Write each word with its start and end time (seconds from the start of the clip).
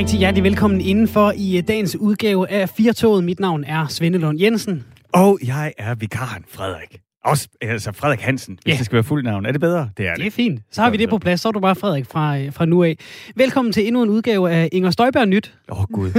Rigtig 0.00 0.18
hjertelig 0.18 0.44
velkommen 0.44 0.80
indenfor 0.80 1.32
i 1.36 1.58
øh, 1.58 1.62
dagens 1.68 1.96
udgave 1.96 2.50
af 2.50 2.68
Firtoget. 2.68 3.24
Mit 3.24 3.40
navn 3.40 3.64
er 3.64 3.86
Svende 3.88 4.18
Lund 4.18 4.40
Jensen. 4.40 4.84
Og 5.12 5.38
jeg 5.46 5.72
er 5.78 5.94
vikaren, 5.94 6.44
Frederik. 6.48 7.00
Også, 7.24 7.48
altså 7.60 7.92
Frederik 7.92 8.20
Hansen, 8.20 8.58
hvis 8.62 8.72
Ja. 8.72 8.78
det 8.78 8.84
skal 8.86 8.94
være 8.96 9.04
fuld 9.04 9.24
navn. 9.24 9.46
Er 9.46 9.52
det 9.52 9.60
bedre? 9.60 9.90
Det 9.96 10.06
er 10.06 10.14
Det 10.14 10.20
er 10.20 10.24
det. 10.24 10.32
fint. 10.32 10.60
Så 10.70 10.82
har 10.82 10.90
vi 10.90 10.96
det 10.96 11.08
på 11.10 11.18
plads. 11.18 11.40
Så 11.40 11.48
er 11.48 11.52
du 11.52 11.60
bare 11.60 11.74
Frederik 11.74 12.06
fra, 12.06 12.38
øh, 12.38 12.52
fra 12.52 12.64
nu 12.64 12.82
af. 12.84 12.96
Velkommen 13.36 13.72
til 13.72 13.86
endnu 13.86 14.02
en 14.02 14.08
udgave 14.08 14.50
af 14.50 14.68
Inger 14.72 14.90
Støjberg 14.90 15.28
Nyt. 15.28 15.54
Åh, 15.72 15.80
oh, 15.80 15.86
Gud. 15.92 16.10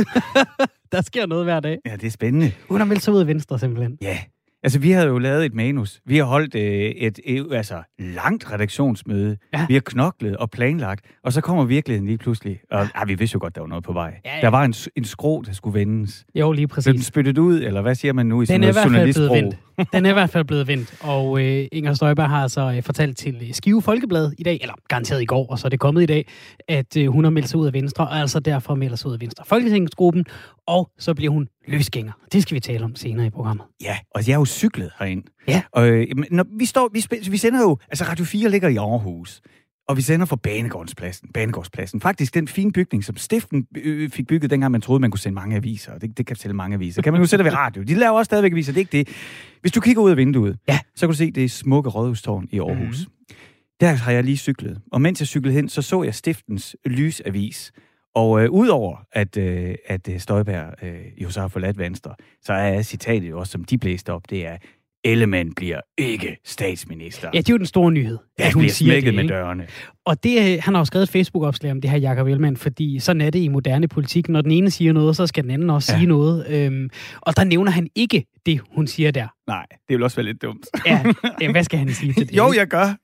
Der 0.91 1.01
sker 1.01 1.25
noget 1.25 1.45
hver 1.45 1.59
dag. 1.59 1.77
Ja, 1.85 1.95
det 1.95 2.03
er 2.07 2.11
spændende. 2.11 2.51
Hun 2.69 2.79
har 2.79 2.85
meldt 2.85 3.03
sig 3.03 3.13
ud 3.13 3.19
af 3.19 3.27
Venstre 3.27 3.59
simpelthen. 3.59 3.97
Ja. 4.01 4.17
Altså, 4.63 4.79
vi 4.79 4.91
havde 4.91 5.07
jo 5.07 5.17
lavet 5.17 5.45
et 5.45 5.53
manus. 5.53 6.01
Vi 6.05 6.17
har 6.17 6.23
holdt 6.23 6.55
øh, 6.55 6.61
et, 6.61 7.19
et 7.25 7.47
altså, 7.53 7.83
langt 7.99 8.51
redaktionsmøde. 8.51 9.37
Ja. 9.53 9.65
Vi 9.67 9.73
har 9.73 9.81
knoklet 9.81 10.37
og 10.37 10.49
planlagt. 10.49 11.05
Og 11.23 11.33
så 11.33 11.41
kommer 11.41 11.65
virkeligheden 11.65 12.07
lige 12.07 12.17
pludselig. 12.17 12.59
Og 12.71 12.87
ja. 12.95 13.05
vi 13.05 13.15
vidste 13.15 13.35
jo 13.35 13.39
godt, 13.39 13.55
der 13.55 13.61
var 13.61 13.67
noget 13.67 13.83
på 13.83 13.93
vej. 13.93 14.13
Ja, 14.25 14.35
ja. 14.35 14.41
Der 14.41 14.47
var 14.47 14.63
en, 14.63 14.73
en 14.95 15.05
skrå, 15.05 15.41
der 15.41 15.53
skulle 15.53 15.79
vendes. 15.79 16.25
Jo, 16.35 16.51
lige 16.51 16.67
Blev 16.67 16.83
den 16.83 16.93
præcis. 16.93 17.05
spyttet 17.05 17.37
ud, 17.37 17.61
eller 17.61 17.81
hvad 17.81 17.95
siger 17.95 18.13
man 18.13 18.25
nu 18.25 18.41
i 18.41 18.45
sådan 18.45 18.61
Den 18.61 18.73
noget 18.73 18.85
journalistsprog? 18.85 19.53
Den 19.93 20.05
er 20.05 20.09
i 20.09 20.13
hvert 20.13 20.29
fald 20.29 20.45
blevet 20.45 20.67
vendt. 20.67 20.95
Og 21.01 21.41
øh, 21.41 21.67
Inger 21.71 21.93
Støjberg 21.93 22.29
har 22.29 22.43
altså 22.43 22.73
øh, 22.75 22.83
fortalt 22.83 23.17
til 23.17 23.35
øh, 23.41 23.53
Skive 23.53 23.81
Folkeblad 23.81 24.31
i 24.37 24.43
dag, 24.43 24.57
eller 24.61 24.73
garanteret 24.87 25.21
i 25.21 25.25
går, 25.25 25.47
og 25.47 25.59
så 25.59 25.67
er 25.67 25.69
det 25.69 25.79
kommet 25.79 26.03
i 26.03 26.05
dag, 26.05 26.27
at 26.67 26.97
øh, 26.97 27.07
hun 27.07 27.23
har 27.23 27.31
meldt 27.31 27.49
sig 27.49 27.59
ud 27.59 27.67
af 27.67 27.73
Venstre, 27.73 28.07
og 28.07 28.19
altså 28.19 28.39
derfor 28.39 28.75
melder 28.75 28.95
sig 28.95 29.07
ud 29.07 29.13
af 29.13 29.21
Venstre 29.21 29.45
Folketingsgruppen, 29.47 30.25
og 30.67 30.89
så 30.99 31.13
bliver 31.13 31.31
hun 31.31 31.47
løsgænger. 31.67 32.11
Det 32.31 32.41
skal 32.41 32.55
vi 32.55 32.59
tale 32.59 32.85
om 32.85 32.95
senere 32.95 33.25
i 33.25 33.29
programmet. 33.29 33.65
Ja, 33.81 33.97
og 34.15 34.27
jeg 34.27 34.33
er 34.33 34.37
jo 34.37 34.45
cyklet 34.45 34.91
herind. 34.99 35.23
Ja. 35.47 35.61
Og, 35.71 35.87
øh, 35.87 36.07
når 36.31 36.45
vi, 36.57 36.65
står, 36.65 36.89
vi, 36.93 37.05
vi 37.31 37.37
sender 37.37 37.61
jo... 37.61 37.77
Altså, 37.89 38.05
Radio 38.05 38.25
4 38.25 38.49
ligger 38.49 38.69
i 38.69 38.75
Aarhus. 38.75 39.41
Og 39.87 39.97
vi 39.97 40.01
sender 40.01 40.25
fra 40.25 40.35
Banegårdspladsen. 40.35 41.29
Banegårdspladsen. 41.33 42.01
Faktisk 42.01 42.33
den 42.33 42.47
fine 42.47 42.71
bygning, 42.71 43.03
som 43.03 43.17
stiften 43.17 43.67
øh, 43.77 44.09
fik 44.09 44.27
bygget, 44.27 44.51
dengang 44.51 44.71
man 44.71 44.81
troede, 44.81 44.99
man 45.01 45.11
kunne 45.11 45.19
sende 45.19 45.35
mange 45.35 45.55
aviser. 45.55 45.97
Det, 45.97 46.17
det 46.17 46.25
kan 46.25 46.35
sælge 46.35 46.53
mange 46.53 46.73
aviser. 46.73 47.01
Kan 47.01 47.13
man 47.13 47.21
nu 47.21 47.25
sætte 47.27 47.45
ved 47.45 47.53
radio. 47.53 47.83
De 47.83 47.93
laver 47.93 48.11
også 48.17 48.25
stadigvæk 48.25 48.51
aviser, 48.51 48.73
det 48.73 48.77
er 48.77 48.97
ikke 48.97 48.97
det. 48.97 49.15
Hvis 49.61 49.71
du 49.71 49.81
kigger 49.81 50.01
ud 50.01 50.11
af 50.11 50.17
vinduet, 50.17 50.57
Ja. 50.67 50.79
så 50.95 50.99
kan 51.05 51.09
du 51.09 51.17
se 51.17 51.31
det 51.31 51.51
smukke 51.51 51.89
rådhustårn 51.89 52.47
i 52.51 52.59
Aarhus. 52.59 53.07
Mm-hmm. 53.07 53.35
Der 53.79 53.91
har 53.93 54.11
jeg 54.11 54.23
lige 54.23 54.37
cyklet. 54.37 54.81
Og 54.91 55.01
mens 55.01 55.19
jeg 55.21 55.27
cyklede 55.27 55.55
hen, 55.55 55.69
så 55.69 55.81
så 55.81 56.03
jeg 56.03 56.15
stiftens 56.15 56.75
lysavis. 56.85 57.71
Og 58.15 58.43
øh, 58.43 58.49
udover 58.49 58.97
at, 59.11 59.37
øh, 59.37 59.75
at 59.87 60.07
øh, 60.09 60.19
Støjberg 60.19 60.83
øh, 60.83 60.99
jo 61.17 61.29
så 61.29 61.41
har 61.41 61.47
forladt 61.47 61.77
Venstre, 61.77 62.15
så 62.41 62.53
er 62.53 62.81
citatet 62.81 63.29
jo 63.29 63.39
også, 63.39 63.51
som 63.51 63.63
de 63.63 63.77
blæste 63.77 64.13
op, 64.13 64.29
det 64.29 64.47
er, 64.47 64.57
Ellemann 65.03 65.53
bliver 65.55 65.81
ikke 65.97 66.37
statsminister. 66.45 67.29
Ja, 67.33 67.37
det 67.37 67.49
er 67.49 67.53
jo 67.53 67.57
den 67.57 67.65
store 67.65 67.91
nyhed, 67.91 68.17
Jeg 68.37 68.47
at 68.47 68.53
hun 68.53 68.61
bliver 68.61 68.71
siger 68.73 68.91
smækket 68.91 69.13
med 69.13 69.27
dørene. 69.27 69.67
Og 70.05 70.23
det, 70.23 70.37
øh, 70.53 70.59
han 70.63 70.73
har 70.73 70.81
jo 70.81 70.85
skrevet 70.85 71.03
et 71.03 71.09
Facebook-opslag 71.09 71.71
om 71.71 71.81
det 71.81 71.89
her, 71.89 71.97
Jakob 71.97 72.27
Ellemann, 72.27 72.57
fordi 72.57 72.99
sådan 72.99 73.21
er 73.21 73.29
det 73.29 73.39
i 73.39 73.47
moderne 73.47 73.87
politik. 73.87 74.29
Når 74.29 74.41
den 74.41 74.51
ene 74.51 74.71
siger 74.71 74.93
noget, 74.93 75.15
så 75.15 75.27
skal 75.27 75.43
den 75.43 75.51
anden 75.51 75.69
også 75.69 75.93
ja. 75.93 75.97
Sige 75.97 76.07
noget. 76.07 76.47
Øhm, 76.49 76.89
og 77.21 77.37
der 77.37 77.43
nævner 77.43 77.71
han 77.71 77.87
ikke 77.95 78.25
det, 78.45 78.61
hun 78.75 78.87
siger 78.87 79.11
der. 79.11 79.27
Nej, 79.47 79.65
det 79.69 79.97
vil 79.97 80.03
også 80.03 80.17
være 80.17 80.25
lidt 80.25 80.41
dumt. 80.41 80.67
Ja, 80.85 81.03
ja 81.41 81.51
hvad 81.51 81.63
skal 81.63 81.79
han 81.79 81.89
sige 81.93 82.13
til 82.13 82.27
det? 82.29 82.37
jo, 82.37 82.53
jeg 82.55 82.67
gør. 82.67 82.95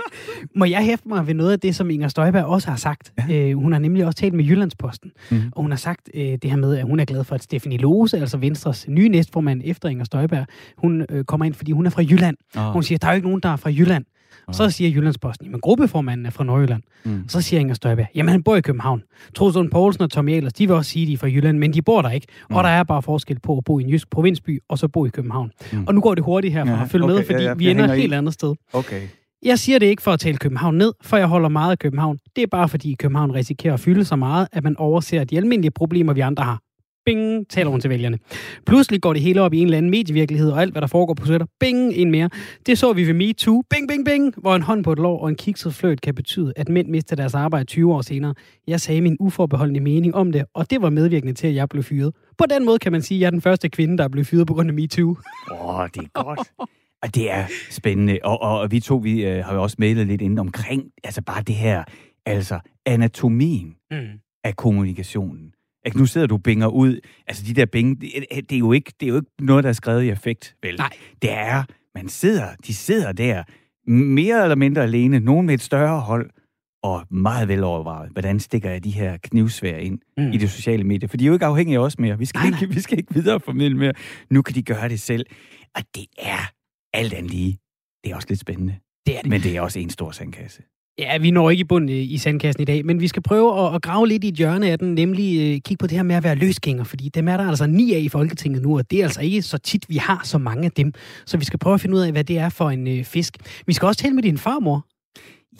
Må 0.58 0.64
jeg 0.64 0.84
hæfte 0.84 1.08
mig 1.08 1.26
ved 1.26 1.34
noget 1.34 1.52
af 1.52 1.60
det, 1.60 1.76
som 1.76 1.90
Inger 1.90 2.08
Støjberg 2.08 2.44
også 2.44 2.68
har 2.68 2.76
sagt? 2.76 3.12
Ja. 3.28 3.48
Øh, 3.48 3.56
hun 3.56 3.72
har 3.72 3.78
nemlig 3.78 4.06
også 4.06 4.18
talt 4.18 4.34
med 4.34 4.44
Jyllandsposten, 4.44 5.10
mm. 5.30 5.42
Og 5.52 5.62
hun 5.62 5.70
har 5.70 5.78
sagt 5.78 6.10
øh, 6.14 6.22
det 6.22 6.44
her 6.44 6.56
med, 6.56 6.76
at 6.76 6.84
hun 6.84 7.00
er 7.00 7.04
glad 7.04 7.24
for, 7.24 7.34
at 7.34 7.42
Stephanie 7.42 7.78
Lose, 7.78 8.18
altså 8.18 8.36
Venstres 8.36 8.88
nye 8.88 9.08
næstformand 9.08 9.62
efter 9.64 9.88
Inger 9.88 10.04
Støjberg, 10.04 10.46
hun 10.78 11.06
øh, 11.10 11.24
kommer 11.24 11.44
ind, 11.46 11.54
fordi 11.54 11.72
hun 11.72 11.86
er 11.86 11.90
fra 11.90 12.02
Jylland. 12.02 12.36
Oh. 12.56 12.62
Hun 12.62 12.82
siger, 12.82 12.98
der 12.98 13.06
er 13.06 13.12
jo 13.12 13.16
ikke 13.16 13.28
nogen, 13.28 13.40
der 13.42 13.48
er 13.48 13.56
fra 13.56 13.70
Jylland. 13.70 14.04
Og 14.46 14.54
så 14.54 14.70
siger 14.70 14.90
Jyllandsposten, 14.90 15.50
men 15.50 15.60
gruppeformanden 15.60 16.26
er 16.26 16.30
fra 16.30 16.44
Nordjylland. 16.44 16.82
Mm. 17.04 17.24
Så 17.28 17.40
siger 17.40 17.60
Inger 17.60 17.74
Støjberg, 17.74 18.06
jamen 18.14 18.28
han 18.32 18.42
bor 18.42 18.56
i 18.56 18.60
København. 18.60 19.02
Troels 19.34 19.56
Lund 19.56 19.70
Poulsen 19.70 20.02
og 20.02 20.10
Tommy 20.10 20.32
Ahlers, 20.34 20.52
de 20.52 20.66
vil 20.66 20.76
også 20.76 20.90
sige, 20.90 21.06
de 21.06 21.12
er 21.12 21.16
fra 21.16 21.26
Jylland, 21.26 21.58
men 21.58 21.74
de 21.74 21.82
bor 21.82 22.02
der 22.02 22.10
ikke. 22.10 22.26
Mm. 22.50 22.56
Og 22.56 22.64
der 22.64 22.70
er 22.70 22.82
bare 22.82 23.02
forskel 23.02 23.40
på 23.40 23.56
at 23.58 23.64
bo 23.64 23.78
i 23.78 23.82
en 23.82 23.90
jysk 23.90 24.10
provinsby, 24.10 24.58
og 24.68 24.78
så 24.78 24.88
bo 24.88 25.06
i 25.06 25.08
København. 25.08 25.50
Mm. 25.72 25.84
Og 25.86 25.94
nu 25.94 26.00
går 26.00 26.14
det 26.14 26.24
hurtigt 26.24 26.54
herfra. 26.54 26.72
Ja, 26.78 26.84
Følg 26.84 27.06
med, 27.06 27.14
okay, 27.14 27.26
fordi 27.26 27.42
ja, 27.42 27.48
ja, 27.48 27.54
vi 27.54 27.70
ender 27.70 27.84
et 27.88 27.96
i. 27.96 28.00
helt 28.00 28.14
andet 28.14 28.34
sted. 28.34 28.54
Okay. 28.72 29.02
Jeg 29.42 29.58
siger 29.58 29.78
det 29.78 29.86
ikke 29.86 30.02
for 30.02 30.10
at 30.12 30.20
tale 30.20 30.36
København 30.36 30.74
ned, 30.74 30.92
for 31.02 31.16
jeg 31.16 31.26
holder 31.26 31.48
meget 31.48 31.70
af 31.70 31.78
København. 31.78 32.18
Det 32.36 32.42
er 32.42 32.46
bare 32.46 32.68
fordi 32.68 32.94
København 32.98 33.34
risikerer 33.34 33.74
at 33.74 33.80
fylde 33.80 34.04
så 34.04 34.16
meget, 34.16 34.48
at 34.52 34.64
man 34.64 34.76
overser 34.76 35.24
de 35.24 35.36
almindelige 35.36 35.70
problemer, 35.70 36.12
vi 36.12 36.20
andre 36.20 36.44
har. 36.44 36.60
Bing, 37.06 37.48
taler 37.50 37.70
hun 37.70 37.80
til 37.80 37.90
vælgerne. 37.90 38.18
Pludselig 38.66 39.00
går 39.02 39.12
det 39.12 39.22
hele 39.22 39.40
op 39.40 39.52
i 39.54 39.58
en 39.58 39.64
eller 39.66 39.78
anden 39.78 39.90
medievirkelighed, 39.90 40.50
og 40.50 40.60
alt, 40.60 40.72
hvad 40.72 40.82
der 40.82 40.86
foregår 40.88 41.14
på 41.14 41.26
Twitter. 41.26 41.46
Bing, 41.60 41.92
en 41.92 42.10
mere. 42.10 42.30
Det 42.66 42.78
så 42.78 42.92
vi 42.92 43.06
ved 43.06 43.14
MeToo. 43.14 43.62
Bing, 43.70 43.88
bing, 43.88 44.04
bing. 44.04 44.34
Hvor 44.36 44.54
en 44.56 44.62
hånd 44.62 44.84
på 44.84 44.92
et 44.92 44.98
lår 44.98 45.18
og 45.22 45.28
en 45.28 45.34
kikset 45.36 45.74
fløjt 45.74 46.00
kan 46.00 46.14
betyde, 46.14 46.52
at 46.56 46.68
mænd 46.68 46.88
mister 46.88 47.16
deres 47.16 47.34
arbejde 47.34 47.64
20 47.64 47.94
år 47.94 48.00
senere. 48.02 48.34
Jeg 48.66 48.80
sagde 48.80 49.00
min 49.00 49.16
uforbeholdende 49.20 49.80
mening 49.80 50.14
om 50.14 50.32
det, 50.32 50.44
og 50.54 50.70
det 50.70 50.82
var 50.82 50.90
medvirkende 50.90 51.32
til, 51.34 51.46
at 51.46 51.54
jeg 51.54 51.68
blev 51.68 51.82
fyret. 51.82 52.14
På 52.38 52.44
den 52.50 52.64
måde 52.64 52.78
kan 52.78 52.92
man 52.92 53.02
sige, 53.02 53.18
at 53.18 53.20
jeg 53.20 53.26
er 53.26 53.30
den 53.30 53.40
første 53.40 53.68
kvinde, 53.68 53.98
der 53.98 54.04
er 54.04 54.08
blevet 54.08 54.26
fyret 54.26 54.46
på 54.46 54.54
grund 54.54 54.68
af 54.68 54.74
MeToo. 54.74 55.16
Åh, 55.52 55.78
oh, 55.78 55.88
det 55.94 56.02
er 56.14 56.22
godt. 56.24 56.48
Og 57.02 57.14
det 57.14 57.30
er 57.30 57.44
spændende. 57.70 58.18
Og, 58.24 58.42
og, 58.42 58.58
og 58.60 58.70
vi 58.70 58.80
to, 58.80 58.96
vi 58.96 59.24
øh, 59.26 59.44
har 59.44 59.54
jo 59.54 59.62
også 59.62 59.76
mailet 59.78 60.06
lidt 60.06 60.22
ind 60.22 60.38
omkring, 60.38 60.82
altså 61.04 61.22
bare 61.22 61.42
det 61.42 61.54
her, 61.54 61.84
altså 62.26 62.60
anatomien 62.86 63.74
Mm. 63.90 63.98
af 64.44 64.56
kommunikationen. 64.56 65.52
At 65.84 65.94
nu 65.94 66.06
sidder 66.06 66.26
du 66.26 66.36
binger 66.38 66.66
ud. 66.66 67.00
Altså 67.26 67.44
de 67.46 67.54
der 67.54 67.66
bing, 67.66 68.00
det, 68.00 68.12
det, 68.50 68.52
er 68.52 68.58
jo 68.58 68.72
ikke, 68.72 68.92
det 69.00 69.06
er 69.06 69.10
jo 69.10 69.16
ikke 69.16 69.30
noget, 69.40 69.64
der 69.64 69.68
er 69.70 69.74
skrevet 69.74 70.02
i 70.02 70.08
effekt, 70.10 70.56
vel? 70.62 70.76
Nej. 70.76 70.90
Det 71.22 71.32
er, 71.32 71.64
man 71.94 72.08
sidder, 72.08 72.48
de 72.66 72.74
sidder 72.74 73.12
der, 73.12 73.42
mere 73.90 74.42
eller 74.42 74.56
mindre 74.56 74.82
alene, 74.82 75.20
nogen 75.20 75.46
med 75.46 75.54
et 75.54 75.60
større 75.60 76.00
hold, 76.00 76.30
og 76.82 77.06
meget 77.10 77.48
velovervejet, 77.48 78.10
hvordan 78.12 78.40
stikker 78.40 78.70
jeg 78.70 78.84
de 78.84 78.90
her 78.90 79.16
knivsvær 79.22 79.76
ind 79.76 79.98
Mm. 80.18 80.32
i 80.32 80.36
det 80.36 80.50
sociale 80.50 80.84
medier. 80.84 81.08
For 81.08 81.16
de 81.16 81.24
er 81.24 81.26
jo 81.26 81.32
ikke 81.32 81.46
afhængige 81.46 81.78
af 81.78 81.82
os 81.82 81.98
mere. 81.98 82.18
Vi 82.18 82.24
skal, 82.24 82.38
Nej, 82.50 82.60
ikke, 82.62 82.74
vi 82.74 82.80
skal 82.80 82.98
ikke 82.98 83.14
videreformidle 83.14 83.76
mere. 83.76 83.92
Nu 84.30 84.42
kan 84.42 84.54
de 84.54 84.62
gøre 84.62 84.88
det 84.88 85.00
selv. 85.00 85.26
Og 85.74 85.82
det 85.94 86.06
er 86.18 86.50
alt 86.94 87.12
andet 87.12 87.30
lige. 87.30 87.58
Det 88.04 88.12
er 88.12 88.16
også 88.16 88.28
lidt 88.28 88.40
spændende. 88.40 88.76
Det 89.06 89.16
er 89.16 89.20
det. 89.20 89.30
Men 89.30 89.40
det 89.40 89.56
er 89.56 89.60
også 89.60 89.78
en 89.78 89.90
stor 89.90 90.10
sandkasse. 90.10 90.62
Ja, 90.98 91.18
vi 91.18 91.30
når 91.30 91.50
ikke 91.50 91.60
i 91.60 91.64
bunden 91.64 91.88
i 91.88 92.18
sandkassen 92.18 92.62
i 92.62 92.64
dag, 92.64 92.86
men 92.86 93.00
vi 93.00 93.08
skal 93.08 93.22
prøve 93.22 93.66
at, 93.66 93.74
at 93.74 93.82
grave 93.82 94.08
lidt 94.08 94.24
i 94.24 94.28
et 94.28 94.34
hjørne 94.34 94.70
af 94.70 94.78
den, 94.78 94.94
nemlig 94.94 95.40
øh, 95.40 95.60
kigge 95.60 95.76
på 95.76 95.86
det 95.86 95.96
her 95.96 96.02
med 96.02 96.16
at 96.16 96.24
være 96.24 96.34
løsgænger, 96.34 96.84
fordi 96.84 97.08
dem 97.08 97.28
er 97.28 97.36
der 97.36 97.48
altså 97.48 97.66
ni 97.66 97.94
af 97.94 98.00
i 98.00 98.08
Folketinget 98.08 98.62
nu, 98.62 98.78
og 98.78 98.90
det 98.90 99.00
er 99.00 99.04
altså 99.04 99.20
ikke 99.20 99.42
så 99.42 99.58
tit, 99.58 99.88
vi 99.88 99.96
har 99.96 100.20
så 100.24 100.38
mange 100.38 100.64
af 100.64 100.72
dem. 100.72 100.92
Så 101.26 101.36
vi 101.36 101.44
skal 101.44 101.58
prøve 101.58 101.74
at 101.74 101.80
finde 101.80 101.96
ud 101.96 102.00
af, 102.00 102.12
hvad 102.12 102.24
det 102.24 102.38
er 102.38 102.48
for 102.48 102.70
en 102.70 102.86
øh, 102.86 103.04
fisk. 103.04 103.36
Vi 103.66 103.72
skal 103.72 103.86
også 103.86 104.00
tale 104.00 104.14
med 104.14 104.22
din 104.22 104.38
farmor. 104.38 104.86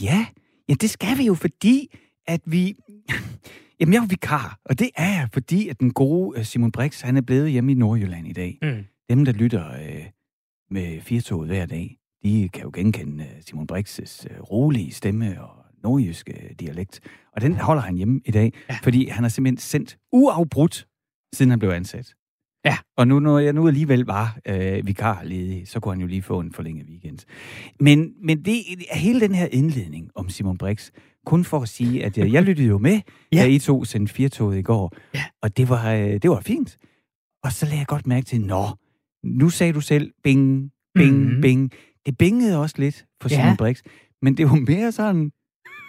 Ja, 0.02 0.26
ja, 0.68 0.74
det 0.74 0.90
skal 0.90 1.18
vi 1.18 1.24
jo, 1.24 1.34
fordi 1.34 1.88
at 2.26 2.40
vi... 2.46 2.74
Jamen, 3.80 3.92
jeg 3.92 3.98
er 3.98 4.02
jo 4.02 4.06
vikar, 4.10 4.60
og 4.64 4.78
det 4.78 4.90
er 4.96 5.08
jeg, 5.08 5.28
fordi 5.32 5.68
at 5.68 5.80
den 5.80 5.92
gode 5.92 6.38
øh, 6.38 6.44
Simon 6.44 6.72
Brix, 6.72 7.00
han 7.00 7.16
er 7.16 7.20
blevet 7.20 7.50
hjemme 7.50 7.72
i 7.72 7.74
Nordjylland 7.74 8.28
i 8.28 8.32
dag. 8.32 8.58
Mm. 8.62 8.84
Dem, 9.10 9.24
der 9.24 9.32
lytter 9.32 9.72
øh, 9.72 10.04
med 10.70 11.00
firtoget 11.00 11.48
hver 11.48 11.66
dag, 11.66 11.96
de 12.24 12.48
kan 12.52 12.62
jo 12.62 12.70
genkende 12.74 13.24
øh, 13.24 13.42
Simon 13.46 13.66
Brix' 13.72 14.00
øh, 14.30 14.40
rolige 14.40 14.92
stemme 14.92 15.42
og 15.44 15.64
nordjyske 15.84 16.32
øh, 16.44 16.50
dialekt. 16.60 17.00
Og 17.36 17.40
den 17.42 17.56
holder 17.56 17.82
han 17.82 17.96
hjemme 17.96 18.20
i 18.24 18.30
dag, 18.30 18.52
Ja. 18.70 18.76
fordi 18.82 19.06
han 19.08 19.24
har 19.24 19.28
simpelthen 19.28 19.58
sendt 19.58 19.96
uafbrudt, 20.12 20.86
siden 21.34 21.50
han 21.50 21.58
blev 21.58 21.70
ansat. 21.70 22.14
Ja. 22.64 22.76
Og 22.96 23.08
nu, 23.08 23.18
når 23.20 23.38
jeg 23.38 23.52
nu 23.52 23.68
alligevel 23.68 24.00
var 24.04 24.38
øh, 24.46 24.86
vikar 24.86 25.22
ledig, 25.24 25.68
så 25.68 25.80
kunne 25.80 25.94
han 25.94 26.00
jo 26.00 26.06
lige 26.06 26.22
få 26.22 26.40
en 26.40 26.52
forlænget 26.52 26.86
weekend. 26.86 27.18
Men, 27.80 28.12
men 28.24 28.44
det, 28.44 28.62
hele 28.92 29.20
den 29.20 29.34
her 29.34 29.46
indledning 29.52 30.10
om 30.14 30.28
Simon 30.28 30.58
Brix, 30.58 30.90
kun 31.26 31.44
for 31.44 31.60
at 31.60 31.68
sige, 31.68 32.04
at 32.04 32.18
jeg, 32.18 32.32
jeg 32.32 32.42
lyttede 32.42 32.68
jo 32.68 32.78
med, 32.78 33.00
Ja. 33.32 33.38
da 33.38 33.46
I 33.46 33.58
to 33.58 33.84
sendte 33.84 34.12
firtoget 34.14 34.58
i 34.58 34.62
går, 34.62 34.92
Ja. 35.14 35.24
og 35.42 35.56
det 35.56 35.68
var, 35.68 35.92
øh, 35.92 36.12
det 36.22 36.30
var 36.30 36.40
fint. 36.40 36.78
Og 37.44 37.52
så 37.52 37.66
lagde 37.66 37.78
jeg 37.78 37.86
godt 37.86 38.06
mærke 38.06 38.24
til, 38.24 38.40
nå, 38.40 38.66
nu 39.24 39.48
sagde 39.50 39.72
du 39.72 39.80
selv, 39.80 40.12
bing, 40.24 40.70
bing, 40.94 41.16
Mhm. 41.16 41.24
mm-hmm. 41.26 41.40
bing. 41.42 41.70
Det 42.06 42.18
bingede 42.18 42.58
også 42.60 42.74
lidt 42.78 43.04
for 43.22 43.28
Ja. 43.30 43.34
Simon 43.36 43.56
Brix, 43.56 43.80
men 44.22 44.36
det 44.36 44.46
var 44.50 44.54
mere 44.54 44.92
sådan, 44.92 45.32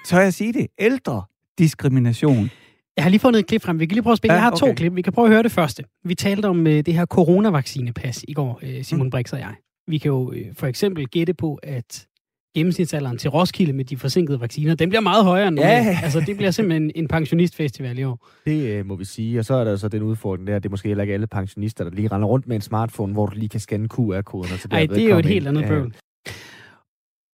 så 0.06 0.19
jeg 0.19 0.33
sige 0.33 0.54
det, 0.54 0.68
ældre 0.80 1.24
diskrimination. 1.57 2.50
Jeg 2.98 3.04
har 3.06 3.10
lige 3.10 3.19
fundet 3.19 3.39
et 3.39 3.48
klip 3.48 3.62
frem. 3.62 3.80
Vi 3.80 3.86
kan 3.86 3.94
lige 3.95 4.04
prøve 4.04 4.12
at 4.12 4.18
spille. 4.18 4.33
Ja, 4.33 4.38
Jeg 4.38 4.44
har 4.44 4.56
to 4.56 4.65
okay. 4.65 4.75
klip. 4.75 4.95
Vi 4.95 5.01
kan 5.01 5.13
prøve 5.13 5.25
at 5.27 5.31
høre 5.33 5.44
det 5.44 5.51
første. 5.51 5.83
Vi 6.04 6.15
talte 6.15 6.45
om 6.45 6.68
øh, 6.68 6.86
det 6.86 6.94
her 6.94 7.06
coronavaccinepas 7.06 8.25
i 8.27 8.33
går, 8.33 8.60
øh, 8.63 8.83
Simon 8.83 9.10
Brix 9.10 9.33
og 9.33 9.39
jeg. 9.39 9.56
Vi 9.88 9.98
kan 9.98 10.10
jo 10.10 10.31
øh, 10.31 10.45
for 10.56 10.68
eksempel 10.68 11.07
gætte 11.07 11.33
på, 11.33 11.60
at 11.63 12.07
gennemsnitsalderen 12.55 13.17
til 13.17 13.29
Roskilde 13.29 13.73
med 13.73 13.85
de 13.85 13.97
forsinkede 13.97 14.41
vacciner, 14.41 14.75
den 14.75 14.89
bliver 14.89 15.01
meget 15.01 15.23
højere 15.25 15.47
end 15.47 15.59
Ja. 15.59 15.77
normalt. 15.83 15.97
Altså, 16.03 16.19
det 16.19 16.38
bliver 16.38 16.51
simpelthen 16.51 16.91
en 16.95 17.07
pensionistfestival 17.07 18.00
i 18.00 18.03
år. 18.03 18.27
Det 18.45 18.61
øh, 18.69 18.85
må 18.85 18.95
vi 18.95 19.05
sige. 19.05 19.39
Og 19.39 19.45
så 19.45 19.53
er 19.53 19.63
der 19.63 19.75
så 19.75 19.88
den 19.88 20.01
udfordring 20.03 20.47
der, 20.47 20.59
det 20.59 20.65
er 20.65 20.69
måske 20.69 20.88
heller 20.88 21.01
ikke 21.03 21.13
alle 21.13 21.27
pensionister, 21.27 21.83
der 21.83 21.91
lige 21.91 22.07
render 22.07 22.27
rundt 22.27 22.47
med 22.47 22.55
en 22.55 22.61
smartphone, 22.61 23.13
hvor 23.13 23.25
du 23.25 23.35
lige 23.35 23.50
kan 23.50 23.59
scanne 23.59 23.88
QR-koden. 23.89 24.51
Og 24.53 24.59
så 24.59 24.67
Nej, 24.71 24.85
det 24.85 25.03
er 25.05 25.09
jo 25.09 25.17
et 25.17 25.25
helt 25.25 25.47
andet 25.47 25.61
Ja. 25.61 25.67
bøvl. 25.67 25.94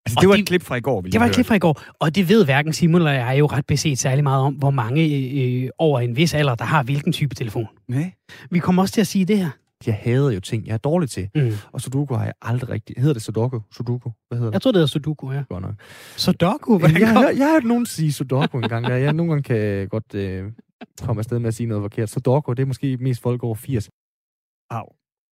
Altså, 0.05 0.17
Og 0.17 0.21
det 0.21 0.29
var 0.29 0.35
de- 0.35 0.41
et 0.41 0.47
klip 0.47 0.61
fra 0.61 0.75
i 0.75 0.79
går, 0.81 1.01
vi 1.01 1.09
Det 1.09 1.19
var 1.19 1.25
et 1.25 1.31
klip 1.33 1.45
fra 1.45 1.55
i 1.55 1.59
går, 1.59 1.81
og 1.99 2.15
det 2.15 2.29
ved 2.29 2.45
hverken 2.45 2.73
Simon 2.73 3.01
eller 3.01 3.11
jeg 3.11 3.39
jo 3.39 3.45
ret 3.45 3.65
beset 3.65 3.99
særlig 3.99 4.23
meget 4.23 4.43
om, 4.43 4.53
hvor 4.53 4.69
mange 4.71 5.05
øh, 5.63 5.69
over 5.77 5.99
en 5.99 6.15
vis 6.15 6.33
alder, 6.33 6.55
der 6.55 6.65
har 6.65 6.83
hvilken 6.83 7.13
type 7.13 7.35
telefon. 7.35 7.67
Nej. 7.87 8.11
Vi 8.51 8.59
kommer 8.59 8.81
også 8.81 8.93
til 8.93 9.01
at 9.01 9.07
sige 9.07 9.25
det 9.25 9.37
her. 9.37 9.49
Jeg 9.87 9.95
hader 9.95 10.31
jo 10.31 10.39
ting, 10.39 10.67
jeg 10.67 10.73
er 10.73 10.77
dårlig 10.77 11.09
til. 11.09 11.29
Mm. 11.35 11.51
Og 11.71 11.81
Sudoku 11.81 12.13
har 12.13 12.23
jeg 12.25 12.33
aldrig 12.41 12.69
rigtig... 12.69 12.95
Hedder 12.97 13.13
det 13.13 13.21
Sudoku? 13.21 13.59
Sudoku? 13.71 14.09
Hvad 14.27 14.37
hedder 14.37 14.49
det? 14.51 14.53
Jeg 14.53 14.61
tror, 14.61 14.71
det 14.71 14.77
hedder 14.77 14.87
Sudoku, 14.87 15.31
ja. 15.31 15.43
Godt 15.49 15.61
nok. 15.61 15.73
Sudoku? 16.17 16.73
Jeg, 16.73 16.79
Hvordan 16.79 17.01
jeg, 17.01 17.13
jeg, 17.13 17.33
jeg 17.37 17.45
har 17.45 17.53
hørt 17.53 17.63
nogen 17.63 17.85
sige 17.85 18.11
Sudoku 18.13 18.57
en 18.57 18.69
gang. 18.69 18.85
Der. 18.85 18.95
Jeg 18.95 19.13
nogle 19.13 19.31
gange 19.31 19.43
kan 19.43 19.87
godt... 19.87 20.15
Øh, 20.15 20.43
kom 21.01 21.17
afsted 21.17 21.39
med 21.39 21.47
at 21.47 21.53
sige 21.53 21.67
noget 21.67 21.83
forkert. 21.83 22.09
Så 22.09 22.19
Dorko, 22.19 22.53
det 22.53 22.61
er 22.61 22.65
måske 22.67 22.97
mest 22.97 23.21
folk 23.21 23.43
over 23.43 23.55
80. 23.55 23.89
Au. 24.71 24.83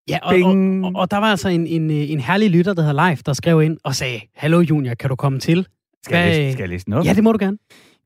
Ja, 0.10 0.20
og, 0.24 0.36
og, 0.44 0.52
og, 0.84 0.92
og 1.02 1.12
der 1.12 1.18
var 1.18 1.26
altså 1.32 1.50
en, 1.50 1.68
en, 1.68 1.90
en 1.92 2.20
herlig 2.20 2.50
lytter, 2.50 2.74
der 2.74 2.82
hedder 2.82 3.08
Leif, 3.08 3.24
der 3.24 3.34
skrev 3.34 3.62
ind 3.62 3.78
og 3.84 3.96
sagde, 3.96 4.22
Hallo 4.36 4.60
Junior, 4.62 4.94
kan 4.94 5.10
du 5.10 5.16
komme 5.16 5.40
til? 5.40 5.68
Skal, 6.06 6.18
jeg 6.18 6.26
Hvad- 6.28 6.38
læse, 6.38 6.52
skal 6.54 6.62
jeg 6.64 6.70
læse 6.70 6.86
den 6.86 6.94
op? 6.94 7.06
Ja, 7.06 7.14
det 7.14 7.24
må 7.24 7.32
du 7.32 7.38
gerne. 7.46 7.58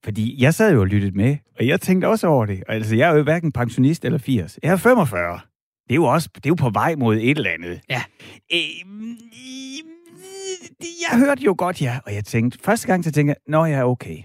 Fordi 0.04 0.44
jeg 0.44 0.54
sad 0.54 0.74
jo 0.74 0.80
og 0.80 0.88
lyttede 0.88 1.12
med, 1.18 1.38
og 1.60 1.68
jeg 1.68 1.82
tænkte 1.82 2.06
også 2.08 2.28
over 2.28 2.46
det. 2.46 2.64
Og 2.68 2.76
Altså, 2.76 2.96
jeg 2.96 3.12
er 3.12 3.16
jo 3.18 3.24
hverken 3.24 3.52
pensionist 3.52 4.06
eller 4.06 4.18
80. 4.20 4.60
Jeg 4.64 4.72
er 4.72 4.76
45. 4.76 5.40
Det 5.88 5.92
er 5.92 5.96
jo 5.96 6.06
også 6.06 6.30
det 6.36 6.46
er 6.46 6.50
jo 6.50 6.56
på 6.56 6.70
vej 6.70 6.96
mod 6.96 7.16
et 7.16 7.38
eller 7.38 7.52
andet. 7.52 7.82
Ja. 7.90 8.04
Øh, 8.54 8.60
jeg 11.12 11.20
hørte 11.20 11.42
jo 11.44 11.56
godt, 11.58 11.82
ja. 11.82 12.00
Og 12.06 12.14
jeg 12.14 12.26
tænkte, 12.26 12.60
første 12.64 12.88
gang, 12.88 13.04
så 13.04 13.12
tænkte 13.12 13.30
jeg, 13.30 13.52
nå, 13.52 13.66
ja, 13.66 13.90
okay. 13.90 14.18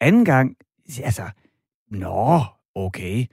Anden 0.00 0.24
gang, 0.24 0.56
altså, 1.02 1.22
nå, 1.90 2.40
okay. 2.74 3.24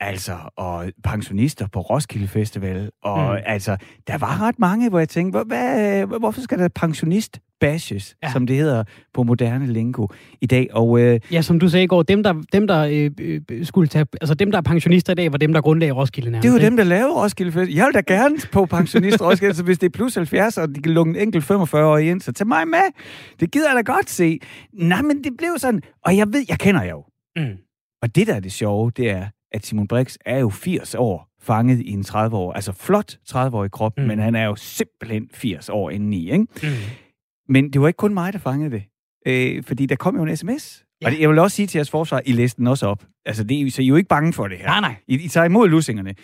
Altså, 0.00 0.38
og 0.56 0.92
pensionister 1.04 1.66
på 1.68 1.80
Roskilde 1.80 2.28
Festival. 2.28 2.90
Og 3.02 3.32
Mm. 3.34 3.42
altså, 3.46 3.76
der 4.06 4.18
var 4.18 4.40
ret 4.42 4.58
mange, 4.58 4.88
hvor 4.88 4.98
jeg 4.98 5.08
tænkte, 5.08 5.30
hvor, 5.36 5.44
hvad, 5.44 6.06
hvorfor 6.18 6.40
skal 6.40 6.58
der 6.58 6.68
pensionist 6.68 7.40
bashes, 7.60 8.16
Ja. 8.22 8.32
som 8.32 8.46
det 8.46 8.56
hedder 8.56 8.84
på 9.14 9.22
moderne 9.22 9.72
lingo 9.72 10.06
i 10.40 10.46
dag. 10.46 10.68
Og 10.72 11.00
øh, 11.00 11.20
Ja, 11.32 11.42
som 11.42 11.60
du 11.60 11.68
sagde 11.68 11.84
i 11.84 11.86
går, 11.86 12.02
dem 12.02 12.22
der, 12.22 12.42
dem, 12.52 12.66
der 12.66 12.80
øh, 13.20 13.40
øh, 13.50 13.66
skulle 13.66 13.88
tage, 13.88 14.06
altså 14.20 14.34
dem, 14.34 14.50
der 14.50 14.58
er 14.58 14.62
pensionister 14.62 15.12
i 15.12 15.16
dag, 15.16 15.32
var 15.32 15.38
dem, 15.38 15.52
der 15.52 15.60
grundlagde 15.60 15.92
Roskilde 15.92 16.30
nærmest. 16.30 16.42
Det 16.42 16.48
er 16.48 16.52
jo 16.52 16.56
ikke? 16.58 16.66
dem, 16.66 16.76
der 16.76 16.84
laver 16.84 17.22
Roskilde 17.22 17.52
Festival. 17.52 17.74
Jeg 17.76 17.86
vil 17.86 17.94
da 17.94 18.14
gerne 18.14 18.36
på 18.52 18.66
pensionist 18.66 19.20
Roskilde, 19.22 19.54
så 19.54 19.62
hvis 19.62 19.78
det 19.78 19.86
er 19.86 19.90
plus 19.90 20.14
70, 20.14 20.58
og 20.58 20.74
de 20.74 20.82
kan 20.82 20.92
lukke 20.92 21.10
en 21.10 21.16
enkelt 21.16 21.44
45 21.44 21.86
år 21.86 21.98
ind, 21.98 22.20
så 22.20 22.32
tag 22.32 22.46
mig 22.46 22.68
med. 22.68 22.78
Det 23.40 23.50
gider 23.52 23.68
jeg 23.74 23.84
da 23.86 23.92
godt 23.92 24.10
se. 24.10 24.38
Nej, 24.72 25.02
men 25.02 25.24
det 25.24 25.32
blev 25.38 25.50
sådan, 25.58 25.82
og 26.04 26.16
jeg 26.16 26.26
ved, 26.32 26.44
jeg 26.48 26.58
kender 26.58 26.82
jer 26.82 26.90
jo. 26.90 27.04
Mm. 27.36 27.56
Og 28.02 28.14
det, 28.16 28.26
der 28.26 28.34
er 28.34 28.40
det 28.40 28.52
sjove, 28.52 28.90
det 28.96 29.10
er, 29.10 29.26
at 29.52 29.66
Simon 29.66 29.88
Brix 29.88 30.16
er 30.26 30.38
jo 30.38 30.50
80 30.50 30.94
år 30.94 31.26
fanget 31.42 31.80
i 31.80 31.90
en 31.90 32.02
30 32.04 32.36
år, 32.36 32.52
altså 32.52 32.72
flot 32.72 33.16
30-årig 33.30 33.70
krop, 33.70 33.92
mm. 33.98 34.04
men 34.04 34.18
han 34.18 34.34
er 34.34 34.44
jo 34.44 34.56
simpelthen 34.56 35.28
80 35.34 35.68
år 35.68 35.90
indeni, 35.90 36.30
ikke? 36.32 36.46
Mm. 36.62 36.68
Men 37.50 37.72
det 37.72 37.80
var 37.80 37.88
ikke 37.88 37.96
kun 37.96 38.14
mig, 38.14 38.32
der 38.32 38.38
fangede 38.38 38.70
det. 38.70 38.82
Øh, 39.26 39.64
fordi 39.64 39.86
der 39.86 39.96
kom 39.96 40.16
jo 40.16 40.22
en 40.22 40.36
sms. 40.36 40.84
Ja. 41.02 41.06
Og 41.06 41.12
det, 41.12 41.20
jeg 41.20 41.28
vil 41.30 41.38
også 41.38 41.54
sige 41.56 41.66
til 41.66 41.78
jeres 41.78 41.90
forsvar, 41.90 42.22
I 42.26 42.32
læste 42.32 42.56
den 42.58 42.66
også 42.66 42.86
op. 42.86 43.04
Altså, 43.26 43.44
det, 43.44 43.54
jo- 43.54 43.70
så 43.70 43.82
I 43.82 43.84
er 43.84 43.88
jo 43.88 43.96
ikke 43.96 44.08
bange 44.08 44.32
for 44.32 44.48
det 44.48 44.58
her. 44.58 44.66
Nej, 44.66 44.80
nej. 44.80 44.94
I, 45.08 45.14
I 45.24 45.28
tager 45.28 45.44
imod 45.44 45.68
lussingerne. 45.68 46.14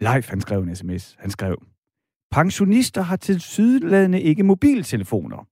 Leif, 0.00 0.28
han 0.28 0.40
skrev 0.40 0.62
en 0.62 0.76
sms. 0.76 1.16
Han 1.18 1.30
skrev, 1.30 1.62
pensionister 2.30 3.02
har 3.02 3.16
til 3.16 3.40
sydladende 3.40 4.20
ikke 4.22 4.42
mobiltelefoner. 4.42 5.46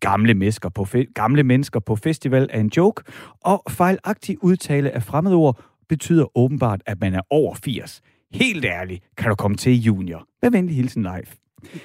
Gamle, 0.00 0.34
mennesker 0.34 0.68
på 0.68 0.82
fe- 0.82 1.12
gamle 1.14 1.42
mennesker 1.42 1.80
på 1.80 1.96
festival 1.96 2.46
er 2.50 2.60
en 2.60 2.70
joke, 2.76 3.02
og 3.44 3.62
fejlagtig 3.70 4.44
udtale 4.44 4.90
af 4.90 5.02
fremmedord 5.02 5.64
betyder 5.88 6.38
åbenbart, 6.38 6.82
at 6.86 7.00
man 7.00 7.14
er 7.14 7.20
over 7.30 7.54
80. 7.54 8.00
Helt 8.34 8.64
ærligt, 8.64 9.04
kan 9.16 9.28
du 9.28 9.34
komme 9.34 9.56
til 9.56 9.82
junior. 9.82 10.26
Hvad 10.40 10.50
venlig 10.50 10.76
hilsen, 10.76 11.02
Leif. 11.02 11.34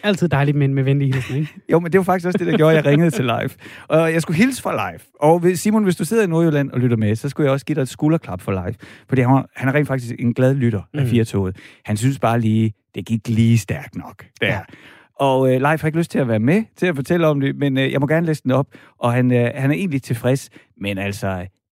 Altid 0.04 0.30
dejligt, 0.30 0.58
men 0.58 0.74
med 0.74 0.84
venlig 0.84 1.14
hilsen, 1.14 1.36
ikke? 1.36 1.54
Jo, 1.72 1.80
men 1.80 1.92
det 1.92 1.98
var 1.98 2.04
faktisk 2.04 2.26
også 2.28 2.38
det, 2.38 2.48
der 2.48 2.58
gjorde, 2.58 2.78
at 2.78 2.86
jeg 2.86 2.92
ringede 2.92 3.12
til 3.12 3.26
live. 3.26 3.50
Og 3.88 4.14
jeg 4.14 4.22
skulle 4.22 4.38
hilse 4.38 4.62
for 4.62 4.72
live. 4.72 5.00
Og 5.20 5.58
Simon, 5.58 5.84
hvis 5.84 5.96
du 5.96 6.06
sidder 6.06 6.24
i 6.24 6.28
Nordjylland 6.28 6.72
og 6.72 6.80
lytter 6.80 6.98
med, 6.98 7.16
så 7.16 7.30
skulle 7.30 7.46
jeg 7.46 7.54
også 7.54 7.66
give 7.66 7.76
dig 7.76 7.82
et 7.82 7.90
skulderklap 7.90 8.42
for 8.42 8.52
live. 8.52 8.76
Fordi 9.10 9.22
han, 9.22 9.32
var, 9.32 9.50
han 9.56 9.70
er 9.70 9.74
rent 9.74 9.88
faktisk 9.88 10.16
en 10.20 10.34
glad 10.34 10.54
lytter 10.56 10.82
af 10.94 11.02
Mm. 11.04 11.08
Firtoget. 11.10 11.58
Han 11.86 11.98
synes 11.98 12.20
bare 12.20 12.40
lige, 12.40 12.74
det 12.96 13.06
gik 13.06 13.28
lige 13.28 13.58
stærkt 13.58 13.96
nok. 13.96 14.26
Der. 14.42 14.48
Ja. 14.48 14.60
Og 15.20 15.54
øh, 15.54 15.62
Leif 15.62 15.82
har 15.82 15.86
ikke 15.88 15.98
lyst 15.98 16.12
til 16.12 16.20
at 16.20 16.28
være 16.28 16.40
med 16.40 16.64
til 16.78 16.86
at 16.86 16.96
fortælle 16.96 17.28
om 17.28 17.40
det, 17.40 17.56
men 17.56 17.78
øh, 17.78 17.92
jeg 17.92 18.00
må 18.00 18.08
gerne 18.08 18.26
læse 18.26 18.44
den 18.44 18.52
op. 18.52 18.68
Og 19.00 19.14
han, 19.14 19.32
øh, 19.34 19.52
han 19.56 19.72
er 19.72 19.76
egentlig 19.76 20.02
tilfreds. 20.04 20.50
Men 20.82 20.98
altså, 20.98 21.28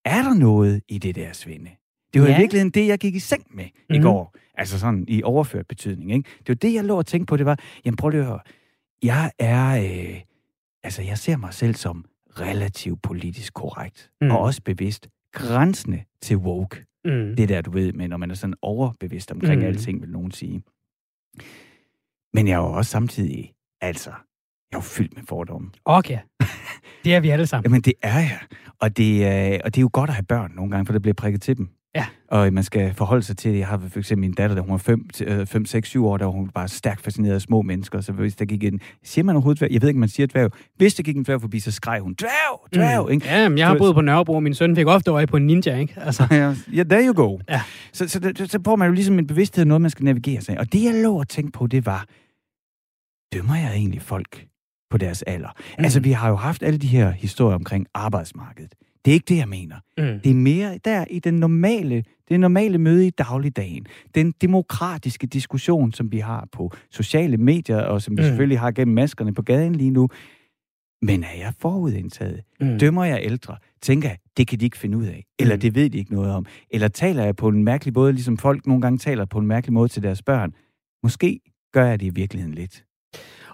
er 0.05 0.21
der 0.21 0.33
noget 0.33 0.81
i 0.89 0.97
det 0.97 1.15
der, 1.15 1.27
Svende? 1.33 1.69
Det 2.13 2.21
var 2.21 2.27
Ja. 2.27 2.37
i 2.37 2.39
virkeligheden 2.41 2.71
det, 2.71 2.87
jeg 2.87 2.99
gik 2.99 3.15
i 3.15 3.19
seng 3.19 3.45
med 3.55 3.65
mm. 3.89 3.95
i 3.95 3.97
Mhm. 3.97 4.03
går. 4.03 4.35
Altså 4.53 4.79
sådan 4.79 5.05
i 5.07 5.23
overført 5.23 5.67
betydning. 5.67 6.11
Ikke? 6.11 6.29
Det 6.39 6.47
var 6.49 6.55
det, 6.55 6.73
jeg 6.73 6.83
lå 6.83 6.97
og 6.97 7.05
tænkte 7.05 7.25
på. 7.25 7.37
Det 7.37 7.45
var, 7.45 7.59
jamen 7.85 7.95
prøv 7.97 8.09
lige 8.09 8.21
at 8.21 8.27
høre. 8.27 8.39
Jeg 9.03 9.31
er, 9.39 9.69
øh, 9.83 10.21
altså 10.83 11.01
jeg 11.01 11.17
ser 11.17 11.37
mig 11.37 11.53
selv 11.53 11.75
som 11.75 12.05
relativt 12.39 13.01
politisk 13.01 13.53
korrekt. 13.53 14.11
Mm. 14.21 14.31
Og 14.31 14.39
også 14.39 14.61
bevidst. 14.65 15.07
Grænsende 15.33 16.03
til 16.21 16.37
woke. 16.37 16.85
Mm. 17.05 17.35
Det 17.35 17.49
der, 17.49 17.61
du 17.61 17.71
ved, 17.71 17.93
med, 17.93 18.07
når 18.07 18.17
man 18.17 18.31
er 18.31 18.35
sådan 18.35 18.53
overbevidst 18.61 19.31
omkring 19.31 19.61
Mm. 19.61 19.67
alting, 19.67 20.01
vil 20.01 20.09
nogen 20.09 20.31
sige. 20.31 20.63
Men 22.33 22.47
jeg 22.47 22.53
er 22.53 22.57
jo 22.57 22.71
også 22.73 22.91
samtidig, 22.91 23.53
altså, 23.81 24.09
jeg 24.71 24.77
er 24.77 24.77
jo 24.77 24.81
fyldt 24.81 25.15
med 25.15 25.23
fordomme. 25.29 25.69
Okay. 25.85 26.19
Det 27.03 27.15
er 27.15 27.19
vi 27.19 27.29
alle 27.29 27.47
sammen. 27.47 27.63
Jamen, 27.71 27.81
det 27.81 27.93
er 28.01 28.19
jeg. 28.19 28.39
Og 28.79 28.97
det, 28.97 29.25
er, 29.25 29.59
og 29.63 29.75
det 29.75 29.77
er 29.77 29.81
jo 29.81 29.89
godt 29.93 30.09
at 30.09 30.13
have 30.15 30.23
børn 30.25 30.51
nogle 30.55 30.71
gange, 30.71 30.85
for 30.85 30.93
det 30.93 31.01
bliver 31.01 31.13
prikket 31.13 31.41
til 31.41 31.57
dem. 31.57 31.69
Ja. 31.95 32.05
Og 32.27 32.53
man 32.53 32.63
skal 32.63 32.93
forholde 32.93 33.23
sig 33.23 33.37
til 33.37 33.51
det. 33.51 33.59
Jeg 33.59 33.67
har 33.67 33.77
for 33.89 33.99
eksempel 33.99 34.21
min 34.21 34.33
datter, 34.33 34.55
da 34.55 34.61
hun 34.61 34.71
var 34.71 35.45
5, 35.45 35.65
6, 35.65 35.89
7 35.89 36.05
år, 36.05 36.17
der 36.17 36.25
hun 36.25 36.49
bare 36.49 36.67
stærkt 36.67 37.01
fascineret 37.01 37.33
af 37.33 37.41
små 37.41 37.61
mennesker. 37.61 38.01
Så 38.01 38.11
hvis 38.11 38.35
der 38.35 38.45
gik 38.45 38.63
en... 38.63 38.79
Siger 39.03 39.23
man 39.23 39.35
overhovedet 39.35 39.59
dværg? 39.59 39.71
Jeg 39.71 39.81
ved 39.81 39.89
ikke, 39.89 39.99
man 39.99 40.09
siger 40.09 40.27
dværg. 40.27 40.51
Hvis 40.77 40.93
der 40.93 41.03
gik 41.03 41.17
en 41.17 41.23
dværg 41.23 41.41
forbi, 41.41 41.59
så 41.59 41.71
skreg 41.71 41.99
hun, 41.99 42.13
dværg, 42.13 42.67
dværg, 42.75 43.05
mm. 43.05 43.11
ikke? 43.11 43.27
Ja, 43.27 43.49
men 43.49 43.57
jeg 43.57 43.67
har 43.67 43.77
boet 43.77 43.95
på 43.95 44.01
Nørrebro, 44.01 44.35
og 44.35 44.43
min 44.43 44.53
søn 44.53 44.75
fik 44.75 44.87
ofte 44.87 45.11
øje 45.11 45.27
på 45.27 45.37
en 45.37 45.47
ninja, 45.47 45.77
ikke? 45.77 45.93
Altså, 45.97 46.27
Ja, 46.31 46.55
ja, 46.73 46.83
there 46.83 47.07
you 47.07 47.13
go. 47.13 47.39
Ja. 47.49 47.61
Så, 47.93 48.07
så, 48.07 48.33
så, 48.37 48.47
så 48.47 48.59
får 48.65 48.75
man 48.75 48.87
jo 48.87 48.93
ligesom 48.93 49.19
en 49.19 49.27
bevidsthed 49.27 49.65
noget, 49.65 49.81
man 49.81 49.91
skal 49.91 50.05
navigere 50.05 50.41
sig. 50.41 50.59
Og 50.59 50.73
det, 50.73 50.83
jeg 50.83 50.93
lå 51.03 51.19
at 51.19 51.27
tænke 51.27 51.51
på, 51.51 51.67
det 51.67 51.85
var, 51.85 52.05
dømmer 53.33 53.55
jeg 53.55 53.73
egentlig 53.75 54.01
folk 54.01 54.45
på 54.89 54.97
deres 54.97 55.21
alder? 55.21 55.49
Mm. 55.77 55.83
Altså, 55.83 55.99
vi 55.99 56.11
har 56.11 56.29
jo 56.29 56.35
haft 56.35 56.63
alle 56.63 56.79
de 56.79 56.87
her 56.87 57.11
historier 57.11 57.55
omkring 57.55 57.87
arbejdsmarkedet. 57.93 58.75
Det 59.05 59.11
er 59.11 59.13
ikke 59.13 59.25
det, 59.29 59.37
jeg 59.37 59.47
mener. 59.49 59.75
mm. 59.97 60.19
Det 60.23 60.29
er 60.29 60.33
mere 60.35 60.79
der 60.85 61.05
i 61.09 61.19
den 61.19 61.33
normale, 61.33 62.03
det 62.29 62.39
normale 62.39 62.77
møde 62.77 63.07
i 63.07 63.09
dagligdagen. 63.09 63.85
Den 64.15 64.33
demokratiske 64.41 65.27
diskussion, 65.27 65.91
som 65.93 66.11
vi 66.11 66.19
har 66.19 66.47
på 66.51 66.71
sociale 66.91 67.37
medier, 67.37 67.77
og 67.81 68.01
som 68.01 68.17
vi 68.17 68.21
Mm. 68.21 68.27
selvfølgelig 68.27 68.59
har 68.59 68.71
gennem 68.71 68.95
maskerne 68.95 69.33
på 69.33 69.41
gaden 69.41 69.75
lige 69.75 69.91
nu. 69.91 70.09
Men 71.01 71.23
er 71.23 71.37
jeg 71.37 71.53
forudindtaget? 71.59 72.41
Mm. 72.61 72.79
Dømmer 72.79 73.03
jeg 73.05 73.19
ældre? 73.23 73.55
Tænker 73.81 74.09
jeg, 74.09 74.17
det 74.37 74.47
kan 74.47 74.59
de 74.59 74.65
ikke 74.65 74.77
finde 74.77 74.97
ud 74.97 75.05
af. 75.05 75.25
Eller 75.39 75.55
Mm. 75.55 75.59
det 75.61 75.75
ved 75.75 75.89
de 75.89 75.97
ikke 75.97 76.13
noget 76.13 76.31
om. 76.31 76.45
Eller 76.71 76.87
taler 76.87 77.23
jeg 77.23 77.35
på 77.35 77.47
en 77.47 77.63
mærkelig 77.63 77.93
måde, 77.93 78.13
ligesom 78.13 78.37
folk 78.37 78.67
nogle 78.67 78.81
gange 78.81 78.97
taler 78.97 79.25
på 79.25 79.39
en 79.39 79.45
mærkelig 79.47 79.73
måde 79.73 79.87
til 79.89 80.03
deres 80.03 80.21
børn. 80.21 80.53
Måske 81.03 81.39
gør 81.73 81.85
jeg 81.85 81.99
det 81.99 82.05
i 82.05 82.09
virkeligheden 82.09 82.55
lidt. 82.55 82.83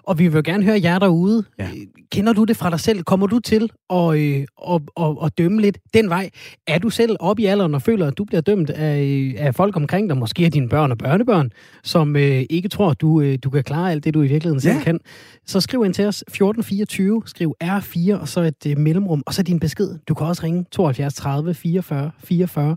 Og 0.06 0.18
vi 0.18 0.28
vil 0.28 0.44
gerne 0.44 0.64
høre 0.64 0.80
jer 0.82 0.98
derude. 0.98 1.44
Ja. 1.58 1.68
Kender 2.12 2.32
du 2.32 2.44
det 2.44 2.56
fra 2.56 2.70
dig 2.70 2.80
selv? 2.80 3.02
Kommer 3.02 3.26
du 3.26 3.38
til 3.38 3.70
at, 3.90 4.18
øh, 4.18 4.44
at, 4.70 4.82
at, 5.00 5.16
at 5.24 5.38
dømme 5.38 5.60
lidt 5.60 5.78
den 5.94 6.08
vej? 6.08 6.30
Er 6.66 6.78
du 6.78 6.90
selv 6.90 7.16
oppe 7.20 7.42
i 7.42 7.46
alderen 7.46 7.74
og 7.74 7.82
føler, 7.82 8.06
at 8.06 8.18
du 8.18 8.24
bliver 8.24 8.40
dømt 8.40 8.70
af, 8.70 9.34
af 9.38 9.54
folk 9.54 9.76
omkring 9.76 10.08
dig, 10.08 10.16
måske 10.16 10.44
af 10.44 10.52
dine 10.52 10.68
børn 10.68 10.90
og 10.92 10.98
børnebørn, 10.98 11.50
som 11.84 12.16
øh, 12.16 12.44
ikke 12.50 12.68
tror, 12.68 12.90
at 12.90 13.00
du, 13.00 13.20
øh, 13.20 13.38
du 13.44 13.50
kan 13.50 13.64
klare 13.64 13.90
alt 13.90 14.04
det, 14.04 14.14
du 14.14 14.22
i 14.22 14.26
virkeligheden 14.28 14.60
selv 14.60 14.74
Ja. 14.76 14.82
kan? 14.82 15.00
Så 15.46 15.60
skriv 15.60 15.84
ind 15.84 15.94
til 15.94 16.06
os 16.06 16.24
1424, 16.28 17.22
skriv 17.26 17.54
R4 17.64 18.14
og 18.20 18.28
så 18.28 18.40
et 18.40 18.66
øh, 18.66 18.78
mellemrum, 18.78 19.22
og 19.26 19.34
så 19.34 19.42
din 19.42 19.60
besked. 19.60 19.98
Du 20.08 20.14
kan 20.14 20.26
også 20.26 20.42
ringe 20.44 20.64
72 20.72 21.14
30 21.14 21.54
44 21.54 22.10
44. 22.24 22.76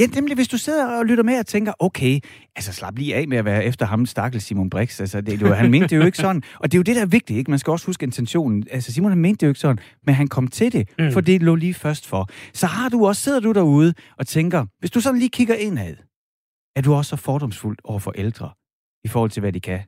Ja, 0.00 0.06
nemlig 0.06 0.34
hvis 0.34 0.48
du 0.48 0.58
sidder 0.58 0.86
og 0.98 1.06
lytter 1.06 1.24
med 1.24 1.38
og 1.38 1.46
tænker, 1.46 1.72
okay, 1.78 2.20
altså 2.56 2.72
slap 2.72 2.98
lige 2.98 3.14
af 3.14 3.28
med 3.28 3.38
at 3.38 3.44
være 3.44 3.64
efter 3.64 3.86
ham, 3.86 4.06
stakkel 4.06 4.40
Simon 4.40 4.70
Brix. 4.70 5.00
Altså, 5.00 5.20
det, 5.20 5.40
det 5.40 5.48
var, 5.48 5.54
han 5.54 5.70
mente 5.70 5.88
det 5.88 5.96
jo 5.96 6.04
ikke 6.06 6.18
sådan. 6.18 6.42
Og 6.60 6.72
det 6.72 6.76
er 6.76 6.78
jo 6.78 6.82
det, 6.82 6.96
der 6.96 7.02
er 7.02 7.06
vigtigt, 7.06 7.38
ikke? 7.38 7.50
Man 7.50 7.58
skal 7.58 7.70
også 7.70 7.86
huske 7.86 8.04
intentionen. 8.04 8.66
Altså, 8.70 8.92
Simon 8.92 9.10
han 9.10 9.18
mente 9.18 9.38
det 9.40 9.46
jo 9.46 9.50
ikke 9.50 9.60
sådan, 9.60 9.78
men 10.06 10.14
han 10.14 10.28
kom 10.28 10.48
til 10.48 10.72
det, 10.72 10.88
Mm. 10.98 11.12
for 11.12 11.20
det 11.20 11.42
lå 11.42 11.54
lige 11.54 11.74
først 11.74 12.06
for. 12.06 12.28
Så 12.54 12.66
har 12.66 12.88
du 12.88 13.06
også, 13.06 13.22
sidder 13.22 13.40
du 13.40 13.52
derude 13.52 13.94
og 14.18 14.26
tænker, 14.26 14.66
hvis 14.78 14.90
du 14.90 15.00
sådan 15.00 15.18
lige 15.18 15.28
kigger 15.30 15.54
indad, 15.54 15.96
er 16.76 16.80
du 16.82 16.94
også 16.94 17.08
så 17.08 17.16
fordomsfuld 17.16 17.78
over 17.84 17.98
for 17.98 18.12
ældre, 18.12 18.50
i 19.04 19.08
forhold 19.08 19.30
til, 19.30 19.40
hvad 19.40 19.52
de 19.52 19.60
kan, 19.60 19.80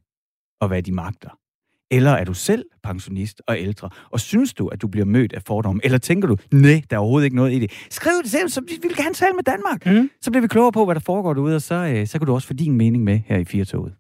og 0.61 0.69
hvad 0.69 0.83
de 0.83 0.93
magter? 0.93 1.31
Eller 1.91 2.11
er 2.11 2.25
du 2.25 2.35
selv 2.35 2.65
pensionist 2.83 3.43
og 3.47 3.59
ældre, 3.59 3.91
og 4.11 4.21
synes 4.21 4.55
du, 4.55 4.69
at 4.69 4.83
du 4.83 4.89
bliver 4.89 5.05
mødt 5.05 5.33
af 5.33 5.43
fordomme? 5.43 5.81
Eller 5.85 5.99
tænker 5.99 6.29
du, 6.29 6.37
nej, 6.53 6.83
der 6.91 6.97
er 6.97 7.01
overhovedet 7.01 7.25
ikke 7.25 7.37
noget 7.37 7.53
i 7.53 7.59
det? 7.59 7.71
Skriv 7.91 8.13
det 8.23 8.31
selv, 8.31 8.49
så 8.49 8.61
vi 8.61 8.79
vil 8.83 8.97
gerne 8.97 9.15
tale 9.15 9.33
med 9.33 9.45
Danmark. 9.45 9.87
Mm. 9.87 10.11
Så 10.21 10.31
bliver 10.31 10.43
vi 10.43 10.49
klogere 10.49 10.73
på, 10.73 10.85
hvad 10.85 10.95
der 10.95 11.01
foregår 11.01 11.35
derude, 11.35 11.55
og 11.57 11.63
så, 11.63 11.75
øh, 11.75 12.07
så 12.07 12.19
kan 12.19 12.27
du 12.27 12.35
også 12.35 12.47
få 12.47 12.55
din 12.55 12.73
mening 12.73 13.05
med 13.05 13.21
her 13.27 13.39
i 13.39 13.45
Firtoget. 13.45 13.93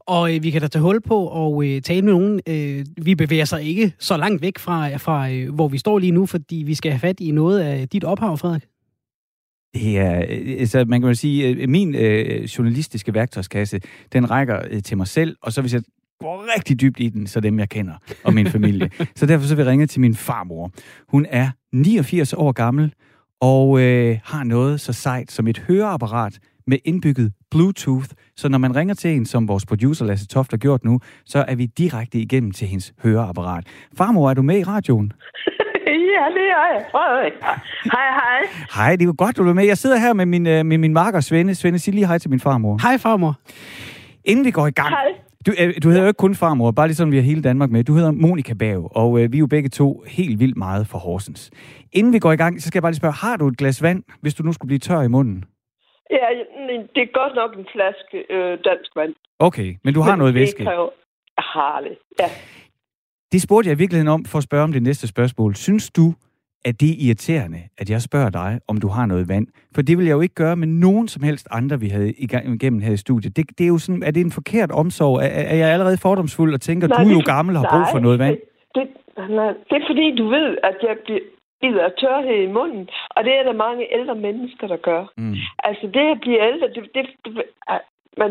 Og 0.00 0.36
øh, 0.36 0.42
vi 0.42 0.50
kan 0.50 0.60
da 0.60 0.68
tage 0.68 0.82
hul 0.82 1.00
på 1.00 1.26
og 1.26 1.64
øh, 1.66 1.82
tale 1.82 2.02
med 2.02 2.12
nogen. 2.12 2.40
Øh, 2.48 2.86
vi 3.02 3.14
bevæger 3.14 3.44
sig 3.44 3.62
ikke 3.62 3.92
så 3.98 4.16
langt 4.16 4.42
væk 4.42 4.58
fra, 4.58 4.96
fra 4.96 5.30
øh, 5.30 5.54
hvor 5.54 5.68
vi 5.68 5.78
står 5.78 5.98
lige 5.98 6.12
nu, 6.12 6.26
fordi 6.26 6.56
vi 6.56 6.74
skal 6.74 6.92
have 6.92 7.00
fat 7.00 7.20
i 7.20 7.30
noget 7.30 7.60
af 7.60 7.88
dit 7.88 8.04
ophav, 8.04 8.38
Frederik. 8.38 8.62
Er, 9.74 10.24
øh, 10.30 10.56
altså 10.60 10.84
man 10.84 11.00
kan 11.00 11.08
jo 11.08 11.14
sige, 11.14 11.48
øh, 11.48 11.68
min 11.68 11.94
øh, 11.94 12.44
journalistiske 12.44 13.14
værktøjskasse, 13.14 13.80
den 14.12 14.30
rækker 14.30 14.60
øh, 14.70 14.82
til 14.82 14.96
mig 14.96 15.06
selv, 15.06 15.36
og 15.42 15.52
så 15.52 15.60
hvis 15.60 15.74
jeg 15.74 15.82
går 16.20 16.54
rigtig 16.56 16.80
dybt 16.80 17.00
i 17.00 17.08
den, 17.08 17.26
så 17.26 17.40
dem 17.40 17.58
jeg 17.58 17.68
kender, 17.68 17.94
og 18.24 18.34
min 18.34 18.46
familie. 18.46 18.90
så 19.16 19.26
derfor 19.26 19.46
så 19.46 19.54
vil 19.54 19.62
jeg 19.62 19.70
ringe 19.70 19.86
til 19.86 20.00
min 20.00 20.14
farmor. 20.14 20.70
Hun 21.08 21.26
er 21.30 21.50
89 21.72 22.32
år 22.32 22.52
gammel, 22.52 22.92
og 23.40 23.80
øh, 23.80 24.18
har 24.24 24.44
noget 24.44 24.80
så 24.80 24.92
sejt 24.92 25.32
som 25.32 25.46
et 25.46 25.58
høreapparat 25.58 26.38
med 26.66 26.78
indbygget 26.84 27.32
Bluetooth, 27.50 28.06
så 28.36 28.48
når 28.48 28.58
man 28.58 28.76
ringer 28.76 28.94
til 28.94 29.10
en, 29.10 29.26
som 29.26 29.48
vores 29.48 29.66
producer 29.66 30.04
Lasse 30.04 30.26
Toft 30.26 30.50
har 30.50 30.58
gjort 30.58 30.84
nu, 30.84 31.00
så 31.24 31.44
er 31.48 31.54
vi 31.54 31.66
direkte 31.66 32.18
igennem 32.18 32.50
til 32.50 32.68
hendes 32.68 32.92
høreapparat. 33.02 33.66
Farmor, 33.98 34.30
er 34.30 34.34
du 34.34 34.42
med 34.42 34.58
i 34.58 34.62
radioen? 34.62 35.12
ja, 36.14 36.24
det 36.36 36.46
er 36.56 36.66
jeg. 36.74 36.84
Hej, 37.84 38.08
hej. 38.20 38.40
Hej, 38.74 38.96
det 38.96 39.02
er 39.02 39.06
jo 39.06 39.14
godt, 39.18 39.36
du 39.36 39.48
er 39.48 39.52
med. 39.52 39.64
Jeg 39.64 39.78
sidder 39.78 39.98
her 39.98 40.12
med 40.12 40.26
min, 40.26 40.46
øh, 40.46 40.66
med 40.66 40.78
min 40.78 40.92
marker 40.92 41.20
Svende. 41.20 41.54
Svende, 41.54 41.78
sig 41.78 41.94
lige 41.94 42.06
hej 42.06 42.18
til 42.18 42.30
min 42.30 42.40
farmor. 42.40 42.78
Hej, 42.82 42.98
farmor. 42.98 43.34
Inden 44.24 44.44
vi 44.44 44.50
går 44.50 44.66
i 44.66 44.70
gang, 44.70 44.88
Hej. 44.88 45.12
Du, 45.46 45.52
øh, 45.60 45.74
du 45.82 45.88
hedder 45.88 46.02
jo 46.02 46.08
ikke 46.08 46.18
kun 46.18 46.34
farmor, 46.34 46.70
bare 46.70 46.86
ligesom 46.86 47.12
vi 47.12 47.16
har 47.16 47.22
hele 47.22 47.42
Danmark 47.42 47.70
med. 47.70 47.84
Du 47.84 47.94
hedder 47.94 48.10
Monika 48.10 48.54
Bav, 48.54 48.92
og 48.94 49.20
øh, 49.20 49.32
vi 49.32 49.36
er 49.36 49.40
jo 49.40 49.46
begge 49.46 49.68
to 49.68 50.04
helt 50.06 50.40
vildt 50.40 50.56
meget 50.56 50.86
for 50.86 50.98
Horsens. 50.98 51.50
Inden 51.92 52.12
vi 52.12 52.18
går 52.18 52.32
i 52.32 52.36
gang, 52.36 52.62
så 52.62 52.68
skal 52.68 52.78
jeg 52.78 52.82
bare 52.82 52.92
lige 52.92 52.96
spørge, 52.96 53.14
har 53.14 53.36
du 53.36 53.48
et 53.48 53.58
glas 53.58 53.82
vand, 53.82 54.02
hvis 54.20 54.34
du 54.34 54.42
nu 54.42 54.52
skulle 54.52 54.68
blive 54.68 54.78
tør 54.78 55.00
i 55.00 55.08
munden? 55.08 55.44
Ja, 56.10 56.26
det 56.94 57.02
er 57.02 57.12
godt 57.20 57.34
nok 57.34 57.50
en 57.58 57.66
flaske 57.74 58.16
øh, 58.34 58.58
dansk 58.64 58.96
vand. 58.96 59.14
Okay, 59.38 59.74
men 59.84 59.94
du 59.94 60.00
har 60.00 60.10
Men 60.10 60.18
noget 60.18 60.34
det 60.34 60.40
væske. 60.40 60.64
Kræver... 60.64 60.88
Harligt. 61.38 62.00
Ja. 62.20 62.28
Det 63.32 63.42
spurgte 63.42 63.68
jeg 63.68 63.76
i 63.76 63.78
virkeligheden 63.78 64.08
om 64.08 64.24
for 64.24 64.38
at 64.38 64.44
spørge 64.44 64.64
om 64.64 64.72
det 64.72 64.82
næste 64.82 65.06
spørgsmål. 65.08 65.54
Synes 65.54 65.90
du, 65.90 66.14
at 66.64 66.80
det 66.80 66.90
er 66.90 66.98
irriterende, 67.06 67.60
at 67.78 67.90
jeg 67.90 68.00
spørger 68.02 68.30
dig, 68.30 68.60
om 68.68 68.76
du 68.80 68.88
har 68.88 69.06
noget 69.06 69.28
vand? 69.28 69.46
For 69.74 69.82
det 69.82 69.98
vil 69.98 70.06
jeg 70.06 70.12
jo 70.12 70.20
ikke 70.20 70.34
gøre 70.34 70.56
med 70.56 70.66
nogen 70.68 71.08
som 71.08 71.22
helst 71.22 71.48
andre, 71.50 71.80
vi 71.80 71.88
havde 71.88 72.12
igennem 72.12 72.80
her 72.80 72.92
i 72.92 72.96
studiet. 72.96 73.36
Det, 73.36 73.44
det 73.58 73.64
er 73.64 73.68
jo 73.68 73.78
sådan, 73.78 74.02
er 74.02 74.10
det 74.10 74.20
en 74.20 74.32
forkert 74.32 74.70
omsorg? 74.70 75.16
Er, 75.16 75.28
er 75.52 75.56
jeg 75.62 75.68
allerede 75.72 75.98
fordomsfuld 76.02 76.54
og 76.54 76.60
tænker, 76.60 76.88
Nej, 76.88 77.04
du 77.04 77.08
er 77.10 77.14
jo 77.14 77.22
gammel 77.34 77.56
og 77.56 77.62
har 77.62 77.70
brug 77.76 77.86
for 77.92 77.98
noget 77.98 78.18
vand? 78.18 78.36
Det, 78.74 78.84
nej, 79.16 79.50
det 79.68 79.76
er 79.80 79.86
fordi, 79.90 80.06
du 80.16 80.28
ved, 80.28 80.48
at 80.62 80.76
jeg 80.88 80.96
bliver 81.60 81.88
tørhed 82.02 82.38
i 82.48 82.52
munden, 82.58 82.88
og 83.16 83.24
det 83.24 83.32
er 83.38 83.42
der 83.42 83.62
mange 83.66 83.84
ældre 83.98 84.14
mennesker, 84.14 84.66
der 84.66 84.76
gør. 84.76 85.02
Mm. 85.16 85.34
Altså, 85.68 85.84
det 85.94 86.04
at 86.14 86.20
blive 86.24 86.40
ældre, 86.50 86.66
det, 86.74 86.82
det, 86.94 87.04
det, 87.24 87.42
er- 87.74 87.86
man 88.22 88.30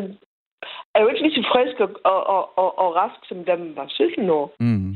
er 0.96 1.00
jo 1.02 1.08
ikke 1.08 1.22
lige 1.22 1.36
så 1.38 1.44
frisk 1.54 1.76
og, 1.86 1.90
og, 2.14 2.20
og, 2.36 2.44
og, 2.62 2.70
og 2.84 2.88
rask, 3.00 3.20
som 3.30 3.38
da 3.48 3.56
man 3.64 3.74
var 3.76 3.86
17 3.90 4.30
år. 4.30 4.48
Mm. 4.60 4.96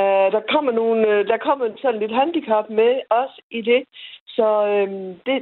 Uh, 0.00 0.26
der 0.34 0.42
kommer 0.52 0.72
nogle, 0.72 1.00
øh, 1.12 1.26
der 1.32 1.38
kommer 1.46 1.64
sådan 1.82 2.00
lidt 2.00 2.14
handicap 2.20 2.66
med 2.80 2.92
også 3.20 3.38
i 3.50 3.60
det, 3.70 3.80
så 4.36 4.46
øhm, 4.72 5.08
det, 5.26 5.36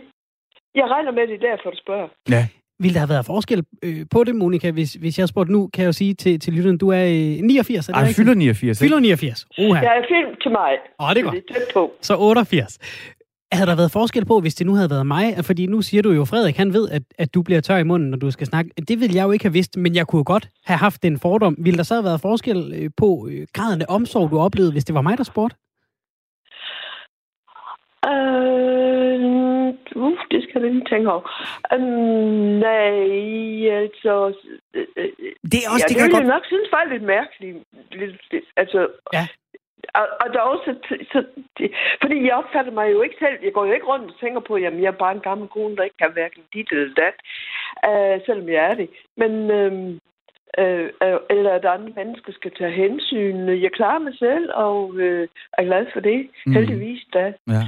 jeg 0.75 0.87
regner 0.95 1.13
med, 1.13 1.23
det 1.29 1.35
er 1.35 1.49
derfor, 1.51 1.71
du 1.71 1.79
spørger. 1.85 2.09
Ja. 2.29 2.43
Ville 2.79 2.95
der 2.95 3.01
have 3.01 3.15
været 3.15 3.27
forskel 3.27 3.65
øh, 3.85 4.07
på 4.11 4.25
det, 4.25 4.35
Monika, 4.37 4.71
hvis, 4.71 4.93
hvis 4.95 5.19
jeg 5.19 5.29
spurgte 5.29 5.53
nu, 5.53 5.71
kan 5.75 5.83
jeg 5.83 5.87
jo 5.87 5.93
sige 5.93 6.15
til, 6.15 6.41
til 6.41 6.53
lytteren, 6.53 6.79
du 6.79 6.89
er 6.89 7.05
øh, 7.05 7.43
89, 7.43 7.89
er 7.89 7.93
det 7.93 8.01
Ej, 8.01 8.13
fylder 8.17 8.35
89, 8.35 8.81
ikke? 8.81 8.89
Fylder 8.89 9.01
89. 9.01 9.47
Oha. 9.59 9.81
Jeg 9.81 9.99
er 9.99 10.05
film 10.15 10.37
til 10.43 10.51
mig. 10.51 10.73
Åh, 11.01 11.11
det 11.11 11.19
er 11.19 11.25
godt. 11.25 11.35
Det 11.35 11.45
er 11.51 11.55
tæt 11.55 11.75
på. 11.75 11.93
Så 12.01 12.17
88. 12.19 12.79
Havde 13.57 13.71
der 13.71 13.77
været 13.77 13.91
forskel 13.91 14.25
på, 14.25 14.41
hvis 14.41 14.55
det 14.55 14.67
nu 14.67 14.75
havde 14.75 14.91
været 14.91 15.07
mig? 15.07 15.25
Fordi 15.49 15.67
nu 15.67 15.83
siger 15.83 16.03
du 16.03 16.11
jo, 16.11 16.25
Frederik, 16.25 16.57
han 16.57 16.73
ved, 16.73 16.89
at, 16.91 17.03
at 17.19 17.35
du 17.35 17.43
bliver 17.43 17.61
tør 17.61 17.77
i 17.77 17.83
munden, 17.83 18.11
når 18.11 18.19
du 18.19 18.31
skal 18.31 18.47
snakke. 18.47 18.71
Det 18.89 19.01
ville 19.01 19.17
jeg 19.17 19.25
jo 19.25 19.31
ikke 19.31 19.45
have 19.45 19.53
vidst, 19.53 19.77
men 19.77 19.95
jeg 19.95 20.07
kunne 20.07 20.25
godt 20.25 20.49
have 20.67 20.79
haft 20.79 21.03
den 21.03 21.19
fordom. 21.19 21.57
Ville 21.59 21.77
der 21.77 21.83
så 21.83 21.95
have 21.95 22.05
været 22.05 22.21
forskel 22.21 22.73
øh, 22.79 22.91
på 22.97 23.29
øh, 23.31 23.47
graden 23.53 23.83
af 23.83 23.87
omsorg, 23.89 24.31
du 24.31 24.39
oplevede, 24.39 24.73
hvis 24.73 24.85
det 24.85 24.95
var 24.95 25.03
mig, 25.03 25.19
der 25.19 25.25
spurgte? 25.25 25.57
Øh, 28.13 29.69
uh, 30.05 30.19
det 30.31 30.43
skal 30.43 30.63
jeg 30.63 30.71
lige 30.73 30.85
tænke 30.93 31.11
over. 31.13 31.25
Um, 31.75 31.83
nej, 32.67 32.99
altså... 33.83 34.13
Øh, 34.75 34.85
Det 35.53 35.59
er 35.65 35.69
også, 35.73 35.85
ja, 35.85 35.89
det 35.89 35.89
det 35.89 35.97
kan 35.97 36.05
jeg 36.05 36.11
godt... 36.11 36.27
nok 36.27 36.45
synes 36.53 36.69
var 36.73 36.85
lidt 36.93 37.03
mærkeligt. 37.03 37.57
Lidt, 38.01 38.17
lidt, 38.33 38.45
altså, 38.57 38.81
Ja. 39.13 39.27
Og, 40.01 40.07
og 40.23 40.27
der 40.35 40.41
også... 40.53 40.71
t- 40.87 41.05
Så, 41.13 41.19
det, 41.59 41.71
fordi 42.03 42.17
jeg 42.27 42.35
opfatter 42.41 42.73
mig 42.73 42.87
jo 42.93 43.03
ikke 43.03 43.17
selv... 43.19 43.37
Jeg 43.47 43.53
går 43.53 43.65
jo 43.67 43.73
ikke 43.73 43.87
rundt 43.93 44.11
og 44.11 44.17
tænker 44.21 44.41
på, 44.41 44.57
jamen 44.57 44.81
jeg 44.83 44.89
er 44.93 45.03
bare 45.05 45.15
en 45.15 45.27
gammel 45.29 45.49
kone, 45.49 45.77
der 45.77 45.83
ikke 45.83 46.01
kan 46.03 46.13
hverken 46.13 46.43
dit 46.55 46.69
eller 46.73 46.95
dat. 47.03 47.17
Uh, 47.89 48.17
selvom 48.27 48.49
jeg 48.49 48.65
er 48.71 48.75
det. 48.75 48.89
Men... 49.17 49.33
øhm, 49.51 49.99
øh, 50.59 50.89
øh, 51.03 51.19
eller 51.31 51.51
at 51.59 51.65
andre 51.65 51.93
mennesker 51.97 52.33
skal 52.33 52.51
tage 52.59 52.73
hensyn. 52.73 53.49
Jeg 53.49 53.71
klarer 53.73 53.99
mig 53.99 54.15
selv, 54.19 54.51
og 54.55 54.95
øh, 54.97 55.29
er 55.59 55.65
glad 55.65 55.87
for 55.93 56.01
det. 56.01 56.29
Mm. 56.47 56.53
Heldigvis 56.53 57.03
da. 57.15 57.33
Ja. 57.49 57.63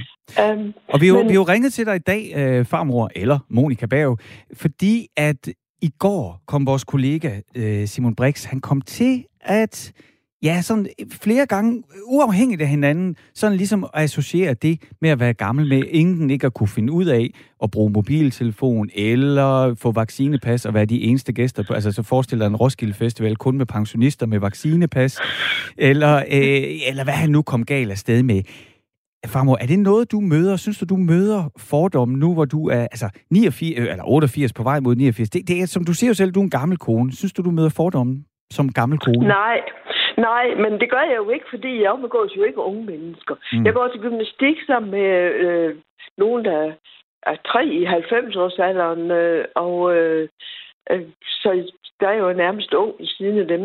Um, 0.52 0.74
Og 0.88 1.00
vi 1.00 1.06
har, 1.06 1.14
Men- 1.16 1.28
vi 1.28 1.32
har 1.34 1.40
jo 1.40 1.52
ringet 1.54 1.72
til 1.72 1.86
dig 1.86 1.96
i 1.96 2.06
dag, 2.12 2.22
øh, 2.36 2.64
farmor, 2.64 3.10
eller 3.16 3.38
Monika 3.48 3.86
Bav, 3.86 4.18
fordi 4.62 5.08
at 5.16 5.48
i 5.82 5.90
går 5.98 6.40
kom 6.46 6.66
vores 6.66 6.84
kollega 6.84 7.30
øh, 7.56 7.84
Simon 7.86 8.14
Brix, 8.16 8.44
han 8.44 8.60
kom 8.60 8.80
til 8.80 9.24
at, 9.40 9.92
ja, 10.42 10.62
sådan 10.62 10.86
øh, 11.00 11.06
flere 11.22 11.46
gange, 11.46 11.76
øh, 11.76 12.00
uafhængigt 12.06 12.62
af 12.62 12.68
hinanden, 12.68 13.16
sådan 13.34 13.56
ligesom 13.56 13.84
at 13.84 13.90
associere 13.94 14.54
det 14.54 14.82
med 15.00 15.10
at 15.10 15.20
være 15.20 15.32
gammel 15.32 15.68
med 15.68 15.82
ingen 15.90 16.30
ikke 16.30 16.46
at 16.46 16.54
kunne 16.54 16.68
finde 16.68 16.92
ud 16.92 17.04
af 17.04 17.30
at 17.62 17.70
bruge 17.70 17.90
mobiltelefon, 17.90 18.90
eller 18.94 19.74
få 19.74 19.92
vaccinepas 19.92 20.66
og 20.66 20.74
være 20.74 20.84
de 20.84 21.02
eneste 21.02 21.32
gæster 21.32 21.62
på, 21.62 21.74
altså 21.74 21.92
så 21.92 22.02
forestil 22.02 22.38
dig 22.38 22.46
en 22.46 22.56
Roskilde 22.56 22.94
Festival 22.94 23.36
kun 23.36 23.58
med 23.58 23.66
pensionister 23.66 24.26
med 24.26 24.38
vaccinepas, 24.38 25.18
eller, 25.78 26.16
øh, 26.16 26.88
eller 26.88 27.04
hvad 27.04 27.14
han 27.14 27.30
nu 27.30 27.42
kom 27.42 27.64
galt 27.64 27.90
af 27.90 27.98
sted 27.98 28.22
med. 28.22 28.42
Farmor, 29.26 29.58
er 29.60 29.66
det 29.66 29.78
noget, 29.78 30.12
du 30.12 30.20
møder? 30.20 30.56
Synes 30.56 30.78
du, 30.78 30.84
du 30.84 30.96
møder 30.96 31.50
fordomme 31.58 32.16
nu, 32.16 32.34
hvor 32.34 32.44
du 32.44 32.68
er 32.68 32.80
altså 32.80 33.08
89, 33.30 33.78
øh, 33.78 33.86
eller 33.90 34.04
88 34.04 34.52
på 34.52 34.62
vej 34.62 34.80
mod 34.80 34.96
89? 34.96 35.30
Det, 35.30 35.48
det 35.48 35.62
er, 35.62 35.66
som 35.66 35.84
du 35.84 35.92
siger 35.92 36.08
jo 36.08 36.14
selv, 36.14 36.32
du 36.32 36.40
er 36.40 36.44
en 36.44 36.50
gammel 36.50 36.78
kone. 36.78 37.12
Synes 37.12 37.32
du, 37.32 37.42
du 37.42 37.50
møder 37.50 37.68
fordomme 37.68 38.24
som 38.50 38.72
gammel 38.72 38.98
kone? 38.98 39.28
Nej, 39.28 39.56
nej, 40.16 40.54
men 40.54 40.80
det 40.80 40.90
gør 40.90 41.00
jeg 41.00 41.16
jo 41.16 41.30
ikke, 41.30 41.46
fordi 41.50 41.82
jeg 41.82 41.90
omgås 41.90 42.36
jo 42.36 42.42
ikke 42.42 42.58
unge 42.58 42.84
mennesker. 42.84 43.34
Mm. 43.52 43.64
Jeg 43.64 43.72
går 43.74 43.88
til 43.88 44.00
gymnastik 44.00 44.56
sammen 44.66 44.90
med 44.90 45.10
øh, 45.44 45.76
nogen, 46.18 46.44
der 46.44 46.72
er 47.22 47.36
tre 47.46 47.66
i 47.66 47.86
90-årsalderen, 47.86 49.10
øh, 49.10 49.44
og 49.54 49.96
øh, 49.96 50.28
øh, 50.90 51.02
så 51.42 51.72
der 52.00 52.08
er 52.08 52.14
jo 52.14 52.32
nærmest 52.32 52.74
ung 52.74 52.94
ved 52.98 53.06
siden 53.06 53.38
af 53.38 53.48
dem. 53.48 53.62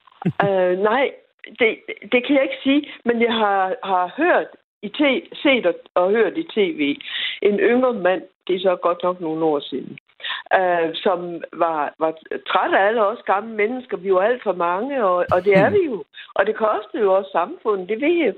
øh, 0.46 0.78
nej, 0.78 1.12
det, 1.58 1.78
det 2.12 2.26
kan 2.26 2.36
jeg 2.36 2.42
ikke 2.42 2.62
sige, 2.62 2.92
men 3.04 3.22
jeg 3.22 3.32
har, 3.32 3.74
har 3.84 4.14
hørt 4.16 4.46
i 4.82 4.92
t- 4.98 5.42
set 5.42 5.66
og, 5.66 5.74
og 5.94 6.10
hørt 6.10 6.38
i 6.38 6.42
tv 6.42 6.96
en 7.42 7.58
yngre 7.58 7.92
mand, 7.92 8.22
det 8.46 8.54
er 8.56 8.60
så 8.60 8.76
godt 8.82 9.00
nok 9.02 9.20
nogle 9.20 9.44
år 9.44 9.60
siden, 9.60 9.98
øh, 10.58 10.88
som 10.94 11.18
var, 11.52 11.94
var 11.98 12.12
træt 12.48 12.74
af 12.74 12.86
alle 12.86 13.06
os 13.06 13.22
gamle 13.26 13.54
mennesker. 13.54 13.96
Vi 13.96 14.14
var 14.14 14.22
alt 14.22 14.42
for 14.42 14.52
mange, 14.52 15.04
og, 15.04 15.26
og 15.34 15.44
det 15.44 15.54
er 15.56 15.70
vi 15.70 15.82
jo. 15.90 16.04
Og 16.34 16.46
det 16.46 16.56
koster 16.56 17.00
jo 17.00 17.14
også 17.14 17.30
samfundet, 17.32 17.88
det 17.88 18.00
ved 18.00 18.16
jeg. 18.24 18.34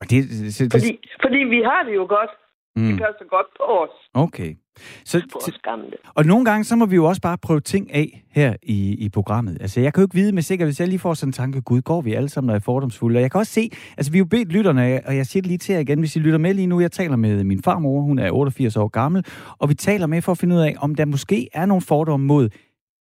Og 0.00 0.10
det, 0.10 0.18
det, 0.30 0.58
det, 0.58 0.72
Fordi, 0.72 0.92
fordi 1.24 1.38
vi 1.54 1.60
har 1.62 1.82
det 1.82 1.94
jo 1.94 2.06
godt. 2.08 2.30
Mm, 2.76 2.82
Det 2.82 2.92
passer 2.98 3.24
godt 3.30 3.46
på 3.56 3.64
os, 3.82 3.90
okay. 4.14 4.54
Så, 5.04 5.22
på 5.32 5.38
os 5.38 5.58
gamle. 5.62 5.92
og 6.14 6.24
nogle 6.26 6.44
gange, 6.44 6.64
så 6.64 6.76
må 6.76 6.86
vi 6.86 6.96
jo 6.96 7.04
også 7.04 7.20
bare 7.20 7.38
prøve 7.38 7.60
ting 7.60 7.94
af 7.94 8.24
her 8.30 8.54
i, 8.62 9.04
i 9.04 9.08
programmet. 9.08 9.58
Altså, 9.60 9.80
jeg 9.80 9.94
kan 9.94 10.00
jo 10.00 10.04
ikke 10.06 10.14
vide 10.14 10.32
med 10.32 10.42
sikkert, 10.42 10.66
hvis 10.66 10.80
jeg 10.80 10.88
lige 10.88 10.98
får 10.98 11.14
sådan 11.14 11.28
en 11.28 11.32
tanke, 11.32 11.60
gud, 11.62 11.80
går 11.82 12.00
vi 12.00 12.14
alle 12.14 12.28
sammen 12.28 12.50
og 12.50 12.56
er 12.56 12.60
fordomsfulde? 12.60 13.18
Og 13.18 13.22
jeg 13.22 13.30
kan 13.30 13.38
også 13.38 13.52
se, 13.52 13.70
altså 13.96 14.12
vi 14.12 14.18
har 14.18 14.24
jo 14.24 14.28
bedt 14.28 14.52
lytterne, 14.52 15.00
og 15.06 15.16
jeg 15.16 15.26
siger 15.26 15.42
det 15.42 15.46
lige 15.48 15.58
til 15.58 15.72
jer 15.72 15.80
igen, 15.80 15.98
hvis 15.98 16.16
I 16.16 16.18
lytter 16.18 16.38
med 16.38 16.54
lige 16.54 16.66
nu, 16.66 16.80
jeg 16.80 16.92
taler 16.92 17.16
med 17.16 17.44
min 17.44 17.62
farmor, 17.62 18.00
hun 18.00 18.18
er 18.18 18.30
88 18.30 18.76
år 18.76 18.88
gammel, 18.88 19.24
og 19.58 19.68
vi 19.68 19.74
taler 19.74 20.06
med 20.06 20.22
for 20.22 20.32
at 20.32 20.38
finde 20.38 20.54
ud 20.54 20.60
af, 20.60 20.74
om 20.78 20.94
der 20.94 21.04
måske 21.04 21.48
er 21.52 21.66
nogle 21.66 21.82
fordomme 21.82 22.26
mod 22.26 22.48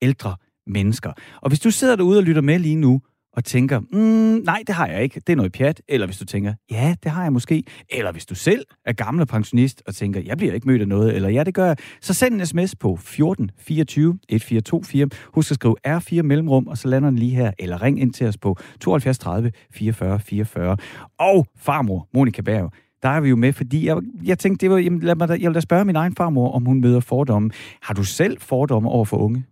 ældre 0.01 0.35
mennesker. 0.67 1.11
Og 1.41 1.49
hvis 1.49 1.59
du 1.59 1.71
sidder 1.71 1.95
derude 1.95 2.17
og 2.17 2.23
lytter 2.23 2.41
med 2.41 2.59
lige 2.59 2.75
nu, 2.75 3.01
og 3.33 3.43
tænker, 3.43 3.79
mm, 3.79 4.43
nej, 4.45 4.63
det 4.67 4.75
har 4.75 4.87
jeg 4.87 5.03
ikke, 5.03 5.21
det 5.27 5.33
er 5.33 5.35
noget 5.35 5.51
pjat. 5.51 5.81
Eller 5.87 6.07
hvis 6.07 6.17
du 6.17 6.25
tænker, 6.25 6.53
ja, 6.71 6.95
det 7.03 7.11
har 7.11 7.23
jeg 7.23 7.33
måske. 7.33 7.63
Eller 7.89 8.11
hvis 8.11 8.25
du 8.25 8.35
selv 8.35 8.65
er 8.85 8.93
gammel 8.93 9.21
og 9.21 9.27
pensionist 9.27 9.83
og 9.87 9.95
tænker, 9.95 10.21
jeg 10.25 10.37
bliver 10.37 10.53
ikke 10.53 10.67
mødt 10.67 10.81
af 10.81 10.87
noget, 10.87 11.15
eller 11.15 11.29
ja, 11.29 11.43
det 11.43 11.53
gør 11.53 11.65
jeg, 11.65 11.77
så 12.01 12.13
send 12.13 12.35
en 12.35 12.45
sms 12.45 12.75
på 12.75 12.95
14 12.95 13.51
24 13.57 14.19
1424. 14.29 15.09
Husk 15.33 15.51
at 15.51 15.55
skrive 15.55 15.75
R4 15.87 16.21
mellemrum, 16.21 16.67
og 16.67 16.77
så 16.77 16.87
lander 16.87 17.09
den 17.09 17.19
lige 17.19 17.35
her. 17.35 17.51
Eller 17.59 17.81
ring 17.81 18.01
ind 18.01 18.13
til 18.13 18.27
os 18.27 18.37
på 18.37 18.57
72 18.79 19.19
30 19.19 19.51
44 19.73 20.19
44. 20.19 20.77
Og 21.19 21.45
farmor, 21.57 22.07
Monika 22.13 22.41
Berg, 22.41 22.71
der 23.03 23.09
er 23.09 23.21
vi 23.21 23.29
jo 23.29 23.35
med, 23.35 23.53
fordi 23.53 23.87
jeg, 23.87 23.97
jeg 24.23 24.39
tænkte, 24.39 24.63
det 24.63 24.71
var, 24.71 24.77
jamen, 24.77 24.99
lad 24.99 25.15
mig 25.15 25.27
da, 25.27 25.33
jeg 25.33 25.49
vil 25.49 25.55
da 25.55 25.59
spørge 25.59 25.85
min 25.85 25.95
egen 25.95 26.15
farmor, 26.15 26.51
om 26.51 26.65
hun 26.65 26.81
møder 26.81 26.99
fordomme. 26.99 27.49
Har 27.81 27.93
du 27.93 28.03
selv 28.03 28.41
fordomme 28.41 28.89
over 28.89 29.05
for 29.05 29.17
unge? 29.17 29.43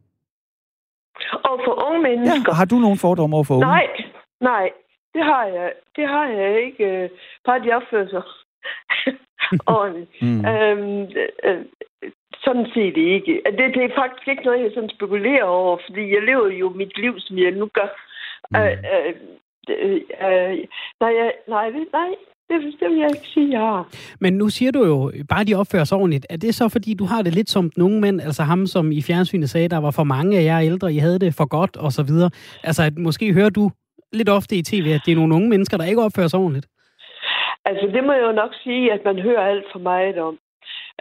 Mennesker. 2.17 2.51
Ja, 2.51 2.57
har 2.59 2.65
du 2.65 2.75
nogen 2.75 2.97
fordomme 2.97 3.35
over 3.35 3.43
for 3.43 3.55
unge? 3.55 3.65
Nej, 3.67 3.87
nej, 4.41 4.71
det 5.13 5.23
har 5.23 5.45
jeg. 5.45 5.73
Det 5.95 6.07
har 6.07 6.27
jeg 6.27 6.61
ikke. 6.65 6.85
øh, 7.03 7.09
Bare 7.45 7.63
de 7.63 7.71
opfører 7.71 8.07
sig 8.09 8.23
ordentligt. 9.77 10.21
Mm. 10.21 10.45
Øhm, 10.45 11.07
øh, 11.43 11.65
sådan 12.43 12.67
set 12.73 12.97
ikke. 12.97 13.41
Det, 13.45 13.75
det 13.75 13.83
er 13.83 13.95
faktisk 14.01 14.27
ikke 14.27 14.43
noget, 14.43 14.63
jeg 14.63 14.71
sådan 14.73 14.89
spekulerer 14.89 15.43
over, 15.43 15.77
fordi 15.87 16.13
jeg 16.15 16.21
lever 16.23 16.47
jo 16.47 16.69
mit 16.69 16.97
liv, 16.97 17.13
som 17.19 17.37
jeg 17.37 17.51
nu 17.51 17.69
gør. 17.73 17.89
Mm. 18.51 18.57
Øh, 18.59 18.77
øh, 18.93 19.13
øh, 19.69 20.01
øh, 20.21 20.57
nej, 20.99 21.13
nej, 21.47 21.69
nej, 21.93 22.09
det, 22.49 22.79
det 22.79 22.89
vil 22.89 22.97
jeg 22.97 23.09
ikke 23.15 23.27
sige, 23.33 23.51
jeg 23.51 23.59
har. 23.59 23.87
Men 24.19 24.33
nu 24.33 24.49
siger 24.49 24.71
du 24.71 24.85
jo, 24.85 25.11
bare 25.29 25.43
de 25.43 25.55
opfører 25.55 25.83
sig 25.83 25.97
ordentligt. 25.97 26.25
Er 26.29 26.37
det 26.37 26.55
så, 26.55 26.69
fordi 26.69 26.93
du 26.93 27.05
har 27.05 27.21
det 27.21 27.33
lidt 27.33 27.49
som 27.49 27.71
nogle 27.77 28.01
mænd, 28.01 28.21
altså 28.21 28.43
ham, 28.43 28.67
som 28.67 28.91
i 28.91 29.01
fjernsynet 29.01 29.49
sagde, 29.49 29.69
der 29.69 29.77
var 29.77 29.91
for 29.91 30.03
mange 30.03 30.37
af 30.39 30.43
jer 30.43 30.59
ældre, 30.59 30.93
I 30.93 30.97
havde 30.97 31.19
det 31.19 31.35
for 31.35 31.45
godt, 31.45 31.77
og 31.77 31.91
så 31.91 32.03
videre. 32.03 32.29
Altså, 32.63 32.83
at 32.83 32.97
måske 32.97 33.33
hører 33.33 33.49
du 33.49 33.71
lidt 34.13 34.29
ofte 34.29 34.55
i 34.55 34.63
tv, 34.63 34.85
at 34.95 35.01
det 35.05 35.11
er 35.11 35.15
nogle 35.15 35.35
unge 35.35 35.49
mennesker, 35.49 35.77
der 35.77 35.85
ikke 35.85 36.01
opfører 36.01 36.27
sig 36.27 36.39
ordentligt. 36.39 36.67
Altså, 37.65 37.85
det 37.95 38.03
må 38.03 38.13
jeg 38.13 38.23
jo 38.29 38.31
nok 38.31 38.53
sige, 38.63 38.93
at 38.93 39.01
man 39.05 39.19
hører 39.19 39.43
alt 39.51 39.65
for 39.71 39.79
meget 39.79 40.17
om. 40.17 40.37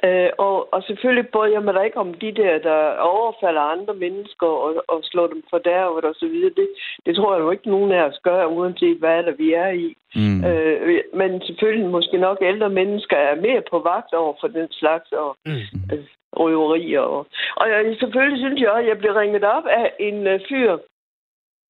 Øh, 0.04 0.30
og, 0.38 0.72
og 0.74 0.82
selvfølgelig 0.82 1.28
bryder 1.28 1.52
jeg 1.52 1.62
mig 1.62 1.74
da 1.74 1.80
ikke 1.80 1.96
om 1.96 2.14
de 2.14 2.32
der, 2.32 2.58
der 2.58 2.96
overfalder 2.96 3.60
andre 3.60 3.94
mennesker 3.94 4.46
og, 4.46 4.84
og 4.88 4.98
slår 5.02 5.26
dem 5.26 5.42
for 5.50 5.58
dervet 5.58 6.04
og 6.04 6.14
så 6.14 6.26
videre. 6.26 6.52
Det, 6.56 6.68
det 7.06 7.16
tror 7.16 7.34
jeg 7.34 7.42
jo 7.42 7.50
ikke, 7.50 7.68
nogen 7.70 7.92
af 7.92 8.02
os 8.02 8.18
gør, 8.22 8.46
uanset 8.46 8.98
hvad 8.98 9.22
der 9.22 9.32
vi 9.32 9.52
er 9.52 9.68
i. 9.68 9.96
Mm. 10.14 10.44
Øh, 10.44 11.00
men 11.14 11.42
selvfølgelig 11.42 11.90
måske 11.90 12.16
nok 12.18 12.38
ældre 12.42 12.70
mennesker 12.70 13.16
er 13.16 13.34
mere 13.34 13.62
på 13.70 13.78
vagt 13.78 14.14
over 14.14 14.34
for 14.40 14.48
den 14.48 14.68
slags 14.72 15.12
og 15.12 15.36
Mm. 15.46 15.52
øh, 15.92 16.04
røverier. 16.32 17.00
Og, 17.00 17.26
og 17.56 17.68
jeg, 17.68 17.96
selvfølgelig 18.00 18.38
synes 18.38 18.60
jeg 18.60 18.70
også, 18.70 18.82
at 18.82 18.88
jeg 18.88 18.98
bliver 18.98 19.20
ringet 19.20 19.44
op 19.44 19.66
af 19.66 19.92
en 19.98 20.26
øh, 20.26 20.40
fyr. 20.48 20.78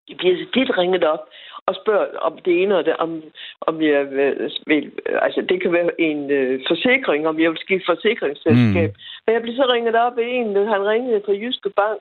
Jeg 0.09 0.17
bliver 0.17 0.37
så 0.37 0.47
tit 0.55 0.79
ringet 0.79 1.05
op 1.05 1.29
og 1.69 1.75
spørger 1.75 2.07
om 2.29 2.39
det 2.45 2.63
ene 2.63 2.77
og 2.79 2.85
det, 2.85 2.97
om, 2.97 3.23
om 3.61 3.83
jeg 3.83 4.11
vil, 4.11 4.51
altså 5.27 5.41
det 5.49 5.63
kan 5.63 5.73
være 5.73 6.01
en 6.01 6.31
øh, 6.31 6.61
forsikring, 6.69 7.29
om 7.29 7.41
jeg 7.41 7.51
vil 7.51 7.59
skifte 7.59 7.87
forsikringsselskab. 7.87 8.91
Mm. 8.91 9.01
Men 9.25 9.35
jeg 9.35 9.43
bliver 9.43 9.57
så 9.57 9.67
ringet 9.73 9.95
op 9.95 10.19
af 10.19 10.27
en, 10.27 10.57
han 10.75 10.89
ringede 10.93 11.23
fra 11.25 11.33
Jyske 11.33 11.71
Bank, 11.81 11.99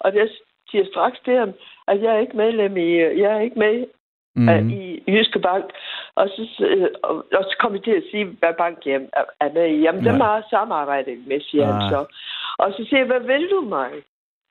og 0.00 0.14
jeg 0.14 0.28
siger 0.70 0.84
straks 0.92 1.18
til 1.24 1.34
ham, 1.36 1.52
at 1.88 2.02
jeg 2.02 2.14
er 2.14 2.18
ikke 2.18 2.36
medlem 2.36 2.76
i, 2.76 2.90
jeg 3.22 3.30
er 3.36 3.40
ikke 3.40 3.58
med 3.58 3.86
Mm. 4.36 4.42
mm. 4.42 4.70
i 4.70 5.02
Jyske 5.08 5.38
Bank. 5.38 5.64
Og 6.14 6.28
så, 6.28 6.64
øh, 6.66 6.88
og, 7.02 7.14
og 7.38 7.44
så 7.44 7.56
kom 7.60 7.74
jeg 7.74 7.82
til 7.84 7.90
at 7.90 8.02
sige, 8.10 8.24
hvad 8.24 8.54
bank 8.58 8.78
jeg 8.86 9.00
er, 9.40 9.52
med 9.54 9.66
i. 9.66 9.80
Jamen, 9.80 10.02
Nej. 10.02 10.12
dem 10.12 10.20
har 10.20 10.46
samarbejdet 10.50 11.26
med, 11.26 11.40
siger 11.40 11.66
han 11.72 11.90
så. 11.90 12.00
Og 12.58 12.72
så 12.72 12.84
siger 12.88 12.98
jeg, 12.98 13.06
hvad 13.06 13.20
vil 13.20 13.50
du 13.50 13.60
mig? 13.60 13.90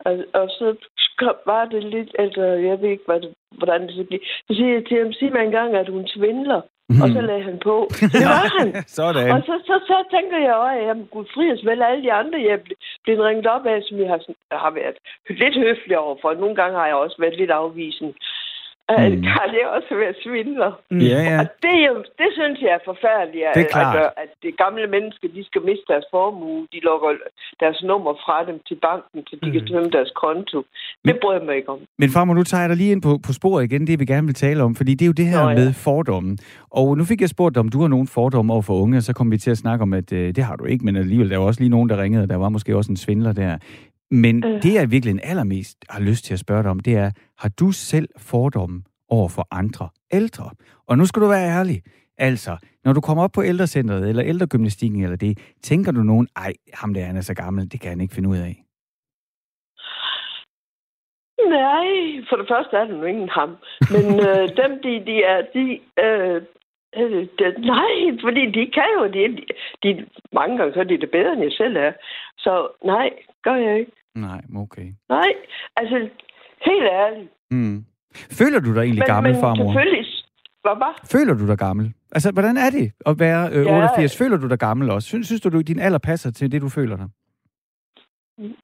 Og, 0.05 0.13
og 0.33 0.49
så 0.49 0.75
kom, 1.17 1.35
var 1.45 1.65
det 1.65 1.83
lidt, 1.83 2.11
altså, 2.19 2.43
jeg 2.43 2.81
ved 2.81 2.89
ikke, 2.89 3.03
hvad 3.07 3.21
det, 3.21 3.33
hvordan 3.57 3.81
det 3.87 3.95
så 3.95 4.03
blev. 4.03 4.19
Så 4.47 4.51
siger 4.57 4.73
jeg 4.73 4.85
til 4.85 4.97
ham, 5.03 5.13
sig 5.13 5.31
mig 5.31 5.43
engang, 5.43 5.75
at 5.75 5.89
hun 5.89 6.07
svindler. 6.07 6.61
Mm. 6.91 7.01
Og 7.03 7.07
så 7.15 7.21
lagde 7.21 7.43
han 7.49 7.59
på. 7.69 7.75
Det 8.15 8.25
var 8.33 8.45
han. 8.59 8.67
Sådan. 8.99 9.31
Og 9.33 9.39
så, 9.47 9.53
så, 9.69 9.75
så 9.91 9.97
tænker 10.15 10.37
jeg 10.47 10.55
også, 10.55 10.89
at 10.91 10.97
gud 11.11 11.25
fri 11.33 11.45
os 11.51 11.65
vel 11.69 11.81
alle 11.81 12.03
de 12.03 12.11
andre, 12.21 12.37
jeg 12.49 12.57
ble- 12.65 12.79
blevet 13.03 13.25
ringet 13.27 13.47
op 13.55 13.65
af, 13.65 13.79
som 13.83 13.95
jeg 14.01 14.09
har, 14.13 14.19
har 14.63 14.71
været 14.81 14.97
lidt 15.41 15.55
høflig 15.65 15.97
overfor. 16.05 16.33
Nogle 16.33 16.55
gange 16.55 16.77
har 16.79 16.87
jeg 16.87 16.95
også 16.95 17.17
været 17.19 17.37
lidt 17.37 17.51
afvisende. 17.51 18.13
Mm. 18.89 18.95
Mm. 19.15 19.21
Kan 19.33 19.49
jeg 19.59 19.67
også 19.77 19.91
være 20.03 20.13
svindler? 20.23 20.71
Mm. 20.91 21.01
Ja, 21.11 21.19
ja. 21.31 21.37
Og 21.41 21.47
det, 21.65 21.75
jo, 21.87 21.93
det 22.21 22.29
synes 22.37 22.57
jeg 22.65 22.71
er 22.79 22.83
forfærdeligt, 22.91 23.43
Det 23.55 23.61
er 23.63 23.67
at, 23.69 23.71
klart. 23.75 23.95
at, 23.95 23.99
gøre, 23.99 24.11
at 24.23 24.29
det 24.45 24.51
gamle 24.63 24.85
mennesker, 24.95 25.27
de 25.37 25.41
skal 25.49 25.61
miste 25.69 25.85
deres 25.93 26.07
formue. 26.15 26.59
De 26.73 26.79
lukker 26.89 27.09
deres 27.63 27.79
nummer 27.89 28.13
fra 28.25 28.37
dem 28.49 28.57
til 28.67 28.77
banken, 28.87 29.19
så 29.29 29.33
de 29.41 29.45
mm. 29.47 29.51
kan 29.55 29.61
Mm. 29.63 29.67
tømme 29.71 29.89
deres 29.97 30.11
konto. 30.23 30.57
Det 30.59 30.67
Men- 31.05 31.17
bryder 31.21 31.37
jeg 31.39 31.45
mig 31.49 31.55
ikke 31.59 31.69
om. 31.75 31.79
Men 32.01 32.09
farmor, 32.15 32.33
nu 32.39 32.43
tager 32.49 32.61
jeg 32.63 32.69
dig 32.71 32.77
lige 32.81 32.91
ind 32.95 33.01
på, 33.07 33.11
på 33.27 33.31
sporet 33.39 33.61
igen, 33.69 33.81
det 33.89 33.95
vi 34.01 34.05
gerne 34.13 34.27
vil 34.31 34.35
tale 34.45 34.59
om, 34.67 34.71
fordi 34.79 34.91
det 34.97 35.03
er 35.05 35.11
jo 35.13 35.17
det 35.21 35.27
her 35.33 35.41
Nå, 35.43 35.49
ja. 35.49 35.55
med 35.61 35.69
fordommen. 35.87 36.33
Og 36.79 36.87
nu 36.97 37.03
fik 37.11 37.21
jeg 37.21 37.29
spurgt 37.35 37.55
dig, 37.55 37.59
om 37.65 37.69
du 37.69 37.79
har 37.81 37.87
nogen 37.95 38.07
fordomme 38.17 38.53
over 38.53 38.61
for 38.69 38.73
unge, 38.83 38.97
og 38.97 39.03
så 39.03 39.13
kom 39.13 39.31
vi 39.31 39.37
til 39.37 39.51
at 39.51 39.57
snakke 39.57 39.81
om, 39.87 39.93
at 39.93 40.13
øh, 40.13 40.35
det 40.35 40.43
har 40.43 40.55
du 40.55 40.65
ikke, 40.65 40.85
men 40.85 40.95
alligevel, 40.95 41.29
der 41.29 41.37
var 41.37 41.45
også 41.45 41.61
lige 41.61 41.69
nogen, 41.77 41.89
der 41.89 42.01
ringede, 42.03 42.23
og 42.23 42.29
der 42.29 42.35
var 42.35 42.49
måske 42.49 42.75
også 42.77 42.91
en 42.91 42.97
svindler 42.97 43.33
der. 43.33 43.57
Men 44.11 44.43
Øh. 44.45 44.63
det, 44.63 44.73
jeg 44.73 44.91
virkelig 44.91 45.19
allermest 45.23 45.85
har 45.89 45.99
lyst 45.99 46.25
til 46.25 46.33
at 46.33 46.39
spørge 46.39 46.63
dig 46.63 46.71
om, 46.71 46.79
det 46.79 46.95
er, 46.95 47.11
har 47.37 47.49
du 47.49 47.71
selv 47.71 48.09
fordomme 48.17 48.83
over 49.09 49.29
for 49.29 49.47
andre 49.51 49.89
ældre? 50.13 50.49
Og 50.87 50.97
nu 50.97 51.05
skal 51.05 51.21
du 51.21 51.27
være 51.27 51.49
ærlig. 51.49 51.81
Altså, 52.17 52.57
når 52.85 52.93
du 52.93 53.01
kommer 53.01 53.23
op 53.23 53.31
på 53.31 53.43
ældrecentret, 53.43 54.09
eller 54.09 54.23
ældregymnastikken, 54.25 55.03
eller 55.03 55.15
det, 55.17 55.37
tænker 55.61 55.91
du 55.91 56.03
nogen, 56.03 56.27
ej, 56.35 56.53
ham 56.73 56.93
der, 56.93 57.05
han 57.05 57.17
er 57.17 57.21
så 57.21 57.33
gammel, 57.33 57.71
det 57.71 57.81
kan 57.81 57.89
han 57.89 58.01
ikke 58.01 58.13
finde 58.15 58.29
ud 58.29 58.37
af. 58.37 58.63
Nej, 61.59 61.89
for 62.29 62.35
det 62.35 62.47
første 62.51 62.77
er 62.77 62.85
det 62.85 62.95
nu 62.95 63.03
ingen 63.05 63.29
ham. 63.29 63.49
Men 63.93 64.05
øh, 64.27 64.43
dem, 64.61 64.71
de, 64.83 64.91
de 65.09 65.23
er, 65.23 65.41
de, 65.55 65.65
øh, 66.03 66.41
øh, 66.97 67.27
de, 67.39 67.45
nej, 67.75 67.93
fordi 68.23 68.43
de 68.57 68.71
kan 68.77 68.89
jo, 68.97 69.03
de, 69.07 69.37
de, 69.83 70.05
mange 70.33 70.57
gange 70.57 70.73
så 70.73 70.79
er 70.79 70.83
de 70.83 70.97
det 70.97 71.11
bedre, 71.11 71.33
end 71.33 71.43
jeg 71.43 71.51
selv 71.51 71.77
er. 71.77 71.91
Så 72.37 72.67
nej, 72.85 73.09
gør 73.43 73.55
jeg 73.55 73.79
ikke. 73.79 73.91
Nej, 74.15 74.41
okay. 74.57 74.87
Nej, 75.09 75.31
altså, 75.75 75.95
helt 76.65 76.83
ærligt. 77.03 77.29
Mm. 77.51 77.85
Føler 78.39 78.59
du 78.59 78.75
dig 78.75 78.81
egentlig 78.81 79.05
gammel, 79.05 79.31
men 79.31 79.41
farmor? 79.41 79.65
selvfølgelig, 79.65 80.05
hvad 80.61 80.75
var? 80.85 80.99
Føler 81.11 81.33
du 81.33 81.47
dig 81.47 81.57
gammel? 81.57 81.93
Altså, 82.11 82.31
hvordan 82.31 82.57
er 82.57 82.69
det 82.69 82.91
at 83.05 83.19
være 83.19 83.49
øh, 83.53 83.65
Ja. 83.65 83.75
88? 83.75 84.17
Føler 84.17 84.37
du 84.37 84.47
dig 84.47 84.59
gammel 84.59 84.89
også? 84.89 85.07
Synes, 85.07 85.27
synes 85.27 85.41
du, 85.41 85.49
du, 85.49 85.61
din 85.61 85.79
alder 85.79 85.99
passer 85.99 86.31
til 86.31 86.51
det, 86.51 86.61
du 86.61 86.69
føler 86.69 86.97
dig? 86.97 87.07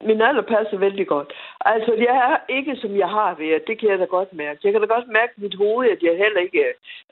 Min 0.08 0.20
alder 0.28 0.42
passer 0.42 0.78
vældig 0.78 1.06
godt. 1.06 1.32
Altså, 1.60 1.92
jeg 2.08 2.16
er 2.30 2.36
ikke, 2.56 2.76
som 2.82 2.92
jeg 3.02 3.08
har 3.08 3.34
været. 3.38 3.66
Det 3.66 3.78
kan 3.78 3.88
jeg 3.90 3.98
da 3.98 4.04
godt 4.04 4.32
mærke. 4.32 4.60
Jeg 4.64 4.72
kan 4.72 4.80
da 4.80 4.86
godt 4.86 5.08
mærke 5.18 5.32
i 5.36 5.40
mit 5.40 5.56
hoved, 5.62 5.86
at 5.94 6.02
jeg 6.02 6.14
heller 6.24 6.40
ikke 6.46 6.64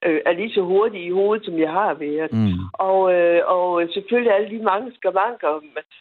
øh, 0.07 0.20
er 0.27 0.33
lige 0.33 0.55
så 0.55 0.62
hurtig 0.62 1.00
i 1.07 1.11
hovedet, 1.11 1.44
som 1.44 1.59
jeg 1.59 1.70
har 1.70 1.94
været. 1.94 2.33
Mm. 2.33 2.53
Og, 2.72 3.00
øh, 3.14 3.40
og 3.46 3.88
selvfølgelig 3.94 4.33
alle 4.35 4.50
de 4.55 4.64
mange 4.70 4.92
skavanker. 4.98 5.53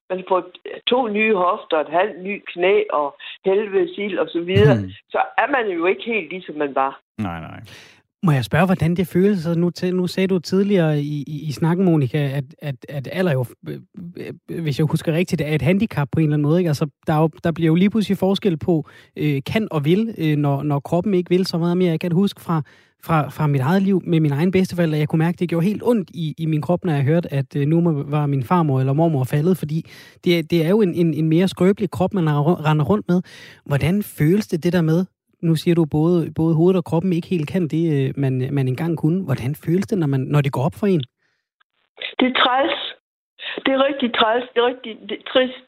Man 0.10 0.24
får 0.28 0.42
to 0.88 1.08
nye 1.08 1.36
hofter, 1.36 1.78
et 1.80 1.96
halvt 2.00 2.24
ny 2.24 2.36
knæ 2.54 2.76
og 2.90 3.16
helvede 3.46 3.96
sild 3.96 4.18
og 4.20 4.28
så 4.30 4.40
videre. 4.40 4.76
Mm. 4.76 4.90
Så 5.10 5.20
er 5.38 5.48
man 5.56 5.66
jo 5.78 5.86
ikke 5.86 6.04
helt 6.04 6.30
ligesom 6.30 6.56
man 6.56 6.76
var. 6.76 6.94
Nej, 7.18 7.40
nej. 7.40 7.60
Må 8.26 8.32
jeg 8.32 8.46
spørge, 8.46 8.66
hvordan 8.66 8.96
det 8.96 9.08
føles? 9.08 9.48
Nu, 9.58 9.70
til, 9.70 9.96
nu 9.96 10.08
sagde 10.08 10.28
du 10.28 10.40
tidligere 10.40 11.02
i, 11.02 11.24
i, 11.28 11.42
i 11.48 11.52
snakken, 11.52 11.86
Monika, 11.86 12.18
at, 12.18 12.44
at, 12.62 12.76
at 12.90 13.10
alder 13.12 13.34
jo, 13.34 13.46
øh, 13.70 13.80
øh, 14.50 14.62
hvis 14.62 14.80
jeg 14.80 14.88
husker 14.92 15.14
rigtigt, 15.14 15.42
er 15.42 15.56
et 15.56 15.62
handicap 15.62 16.08
på 16.12 16.20
en 16.20 16.24
eller 16.24 16.36
anden 16.36 16.44
måde. 16.44 16.60
Ikke? 16.60 16.68
Altså, 16.68 16.88
der, 17.08 17.14
er 17.14 17.22
jo, 17.22 17.30
der 17.44 17.52
bliver 17.52 17.68
jo 17.68 17.76
lige 17.76 17.90
pludselig 17.90 18.18
forskel 18.18 18.58
på 18.58 18.90
øh, 19.18 19.42
kan 19.46 19.68
og 19.72 19.86
vil, 19.86 20.16
øh, 20.18 20.38
når, 20.38 20.64
når 20.64 20.80
kroppen 20.80 21.14
ikke 21.14 21.30
vil 21.30 21.46
så 21.46 21.58
meget 21.58 21.78
mere. 21.78 21.92
Jeg 21.92 22.00
kan 22.00 22.12
huske 22.12 22.42
fra, 22.42 22.62
fra, 23.04 23.30
fra 23.30 23.48
mit 23.48 23.62
eget 23.62 23.82
liv 23.82 24.02
med 24.06 24.20
min 24.20 24.32
egen 24.32 24.52
bedsteforældre, 24.52 24.98
jeg 24.98 25.08
kunne 25.08 25.20
mærke, 25.20 25.36
at 25.36 25.40
det 25.40 25.50
gjorde 25.50 25.66
helt 25.66 25.84
ondt 25.86 26.10
i, 26.14 26.36
i 26.38 26.46
min 26.46 26.62
krop, 26.62 26.86
når 26.86 26.94
jeg 26.94 27.04
hørte, 27.04 27.34
at 27.34 27.56
øh, 27.56 27.68
nu 27.68 28.04
var 28.08 28.28
min 28.28 28.44
farmor 28.44 28.80
eller 28.80 28.94
mormor 28.94 29.24
faldet, 29.24 29.58
fordi 29.58 29.86
det, 30.24 30.52
det 30.52 30.66
er 30.66 30.70
jo 30.70 30.82
en, 30.82 30.94
en, 30.94 31.14
en 31.14 31.30
mere 31.30 31.48
skrøbelig 31.48 31.92
krop, 31.92 32.14
man 32.14 32.30
render 32.30 32.86
rundt 32.86 33.06
med. 33.08 33.22
Hvordan 33.66 34.04
føles 34.04 34.48
det, 34.48 34.64
det 34.64 34.74
der 34.74 34.82
med, 34.82 35.06
nu 35.44 35.56
siger 35.56 35.76
du, 35.76 35.86
både, 35.86 36.32
både 36.36 36.56
hovedet 36.56 36.78
og 36.78 36.86
kroppen 36.90 37.14
ikke 37.14 37.28
helt 37.28 37.48
kan 37.54 37.68
det, 37.68 37.84
øh, 37.96 38.14
man, 38.24 38.34
øh, 38.44 38.50
man 38.58 38.68
engang 38.68 38.98
kunne. 38.98 39.20
Hvordan 39.28 39.56
føles 39.66 39.88
det, 39.88 39.98
når, 39.98 40.08
man, 40.08 40.20
når 40.34 40.42
det 40.42 40.52
går 40.52 40.64
op 40.68 40.78
for 40.80 40.88
en? 40.88 41.04
Det 42.20 42.28
er 42.32 42.36
træls. 42.44 42.78
Det 43.66 43.72
er 43.74 43.86
rigtig 43.88 44.10
træls. 44.20 44.46
Det 44.54 44.60
er 44.62 44.68
rigtig 44.68 44.92
det 45.10 45.18
er 45.20 45.30
trist. 45.34 45.68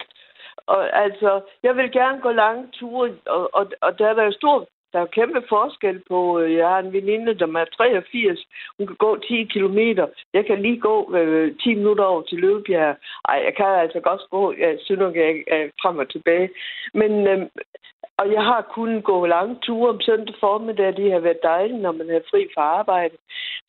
Og 0.68 0.82
altså, 1.04 1.42
jeg 1.64 1.76
vil 1.78 1.92
gerne 1.92 2.22
gå 2.22 2.32
lange 2.32 2.64
ture, 2.74 3.10
og, 3.26 3.50
og, 3.54 3.66
og 3.82 4.00
der 4.00 4.08
er 4.08 4.24
jo 4.24 4.32
stor, 4.32 4.68
der 4.96 5.02
er 5.02 5.16
kæmpe 5.20 5.42
forskel 5.50 5.98
på, 6.12 6.40
øh, 6.40 6.54
jeg 6.54 6.68
har 6.68 6.80
en 6.80 6.94
veninde, 6.94 7.40
der 7.40 7.48
er 7.48 7.66
83, 7.66 8.40
hun 8.78 8.88
kan 8.88 8.96
gå 8.96 9.18
10 9.18 9.44
kilometer. 9.44 10.08
Jeg 10.34 10.46
kan 10.46 10.62
lige 10.62 10.80
gå 10.80 11.16
øh, 11.16 11.56
10 11.64 11.74
minutter 11.74 12.04
over 12.04 12.22
til 12.22 12.38
Løvebjerg. 12.38 12.96
Ej, 13.30 13.38
jeg 13.46 13.54
kan 13.58 13.66
altså 13.66 14.00
godt 14.00 14.22
gå, 14.32 14.54
jeg 14.54 14.78
synes 14.84 15.00
nok, 15.00 15.16
jeg 15.16 15.44
er 15.48 15.64
frem 15.82 15.98
og 15.98 16.10
tilbage. 16.10 16.50
Men, 16.94 17.12
øh, 17.28 17.40
og 18.18 18.32
jeg 18.32 18.44
har 18.44 18.62
kunnet 18.76 19.04
gå 19.04 19.26
lange 19.26 19.56
ture 19.62 19.90
om 19.90 20.02
søndag 20.02 20.36
formiddag, 20.40 20.98
det 20.98 21.12
har 21.12 21.20
været 21.20 21.44
dejligt, 21.44 21.82
når 21.82 21.92
man 21.92 22.10
er 22.10 22.20
fri 22.30 22.48
fra 22.56 22.62
arbejde. 22.62 23.18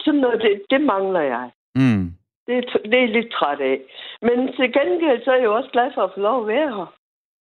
Sådan 0.01 0.21
noget, 0.21 0.43
det, 0.43 0.63
det 0.71 0.81
mangler 0.81 1.21
jeg. 1.21 1.51
Mm. 1.75 2.07
Det 2.47 2.55
er, 2.59 2.63
det 2.93 3.01
er 3.03 3.15
lidt 3.17 3.31
træt 3.33 3.61
af. 3.61 3.79
Men 4.23 4.53
til 4.57 4.73
gengæld 4.73 5.25
så 5.25 5.31
er 5.31 5.37
jeg 5.37 5.45
jo 5.45 5.57
også 5.57 5.71
glad 5.71 5.91
for 5.95 6.03
at 6.03 6.13
få 6.15 6.21
lov 6.21 6.41
at 6.41 6.49
være 6.49 6.69
her. 6.77 6.89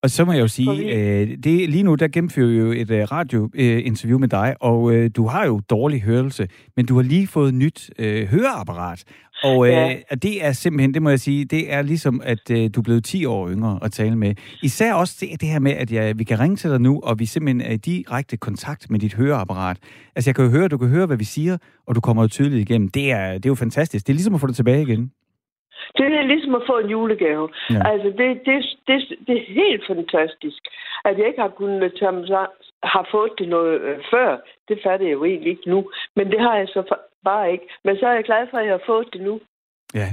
Og 0.05 0.11
så 0.11 0.25
må 0.25 0.31
jeg 0.31 0.41
jo 0.41 0.47
sige, 0.47 0.93
øh, 0.95 1.27
det, 1.43 1.69
lige 1.69 1.83
nu 1.83 1.95
der 1.95 2.07
gennemfører 2.07 2.47
vi 2.47 2.57
jo 2.57 2.71
et 2.71 2.91
øh, 2.91 3.03
radiointerview 3.11 4.19
med 4.19 4.27
dig, 4.27 4.55
og 4.61 4.93
øh, 4.93 5.09
du 5.15 5.27
har 5.27 5.45
jo 5.45 5.61
dårlig 5.69 6.01
hørelse, 6.01 6.47
men 6.77 6.85
du 6.85 6.95
har 6.95 7.01
lige 7.01 7.27
fået 7.27 7.53
nyt 7.53 7.89
øh, 7.99 8.27
høreapparat. 8.27 9.03
Og 9.43 9.67
øh, 9.67 9.73
Ja. 9.73 9.95
det 10.21 10.45
er 10.45 10.51
simpelthen, 10.51 10.93
det 10.93 11.01
må 11.01 11.09
jeg 11.09 11.19
sige, 11.19 11.45
det 11.45 11.73
er 11.73 11.81
ligesom, 11.81 12.21
at 12.23 12.51
øh, 12.51 12.69
du 12.75 12.79
er 12.79 12.83
blevet 12.83 13.03
10 13.03 13.25
år 13.25 13.49
yngre 13.49 13.79
at 13.81 13.91
tale 13.91 14.15
med. 14.15 14.35
Især 14.63 14.93
også 14.93 15.17
det, 15.19 15.41
det 15.41 15.49
her 15.49 15.59
med, 15.59 15.71
at 15.71 15.91
jeg, 15.91 16.19
vi 16.19 16.23
kan 16.23 16.39
ringe 16.39 16.55
til 16.55 16.69
dig 16.69 16.81
nu, 16.81 16.99
og 17.03 17.19
vi 17.19 17.25
simpelthen 17.25 17.61
er 17.61 17.73
i 17.73 17.77
direkte 17.77 18.37
kontakt 18.37 18.91
med 18.91 18.99
dit 18.99 19.13
høreapparat. 19.13 19.77
Altså 20.15 20.29
jeg 20.29 20.35
kan 20.35 20.45
jo 20.45 20.51
høre, 20.51 20.67
du 20.67 20.77
kan 20.77 20.87
høre, 20.87 21.05
hvad 21.05 21.17
vi 21.17 21.23
siger, 21.23 21.57
og 21.87 21.95
du 21.95 22.01
kommer 22.01 22.23
jo 22.23 22.27
tydeligt 22.27 22.69
igennem. 22.69 22.87
Det 22.87 23.11
er, 23.11 23.33
det 23.33 23.45
er 23.45 23.49
jo 23.49 23.55
fantastisk. 23.55 24.07
Det 24.07 24.13
er 24.13 24.15
ligesom 24.15 24.33
at 24.35 24.41
få 24.41 24.47
det 24.47 24.55
tilbage 24.55 24.81
igen. 24.81 25.11
Det 25.97 26.05
er 26.05 26.21
ligesom 26.21 26.55
at 26.55 26.67
få 26.67 26.77
en 26.77 26.89
julegave. 26.89 27.49
Ja. 27.69 27.81
Altså, 27.91 28.09
det, 28.19 28.29
det, 28.45 28.57
det, 28.87 28.97
det 29.27 29.35
er 29.37 29.53
helt 29.63 29.83
fantastisk. 29.87 30.61
At 31.05 31.17
jeg 31.17 31.27
ikke 31.27 31.41
har 31.41 31.49
kunnet 31.49 31.93
tage 31.99 32.11
mig 32.11 32.47
har 32.83 33.07
fået 33.11 33.31
det 33.37 33.47
noget 33.49 33.81
øh, 33.81 33.99
før, 34.11 34.37
det 34.67 34.79
fatter 34.83 35.05
jeg 35.05 35.13
jo 35.13 35.25
egentlig 35.25 35.51
ikke 35.51 35.69
nu. 35.69 35.89
Men 36.15 36.31
det 36.31 36.39
har 36.39 36.55
jeg 36.57 36.67
så 36.67 36.95
bare 37.23 37.51
ikke. 37.51 37.67
Men 37.83 37.97
så 37.97 38.07
er 38.07 38.13
jeg 38.13 38.23
glad 38.23 38.47
for, 38.49 38.57
at 38.57 38.65
jeg 38.65 38.73
har 38.73 38.83
fået 38.85 39.07
det 39.13 39.21
nu. 39.21 39.39
Ja. 39.93 40.09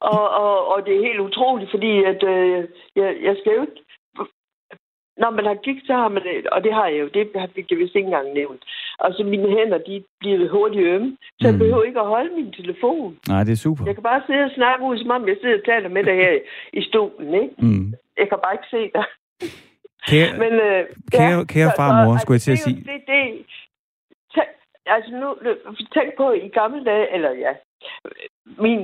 Og, 0.00 0.30
og, 0.30 0.68
og 0.72 0.86
det 0.86 0.96
er 0.96 1.06
helt 1.08 1.20
utroligt, 1.20 1.70
fordi 1.70 2.04
at, 2.04 2.22
øh, 2.22 2.64
jeg, 2.96 3.16
jeg 3.22 3.36
skal 3.40 3.52
jo 3.56 3.60
ikke... 3.60 3.82
Når 5.16 5.30
man 5.30 5.44
har 5.44 5.54
gigt, 5.54 5.86
så 5.86 5.92
har 5.92 6.08
man 6.08 6.22
det, 6.22 6.46
og 6.46 6.64
det 6.64 6.72
har 6.74 6.86
jeg 6.86 7.00
jo, 7.00 7.08
det 7.08 7.30
har 7.34 7.48
jeg 7.56 7.78
vist 7.78 7.94
ikke 7.94 8.06
engang 8.06 8.32
nævnt. 8.32 8.62
Og 9.00 9.12
så 9.14 9.24
mine 9.24 9.48
hænder, 9.56 9.78
de 9.78 10.04
bliver 10.20 10.48
hurtigt 10.48 10.86
ømme, 10.86 11.16
så 11.40 11.46
jeg 11.48 11.52
Mm. 11.54 11.58
behøver 11.58 11.82
ikke 11.82 12.00
at 12.00 12.06
holde 12.06 12.34
min 12.34 12.52
telefon. 12.52 13.18
Nej, 13.28 13.44
det 13.44 13.52
er 13.52 13.56
super. 13.66 13.82
Jeg 13.86 13.94
kan 13.94 14.02
bare 14.02 14.22
sidde 14.26 14.44
og 14.44 14.50
snakke 14.54 14.84
ud, 14.84 14.98
som 14.98 15.10
om 15.10 15.28
jeg 15.28 15.36
sidder 15.40 15.58
og 15.58 15.64
taler 15.64 15.88
med 15.88 16.04
dig 16.04 16.14
her 16.14 16.32
i 16.72 16.82
stolen, 16.82 17.34
ikke? 17.42 17.54
Mm. 17.58 17.94
Jeg 18.20 18.28
kan 18.28 18.38
bare 18.44 18.54
ikke 18.54 18.70
se 18.76 18.82
dig. 18.96 19.04
Kære, 20.08 20.38
Men, 20.42 20.52
øh, 20.52 20.84
Kære- 21.14 21.46
kære 21.54 21.70
så- 21.70 21.76
farmor, 21.80 22.16
skulle 22.18 22.36
jeg 22.36 22.40
til 22.40 22.52
at 22.52 22.58
sige. 22.58 22.76
Det, 22.76 23.00
det, 23.06 23.22
tænk, 24.34 24.48
altså 24.86 25.10
nu, 25.22 25.28
tænk 25.94 26.10
på 26.16 26.32
i 26.32 26.48
gamle 26.48 26.84
dage, 26.84 27.14
eller 27.14 27.30
ja, 27.30 27.52
min 28.64 28.80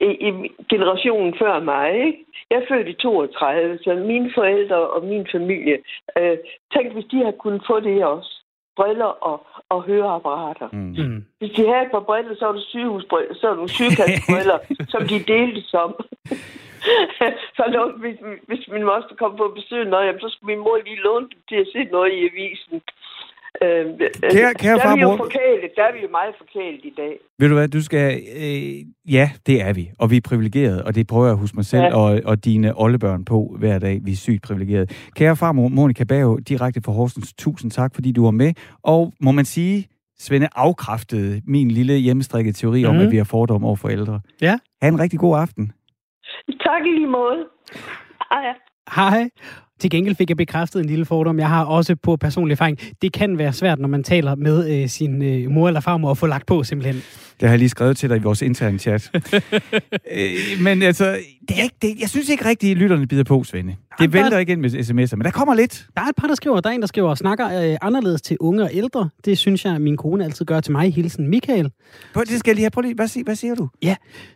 i, 0.00 0.10
i 0.28 0.30
generationen 0.70 1.34
før 1.38 1.60
mig. 1.60 1.94
Ikke? 2.06 2.24
Jeg 2.50 2.56
er 2.58 2.66
født 2.68 2.88
i 2.88 2.92
32, 2.92 3.78
så 3.78 3.94
mine 3.94 4.30
forældre 4.34 4.76
og 4.90 5.04
min 5.04 5.26
familie, 5.32 5.78
øh, 6.18 6.38
tænk 6.74 6.92
hvis 6.92 7.04
de 7.10 7.16
havde 7.16 7.36
kunnet 7.38 7.62
få 7.66 7.80
det 7.80 8.04
også. 8.04 8.39
Briller 8.76 9.12
og, 9.30 9.46
og 9.68 9.82
høreapparater. 9.82 10.68
Mm. 10.72 10.94
Mm. 10.98 11.24
Hvis 11.38 11.52
de 11.56 11.66
havde 11.68 11.84
et 11.86 11.94
par 11.96 12.04
briller, 12.08 12.34
så 12.36 12.44
var 12.46 12.52
det 12.52 12.62
sygehusbriller, 12.62 13.34
så 13.34 13.46
var 13.46 13.52
det 13.54 13.60
nogle 13.60 13.76
sygekastbriller, 13.78 14.58
som 14.92 15.02
de 15.12 15.18
delte 15.32 15.62
som. 15.74 15.90
så 17.58 17.64
lå, 17.74 17.82
hvis, 18.02 18.16
hvis 18.48 18.64
min 18.72 18.84
moster 18.90 19.14
kom 19.22 19.36
på 19.36 19.52
besøg, 19.58 19.84
nå, 19.84 19.98
jamen, 20.00 20.20
så 20.20 20.28
skulle 20.28 20.54
min 20.54 20.64
mor 20.64 20.76
lige 20.76 21.04
låne 21.06 21.28
dem 21.32 21.40
til 21.48 21.58
at 21.64 21.70
se 21.72 21.80
noget 21.84 22.12
i 22.12 22.20
avisen. 22.28 22.76
Øh, 23.62 23.84
Kære- 24.34 24.54
kære 24.54 24.76
der 24.78 24.86
er 24.88 24.94
vi 24.96 25.00
jo 25.00 25.16
forkælet. 25.16 25.70
Der 25.76 25.82
er 25.82 25.92
vi 25.92 26.00
jo 26.02 26.10
meget 26.10 26.34
forkælet 26.38 26.80
i 26.84 26.92
dag. 26.96 27.12
Ved 27.38 27.48
du 27.48 27.54
hvad, 27.54 27.68
du 27.68 27.82
skal... 27.82 28.20
Øh, 28.36 29.12
ja, 29.14 29.30
det 29.46 29.62
er 29.62 29.72
vi, 29.72 29.90
og 29.98 30.10
vi 30.10 30.16
er 30.16 30.20
privilegerede, 30.24 30.84
og 30.84 30.94
det 30.94 31.06
prøver 31.06 31.24
jeg 31.26 31.32
at 31.32 31.38
huske 31.38 31.56
mig 31.56 31.64
selv 31.64 31.82
Ja. 31.82 31.96
og, 31.96 32.20
og 32.24 32.44
dine 32.44 32.72
oldebørn 32.80 33.24
på 33.24 33.56
hver 33.58 33.78
dag. 33.78 34.00
Vi 34.04 34.12
er 34.12 34.16
sygt 34.16 34.42
privilegerede. 34.42 34.86
Kære 35.16 35.36
farmor 35.36 35.68
Monika 35.68 36.04
Bago, 36.04 36.36
direkte 36.36 36.80
fra 36.84 36.92
Horsens, 36.92 37.34
tusind 37.34 37.70
tak, 37.70 37.94
fordi 37.94 38.12
du 38.12 38.24
var 38.24 38.30
med. 38.30 38.52
Og 38.82 39.12
må 39.20 39.30
man 39.32 39.44
sige, 39.44 39.86
Svende 40.18 40.48
afkræftede 40.54 41.42
min 41.46 41.70
lille 41.70 41.94
hjemmestrikkede 41.94 42.56
teori 42.56 42.84
om, 42.84 42.94
Mhm. 42.94 43.04
at 43.04 43.10
vi 43.10 43.16
har 43.16 43.24
fordomme 43.24 43.66
over 43.66 43.76
forældre. 43.76 44.20
Ja. 44.40 44.58
Ha' 44.82 44.88
en 44.88 45.00
rigtig 45.00 45.18
god 45.18 45.38
aften. 45.38 45.72
Tak 46.66 46.82
i 46.86 46.90
lige 46.98 47.06
måde. 47.06 47.38
Hej. 48.30 48.44
Hej. 48.94 49.28
Til 49.80 49.90
gengæld 49.90 50.14
fik 50.14 50.28
jeg 50.28 50.36
bekræftet 50.36 50.80
en 50.80 50.86
lille 50.86 51.04
fordom. 51.04 51.38
Jeg 51.38 51.48
har 51.48 51.64
også 51.64 51.96
på 52.02 52.16
personlig 52.16 52.52
erfaring. 52.52 52.78
Det 53.02 53.12
kan 53.12 53.38
være 53.38 53.52
svært, 53.52 53.78
når 53.78 53.88
man 53.88 54.04
taler 54.04 54.34
med 54.34 54.82
øh, 54.82 54.88
sin 54.88 55.22
øh, 55.22 55.50
mor 55.50 55.68
eller 55.68 55.80
farmor 55.80 56.10
at 56.10 56.18
få 56.18 56.26
lagt 56.26 56.46
på 56.46 56.62
simpelthen. 56.64 56.94
Det 57.40 57.48
har 57.48 57.48
jeg 57.48 57.58
lige 57.58 57.68
skrevet 57.68 57.96
til 57.96 58.10
dig 58.10 58.16
i 58.16 58.20
vores 58.20 58.42
interne 58.42 58.78
chat. 58.78 59.10
øh, 60.12 60.30
men 60.62 60.82
altså, 60.82 61.18
det 61.48 61.58
er 61.58 61.62
ikke, 61.62 61.76
det, 61.82 62.00
jeg 62.00 62.08
synes 62.08 62.28
ikke 62.28 62.44
rigtigt, 62.44 62.70
at 62.70 62.76
lytterne 62.76 63.06
bider 63.06 63.24
på, 63.24 63.44
Svende. 63.44 63.70
Det 63.72 64.00
Jamen, 64.00 64.12
der- 64.12 64.22
vælter 64.22 64.38
ikke 64.38 64.52
ind 64.52 64.60
med 64.60 64.70
sms'er, 64.70 65.16
men 65.16 65.24
der 65.24 65.30
kommer 65.30 65.54
lidt. 65.54 65.86
Der 65.96 66.02
er 66.02 66.06
et 66.06 66.16
par, 66.16 66.26
der 66.26 66.34
skriver, 66.34 66.60
der 66.60 66.70
er 66.70 66.74
en, 66.74 66.80
der 66.80 66.86
skriver, 66.86 67.14
snakker 67.14 67.70
øh, 67.70 67.76
anderledes 67.82 68.22
til 68.22 68.36
unge 68.40 68.62
og 68.62 68.70
ældre. 68.72 69.08
Det 69.24 69.38
synes 69.38 69.64
jeg, 69.64 69.80
min 69.80 69.96
kone 69.96 70.24
altid 70.24 70.44
gør 70.44 70.60
til 70.60 70.72
mig. 70.72 70.94
Hilsen 70.94 71.28
Michael. 71.28 71.70
Prøv, 72.14 72.24
det 72.24 72.38
skal 72.38 72.50
jeg 72.50 72.54
lige 72.54 72.64
have. 72.64 72.70
Prøv 72.70 72.80
lige. 72.82 72.94
Hvad, 72.94 73.08
sig, 73.08 73.22
hvad 73.22 73.34
siger 73.34 73.54
du? 73.54 73.68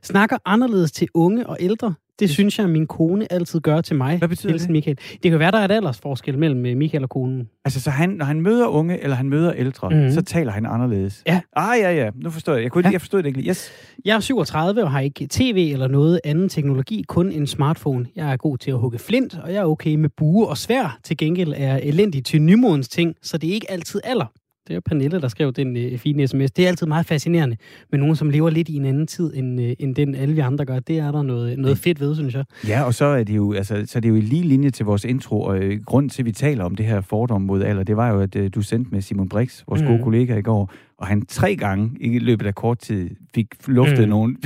Snakker 0.02 0.38
anderledes 0.44 0.92
til 0.92 1.08
unge 1.14 1.46
og 1.46 1.56
ældre. 1.60 1.94
Det 2.18 2.30
synes 2.30 2.58
jeg, 2.58 2.70
min 2.70 2.86
kone 2.86 3.32
altid 3.32 3.60
gør 3.60 3.80
til 3.80 3.96
mig. 3.96 4.18
Hvad 4.18 4.28
betyder 4.28 4.52
Hilsen 4.52 4.68
det? 4.68 4.72
Michael. 4.72 4.98
Det 5.22 5.30
kan 5.30 5.38
være, 5.38 5.50
der 5.50 5.58
er 5.58 5.64
et 5.64 5.70
aldersforskel 5.70 6.38
mellem 6.38 6.66
øh, 6.66 6.76
Michael 6.76 7.02
og 7.02 7.10
konen. 7.10 7.48
Altså, 7.64 7.80
så 7.80 7.90
han, 7.90 8.10
når 8.10 8.24
han 8.24 8.40
møder 8.40 8.66
unge, 8.66 9.02
eller 9.02 9.16
han 9.16 9.28
møder 9.28 9.52
ældre, 9.52 9.90
mm. 9.90 10.10
så 10.10 10.22
taler 10.22 10.52
han 10.52 10.66
anderledes. 10.66 11.22
Ja. 11.26 11.40
Ah, 11.56 11.78
ja, 11.80 11.94
ja. 11.94 12.10
Nu 12.14 12.30
forstår 12.30 12.54
jeg. 12.54 12.62
Jeg, 12.62 12.70
kunne, 12.70 12.86
ja. 12.86 12.92
jeg 12.92 13.00
forstod 13.00 13.22
det 13.22 13.26
ikke 13.26 13.38
lige. 13.38 13.50
Yes. 13.50 13.70
Jeg 14.04 14.16
er 14.16 14.20
37 14.20 14.84
og 14.84 14.90
har 14.90 15.00
ikke 15.00 15.26
tv 15.30 15.70
eller 15.72 15.88
noget 15.88 16.20
anden 16.24 16.48
teknologi, 16.48 17.04
kun 17.08 17.32
en 17.32 17.46
smartphone. 17.46 18.06
Jeg 18.16 18.32
er 18.32 18.36
god 18.36 18.58
til 18.58 18.70
at 18.70 18.78
hugge 18.78 18.98
flint, 18.98 19.38
og 19.42 19.52
jeg 19.52 19.60
er 19.60 19.64
okay 19.64 19.94
med 19.94 20.08
bue 20.16 20.48
og 20.48 20.58
svær. 20.58 20.98
Til 21.04 21.16
gengæld 21.16 21.52
er 21.52 21.66
jeg 21.66 21.80
elendig 21.82 22.24
til 22.24 22.42
nymodens 22.42 22.88
ting, 22.88 23.14
så 23.22 23.38
det 23.38 23.50
er 23.50 23.54
ikke 23.54 23.70
altid 23.70 24.00
alder. 24.04 24.26
Det 24.68 24.76
er 24.76 24.80
Pernille, 24.80 25.20
der 25.20 25.28
skrev 25.28 25.52
den 25.52 25.76
øh, 25.76 25.98
fine 25.98 26.26
sms. 26.26 26.50
Det 26.50 26.64
er 26.64 26.68
altid 26.68 26.86
meget 26.86 27.06
fascinerende 27.06 27.56
med 27.90 27.98
nogen, 27.98 28.16
som 28.16 28.30
lever 28.30 28.50
lidt 28.50 28.68
i 28.68 28.76
en 28.76 28.84
anden 28.84 29.06
tid, 29.06 29.32
end, 29.34 29.60
øh, 29.60 29.72
end 29.78 29.94
den 29.94 30.14
alle 30.14 30.34
vi 30.34 30.40
andre 30.40 30.64
gør. 30.64 30.78
Det 30.78 30.98
er 30.98 31.12
der 31.12 31.22
noget, 31.22 31.58
noget 31.58 31.78
fedt 31.78 32.00
ved, 32.00 32.14
synes 32.14 32.34
jeg. 32.34 32.44
Ja, 32.68 32.82
og 32.82 32.94
så 32.94 33.04
er 33.04 33.24
det 33.24 33.36
jo, 33.36 33.52
altså, 33.52 33.82
så 33.86 33.98
er 33.98 34.00
det 34.00 34.08
jo 34.08 34.14
i 34.14 34.20
lige 34.20 34.42
linje 34.42 34.70
til 34.70 34.86
vores 34.86 35.04
intro, 35.04 35.42
og 35.42 35.58
øh, 35.58 35.80
grunden 35.84 36.10
til, 36.10 36.22
at 36.22 36.26
vi 36.26 36.32
taler 36.32 36.64
om 36.64 36.76
det 36.76 36.86
her 36.86 37.00
fordom 37.00 37.42
mod 37.42 37.62
alder, 37.62 37.82
det 37.82 37.96
var 37.96 38.12
jo, 38.12 38.20
at 38.20 38.36
øh, 38.36 38.50
du 38.54 38.62
sendte 38.62 38.90
med 38.90 39.00
Simon 39.00 39.28
Brix, 39.28 39.62
vores 39.68 39.82
mm. 39.82 39.88
gode 39.88 40.02
kollega 40.02 40.36
i 40.36 40.42
går, 40.42 40.72
og 40.98 41.06
han 41.06 41.26
tre 41.26 41.56
gange 41.56 41.90
i 42.00 42.18
løbet 42.18 42.46
af 42.46 42.54
kort 42.54 42.78
tid 42.78 43.10
fik 43.34 43.46
luftet 43.68 44.02
Mm. 44.02 44.08
nogle 44.08 44.36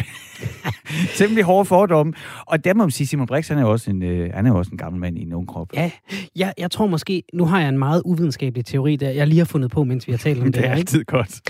temmelig 1.18 1.44
hårde 1.44 1.64
fordomme. 1.64 2.12
Og 2.46 2.64
der 2.64 2.74
må 2.74 2.84
man 2.84 2.90
sige, 2.90 3.06
Simon 3.06 3.26
Brix, 3.26 3.48
han 3.48 3.58
er 3.58 3.62
jo 3.62 3.70
også 3.70 3.90
en, 3.90 4.02
øh, 4.02 4.30
han 4.34 4.46
er 4.46 4.52
også 4.52 4.70
en 4.70 4.78
gammel 4.78 5.00
mand 5.00 5.18
i 5.18 5.22
en 5.22 5.32
ung 5.32 5.48
krop. 5.48 5.72
Ja, 5.74 5.90
jeg, 6.37 6.54
jeg 6.58 6.70
tror 6.70 6.87
måske, 6.87 7.22
nu 7.32 7.44
har 7.44 7.61
jeg 7.61 7.68
en 7.68 7.78
meget 7.78 8.02
uvidenskabelig 8.04 8.64
teori, 8.66 8.96
der 8.96 9.11
jeg 9.11 9.26
lige 9.26 9.38
har 9.38 9.44
fundet 9.44 9.70
på, 9.70 9.84
mens 9.84 10.06
vi 10.06 10.12
har 10.12 10.18
talt 10.18 10.38
om 10.40 10.44
det, 10.52 10.54
det 10.54 10.64
er 10.64 10.68
her. 10.68 10.74
Ikke? 10.74 10.80
altid 10.80 11.04
godt. 11.04 11.40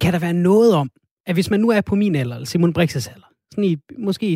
Kan 0.00 0.12
der 0.12 0.18
være 0.18 0.32
noget 0.32 0.74
om, 0.74 0.90
at 1.26 1.34
hvis 1.36 1.50
man 1.50 1.60
nu 1.60 1.70
er 1.70 1.80
på 1.80 1.94
min 1.94 2.14
alder, 2.14 2.34
eller 2.34 2.46
Simon 2.46 2.72
Brixes 2.72 3.08
alder, 3.08 3.26
sådan 3.50 3.64
i, 3.64 3.76
måske 3.98 4.28
i 4.28 4.34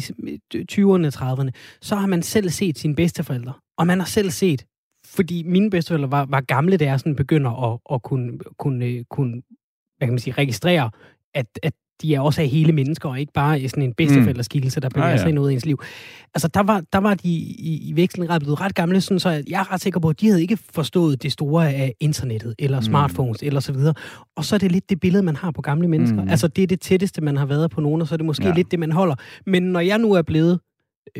20'erne, 0.54 1.08
30'erne, 1.16 1.50
så 1.82 1.96
har 1.96 2.06
man 2.06 2.22
selv 2.22 2.48
set 2.50 2.78
sine 2.78 2.94
bedsteforældre. 2.94 3.52
Og 3.78 3.86
man 3.86 3.98
har 3.98 4.06
selv 4.06 4.30
set, 4.30 4.64
fordi 5.06 5.42
mine 5.42 5.70
bedsteforældre 5.70 6.10
var, 6.10 6.24
var 6.28 6.40
gamle, 6.40 6.76
da 6.76 6.84
jeg 6.84 7.00
sådan 7.00 7.16
begynder 7.16 7.72
at, 7.72 7.78
at 7.94 8.02
kunne, 8.02 8.38
kunne, 8.58 9.04
kunne 9.10 9.42
hvad 10.02 10.08
kan 10.08 10.12
man 10.12 10.18
sige, 10.18 10.34
registrere, 10.38 10.90
at, 11.34 11.46
at 11.62 11.72
de 12.02 12.14
er 12.14 12.20
også 12.20 12.40
af 12.40 12.48
hele 12.48 12.72
mennesker, 12.72 13.08
og 13.08 13.20
ikke 13.20 13.32
bare 13.32 13.68
sådan 13.68 13.82
en 13.82 13.94
bedsteforældreskikkelse, 13.94 14.80
der 14.80 14.88
bevæger 14.88 15.08
Ah, 15.08 15.12
ja. 15.12 15.18
sig 15.18 15.28
ind 15.28 15.38
ud 15.38 15.48
af 15.48 15.52
ens 15.52 15.66
liv. 15.66 15.82
Altså, 16.34 16.48
der 16.48 16.62
var, 16.62 16.82
der 16.92 16.98
var 16.98 17.14
de 17.14 17.28
i, 17.28 17.88
i 17.88 17.92
vekslende 17.96 18.28
grad 18.28 18.40
blevet 18.40 18.60
ret 18.60 18.74
gamle, 18.74 19.00
sådan, 19.00 19.20
så 19.20 19.30
jeg 19.30 19.60
er 19.60 19.72
ret 19.72 19.80
sikker 19.80 20.00
på, 20.00 20.08
at 20.08 20.20
de 20.20 20.26
havde 20.26 20.42
ikke 20.42 20.58
forstået 20.74 21.22
det 21.22 21.32
store 21.32 21.68
af 21.74 21.94
internettet, 22.00 22.54
eller 22.58 22.80
smartphones, 22.80 23.42
eller 23.42 23.60
så 23.60 23.72
videre. 23.72 23.94
Og 24.36 24.44
så 24.44 24.54
er 24.54 24.58
det 24.58 24.72
lidt 24.72 24.90
det 24.90 25.00
billede, 25.00 25.22
man 25.22 25.36
har 25.36 25.50
på 25.50 25.62
gamle 25.62 25.88
mennesker. 25.88 26.22
Mm. 26.22 26.28
Altså, 26.28 26.48
det 26.48 26.62
er 26.62 26.66
det 26.66 26.80
tætteste, 26.80 27.20
man 27.20 27.36
har 27.36 27.46
været 27.46 27.70
på 27.70 27.80
nogen, 27.80 28.02
og 28.02 28.08
så 28.08 28.14
er 28.14 28.16
det 28.16 28.26
måske 28.26 28.46
ja. 28.46 28.54
Lidt 28.54 28.70
det, 28.70 28.78
man 28.78 28.92
holder. 28.92 29.14
Men 29.46 29.62
når 29.62 29.80
jeg 29.80 29.98
nu 29.98 30.12
er 30.12 30.22
blevet 30.22 30.60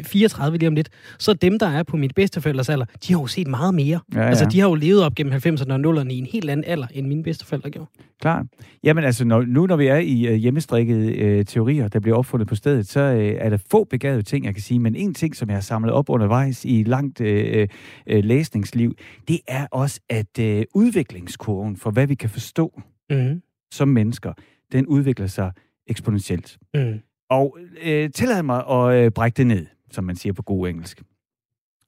34 0.04 0.58
lige 0.58 0.68
om 0.68 0.74
lidt, 0.74 0.88
så 1.18 1.32
dem, 1.32 1.58
der 1.58 1.66
er 1.66 1.82
på 1.82 1.96
mit 1.96 2.14
bedsteforældres 2.14 2.68
alder, 2.68 2.84
de 2.84 3.12
har 3.12 3.20
jo 3.20 3.26
set 3.26 3.46
meget 3.46 3.74
mere. 3.74 4.00
Ja, 4.14 4.20
ja. 4.20 4.28
Altså, 4.28 4.44
de 4.52 4.60
har 4.60 4.68
jo 4.68 4.74
levet 4.74 5.04
op 5.04 5.14
gennem 5.14 5.32
90'erne 5.32 5.72
og 5.72 6.00
0'erne 6.00 6.08
i 6.08 6.18
en 6.18 6.26
helt 6.26 6.50
anden 6.50 6.64
alder, 6.66 6.86
end 6.94 7.06
mine 7.06 7.22
bedsteforældre 7.22 7.70
gjorde. 7.70 7.90
Klart. 8.20 8.46
Jamen 8.84 9.04
altså, 9.04 9.24
når, 9.24 9.42
nu 9.42 9.66
når 9.66 9.76
vi 9.76 9.86
er 9.86 9.96
i 9.96 10.26
øh, 10.26 10.34
hjemmestrikkede 10.34 11.16
øh, 11.16 11.44
teorier, 11.44 11.88
der 11.88 12.00
bliver 12.00 12.16
opfundet 12.16 12.48
på 12.48 12.54
stedet, 12.54 12.88
så 12.88 13.00
øh, 13.00 13.36
er 13.38 13.50
der 13.50 13.56
få 13.70 13.84
begavede 13.84 14.22
ting, 14.22 14.44
jeg 14.44 14.54
kan 14.54 14.62
sige. 14.62 14.78
Men 14.80 14.96
en 14.96 15.14
ting, 15.14 15.36
som 15.36 15.48
jeg 15.48 15.56
har 15.56 15.62
samlet 15.62 15.92
op 15.92 16.08
undervejs 16.10 16.64
i 16.64 16.82
langt 16.82 17.20
øh, 17.20 17.68
øh, 18.06 18.24
læsningsliv, 18.24 18.94
det 19.28 19.40
er 19.48 19.66
også, 19.70 20.00
at 20.10 20.38
øh, 20.40 20.64
udviklingskurven 20.74 21.76
for, 21.76 21.90
hvad 21.90 22.06
vi 22.06 22.14
kan 22.14 22.30
forstå 22.30 22.82
Mm. 23.10 23.42
som 23.72 23.88
mennesker, 23.88 24.32
den 24.72 24.86
udvikler 24.86 25.26
sig 25.26 25.52
eksponentielt. 25.86 26.58
Mm. 26.74 27.00
Og 27.32 27.58
øh, 27.84 28.10
tillad 28.10 28.42
mig 28.42 28.66
at 28.70 29.04
øh, 29.04 29.10
brække 29.10 29.36
det 29.36 29.46
ned, 29.46 29.66
som 29.90 30.04
man 30.04 30.16
siger 30.16 30.32
på 30.32 30.42
god 30.42 30.68
engelsk. 30.68 31.02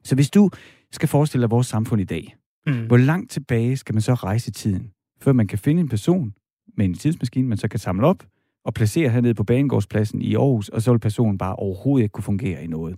Så 0.04 0.14
hvis 0.14 0.30
du 0.30 0.50
skal 0.92 1.08
forestille 1.08 1.42
dig 1.42 1.50
vores 1.50 1.66
samfund 1.66 2.00
i 2.00 2.04
dag, 2.04 2.34
Mm. 2.66 2.86
hvor 2.86 2.96
langt 2.96 3.30
tilbage 3.30 3.76
skal 3.76 3.94
man 3.94 4.02
så 4.02 4.14
rejse 4.14 4.48
i 4.48 4.52
tiden, 4.52 4.90
før 5.20 5.32
man 5.32 5.46
kan 5.46 5.58
finde 5.58 5.80
en 5.80 5.88
person 5.88 6.34
med 6.76 6.84
en 6.84 6.94
tidsmaskine, 6.94 7.48
man 7.48 7.58
så 7.58 7.68
kan 7.68 7.80
samle 7.80 8.06
op 8.06 8.22
og 8.64 8.74
placere 8.74 9.08
hernede 9.10 9.34
på 9.34 9.44
Banegårdspladsen 9.44 10.22
i 10.22 10.34
Aarhus, 10.34 10.68
og 10.68 10.82
så 10.82 10.90
vil 10.90 10.98
personen 10.98 11.38
bare 11.38 11.56
overhovedet 11.56 12.02
ikke 12.04 12.12
kunne 12.12 12.24
fungere 12.24 12.64
i 12.64 12.66
noget. 12.66 12.96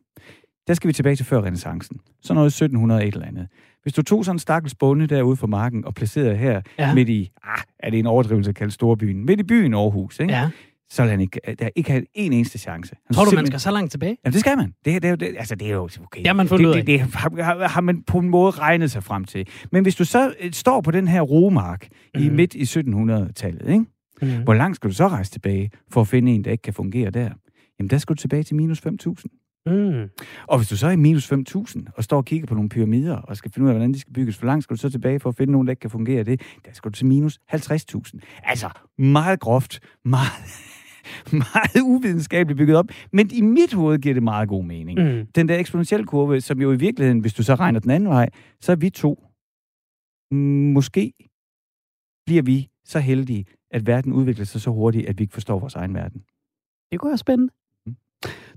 Der 0.67 0.75
skal 0.75 0.89
vi 0.89 0.93
tilbage 0.93 1.17
til 1.17 1.27
før 1.27 1.43
renaissancen. 1.43 2.01
Så 2.23 2.35
noget 2.35 2.47
1700 2.47 3.05
et 3.07 3.15
eller 3.15 3.27
andet. 3.27 3.49
Hvis 3.83 3.93
du 3.93 4.03
tog 4.03 4.25
sådan 4.25 4.35
en 4.35 4.39
stakkels 4.39 4.75
bonde 4.75 5.07
derude 5.07 5.37
fra 5.37 5.47
marken 5.47 5.85
og 5.85 5.95
placerede 5.95 6.37
her 6.37 6.61
Ja. 6.79 6.87
ja. 6.89 6.95
midt 6.95 7.09
i, 7.09 7.31
ah, 7.45 7.59
er 7.79 7.91
det 7.91 7.99
en 7.99 8.07
overdrivelse 8.07 8.49
at 8.49 8.55
kalde 8.55 8.73
storbyen, 8.73 9.25
midt 9.27 9.41
i 9.41 9.45
byen 9.45 9.75
Aarhus, 9.75 10.21
ikke? 10.21 10.33
Ja. 10.33 10.51
Så 10.91 11.03
vil 11.03 11.11
han 11.11 11.21
ikke, 11.21 11.41
der 11.59 11.69
ikke 11.77 11.91
have 11.91 12.05
en 12.15 12.33
eneste 12.33 12.59
chance. 12.59 12.95
Han 13.07 13.15
Tror 13.15 13.25
du, 13.25 13.25
man 13.25 13.31
simpelthen- 13.31 13.47
skal 13.47 13.61
så 13.61 13.71
langt 13.71 13.91
tilbage? 13.91 14.17
Jamen, 14.25 14.33
det 14.33 14.41
skal 14.41 14.57
man. 14.57 14.75
Det, 14.85 15.03
det, 15.03 15.11
er 15.11 15.17
det, 15.17 15.35
altså, 15.39 15.55
det 15.55 15.69
er 15.69 15.73
jo 15.73 15.83
okay. 15.83 16.19
Det 16.19 16.27
har 16.27 16.35
man 16.35 16.49
fundet 16.49 16.75
det, 16.75 16.81
af. 16.81 16.87
det, 16.87 17.01
det, 17.01 17.15
har, 17.15 17.43
har, 17.43 17.69
har 17.69 17.81
man 17.81 18.03
på 18.03 18.19
en 18.19 18.29
måde 18.29 18.51
regnet 18.51 18.91
sig 18.91 19.03
frem 19.05 19.25
til. 19.25 19.47
Men 19.73 19.83
hvis 19.83 19.95
du 19.95 20.05
så 20.05 20.35
øh, 20.41 20.53
står 20.53 20.81
på 20.81 20.91
den 20.91 21.09
her 21.09 21.21
romark 21.21 21.89
mm. 22.15 22.21
i 22.23 22.27
Mhm. 22.29 22.37
midt 22.37 22.55
i 22.55 22.63
1700-tallet, 22.63 23.69
ikke? 23.69 23.85
Mm. 24.23 24.43
hvor 24.45 24.55
langt 24.55 24.77
skal 24.77 24.91
du 24.91 24.95
så 24.95 25.09
rejse 25.09 25.31
tilbage 25.33 25.71
for 25.91 26.01
at 26.01 26.09
finde 26.09 26.33
en, 26.33 26.45
der 26.45 26.51
ikke 26.51 26.63
kan 26.63 26.73
fungere 26.75 27.11
der? 27.11 27.31
Jamen, 27.79 27.91
der 27.91 27.99
skal 27.99 28.17
du 28.17 28.21
tilbage 28.21 28.43
til 28.43 28.57
minus 28.57 28.83
5.000. 28.87 29.25
Mm. 29.67 30.09
Og 30.47 30.59
hvis 30.59 30.69
du 30.69 30.77
så 30.77 30.87
er 30.87 30.91
i 30.91 30.97
minus 30.97 31.33
5.000 31.33 31.83
og 31.97 32.05
står 32.05 32.17
og 32.17 32.25
kigger 32.25 32.47
på 32.47 32.55
nogle 32.55 32.69
pyramider 32.69 33.17
og 33.17 33.37
skal 33.37 33.53
finde 33.53 33.65
ud 33.65 33.71
af, 33.71 33.75
hvordan 33.77 33.93
de 33.93 34.01
skal 34.01 34.13
bygges, 34.13 34.37
hvor 34.37 34.47
langt 34.47 34.65
skal 34.65 34.77
du 34.77 34.81
så 34.81 34.91
tilbage 34.91 35.21
for 35.21 35.29
at 35.31 35.37
finde 35.37 35.53
nogen, 35.53 35.67
der 35.67 35.71
ikke 35.73 35.81
kan 35.81 35.91
fungere 35.91 36.23
det? 36.23 36.41
Der 36.67 36.71
skal 36.73 36.91
du 36.91 36.95
til 36.97 37.07
minus 37.07 37.39
50.000. 37.55 38.41
Altså, 38.45 38.69
meget 38.99 39.41
groft, 39.41 39.81
meget, 40.05 40.29
meget 41.55 41.83
uvidenskabeligt 41.83 42.59
bygget 42.59 42.77
op, 42.77 42.87
men 43.13 43.31
i 43.33 43.41
mit 43.41 43.73
hoved 43.73 43.99
giver 43.99 44.15
det 44.15 44.23
meget 44.23 44.49
god 44.49 44.65
mening. 44.65 44.99
Mm. 44.99 45.27
Den 45.27 45.49
der 45.49 45.59
eksponentielle 45.59 46.07
kurve, 46.07 46.41
som 46.41 46.61
jo 46.61 46.73
i 46.73 46.77
virkeligheden, 46.77 47.21
hvis 47.21 47.35
du 47.35 47.43
så 47.43 47.55
regner 47.55 47.81
den 47.81 47.91
anden 47.91 48.09
vej, 48.09 48.29
så 48.61 48.73
er 48.73 48.77
vi 48.77 48.91
to. 48.91 49.25
Måske 50.75 51.13
bliver 52.27 52.43
vi 52.43 52.69
så 52.85 52.99
heldige, 52.99 53.45
at 53.71 53.87
verden 53.87 54.13
udvikler 54.13 54.45
sig 54.45 54.61
så 54.61 54.71
hurtigt, 54.71 55.09
at 55.09 55.19
vi 55.19 55.23
ikke 55.23 55.35
forstår 55.35 55.59
vores 55.59 55.75
egen 55.75 55.95
verden. 55.95 56.25
Det 56.91 57.01
kunne 57.01 57.11
være 57.11 57.19
spændende. 57.19 57.53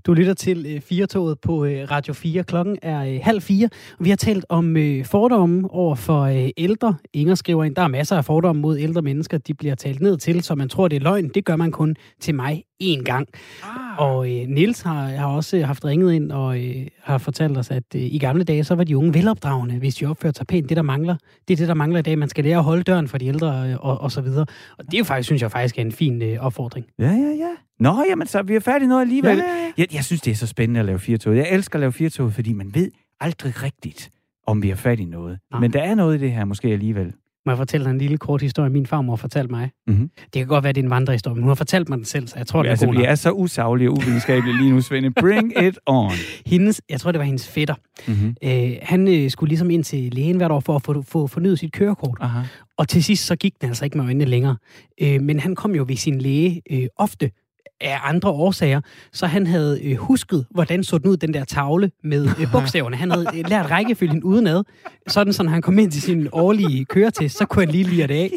Du 0.06 0.14
lytter 0.14 0.34
til 0.34 0.66
øh, 0.68 0.80
Firetoget 0.80 1.40
på 1.40 1.64
øh, 1.64 1.90
Radio 1.90 2.14
4. 2.14 2.44
Klokken 2.44 2.78
er 2.82 3.04
øh, 3.04 3.20
halv 3.22 3.40
fire, 3.40 3.68
og 3.98 4.04
vi 4.04 4.08
har 4.08 4.16
talt 4.16 4.44
om 4.48 4.76
øh, 4.76 5.04
fordomme 5.04 5.70
over 5.70 5.94
for 5.94 6.26
ældre. 6.56 6.94
Inger 7.12 7.34
skriver 7.34 7.64
ind, 7.64 7.74
der 7.74 7.82
er 7.82 7.88
masser 7.88 8.16
af 8.16 8.24
fordomme 8.24 8.62
mod 8.62 8.78
ældre 8.78 9.02
mennesker. 9.02 9.38
De 9.38 9.54
bliver 9.54 9.74
talt 9.74 10.00
ned 10.00 10.16
til, 10.16 10.42
så 10.42 10.54
man 10.54 10.68
tror, 10.68 10.88
det 10.88 10.96
er 10.96 11.00
løgn. 11.00 11.28
Det 11.28 11.44
gør 11.44 11.56
man 11.56 11.72
kun 11.72 11.96
til 12.20 12.34
mig 12.34 12.64
én 12.82 13.02
gang. 13.04 13.28
Ah. 13.62 13.98
Og 13.98 14.30
øh, 14.32 14.48
Nils 14.48 14.80
har, 14.82 15.06
har 15.06 15.26
også 15.26 15.62
haft 15.62 15.84
ringet 15.84 16.12
ind 16.12 16.32
og 16.32 16.64
øh, 16.64 16.86
har 17.02 17.18
fortalt 17.18 17.58
os, 17.58 17.70
at 17.70 17.84
øh, 17.94 18.02
i 18.02 18.18
gamle 18.18 18.44
dage, 18.44 18.64
så 18.64 18.74
var 18.74 18.84
de 18.84 18.96
unge 18.96 19.14
velopdragende, 19.14 19.78
hvis 19.78 19.94
de 19.94 20.06
opførte 20.06 20.36
sig 20.36 20.46
pænt. 20.46 20.68
Det, 20.68 20.76
der 20.76 20.82
mangler, 20.82 21.16
det 21.48 21.54
er 21.54 21.56
det, 21.56 21.68
der 21.68 21.74
mangler 21.74 21.98
i 21.98 22.02
dag. 22.02 22.18
Man 22.18 22.28
skal 22.28 22.44
lære 22.44 22.58
at 22.58 22.64
holde 22.64 22.82
døren 22.82 23.08
for 23.08 23.18
de 23.18 23.26
ældre 23.26 23.70
øh, 23.70 23.76
og, 23.80 24.00
og 24.00 24.12
så 24.12 24.20
videre. 24.20 24.46
Og 24.78 24.84
det 24.84 24.94
er 24.94 24.98
jo 24.98 25.04
faktisk, 25.04 25.26
synes 25.26 25.42
jeg 25.42 25.50
faktisk 25.50 25.78
er 25.78 25.82
en 25.82 25.92
fin 25.92 26.22
øh, 26.22 26.38
opfordring. 26.40 26.86
Ja, 26.98 27.10
ja, 27.10 27.34
ja. 27.38 27.50
Nå, 27.80 28.04
jamen 28.08 28.26
så 28.26 28.42
vi 28.42 28.54
er 28.54 28.60
færdige 28.60 28.88
noget 28.88 29.02
alligevel. 29.02 29.36
Ja, 29.36 29.44
ja, 29.44 29.54
ja. 29.54 29.72
Jeg, 29.78 29.94
jeg 29.94 30.04
synes, 30.04 30.20
det 30.20 30.30
er 30.30 30.34
så 30.34 30.46
spændende 30.46 30.80
at 30.80 30.86
lave 30.86 30.98
firtog. 30.98 31.36
Jeg 31.36 31.46
elsker 31.50 31.76
at 31.76 31.80
lave 31.80 31.92
firtog, 31.92 32.32
fordi 32.32 32.52
man 32.52 32.74
ved 32.74 32.90
aldrig 33.20 33.62
rigtigt, 33.62 34.10
om 34.46 34.62
vi 34.62 34.70
er 34.70 34.74
fat 34.74 35.00
i 35.00 35.04
noget. 35.04 35.38
Nej. 35.50 35.60
Men 35.60 35.72
der 35.72 35.82
er 35.82 35.94
noget 35.94 36.18
i 36.18 36.20
det 36.20 36.32
her 36.32 36.44
måske 36.44 36.68
alligevel. 36.68 37.12
Må 37.46 37.52
jeg 37.52 37.56
fortælle 37.58 37.84
dig 37.84 37.90
en 37.90 37.98
lille 37.98 38.18
kort 38.18 38.42
historie, 38.42 38.70
min 38.70 38.86
farmor 38.86 39.16
fortalte 39.16 39.50
mig? 39.50 39.70
Mhm. 39.86 40.10
Det 40.22 40.32
kan 40.32 40.46
godt 40.46 40.64
være, 40.64 40.72
det 40.72 40.80
er 40.80 40.84
en 40.84 40.90
vandrehistorie, 40.90 41.34
men 41.34 41.42
hun 41.42 41.48
har 41.48 41.54
fortalt 41.54 41.88
mig 41.88 41.98
den 41.98 42.04
selv, 42.04 42.28
så 42.28 42.34
jeg 42.36 42.46
tror, 42.46 42.62
det 42.62 42.68
er 42.68 42.70
altså, 42.70 42.86
god 42.86 42.94
vi 42.94 43.04
er 43.04 43.14
så 43.14 43.32
usaglige 43.32 43.90
og 43.90 43.96
uvidenskabelige 43.96 44.56
lige 44.56 44.70
nu, 44.70 44.80
Svende. 44.80 45.10
Bring 45.10 45.62
it 45.62 45.78
on. 45.86 46.10
Hendes, 46.46 46.82
jeg 46.90 47.00
tror, 47.00 47.12
det 47.12 47.18
var 47.18 47.24
hendes 47.24 47.48
fætter. 47.48 47.74
Mm-hmm. 48.08 48.36
Øh, 48.44 48.72
han 48.82 49.08
øh, 49.08 49.30
skulle 49.30 49.48
ligesom 49.48 49.70
ind 49.70 49.84
til 49.84 50.14
lægen 50.14 50.36
hvert 50.36 50.50
år 50.50 50.60
for 50.60 50.76
at 50.76 50.82
få, 50.82 51.02
få 51.02 51.26
fornyet 51.26 51.58
sit 51.58 51.72
kørekort. 51.72 52.18
Aha. 52.20 52.40
Og 52.78 52.88
til 52.88 53.04
sidst 53.04 53.26
så 53.26 53.36
gik 53.36 53.60
den 53.60 53.68
altså 53.68 53.84
ikke 53.84 53.98
med 53.98 54.04
øjnene 54.04 54.24
længere. 54.24 54.56
Øh, 55.00 55.22
men 55.22 55.40
han 55.40 55.54
kom 55.54 55.74
jo 55.74 55.84
ved 55.88 55.96
sin 55.96 56.18
læge 56.18 56.62
øh, 56.70 56.86
ofte 56.96 57.30
af 57.80 57.98
andre 58.02 58.30
årsager, 58.30 58.80
så 59.12 59.26
han 59.26 59.46
havde 59.46 59.80
øh, 59.84 59.96
husket, 59.96 60.46
hvordan 60.50 60.84
så 60.84 60.98
den 60.98 61.10
ud, 61.10 61.16
den 61.16 61.34
der 61.34 61.44
tavle 61.44 61.90
med 62.04 62.28
øh, 62.40 62.46
bogstaverne. 62.52 62.96
Han 62.96 63.10
havde 63.10 63.26
øh, 63.34 63.44
lært 63.48 63.70
rækkefølgen 63.70 64.22
udenad, 64.22 64.64
sådan 65.08 65.32
så 65.32 65.42
når 65.42 65.50
han 65.50 65.62
kom 65.62 65.78
ind 65.78 65.90
til 65.90 66.02
sin 66.02 66.28
årlige 66.32 66.84
køretest, 66.84 67.38
så 67.38 67.46
kunne 67.46 67.64
han 67.64 67.72
lige 67.72 67.84
lide 67.84 68.02
det 68.08 68.14
af. 68.14 68.30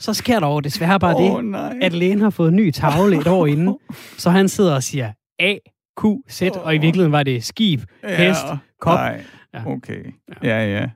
Så 0.00 0.14
sker 0.14 0.40
der 0.40 0.46
over 0.46 0.60
desværre 0.60 1.00
bare 1.00 1.16
Åh, 1.16 1.36
det, 1.42 1.44
nej. 1.50 1.78
at 1.82 1.92
lægen 1.92 2.20
har 2.20 2.30
fået 2.30 2.48
en 2.48 2.56
ny 2.56 2.70
tavle 2.70 3.16
et 3.20 3.26
år 3.26 3.46
inden, 3.46 3.76
så 4.18 4.30
han 4.30 4.48
sidder 4.48 4.74
og 4.74 4.82
siger 4.82 5.12
A, 5.38 5.54
Q, 6.00 6.04
Z, 6.30 6.42
og 6.42 6.74
i 6.74 6.78
virkeligheden 6.78 7.12
var 7.12 7.22
det 7.22 7.44
skib, 7.44 7.80
hest, 8.08 8.46
kop. 8.80 8.94
Nej. 8.98 9.24
Ja. 9.54 9.66
Okay. 9.66 10.04
Ja, 10.42 10.66
ja. 10.80 10.88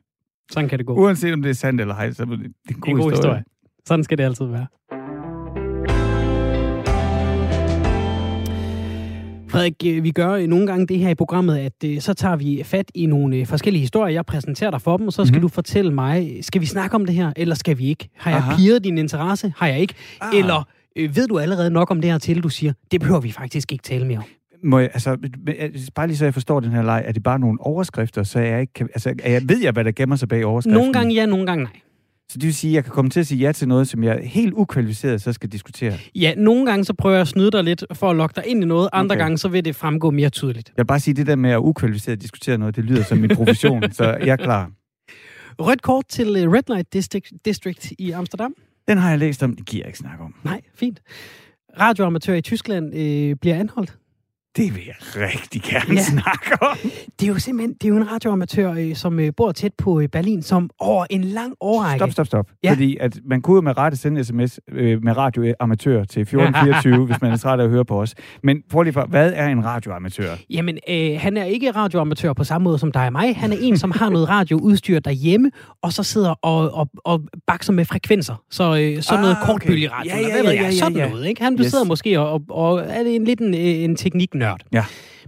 Sådan 0.51 0.69
kan 0.69 0.79
det 0.79 0.87
gå. 0.87 0.95
Uanset 0.95 1.33
om 1.33 1.43
det 1.43 1.51
er 1.51 1.55
sandt 1.55 1.81
eller 1.81 1.95
ej, 1.95 2.13
så 2.13 2.23
er 2.23 2.27
det 2.27 2.35
en 2.35 2.41
Det 2.69 2.75
er 2.77 2.81
god, 2.81 2.91
en 2.93 2.97
god 2.97 3.11
historie. 3.11 3.17
historie. 3.17 3.45
Sådan 3.87 4.05
skal 4.05 4.19
det 4.19 4.25
altid 4.25 4.45
være. 4.47 4.67
Frederik, 9.63 9.97
øh, 9.99 10.05
vi 10.05 10.11
gør 10.11 10.31
øh, 10.33 10.47
nogle 10.47 10.67
gange 10.67 10.87
det 10.87 10.99
her 10.99 11.09
i 11.09 11.15
programmet, 11.15 11.57
at 11.59 11.73
øh, 11.85 12.01
så 12.01 12.15
tager 12.15 12.37
vi 12.37 12.63
fat 12.65 12.91
i 12.95 13.07
nogle 13.07 13.47
forskellige 13.47 13.81
historier. 13.81 14.13
Jeg 14.15 14.27
præsenterer 14.27 14.71
dig 14.71 14.81
for 14.83 14.97
dem, 14.97 15.07
og 15.07 15.13
så 15.13 15.25
skal 15.25 15.35
Mhm. 15.37 15.43
du 15.43 15.49
fortælle 15.49 15.91
mig, 15.95 16.39
skal 16.41 16.61
vi 16.61 16.67
snakke 16.67 16.95
om 16.95 17.07
det 17.07 17.15
her, 17.15 17.33
eller 17.37 17.55
skal 17.55 17.79
vi 17.79 17.87
ikke? 17.87 18.09
Har 18.17 18.31
jeg 18.31 18.39
Aha. 18.39 18.57
piret 18.57 18.85
din 18.85 18.99
interesse? 18.99 19.53
Har 19.57 19.67
jeg 19.67 19.81
ikke? 19.81 19.95
Ah. 20.21 20.39
Eller 20.39 20.69
øh, 20.97 21.17
ved 21.17 21.27
du 21.29 21.39
allerede 21.39 21.71
nok 21.71 21.91
om 21.91 22.01
det 22.01 22.11
her 22.11 22.19
til, 22.19 22.43
du 22.43 22.49
siger, 22.49 22.73
det 22.93 23.01
behøver 23.01 23.21
vi 23.21 23.31
faktisk 23.33 23.73
ikke 23.73 23.83
tale 23.83 24.07
mere 24.07 24.19
om? 24.19 24.25
Må 24.65 24.79
jeg, 24.79 24.91
altså, 24.95 25.17
bare 25.95 26.07
lige 26.07 26.17
så 26.17 26.25
jeg 26.25 26.35
forstår 26.35 26.61
den 26.61 26.71
her 26.73 26.83
leg, 26.83 27.03
er 27.07 27.13
det 27.13 27.23
bare 27.23 27.39
nogle 27.39 27.59
overskrifter, 27.61 28.23
så 28.23 28.39
jeg 28.39 28.61
ikke 28.61 28.73
kan, 28.73 28.89
altså, 28.95 29.15
er 29.23 29.33
jeg, 29.33 29.43
ved 29.49 29.63
jeg, 29.63 29.73
hvad 29.73 29.85
der 29.85 29.93
gemmer 29.93 30.17
sig 30.17 30.29
bag 30.29 30.45
overskriften? 30.45 30.79
Nogle 30.79 30.93
gange 30.93 31.15
ja, 31.15 31.27
nogle 31.27 31.47
gange 31.47 31.65
nej. 31.65 31.73
Så 32.33 32.39
det 32.39 32.47
vil 32.47 32.55
sige, 32.55 32.71
at 32.71 32.75
jeg 32.75 32.85
kan 32.85 32.93
komme 32.93 33.11
til 33.11 33.21
at 33.21 33.27
sige 33.27 33.39
ja 33.39 33.53
til 33.53 33.69
noget, 33.69 33.89
som 33.89 34.05
jeg 34.05 34.21
helt 34.23 34.53
ukvalificeret 34.55 35.23
så 35.23 35.33
skal 35.33 35.49
diskutere. 35.49 35.95
Ja, 36.15 36.35
nogle 36.37 36.67
gange 36.67 36.85
så 36.85 36.95
prøver 36.95 37.15
jeg 37.15 37.21
at 37.21 37.29
snyde 37.29 37.51
dig 37.51 37.65
lidt 37.65 37.85
for 37.93 38.11
at 38.11 38.17
lokke 38.17 38.33
dig 38.37 38.47
ind 38.47 38.63
i 38.63 38.67
noget, 38.67 38.89
andre 38.93 39.15
Okay. 39.15 39.23
gange 39.23 39.39
så 39.39 39.49
vil 39.49 39.65
det 39.65 39.77
fremgå 39.77 40.11
mere 40.11 40.31
tydeligt. 40.31 40.69
Jeg 40.69 40.83
vil 40.83 40.87
bare 40.87 41.01
sige, 41.01 41.15
det 41.15 41.27
der 41.27 41.37
med 41.37 41.51
at 41.51 41.59
ukvalificeret 41.59 42.23
diskutere 42.23 42.59
noget, 42.59 42.77
det 42.77 42.85
lyder 42.85 43.03
som 43.03 43.19
min 43.19 43.31
profession, 43.35 43.83
så 43.93 44.05
jeg 44.05 44.29
er 44.29 44.37
klar. 44.37 44.71
Rødt 45.59 45.83
kort 45.83 46.05
til 46.09 46.27
øh, 46.37 46.53
Red 46.53 46.63
Light 46.69 46.93
District, 46.93 47.33
District 47.45 47.93
i 47.99 48.11
Amsterdam. 48.11 48.55
Den 48.89 48.99
har 48.99 49.11
jeg 49.11 49.19
læst 49.19 49.43
om, 49.43 49.57
det 49.57 49.67
giver 49.67 49.83
jeg 49.83 49.89
ikke 49.89 49.99
snak 49.99 50.21
om. 50.21 50.35
Nej, 50.45 50.61
fint. 50.75 51.01
Radioamatør 51.81 52.35
i 52.35 52.41
Tyskland 52.41 52.95
øh, 52.95 53.37
bliver 53.37 53.57
anholdt. 53.57 53.97
Det 54.57 54.75
vil 54.75 54.83
jeg 54.87 54.95
rigtig 55.31 55.63
gerne 55.63 55.85
Ja. 55.89 55.95
ja. 55.95 56.03
snakke 56.03 56.63
om. 56.63 56.77
Det 57.21 57.29
er 57.29 57.33
jo 57.33 57.39
simpelthen 57.39 57.75
det 57.75 57.85
er 57.85 57.89
jo 57.89 57.97
en 57.97 58.11
radioamatør, 58.13 58.73
øh, 58.73 58.95
som 58.95 59.21
øh, 59.21 59.33
bor 59.37 59.53
tæt 59.53 59.73
på 59.79 60.01
øh, 60.01 60.09
Berlin, 60.09 60.43
som 60.43 60.71
over 60.79 61.07
en 61.11 61.25
lang 61.25 61.55
årrække... 61.61 61.99
Stop, 61.99 62.11
stop, 62.13 62.27
stop. 62.27 62.47
Ja. 62.65 62.69
Ja. 62.69 62.73
Fordi 62.75 62.97
at 63.01 63.19
man 63.25 63.43
kunne 63.43 63.55
jo 63.55 63.61
med 63.61 63.79
rette 63.79 63.99
sende 63.99 64.25
sms 64.25 64.61
med 64.73 65.17
radioamatør 65.17 66.05
til 66.05 66.21
1424, 66.23 67.07
hvis 67.07 67.21
man 67.23 67.33
er 67.33 67.37
træt 67.37 67.61
af 67.61 67.65
at 67.65 67.71
høre 67.71 67.85
på 67.85 68.01
os. 68.01 68.15
Men 68.43 68.63
prøv 68.71 68.83
lige 68.83 68.93
for, 68.93 69.07
hvad 69.09 69.33
er 69.35 69.49
en 69.49 69.65
radioamatør? 69.65 70.35
Jamen, 70.51 70.79
øh, 70.89 71.11
han 71.21 71.37
er 71.37 71.45
ikke 71.45 71.71
radioamatør 71.71 72.33
på 72.33 72.45
samme 72.45 72.65
måde 72.65 72.79
som 72.79 72.93
dig 72.93 73.07
og 73.07 73.13
mig. 73.13 73.37
Han 73.37 73.53
er 73.53 73.57
en, 73.61 73.77
som 73.79 73.91
har 73.91 74.09
noget 74.11 74.29
radioudstyr 74.29 74.99
derhjemme, 74.99 75.51
og 75.83 75.93
så 75.93 76.03
sidder 76.03 76.31
og, 76.43 76.75
og, 76.75 76.89
og 77.05 77.21
bakser 77.47 77.73
med 77.73 77.85
frekvenser. 77.85 78.43
Så 78.51 78.63
øh, 78.65 79.03
sådan 79.03 79.21
noget 79.21 79.37
Ah, 79.37 79.43
okay. 79.43 79.47
kortbølgeradio, 79.53 80.11
Ja, 80.13 80.17
eller 80.17 80.29
ja, 80.29 80.35
hvad 80.35 80.43
ved 80.43 80.51
ja, 80.53 80.57
jeg, 80.57 80.63
ja, 80.63 80.67
ja, 80.75 80.79
sådan 80.79 80.97
ja. 80.97 81.09
noget. 81.09 81.27
Ikke? 81.27 81.43
Han 81.43 81.57
Yes. 81.61 81.71
sidder 81.71 81.85
måske 81.85 82.21
og, 82.21 82.43
og, 82.51 82.81
er 82.89 83.03
det 83.03 83.15
en 83.17 83.25
lidt 83.25 83.41
en, 83.41 83.55
en 83.55 83.97
tekniknørd. 84.43 84.61
Ja. 84.73 84.85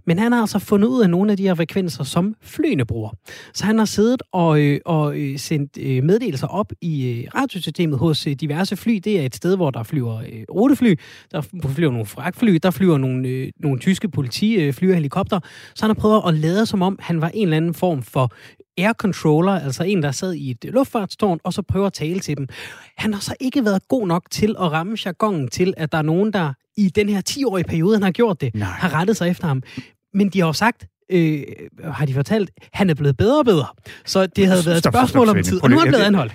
Men 0.06 0.18
han 0.18 0.32
har 0.32 0.40
altså 0.40 0.58
fundet 0.58 0.88
ud 0.88 1.02
af 1.02 1.10
nogle 1.10 1.30
af 1.30 1.36
de 1.36 1.42
her 1.42 1.54
frekvenser, 1.54 2.04
som 2.04 2.34
flyene 2.42 2.84
bruger. 2.84 3.10
Så 3.54 3.64
han 3.64 3.78
har 3.78 3.84
siddet 3.84 4.22
og, 4.32 4.60
øh, 4.60 4.80
og 4.84 5.18
øh, 5.18 5.38
sendt 5.38 5.78
øh, 5.80 6.04
meddelelser 6.04 6.46
op 6.46 6.72
i 6.80 7.10
øh, 7.10 7.28
radiosystemet 7.34 7.98
hos 7.98 8.26
øh, 8.26 8.32
diverse 8.32 8.76
fly. 8.76 9.00
Det 9.04 9.20
er 9.20 9.26
et 9.26 9.34
sted, 9.34 9.56
hvor 9.56 9.70
der 9.70 9.82
flyver 9.82 10.18
øh, 10.18 10.44
rutefly, 10.50 10.94
der 11.32 11.40
flyver 11.74 11.90
nogle 11.90 12.06
fragtfly, 12.06 12.58
der 12.62 12.70
flyver 12.70 12.98
nogle, 12.98 13.28
øh, 13.28 13.52
nogle 13.60 13.78
tyske 13.78 14.08
politi, 14.08 14.54
øh, 14.54 14.74
helikopter. 14.80 15.40
Så 15.74 15.86
han 15.86 15.90
har 15.90 16.00
prøvet 16.00 16.22
at 16.26 16.34
lade 16.34 16.66
som 16.66 16.82
om, 16.82 16.98
han 17.00 17.20
var 17.20 17.28
en 17.28 17.42
eller 17.42 17.56
anden 17.56 17.74
form 17.74 18.02
for 18.02 18.32
air 18.78 18.92
controller, 18.92 19.52
altså 19.52 19.84
en, 19.84 20.02
der 20.02 20.10
sad 20.10 20.34
i 20.34 20.50
et 20.50 20.64
luftfartstårn, 20.64 21.40
og 21.44 21.52
så 21.52 21.62
prøver 21.62 21.86
at 21.86 21.92
tale 21.92 22.20
til 22.20 22.36
dem. 22.36 22.48
Han 22.96 23.14
har 23.14 23.20
så 23.20 23.34
ikke 23.40 23.64
været 23.64 23.88
god 23.88 24.06
nok 24.06 24.24
til 24.30 24.56
at 24.60 24.72
ramme 24.72 24.96
jargonen 25.06 25.48
til, 25.48 25.74
at 25.76 25.92
der 25.92 25.98
er 25.98 26.02
nogen, 26.02 26.32
der 26.32 26.52
i 26.76 26.88
den 26.88 27.08
her 27.08 27.22
10-årige 27.30 27.64
periode, 27.64 27.96
han 27.96 28.02
har 28.02 28.10
gjort 28.10 28.40
det, 28.40 28.54
Nej. 28.54 28.68
har 28.68 28.94
rettet 29.00 29.16
sig 29.16 29.28
efter 29.30 29.46
ham. 29.46 29.62
Men 30.14 30.28
de 30.28 30.40
har 30.40 30.46
jo 30.46 30.52
sagt, 30.52 30.86
øh, 31.12 31.42
har 31.84 32.06
de 32.06 32.14
fortalt, 32.14 32.50
han 32.72 32.90
er 32.90 32.94
blevet 32.94 33.16
bedre 33.16 33.38
og 33.38 33.44
bedre. 33.44 33.66
Så 34.04 34.26
det 34.26 34.46
havde 34.46 34.62
været 34.66 34.76
et 34.78 34.84
spørgsmål 34.84 35.28
om 35.28 35.42
tid, 35.42 35.62
og 35.62 35.70
nu 35.70 35.76
er 35.76 35.80
han 35.80 35.88
blevet 35.88 36.04
anholdt. 36.04 36.34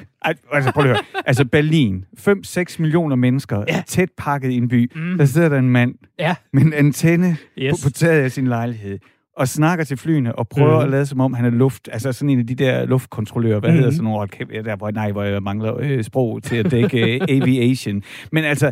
Altså 0.53 0.71
prøv 0.71 0.83
lige 0.83 0.91
at 0.93 0.97
høre. 1.13 1.23
Altså 1.27 1.45
Berlin, 1.45 2.05
5-6 2.19 2.75
millioner 2.79 3.15
mennesker, 3.15 3.63
Ja. 3.67 3.83
tæt 3.87 4.09
pakket 4.17 4.51
i 4.51 4.55
en 4.57 4.67
by. 4.67 4.91
Mm. 4.95 5.17
Der 5.17 5.25
sidder 5.25 5.49
der 5.49 5.57
en 5.59 5.69
mand 5.69 5.95
Ja, 6.19 6.35
med 6.53 6.61
en 6.61 6.73
antenne 6.73 7.37
Yes. 7.57 7.71
på, 7.83 7.87
på 7.87 7.91
taget 7.93 8.23
af 8.23 8.31
sin 8.31 8.47
lejlighed 8.47 8.99
og 9.37 9.47
snakker 9.47 9.85
til 9.85 9.97
flyene 9.97 10.35
og 10.35 10.47
prøver 10.47 10.79
mm. 10.79 10.83
at 10.83 10.89
lade 10.89 11.05
som 11.05 11.19
om, 11.19 11.33
han 11.33 11.45
er 11.45 11.49
luft, 11.49 11.89
altså 11.91 12.11
sådan 12.11 12.29
en 12.29 12.39
af 12.39 12.47
de 12.47 12.55
der 12.55 12.85
luftkontrollører, 12.85 13.59
hvad 13.59 13.69
mm. 13.71 13.75
hedder 13.77 13.91
sådan 13.91 14.03
nogle, 14.03 14.27
der, 14.63 14.75
hvor, 14.75 14.91
nej, 14.91 15.11
hvor 15.11 15.23
jeg 15.23 15.43
mangler 15.43 15.77
øh, 15.79 16.03
sprog 16.03 16.43
til 16.43 16.55
at 16.55 16.71
dække 16.71 17.15
øh, 17.15 17.21
aviation. 17.29 18.03
Men 18.31 18.43
altså, 18.43 18.71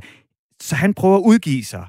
så 0.61 0.75
han 0.75 0.93
prøver 0.93 1.17
at 1.17 1.21
udgive 1.25 1.63
sig 1.63 1.85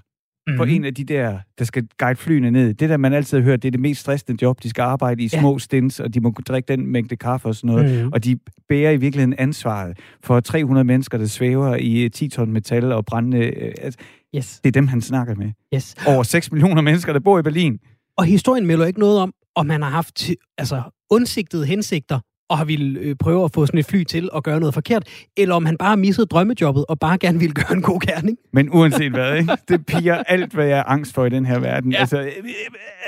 mm. 0.46 0.56
på 0.56 0.64
Mhm. 0.64 0.72
en 0.74 0.84
af 0.84 0.94
de 0.94 1.04
der, 1.04 1.38
der 1.58 1.64
skal 1.64 1.88
guide 1.98 2.16
flyene 2.16 2.50
ned. 2.50 2.74
Det 2.74 2.88
der, 2.90 2.96
man 2.96 3.12
altid 3.12 3.38
har 3.38 3.44
hørt, 3.44 3.62
det 3.62 3.68
er 3.68 3.72
det 3.72 3.80
mest 3.80 4.00
stressende 4.00 4.38
job. 4.42 4.62
De 4.62 4.70
skal 4.70 4.82
arbejde 4.82 5.22
i 5.22 5.28
Ja. 5.32 5.40
små 5.40 5.58
stints, 5.58 6.00
og 6.00 6.14
de 6.14 6.20
må 6.20 6.34
drikke 6.48 6.66
den 6.76 6.86
mængde 6.86 7.16
kaffe 7.16 7.48
og 7.48 7.54
sådan 7.54 7.68
noget. 7.68 8.00
Mhm. 8.02 8.12
Og 8.12 8.24
de 8.24 8.38
bærer 8.68 8.90
i 8.90 8.96
virkeligheden 8.96 9.34
ansvaret 9.38 9.98
for 10.24 10.40
300 10.40 10.84
mennesker, 10.84 11.18
der 11.18 11.26
svæver 11.26 11.76
i 11.76 12.04
øh, 12.04 12.10
10 12.10 12.28
ton 12.28 12.52
metal 12.52 12.92
og 12.92 13.04
brændende... 13.04 13.38
Øh, 13.46 13.72
altså, 13.82 13.98
Yes, 14.36 14.60
det 14.64 14.70
er 14.70 14.72
dem, 14.80 14.88
han 14.88 15.00
snakker 15.00 15.34
med. 15.34 15.52
yes. 15.74 15.94
Over 16.06 16.22
6 16.22 16.52
millioner 16.52 16.82
mennesker, 16.82 17.12
der 17.12 17.20
bor 17.20 17.38
i 17.38 17.42
Berlin. 17.42 17.78
Og 18.16 18.24
historien 18.24 18.66
melder 18.66 18.86
ikke 18.86 19.00
noget 19.00 19.20
om, 19.20 19.32
om 19.54 19.70
han 19.70 19.82
har 19.82 19.90
haft 19.90 20.30
altså, 20.58 20.82
undsigtede 21.10 21.66
hensigter, 21.66 22.20
og 22.48 22.58
har 22.58 22.64
ville 22.64 23.00
øh, 23.00 23.16
prøve 23.16 23.44
at 23.44 23.50
få 23.54 23.66
sådan 23.66 23.80
et 23.80 23.86
fly 23.86 24.04
til 24.04 24.28
at 24.36 24.42
gøre 24.44 24.60
noget 24.60 24.74
forkert, 24.74 25.08
eller 25.36 25.54
om 25.54 25.66
han 25.66 25.76
bare 25.78 25.88
har 25.88 25.96
misset 25.96 26.30
drømmejobbet, 26.30 26.84
og 26.88 26.98
bare 26.98 27.18
gerne 27.18 27.38
ville 27.38 27.54
gøre 27.54 27.72
en 27.72 27.82
god 27.82 28.00
gerning. 28.06 28.38
Men 28.52 28.70
uanset 28.72 29.12
hvad, 29.12 29.36
ikke? 29.36 29.52
det 29.68 29.86
piger 29.86 30.14
alt, 30.16 30.52
hvad 30.52 30.66
jeg 30.66 30.78
er 30.78 30.84
angst 30.84 31.14
for 31.14 31.24
i 31.24 31.28
den 31.30 31.46
her 31.46 31.58
verden. 31.58 31.92
Ja. 31.92 31.98
Altså, 32.00 32.20
øh, 32.20 32.32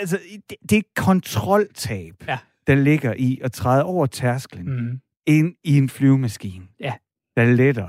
altså, 0.00 0.18
det, 0.50 0.56
det 0.70 0.78
er 0.78 0.82
kontroltab, 0.96 2.14
Ja. 2.28 2.38
der 2.66 2.74
ligger 2.74 3.14
i 3.18 3.38
at 3.44 3.52
træde 3.52 3.84
over 3.84 4.06
tærsklen. 4.06 4.66
Mm. 4.66 5.00
ind 5.26 5.54
i 5.64 5.78
en 5.78 5.88
flyvemaskine, 5.88 6.64
Ja. 6.80 6.92
der 7.36 7.44
letter 7.44 7.88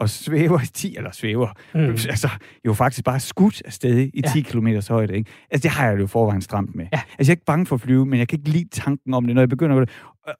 og 0.00 0.10
svæver 0.10 0.60
i 0.62 0.66
10, 0.66 0.96
eller 0.96 1.10
svæver, 1.12 1.48
Mm. 1.74 1.80
mm. 1.80 1.86
altså 1.90 2.28
jo 2.66 2.72
faktisk 2.74 3.04
bare 3.04 3.20
skudt 3.20 3.62
afsted 3.64 3.98
i 4.14 4.20
Ja. 4.24 4.30
10 4.32 4.40
km 4.40 4.68
højde. 4.88 5.16
Ikke? 5.16 5.30
Altså 5.50 5.62
det 5.62 5.70
har 5.70 5.88
jeg 5.90 6.00
jo 6.00 6.06
forvejen 6.06 6.42
stramt 6.42 6.74
med. 6.74 6.86
Ja. 6.92 6.96
Altså 6.96 7.14
jeg 7.18 7.28
er 7.28 7.30
ikke 7.30 7.44
bange 7.44 7.66
for 7.66 7.74
at 7.76 7.80
flyve, 7.80 8.06
men 8.06 8.18
jeg 8.18 8.28
kan 8.28 8.38
ikke 8.38 8.50
lide 8.50 8.68
tanken 8.72 9.14
om 9.14 9.26
det, 9.26 9.34
når 9.34 9.42
jeg 9.42 9.48
begynder 9.48 9.76
gøre 9.76 9.84
det. 9.84 9.94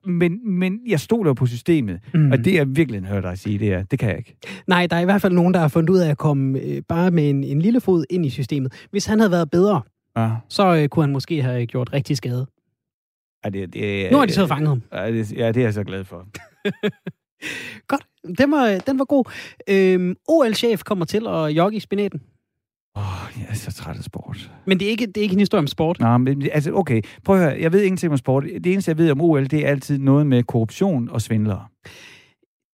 Men, 0.07 0.59
men 0.59 0.79
jeg 0.87 1.01
stoler 1.01 1.35
på 1.35 1.47
systemet, 1.47 2.01
Mm. 2.15 2.33
og 2.33 2.39
det 2.39 2.55
jeg 2.55 2.77
virkelig 2.77 3.03
hører 3.03 3.21
dig 3.21 3.39
sige, 3.39 3.59
det 3.59 3.73
er, 3.73 3.83
det 3.83 3.99
kan 3.99 4.09
jeg 4.09 4.19
ikke. 4.19 4.37
Nej, 4.67 4.87
der 4.87 4.97
er 4.97 5.01
i 5.01 5.05
hvert 5.05 5.21
fald 5.23 5.33
nogen, 5.33 5.55
der 5.55 5.61
har 5.61 5.69
fundet 5.69 5.91
ud 5.91 5.99
af 5.99 6.11
at 6.11 6.19
komme 6.19 6.59
øh, 6.61 6.83
bare 6.89 7.11
med 7.11 7.31
en, 7.31 7.45
en 7.45 7.63
lille 7.63 7.81
fod 7.81 8.05
ind 8.11 8.27
i 8.27 8.31
systemet. 8.31 8.87
Hvis 8.91 9.07
han 9.07 9.19
havde 9.19 9.31
været 9.31 9.51
bedre, 9.51 9.83
Ja. 10.17 10.31
så 10.49 10.77
øh, 10.77 10.89
kunne 10.89 11.03
han 11.03 11.13
måske 11.13 11.43
have 11.43 11.67
gjort 11.67 11.93
rigtig 11.93 12.17
skade. 12.17 12.47
Ej, 13.45 13.51
det, 13.51 13.73
det, 13.73 14.13
Nu 14.13 14.19
har 14.19 14.27
de 14.27 14.33
så 14.33 14.47
fanget 14.47 14.69
ham. 14.69 14.83
Ja, 14.93 15.13
det, 15.13 15.33
ja, 15.33 15.49
det 15.49 15.57
er 15.57 15.65
jeg 15.65 15.75
så 15.75 15.85
glad 15.85 16.05
for. 16.05 16.27
Godt, 17.89 18.07
den 18.39 18.51
var, 18.51 18.83
den 18.87 18.99
var 18.99 19.05
god. 19.05 19.25
Øhm, 19.69 20.17
OL-chef 20.29 20.83
kommer 20.83 21.05
til 21.05 21.27
at 21.27 21.51
jogge 21.51 21.77
i 21.77 21.81
spinaten. 21.81 22.21
Åh, 22.97 23.03
oh, 23.03 23.41
jeg 23.41 23.47
er 23.49 23.55
så 23.55 23.73
træt 23.73 23.97
af 23.97 24.05
sport. 24.05 24.51
Men 24.67 24.81
det 24.81 24.87
er 24.87 24.91
ikke, 24.91 25.07
det 25.07 25.17
er 25.17 25.23
ikke 25.23 25.33
en 25.33 25.39
historie 25.39 25.59
om 25.59 25.67
sport. 25.67 26.01
Nå, 26.01 26.19
men 26.19 26.49
altså, 26.53 26.73
okay. 26.73 27.03
Prøv 27.25 27.37
at 27.37 27.43
høre. 27.43 27.61
Jeg 27.61 27.73
ved 27.73 27.83
ingenting 27.83 28.13
om 28.13 28.19
sport. 28.19 28.45
Det 28.45 28.67
eneste, 28.67 28.89
jeg 28.89 28.99
ved 28.99 29.11
om 29.11 29.21
OL, 29.21 29.47
det 29.47 29.65
er 29.67 29.69
altid 29.69 29.99
noget 29.99 30.27
med 30.27 30.43
korruption 30.43 31.09
og 31.11 31.23
svindlere. 31.23 31.67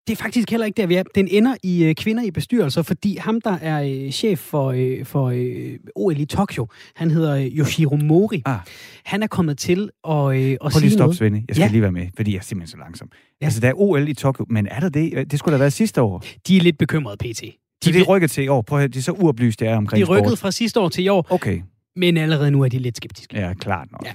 Det 0.07 0.13
er 0.13 0.17
faktisk 0.23 0.51
heller 0.51 0.67
ikke 0.67 0.81
der, 0.81 0.87
vi 0.87 0.95
er. 0.95 1.03
Den 1.15 1.29
ender 1.31 1.55
i 1.63 1.85
øh, 1.85 1.95
kvinder 1.95 2.23
i 2.23 2.31
bestyrelser, 2.31 2.83
fordi 2.83 3.17
ham, 3.17 3.41
der 3.41 3.59
er 3.61 3.83
øh, 4.05 4.11
chef 4.11 4.39
for, 4.39 4.71
øh, 4.77 5.05
for 5.05 5.25
øh, 5.35 5.73
OL 5.97 6.21
i 6.21 6.25
Tokyo, 6.25 6.67
han 6.97 7.11
hedder 7.11 7.37
øh, 7.37 7.45
Yoshiro 7.47 7.97
Mori. 7.97 8.43
Ah. 8.45 8.59
Han 9.05 9.23
er 9.23 9.27
kommet 9.27 9.59
til 9.59 9.91
at, 10.09 10.15
øh, 10.37 10.51
at 10.53 10.59
Prøv 10.61 10.71
sige 10.71 10.87
at 10.87 10.93
stoppe, 10.93 10.99
noget. 10.99 11.17
Svende. 11.17 11.45
Jeg 11.49 11.57
skal 11.57 11.65
Ja. 11.65 11.71
lige 11.71 11.83
være 11.83 11.93
med, 11.93 12.07
fordi 12.17 12.31
jeg 12.33 12.39
er 12.39 12.43
simpelthen 12.43 12.71
så 12.71 12.85
langsom. 12.85 13.09
Ja. 13.41 13.47
Altså, 13.47 13.61
der 13.61 13.69
er 13.69 13.73
OL 13.77 14.09
i 14.09 14.15
Tokyo, 14.15 14.47
men 14.49 14.67
er 14.67 14.81
der 14.81 14.89
det? 14.89 15.31
Det 15.31 15.39
skulle 15.39 15.53
da 15.53 15.59
være 15.59 15.71
sidste 15.71 16.03
år. 16.03 16.25
De 16.47 16.57
er 16.57 16.61
lidt 16.61 16.79
bekymrede, 16.79 17.17
PT. 17.17 17.43
De, 17.85 17.93
det 17.93 18.09
rykker 18.09 18.29
til 18.29 18.45
i 18.45 18.49
år. 18.49 18.63
Prøv 18.63 18.79
at 18.79 18.81
høre, 18.83 18.89
det 18.89 18.97
er 18.97 19.03
så 19.03 19.13
uoplyst, 19.13 19.61
det 19.61 19.69
er 19.69 19.77
omkring 19.77 20.07
de 20.07 20.11
rykkede 20.11 20.37
fra 20.37 20.51
sidste 20.51 20.81
år 20.81 20.89
til 20.89 21.05
i 21.05 21.09
år, 21.09 21.27
Okay, 21.31 21.61
men 21.97 22.17
allerede 22.17 22.51
nu 22.51 22.63
er 22.63 22.69
de 22.69 22.79
lidt 22.79 22.97
skeptiske. 22.97 23.39
ja, 23.41 23.55
klart 23.55 23.89
nok. 23.93 24.03
Ja. 24.07 24.13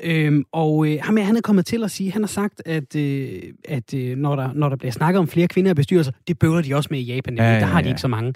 Øhm, 0.00 0.44
og 0.52 0.86
øh, 0.86 0.98
ham 1.02 1.16
her, 1.16 1.24
han 1.24 1.36
er 1.36 1.40
kommet 1.40 1.66
til 1.66 1.84
at 1.84 1.90
sige, 1.90 2.12
han 2.12 2.22
har 2.22 2.28
sagt, 2.28 2.62
at, 2.66 2.96
øh, 2.96 3.42
at 3.64 3.94
øh, 3.94 4.16
når, 4.16 4.36
der, 4.36 4.50
når 4.54 4.68
der 4.68 4.76
bliver 4.76 4.92
snakket 4.92 5.18
om 5.18 5.28
flere 5.28 5.48
kvinder 5.48 5.70
i 5.70 5.74
bestyrelser, 5.74 6.12
det 6.28 6.38
bøvler 6.38 6.62
de 6.62 6.74
også 6.74 6.88
med 6.90 6.98
i 6.98 7.02
Japan, 7.02 7.36
Ja, 7.36 7.44
ja, 7.44 7.52
ja, 7.52 7.60
der 7.60 7.66
har 7.66 7.80
de 7.80 7.88
ikke 7.88 8.00
så 8.00 8.08
mange. 8.08 8.34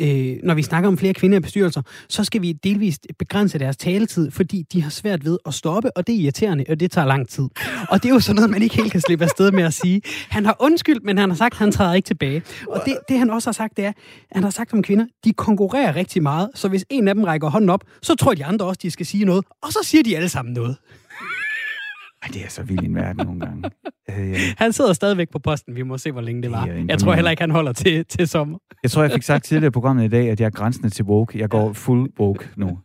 Øh, 0.00 0.36
når 0.42 0.54
vi 0.54 0.62
snakker 0.62 0.88
om 0.88 0.98
flere 0.98 1.14
kvinder 1.14 1.38
i 1.38 1.40
bestyrelser, 1.40 1.82
så 2.08 2.24
skal 2.24 2.42
vi 2.42 2.52
delvist 2.52 3.06
begrænse 3.18 3.58
deres 3.58 3.76
taletid, 3.76 4.30
fordi 4.30 4.66
de 4.72 4.82
har 4.82 4.90
svært 4.90 5.24
ved 5.24 5.38
at 5.46 5.54
stoppe, 5.54 5.96
og 5.96 6.06
det 6.06 6.14
er 6.14 6.18
irriterende, 6.18 6.64
og 6.68 6.80
det 6.80 6.90
tager 6.90 7.06
lang 7.06 7.28
tid. 7.28 7.44
Og 7.88 8.02
det 8.02 8.08
er 8.08 8.14
jo 8.14 8.20
sådan 8.20 8.36
noget, 8.36 8.50
man 8.50 8.62
ikke 8.62 8.76
helt 8.76 8.92
kan 8.92 9.00
slippe 9.00 9.24
afsted 9.24 9.52
med 9.52 9.64
at 9.64 9.74
sige. 9.74 10.00
Han 10.28 10.44
har 10.44 10.56
undskyldt, 10.60 11.04
men 11.04 11.18
han 11.18 11.30
har 11.30 11.36
sagt, 11.36 11.52
at 11.52 11.58
han 11.58 11.72
træder 11.72 11.94
ikke 11.94 12.06
tilbage. 12.06 12.42
Og 12.68 12.82
det, 12.86 12.98
det 13.08 13.18
han 13.18 13.30
også 13.30 13.48
har 13.48 13.52
sagt, 13.52 13.76
det 13.76 13.84
er, 13.84 13.92
han 14.32 14.42
har 14.42 14.50
sagt 14.50 14.72
om 14.72 14.82
kvinder, 14.82 15.06
de 15.24 15.32
konkurrerer 15.32 15.96
rigtig 15.96 16.22
meget, 16.22 16.48
så 16.54 16.68
hvis 16.68 16.84
en 16.90 17.08
af 17.08 17.14
dem 17.14 17.24
rækker 17.24 17.50
hånden 17.50 17.70
op, 17.70 17.84
så 18.02 18.14
tror 18.14 18.34
de 18.34 18.44
andre 18.44 18.66
også, 18.66 18.80
de 18.82 18.90
skal 18.90 19.06
sige 19.06 19.24
noget, 19.24 19.44
og 19.62 19.72
så 19.72 19.78
siger 19.82 20.02
de 20.02 20.16
alle 20.16 20.28
sammen 20.28 20.54
noget. 20.54 20.65
Ej, 22.22 22.28
det 22.32 22.44
er 22.44 22.48
så 22.48 22.62
vildt 22.62 22.84
en 22.84 22.94
verden 22.94 23.26
nogle 23.26 23.40
gange. 23.40 23.70
Øh, 24.10 24.30
ja. 24.30 24.38
Han 24.58 24.72
sidder 24.72 24.92
stadigvæk 24.92 25.30
på 25.30 25.38
posten. 25.38 25.74
Vi 25.74 25.82
må 25.82 25.98
se, 25.98 26.12
hvor 26.12 26.20
længe 26.20 26.42
det 26.42 26.50
var. 26.50 26.66
Jeg 26.88 26.98
tror 26.98 27.14
heller 27.14 27.30
ikke, 27.30 27.42
han 27.42 27.50
holder 27.50 27.72
til, 27.72 28.04
til 28.04 28.28
sommer. 28.28 28.58
Jeg 28.82 28.90
tror, 28.90 29.02
jeg 29.02 29.12
fik 29.12 29.22
sagt 29.22 29.44
tidligere 29.44 29.68
i 29.68 29.70
programmet 29.70 30.04
i 30.04 30.08
dag, 30.08 30.30
at 30.30 30.40
jeg 30.40 30.46
er 30.46 30.50
grænsende 30.50 30.90
til 30.90 31.04
woke. 31.04 31.38
Jeg 31.38 31.48
går 31.48 31.72
full 31.72 32.10
woke 32.20 32.48
nu. 32.56 32.78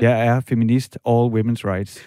Jeg 0.00 0.26
er 0.26 0.40
feminist, 0.48 0.98
all 1.06 1.30
women's 1.34 1.64
rights. 1.64 1.98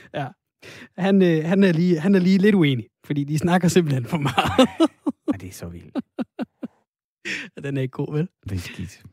Han, 0.98 1.22
øh, 1.22 1.46
han, 1.46 1.64
er 1.64 1.72
lige, 1.72 2.00
han 2.00 2.16
er 2.16 2.20
lige 2.20 2.38
lidt 2.38 2.56
uenig, 2.56 2.88
fordi 3.06 3.24
de 3.24 3.38
snakker 3.38 3.68
simpelthen 3.68 4.06
for 4.06 4.18
meget. 4.18 4.70
Ej, 5.34 5.38
det 5.42 5.50
er 5.50 5.54
så 5.54 5.68
vildt. 5.68 5.98
Den 7.64 7.78
er 7.78 7.82
ikke 7.82 7.92
god, 7.92 8.14
vel? 8.14 8.28
Det 8.50 8.56
er 8.56 8.60
skidt. 8.60 9.04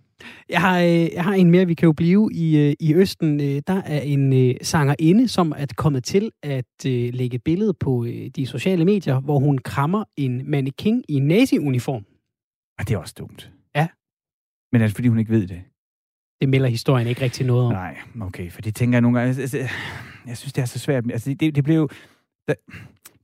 Jeg 0.48 0.60
har, 0.60 0.80
øh, 0.80 1.12
jeg 1.14 1.24
har 1.24 1.34
en 1.34 1.50
mere, 1.50 1.66
vi 1.66 1.74
kan 1.74 1.86
jo 1.86 1.92
blive 1.92 2.30
i, 2.32 2.58
øh, 2.58 2.74
i 2.80 2.94
Østen. 2.94 3.40
Øh, 3.40 3.62
der 3.66 3.82
er 3.82 4.00
en 4.00 4.54
sangerinde, 4.62 5.28
som 5.28 5.52
er 5.56 5.66
kommet 5.76 6.04
til 6.04 6.30
at 6.42 6.84
lægge 6.84 7.38
billede 7.38 7.74
på 7.74 8.06
de 8.36 8.46
sociale 8.46 8.84
medier, 8.84 9.20
hvor 9.20 9.38
hun 9.38 9.58
krammer 9.58 10.04
en 10.16 10.50
mannequin 10.50 11.04
i 11.08 11.18
nazi-uniform. 11.18 12.04
Ej, 12.78 12.84
det 12.84 12.94
er 12.94 12.98
også 12.98 13.14
dumt. 13.18 13.50
Ja. 13.76 13.88
Men 14.72 14.82
er 14.82 14.86
det, 14.86 14.94
fordi 14.94 15.08
hun 15.08 15.18
ikke 15.18 15.30
ved 15.30 15.46
det? 15.46 15.62
Det 16.40 16.48
melder 16.48 16.68
historien 16.68 17.06
ikke 17.06 17.20
rigtig 17.20 17.46
noget 17.46 17.66
om. 17.66 17.72
Nej, 17.72 17.96
okay, 18.22 18.50
for 18.50 18.62
det 18.62 18.74
tænker 18.74 18.96
jeg 18.96 19.02
nogle 19.02 19.18
gange... 19.18 19.42
Altså, 19.42 19.58
jeg 20.26 20.36
synes, 20.36 20.52
det 20.52 20.62
er 20.62 20.66
så 20.66 20.78
svært. 20.78 21.04
Altså, 21.10 21.34
det, 21.34 21.54
det 21.54 21.64
blev 21.64 21.90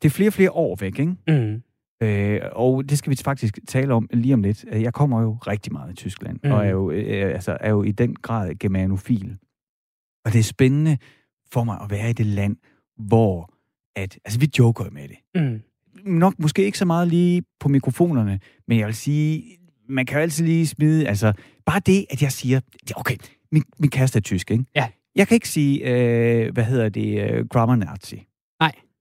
det 0.02 0.08
er 0.08 0.10
flere 0.10 0.28
og 0.28 0.32
flere 0.32 0.50
år 0.50 0.76
væk, 0.80 0.98
ikke? 0.98 1.16
Mm. 1.28 1.62
Øh, 2.02 2.40
og 2.52 2.88
det 2.88 2.98
skal 2.98 3.10
vi 3.10 3.16
faktisk 3.16 3.58
tale 3.68 3.94
om 3.94 4.08
lige 4.12 4.34
om 4.34 4.42
lidt. 4.42 4.64
Øh, 4.72 4.82
Jeg 4.82 4.94
kommer 4.94 5.22
jo 5.22 5.38
rigtig 5.46 5.72
meget 5.72 5.92
i 5.92 5.94
Tyskland, 5.94 6.38
mm. 6.44 6.50
Og 6.50 6.66
er 6.66 6.70
jo, 6.70 6.90
øh, 6.90 7.34
altså, 7.34 7.56
er 7.60 7.70
jo 7.70 7.82
i 7.82 7.92
den 7.92 8.14
grad 8.14 8.54
germanofil. 8.54 9.36
Og 10.24 10.32
det 10.32 10.38
er 10.38 10.42
spændende 10.42 10.98
for 11.52 11.64
mig 11.64 11.78
at 11.82 11.90
være 11.90 12.10
i 12.10 12.12
det 12.12 12.26
land, 12.26 12.56
hvor 12.98 13.52
at, 13.96 14.18
altså 14.24 14.38
vi 14.40 14.50
joker 14.58 14.84
jo 14.84 14.90
med 14.90 15.08
det. 15.08 15.16
Mm. 15.34 15.62
Nok 16.18 16.34
måske 16.38 16.64
ikke 16.64 16.78
så 16.78 16.84
meget 16.84 17.08
lige 17.08 17.42
på 17.60 17.68
mikrofonerne, 17.68 18.40
men 18.68 18.78
jeg 18.78 18.86
vil 18.86 18.94
sige, 18.94 19.58
man 19.88 20.06
kan 20.06 20.16
jo 20.16 20.22
altid 20.22 20.44
lige 20.44 20.66
smide, 20.66 21.08
altså 21.08 21.32
bare 21.66 21.80
det, 21.80 22.06
at 22.10 22.22
jeg 22.22 22.32
siger, 22.32 22.60
okay, 22.96 23.16
min, 23.52 23.62
min 23.78 23.90
kæreste 23.90 24.16
er 24.16 24.20
tysk, 24.20 24.50
ikke? 24.50 24.64
Ja. 24.74 24.88
Jeg 25.14 25.28
kan 25.28 25.34
ikke 25.34 25.48
sige, 25.48 25.80
øh, 25.80 26.52
hvad 26.52 26.64
hedder 26.64 26.88
det, 26.88 27.30
øh, 27.30 27.46
grammar 27.46 27.76
nazi. 27.76 28.26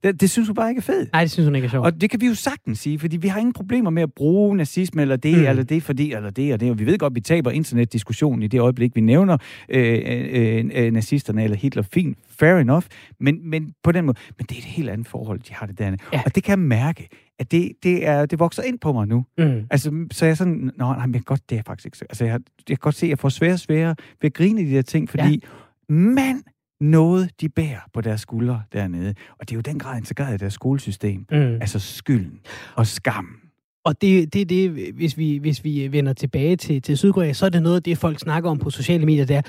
Det, 0.06 0.22
det 0.22 0.30
synes 0.30 0.48
du 0.48 0.54
bare 0.54 0.70
ikke 0.70 0.80
er 0.80 0.84
fedt. 0.84 1.10
Nej, 1.14 1.22
det 1.22 1.32
synes 1.32 1.48
hun 1.48 1.56
ikke 1.56 1.66
er 1.66 1.70
sjovt. 1.70 1.86
Og 1.86 2.02
det 2.02 2.10
kan 2.10 2.22
vi 2.22 2.28
jo 2.28 2.34
sagtens 2.36 2.80
sige, 2.80 3.00
fordi 3.00 3.18
vi 3.18 3.28
har 3.28 3.40
ingen 3.40 3.54
problemer 3.54 3.90
med 3.90 4.04
at 4.04 4.14
bruge 4.14 4.58
nazisme, 4.58 5.02
eller 5.02 5.16
det, 5.16 5.38
Mm. 5.38 5.46
eller 5.46 5.64
det, 5.64 5.84
fordi, 5.84 6.14
eller 6.14 6.30
det, 6.30 6.54
og 6.54 6.60
det. 6.60 6.72
Og 6.72 6.80
vi 6.80 6.86
ved 6.86 6.98
godt, 6.98 7.12
at 7.12 7.16
vi 7.16 7.22
taber 7.22 7.52
internetdiskussionen 7.52 8.44
i 8.44 8.48
det 8.48 8.60
øjeblik, 8.60 8.96
vi 8.96 9.02
nævner 9.02 9.38
øh, 9.70 10.02
øh, 10.06 10.66
øh, 10.76 10.92
nazisterne 10.92 11.44
eller 11.44 11.58
Hitler. 11.58 11.84
Fint, 11.94 12.18
fair 12.30 12.56
enough. 12.56 12.84
Men, 13.20 13.50
men 13.50 13.74
på 13.84 13.92
den 13.92 14.06
måde, 14.06 14.18
men 14.38 14.46
det 14.50 14.56
er 14.56 14.60
et 14.60 14.66
helt 14.66 14.90
andet 14.90 15.08
forhold, 15.08 15.40
de 15.40 15.54
har 15.54 15.66
det 15.66 15.80
der. 15.80 15.96
Ja. 16.14 16.22
Og 16.26 16.36
det 16.36 16.44
kan 16.44 16.52
jeg 16.52 16.60
mærke, 16.60 17.08
at 17.40 17.52
det, 17.52 17.72
det, 17.84 18.08
er, 18.08 18.26
det 18.26 18.40
vokser 18.40 18.64
ind 18.64 18.80
på 18.80 18.94
mig 18.94 19.08
nu. 19.08 19.26
Mm. 19.38 19.62
Altså, 19.72 20.06
så 20.12 20.26
er 20.26 20.30
jeg 20.30 20.38
sådan, 20.38 20.72
nå, 20.78 20.94
nej, 20.94 21.06
men 21.06 21.16
jeg 21.16 21.24
godt, 21.26 21.50
det 21.50 21.58
er 21.58 21.62
faktisk 21.68 21.86
ikke 21.86 21.98
så. 21.98 22.06
Altså, 22.10 22.26
jeg, 22.26 22.34
jeg 22.70 22.78
kan 22.78 22.78
godt 22.82 22.96
se, 22.96 23.06
at 23.06 23.10
jeg 23.10 23.20
får 23.20 23.30
sværere 23.30 23.54
og 23.54 23.60
sværere 23.60 23.96
ved 24.22 24.30
at 24.30 24.34
grine 24.34 24.62
de 24.62 24.72
der 24.76 24.82
ting, 24.82 25.10
fordi 25.10 25.42
ja. 25.90 25.94
mand, 25.94 26.44
noget 26.82 27.30
de 27.42 27.50
bærer 27.50 27.80
på 27.94 28.02
deres 28.02 28.22
skuldre 28.22 28.64
dernede. 28.74 29.14
Og 29.40 29.50
det 29.50 29.52
er 29.52 29.56
jo 29.56 29.62
den 29.62 29.80
grad 29.80 29.98
integreret 29.98 30.34
i 30.34 30.38
deres 30.38 30.54
skolesystem. 30.54 31.26
Mm. 31.32 31.38
Altså 31.38 31.80
skylden 31.80 32.40
og 32.76 32.88
skam. 32.88 33.40
Og 33.86 34.02
det, 34.02 34.34
det 34.34 34.50
det, 34.50 34.70
hvis 34.94 35.18
vi, 35.18 35.38
hvis 35.38 35.64
vi 35.64 35.92
vender 35.92 36.14
tilbage 36.14 36.56
til, 36.56 36.82
til 36.82 36.98
Sydkorea, 36.98 37.34
så 37.34 37.46
er 37.46 37.50
det 37.50 37.64
noget 37.64 37.76
af 37.76 37.84
det, 37.84 37.98
folk 37.98 38.20
snakker 38.20 38.50
om 38.50 38.58
på 38.58 38.70
sociale 38.70 39.06
medier, 39.06 39.26
der 39.26 39.42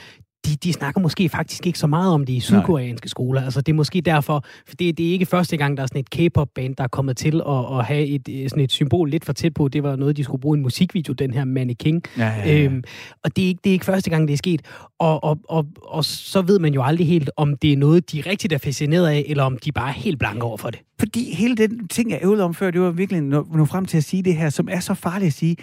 de, 0.46 0.56
de 0.56 0.72
snakker 0.72 1.00
måske 1.00 1.28
faktisk 1.28 1.66
ikke 1.66 1.78
så 1.78 1.86
meget 1.86 2.12
om 2.12 2.26
det 2.26 2.32
i 2.32 2.40
sydkoreanske 2.40 3.08
skoler. 3.08 3.42
Altså, 3.42 3.60
det 3.60 3.72
er 3.72 3.76
måske 3.76 4.00
derfor, 4.00 4.44
for 4.66 4.76
det, 4.76 4.98
det 4.98 5.08
er 5.08 5.10
ikke 5.10 5.26
første 5.26 5.56
gang, 5.56 5.76
der 5.76 5.82
er 5.82 5.86
sådan 5.86 6.00
et 6.00 6.10
K-pop-band, 6.10 6.76
der 6.76 6.84
er 6.84 6.88
kommet 6.88 7.16
til 7.16 7.42
at, 7.48 7.78
at 7.78 7.84
have 7.84 8.06
et, 8.06 8.28
øh, 8.30 8.48
sådan 8.48 8.64
et 8.64 8.72
symbol 8.72 9.10
lidt 9.10 9.24
for 9.24 9.32
tæt 9.32 9.54
på. 9.54 9.68
Det 9.68 9.82
var 9.82 9.96
noget, 9.96 10.16
de 10.16 10.24
skulle 10.24 10.40
bruge 10.40 10.56
i 10.56 10.58
en 10.58 10.62
musikvideo, 10.62 11.12
den 11.12 11.34
her 11.34 11.44
mannequin. 11.44 12.02
Ja, 12.18 12.26
ja, 12.26 12.46
ja. 12.46 12.62
Øhm, 12.62 12.82
og 13.24 13.36
det 13.36 13.44
er, 13.44 13.48
ikke, 13.48 13.60
det 13.64 13.70
er 13.70 13.72
ikke 13.72 13.84
første 13.84 14.10
gang, 14.10 14.28
det 14.28 14.32
er 14.32 14.38
sket. 14.38 14.62
Og, 14.98 15.24
og, 15.24 15.38
og, 15.48 15.66
og 15.82 16.04
så 16.04 16.42
ved 16.42 16.58
man 16.58 16.74
jo 16.74 16.82
aldrig 16.82 17.06
helt, 17.06 17.30
om 17.36 17.56
det 17.56 17.72
er 17.72 17.76
noget, 17.76 18.12
de 18.12 18.22
rigtigt 18.26 18.52
er 18.52 18.58
fascineret 18.58 19.08
af, 19.08 19.24
eller 19.28 19.44
om 19.44 19.58
de 19.58 19.72
bare 19.72 19.88
er 19.88 19.92
helt 19.92 20.18
blanke 20.18 20.42
over 20.42 20.56
for 20.56 20.70
det. 20.70 20.80
Fordi 20.98 21.34
hele 21.34 21.56
den 21.56 21.88
ting, 21.88 22.10
jeg 22.10 22.20
øvede 22.22 22.42
om 22.42 22.54
før, 22.54 22.70
det 22.70 22.80
var 22.80 22.90
virkelig 22.90 23.20
nå, 23.22 23.46
nå 23.54 23.64
frem 23.64 23.84
til 23.84 23.96
at 23.96 24.04
sige 24.04 24.22
det 24.22 24.36
her, 24.36 24.50
som 24.50 24.68
er 24.70 24.80
så 24.80 24.94
farligt 24.94 25.26
at 25.26 25.32
sige. 25.32 25.56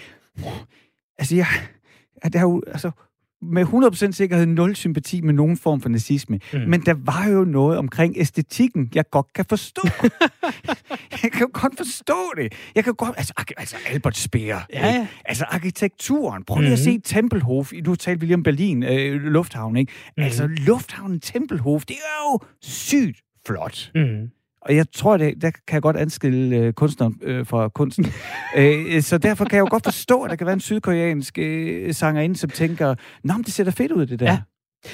Altså, 1.17 1.35
jeg, 1.35 1.47
at 2.21 2.33
der 2.33 2.39
er 2.39 2.43
jo, 2.43 2.61
altså, 2.67 2.91
med 3.43 3.65
100% 3.65 4.11
sikkerhed 4.11 4.45
nul 4.45 4.75
sympati 4.75 5.21
med 5.21 5.33
nogen 5.33 5.57
form 5.57 5.81
for 5.81 5.89
nazisme. 5.89 6.39
Mm. 6.53 6.59
Mm. 6.59 6.69
Men 6.69 6.81
der 6.81 6.93
var 6.97 7.27
jo 7.27 7.43
noget 7.43 7.77
omkring 7.77 8.13
æstetikken, 8.17 8.89
jeg 8.95 9.03
godt 9.11 9.33
kan 9.35 9.45
forstå. 9.49 9.81
jeg 11.23 11.31
kan 11.31 11.41
jo 11.41 11.49
godt 11.53 11.73
forstå 11.77 12.17
det. 12.37 12.53
Jeg 12.75 12.83
kan 12.83 12.93
godt... 12.93 13.13
Altså, 13.17 13.33
altså 13.57 13.75
Albert 13.89 14.17
Speer. 14.17 14.59
Ja, 14.73 14.87
ja. 14.87 14.93
ikke? 14.93 15.07
Altså 15.25 15.45
arkitekturen. 15.49 16.43
Prøv 16.43 16.61
lige 16.61 16.73
at 16.73 16.79
Mhm. 16.79 16.83
se 16.83 16.99
Tempelhof. 17.15 17.71
Nu 17.85 17.95
talte 17.95 18.19
vi 18.19 18.25
lige 18.25 18.35
om 18.35 18.43
Berlin, 18.43 18.83
øh, 18.83 19.21
Lufthavn, 19.21 19.77
ikke? 19.77 19.91
Mhm. 20.17 20.23
Altså, 20.23 20.47
Lufthavnen 20.47 21.19
Tempelhof, 21.19 21.85
det 21.85 21.95
er 21.95 22.31
jo 22.31 22.39
sygt 22.61 23.21
flot. 23.47 23.91
Mm. 23.95 24.29
Og 24.65 24.75
jeg 24.75 24.85
tror, 24.95 25.17
det, 25.17 25.41
der 25.41 25.51
kan 25.51 25.73
jeg 25.73 25.81
godt 25.81 25.97
adskille 25.97 26.57
øh, 26.57 26.73
kunstneren 26.73 27.19
øh, 27.21 27.45
fra 27.45 27.69
kunsten. 27.69 28.05
øh, 28.57 29.01
så 29.01 29.17
derfor 29.17 29.45
kan 29.45 29.55
jeg 29.55 29.61
jo 29.61 29.67
godt 29.69 29.83
forstå, 29.85 30.21
at 30.21 30.29
der 30.29 30.35
kan 30.35 30.45
være 30.47 30.53
en 30.53 30.59
sydkoreansk 30.59 31.37
øh, 31.37 31.93
sangerinde, 31.93 32.35
som 32.35 32.49
tænker, 32.49 32.95
Nå, 33.23 33.33
men 33.33 33.43
det 33.43 33.53
ser 33.53 33.63
da 33.63 33.69
fedt 33.69 33.91
ud, 33.91 34.05
det 34.05 34.19
der. 34.19 34.25
Ja. 34.25 34.39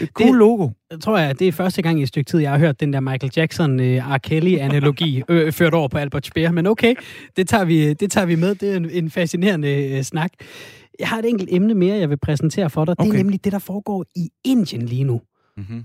Et 0.02 0.10
cool 0.14 0.30
Det- 0.30 0.36
logo. 0.38 0.70
Jeg 0.92 1.00
tror 1.00 1.18
jeg, 1.18 1.40
det 1.40 1.48
er 1.48 1.52
første 1.52 1.82
gang 1.82 2.00
i 2.00 2.02
et 2.02 2.08
stykke 2.08 2.28
tid, 2.32 2.40
jeg 2.40 2.52
har 2.52 2.58
hørt 2.60 2.80
den 2.80 2.94
der 2.94 3.00
Michael 3.00 3.32
Jackson 3.38 3.80
uh, 3.80 3.86
R. 3.86 4.18
Kelly-analogi 4.18 5.24
øh, 5.30 5.52
ført 5.52 5.74
over 5.74 5.88
på 5.88 5.98
Albert 5.98 6.26
Speer. 6.26 6.52
Men 6.52 6.68
okay, 6.68 6.96
det 7.38 7.48
tager 7.50 7.66
vi, 7.66 7.94
det 7.94 8.12
tager 8.12 8.26
vi 8.26 8.36
med. 8.36 8.56
Det 8.56 8.72
er 8.74 8.78
en, 8.78 8.90
en 8.90 9.10
fascinerende 9.10 9.96
uh, 9.98 10.02
snak. 10.02 10.32
Jeg 11.00 11.08
har 11.08 11.20
et 11.20 11.26
enkelt 11.30 11.50
emne 11.52 11.74
mere, 11.74 11.98
jeg 11.98 12.10
vil 12.10 12.18
præsentere 12.18 12.70
for 12.70 12.86
dig. 12.86 12.96
Det 13.00 13.06
er 13.06 13.10
Okay. 13.10 13.18
nemlig 13.18 13.44
det, 13.44 13.52
der 13.52 13.60
foregår 13.60 14.06
i 14.16 14.30
Indien 14.46 14.82
lige 14.86 15.04
nu. 15.04 15.22
Mm-hmm. 15.58 15.84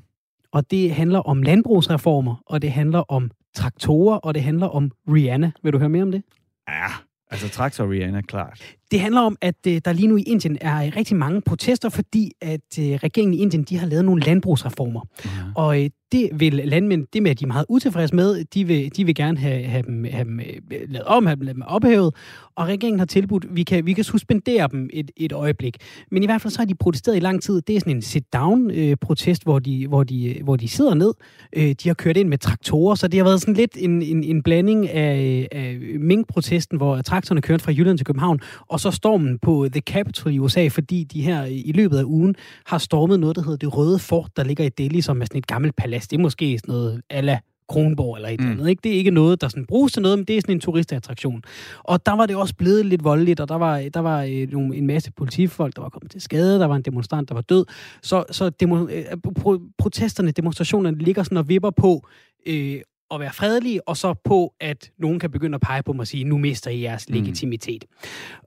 Og 0.53 0.71
det 0.71 0.91
handler 0.91 1.19
om 1.19 1.43
landbrugsreformer, 1.43 2.43
og 2.47 2.63
det 2.63 2.73
handler 2.73 2.99
om 2.99 3.31
traktorer, 3.55 4.17
og 4.19 4.35
det 4.35 4.43
handler 4.43 4.67
om 4.67 4.91
Rihanna. 5.09 5.53
Vil 5.63 5.73
du 5.73 5.79
høre 5.79 5.89
mere 5.89 6.03
om 6.03 6.11
det? 6.13 6.23
Ja, 6.69 6.91
altså 7.31 7.49
traktor 7.49 7.91
Rihanna, 7.91 8.23
klart. 8.23 8.63
Det 8.95 9.03
handler 9.03 9.21
om, 9.21 9.37
at 9.41 9.55
øh, 9.67 9.81
der 9.85 9.93
lige 9.93 10.09
nu 10.09 10.17
i 10.17 10.23
Indien 10.23 10.59
er 10.61 10.87
øh, 10.87 10.93
rigtig 10.97 11.17
mange 11.17 11.41
protester, 11.41 11.89
fordi 11.89 12.33
at 12.41 12.79
øh, 12.81 12.85
regeringen 12.85 13.35
i 13.35 13.37
Indien 13.37 13.63
de 13.63 13.79
har 13.79 13.87
lavet 13.87 14.05
nogle 14.05 14.23
landbrugsreformer. 14.23 15.01
Ja. 15.25 15.31
Og 15.55 15.83
øh, 15.83 15.91
det 16.13 16.31
vil 16.33 16.53
landmænd, 16.53 17.07
det 17.13 17.23
med, 17.23 17.31
at 17.31 17.41
de 17.41 17.45
er 17.45 17.47
meget 17.47 17.67
utilfredse 17.69 18.15
med, 18.15 18.45
de 18.45 18.67
vil, 18.67 18.97
de 18.97 19.05
vil 19.05 19.15
gerne 19.15 19.39
have, 19.39 19.65
have, 19.65 19.83
dem, 19.83 20.05
have 20.05 20.25
dem 20.25 20.41
lavet 20.89 21.07
om, 21.07 21.27
have 21.27 21.37
dem 21.37 21.63
ophævet, 21.67 22.15
og 22.57 22.67
regeringen 22.67 22.99
har 22.99 23.07
tilbudt, 23.07 23.47
vi 23.57 23.63
kan, 23.63 23.87
vi 23.87 23.93
kan 23.93 24.05
suspendere 24.05 24.69
dem 24.73 24.91
et, 24.93 25.11
et 25.17 25.33
øjeblik. 25.33 25.77
Men 26.11 26.23
i 26.23 26.27
hvert 26.27 26.41
fald 26.43 26.51
så 26.51 26.59
har 26.59 26.67
de 26.67 26.75
protesteret 26.75 27.17
i 27.17 27.21
lang 27.21 27.43
tid. 27.43 27.61
Det 27.61 27.77
er 27.77 27.81
sådan 27.81 27.97
en 27.97 28.03
sit-down-protest, 28.03 29.43
hvor, 29.43 29.59
de, 29.59 29.87
hvor, 29.87 30.05
de, 30.05 30.41
hvor 30.45 30.57
de 30.57 30.69
sidder 30.69 30.95
ned. 30.95 31.13
Øh, 31.57 31.75
de 31.83 31.89
har 31.89 31.95
kørt 31.95 32.17
ind 32.17 32.29
med 32.29 32.39
traktorer, 32.39 32.95
så 32.95 33.09
det 33.09 33.19
har 33.19 33.25
været 33.25 33.41
sådan 33.41 33.55
lidt 33.55 33.77
en, 33.77 34.03
en, 34.03 34.25
en 34.25 34.43
blanding 34.43 34.91
af, 34.91 35.49
af 35.53 35.79
Mink-protesten, 35.99 36.77
hvor 36.77 37.03
traktorerne 37.03 37.41
kørte 37.43 37.65
fra 37.65 37.73
Jylland 37.73 37.99
til 37.99 38.07
København, 38.07 38.41
og 38.69 38.81
så 38.85 38.91
stormen 38.91 39.39
på 39.39 39.69
The 39.73 39.81
Capitol 39.81 40.33
i 40.35 40.39
USA, 40.39 40.69
fordi 40.69 41.05
de 41.05 41.21
her 41.23 41.45
i 41.45 41.73
løbet 41.75 41.99
af 41.99 42.05
ugen 42.05 42.35
har 42.67 42.79
stormet 42.79 43.21
noget, 43.21 43.37
der 43.37 43.43
hedder 43.43 43.57
det 43.57 43.77
Røde 43.77 43.99
Fort, 43.99 44.31
der 44.37 44.45
ligger 44.45 44.65
i 44.65 44.69
Delhi, 44.69 45.01
som 45.01 45.21
er 45.21 45.25
sådan 45.25 45.39
et 45.39 45.47
gammelt 45.47 45.77
palads. 45.77 46.09
Det 46.09 46.17
er 46.17 46.21
måske 46.23 46.59
sådan 46.59 46.73
noget 46.73 47.03
ala 47.11 47.39
Kronborg 47.69 48.17
eller 48.17 48.29
et 48.29 48.33
eller 48.33 48.47
Mm. 48.47 48.53
andet. 48.53 48.69
Ikke? 48.71 48.81
Det 48.85 48.93
er 48.93 48.97
ikke 48.97 49.11
noget, 49.11 49.41
der 49.41 49.49
sådan 49.49 49.67
bruges 49.67 49.93
til 49.93 50.03
noget, 50.03 50.19
men 50.19 50.25
det 50.25 50.37
er 50.37 50.41
sådan 50.41 50.55
en 50.55 50.61
turistattraktion. 50.61 51.43
Og 51.79 52.07
der 52.07 52.13
var 52.13 52.27
det 52.27 52.37
også 52.37 52.55
blevet 52.55 52.87
lidt 52.87 53.05
voldeligt, 53.05 53.41
og 53.41 53.49
der 53.49 53.55
var, 53.55 53.83
der 53.95 54.01
var 54.01 54.23
øh, 54.23 54.49
en 54.79 54.87
masse 54.87 55.13
politifolk, 55.13 55.77
der 55.77 55.83
var 55.83 55.89
kommet 55.89 56.11
til 56.11 56.21
skade, 56.21 56.59
der 56.59 56.67
var 56.67 56.77
en 56.77 56.83
demonstrant, 56.83 57.29
der 57.29 57.35
var 57.35 57.43
død. 57.43 57.65
Så, 58.03 58.25
så 58.31 58.51
demo, 58.51 58.87
øh, 58.89 59.05
pro, 59.41 59.59
protesterne, 59.79 60.31
demonstrationerne 60.31 60.99
ligger 60.99 61.23
sådan 61.23 61.39
og 61.39 61.49
vipper 61.49 61.71
på 61.71 62.07
øh, 62.47 62.81
at 63.11 63.21
være 63.21 63.33
fredelige, 63.33 63.89
og 63.89 63.97
så 63.97 64.15
på, 64.25 64.55
at 64.61 64.91
nogen 64.99 65.19
kan 65.19 65.31
begynde 65.31 65.55
at 65.55 65.61
pege 65.61 65.83
på 65.83 65.93
mig 65.93 66.01
og 66.01 66.07
sige, 66.07 66.25
nu 66.25 66.39
mister 66.39 66.71
I 66.71 66.83
jeres 66.83 67.09
Mm. 67.09 67.15
legitimitet. 67.15 67.85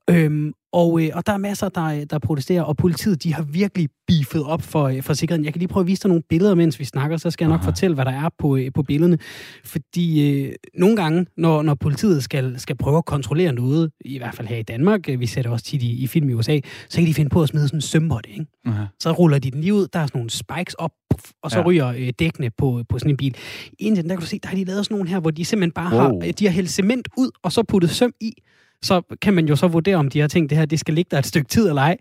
Øhm, 0.09 0.53
Og, 0.77 1.01
øh, 1.03 1.09
og 1.13 1.25
der 1.27 1.33
er 1.33 1.37
masser, 1.37 1.69
der, 1.69 2.05
der 2.05 2.19
protesterer, 2.19 2.61
og 2.63 2.77
politiet 2.77 3.23
de 3.23 3.33
har 3.33 3.43
virkelig 3.43 3.89
beefet 4.07 4.43
op 4.43 4.61
for, 4.61 4.83
øh, 4.83 5.03
for 5.03 5.13
sikkerheden. 5.13 5.45
Jeg 5.45 5.53
kan 5.53 5.59
lige 5.59 5.67
prøve 5.67 5.81
at 5.81 5.87
vise 5.87 6.01
dig 6.03 6.09
nogle 6.09 6.23
billeder, 6.29 6.55
mens 6.55 6.79
vi 6.79 6.85
snakker, 6.85 7.17
så 7.17 7.31
skal 7.31 7.45
jeg 7.45 7.49
nok 7.49 7.59
Aha. 7.59 7.69
fortælle, 7.69 7.95
hvad 7.95 8.05
der 8.05 8.11
er 8.11 8.29
på, 8.39 8.57
øh, 8.57 8.71
på 8.75 8.83
billederne. 8.83 9.17
Fordi 9.65 10.31
øh, 10.41 10.53
nogle 10.73 10.95
gange, 10.95 11.25
når, 11.37 11.61
når 11.61 11.73
politiet 11.75 12.23
skal, 12.23 12.59
skal 12.59 12.77
prøve 12.77 12.97
at 12.97 13.05
kontrollere 13.05 13.53
noget, 13.53 13.91
i 14.05 14.17
hvert 14.17 14.35
fald 14.35 14.47
her 14.47 14.57
i 14.57 14.63
Danmark, 14.63 15.09
øh, 15.09 15.19
vi 15.19 15.25
ser 15.25 15.41
det 15.41 15.51
også 15.51 15.65
tit 15.65 15.83
i, 15.83 16.03
i 16.03 16.07
film 16.07 16.29
i 16.29 16.33
USA, 16.33 16.59
så 16.89 16.97
kan 16.97 17.07
de 17.07 17.13
finde 17.13 17.29
på 17.29 17.41
at 17.43 17.49
smide 17.49 17.67
sådan 17.67 17.77
en 17.77 17.81
sømmåtte, 17.81 18.29
ikke? 18.29 18.45
Aha. 18.65 18.83
Så 18.99 19.11
ruller 19.11 19.39
de 19.39 19.51
den 19.51 19.61
lige 19.61 19.73
ud, 19.73 19.87
der 19.93 19.99
er 19.99 20.05
sådan 20.05 20.17
nogle 20.19 20.29
spikes 20.29 20.73
op, 20.73 20.91
puff, 21.09 21.25
og 21.43 21.51
så 21.51 21.59
Ja. 21.59 21.65
ryger 21.65 21.87
øh, 21.87 22.09
dækkene 22.19 22.49
på, 22.57 22.83
på 22.89 22.99
sådan 22.99 23.11
en 23.11 23.17
bil. 23.17 23.35
I 23.79 23.85
Indien, 23.87 24.09
der 24.09 24.15
kan 24.15 24.21
du 24.21 24.25
se, 24.27 24.39
der 24.43 24.49
har 24.49 24.55
de 24.55 24.63
lavet 24.63 24.85
sådan 24.85 24.95
nogle 24.95 25.09
her, 25.09 25.19
hvor 25.19 25.31
de 25.31 25.45
simpelthen 25.45 25.71
bare 25.71 25.91
Wow. 25.95 26.01
har, 26.19 26.27
øh, 26.27 26.33
de 26.39 26.45
har 26.45 26.51
hældt 26.51 26.69
cement 26.69 27.07
ud, 27.17 27.29
og 27.43 27.51
så 27.51 27.63
puttet 27.63 27.89
søm 27.89 28.11
i. 28.21 28.33
Så 28.81 29.01
kan 29.21 29.33
man 29.33 29.47
jo 29.47 29.55
så 29.55 29.67
vurdere, 29.67 29.95
om 29.95 30.09
de 30.09 30.19
har 30.19 30.27
tænkt, 30.27 30.49
det 30.49 30.57
her, 30.57 30.65
det 30.65 30.79
skal 30.79 30.93
ligge 30.93 31.09
der 31.11 31.19
et 31.19 31.25
stykke 31.25 31.47
tid 31.47 31.69
eller 31.69 31.81
ej. 31.81 31.97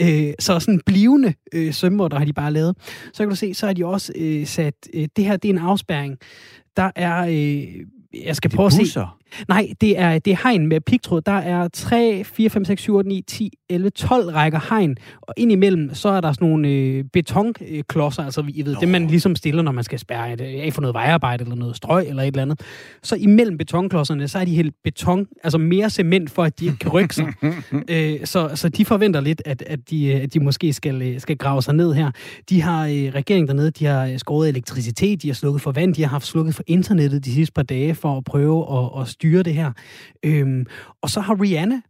Øh, 0.00 0.32
så 0.38 0.60
sådan 0.60 0.80
blivende 0.86 1.34
øh, 1.54 1.74
sømmer, 1.74 2.08
der 2.08 2.18
har 2.18 2.24
de 2.24 2.32
bare 2.32 2.52
lavet. 2.52 2.76
Så 3.12 3.22
kan 3.22 3.28
du 3.28 3.36
se, 3.36 3.54
så 3.54 3.66
har 3.66 3.72
de 3.72 3.86
også 3.86 4.12
øh, 4.16 4.46
sat, 4.46 4.74
øh, 4.94 5.08
det 5.16 5.24
her, 5.24 5.36
det 5.36 5.48
er 5.48 5.52
en 5.52 5.58
afspærring. 5.58 6.18
Der 6.76 6.90
er, 6.96 7.26
øh, 7.26 7.66
jeg 8.24 8.36
skal 8.36 8.50
prøve 8.50 8.64
er 8.64 8.66
at 8.66 8.86
se. 8.86 9.00
Nej, 9.48 9.68
det 9.80 9.98
er, 9.98 10.18
det 10.18 10.30
er 10.32 10.48
hegn 10.48 10.66
med 10.66 10.80
pigtråd. 10.80 11.20
Der 11.20 11.32
er 11.32 11.68
3, 11.68 12.24
4, 12.24 12.50
5, 12.50 12.64
6, 12.64 12.82
7, 12.82 12.94
8, 12.94 13.08
9, 13.08 13.22
10, 13.26 13.50
11, 13.70 13.90
12 13.90 14.28
rækker 14.28 14.60
hegn. 14.70 14.96
Og 15.22 15.34
indimellem, 15.36 15.94
så 15.94 16.08
er 16.08 16.20
der 16.20 16.32
sådan 16.32 16.48
nogle 16.48 16.68
øh, 16.68 17.04
betonklodser, 17.12 18.24
altså 18.24 18.44
I 18.48 18.62
ved, 18.64 18.74
Nå. 18.74 18.80
det 18.80 18.88
man 18.88 19.06
ligesom 19.06 19.36
stiller, 19.36 19.62
når 19.62 19.72
man 19.72 19.84
skal 19.84 19.98
spærre 19.98 20.32
et, 20.32 20.40
af 20.40 20.72
for 20.72 20.80
noget 20.80 20.94
vejarbejde 20.94 21.42
eller 21.42 21.56
noget 21.56 21.76
strøg 21.76 22.08
eller 22.08 22.22
et 22.22 22.26
eller 22.26 22.42
andet. 22.42 22.60
Så 23.02 23.16
imellem 23.16 23.58
betonklodserne, 23.58 24.28
så 24.28 24.38
er 24.38 24.44
de 24.44 24.54
helt 24.54 24.74
beton, 24.84 25.26
altså 25.44 25.58
mere 25.58 25.90
cement, 25.90 26.30
for 26.30 26.44
at 26.44 26.60
de 26.60 26.64
ikke 26.64 26.78
kan 26.78 26.90
rykke 26.90 27.14
sig. 27.14 27.32
øh, 27.90 28.26
så, 28.26 28.50
så 28.54 28.68
de 28.68 28.84
forventer 28.84 29.20
lidt, 29.20 29.42
at, 29.44 29.62
at, 29.66 29.90
de, 29.90 30.06
øh, 30.06 30.22
at 30.22 30.34
de 30.34 30.40
måske 30.40 30.72
skal, 30.72 31.02
øh, 31.02 31.20
skal 31.20 31.36
grave 31.36 31.62
sig 31.62 31.74
ned 31.74 31.92
her. 31.92 32.10
De 32.48 32.62
har, 32.62 32.86
øh, 32.86 32.92
regeringen 32.92 33.48
dernede, 33.48 33.70
de 33.70 33.84
har 33.84 34.06
øh, 34.06 34.18
skåret 34.18 34.48
elektricitet, 34.48 35.22
de 35.22 35.28
har 35.28 35.34
slukket 35.34 35.62
for 35.62 35.72
vand, 35.72 35.94
de 35.94 36.02
har 36.02 36.08
haft 36.08 36.26
slukket 36.26 36.54
for 36.54 36.62
internettet 36.66 37.24
de 37.24 37.34
sidste 37.34 37.52
par 37.52 37.62
dage 37.62 37.94
for 37.94 38.16
at 38.16 38.24
prøve 38.24 38.78
at, 38.78 39.02
at 39.02 39.08
styre 39.20 39.42
det 39.42 39.54
her. 39.54 39.72
Øhm, 40.24 40.66
og 41.02 41.10
så 41.10 41.20
har 41.20 41.40
Rihanna, 41.42 41.80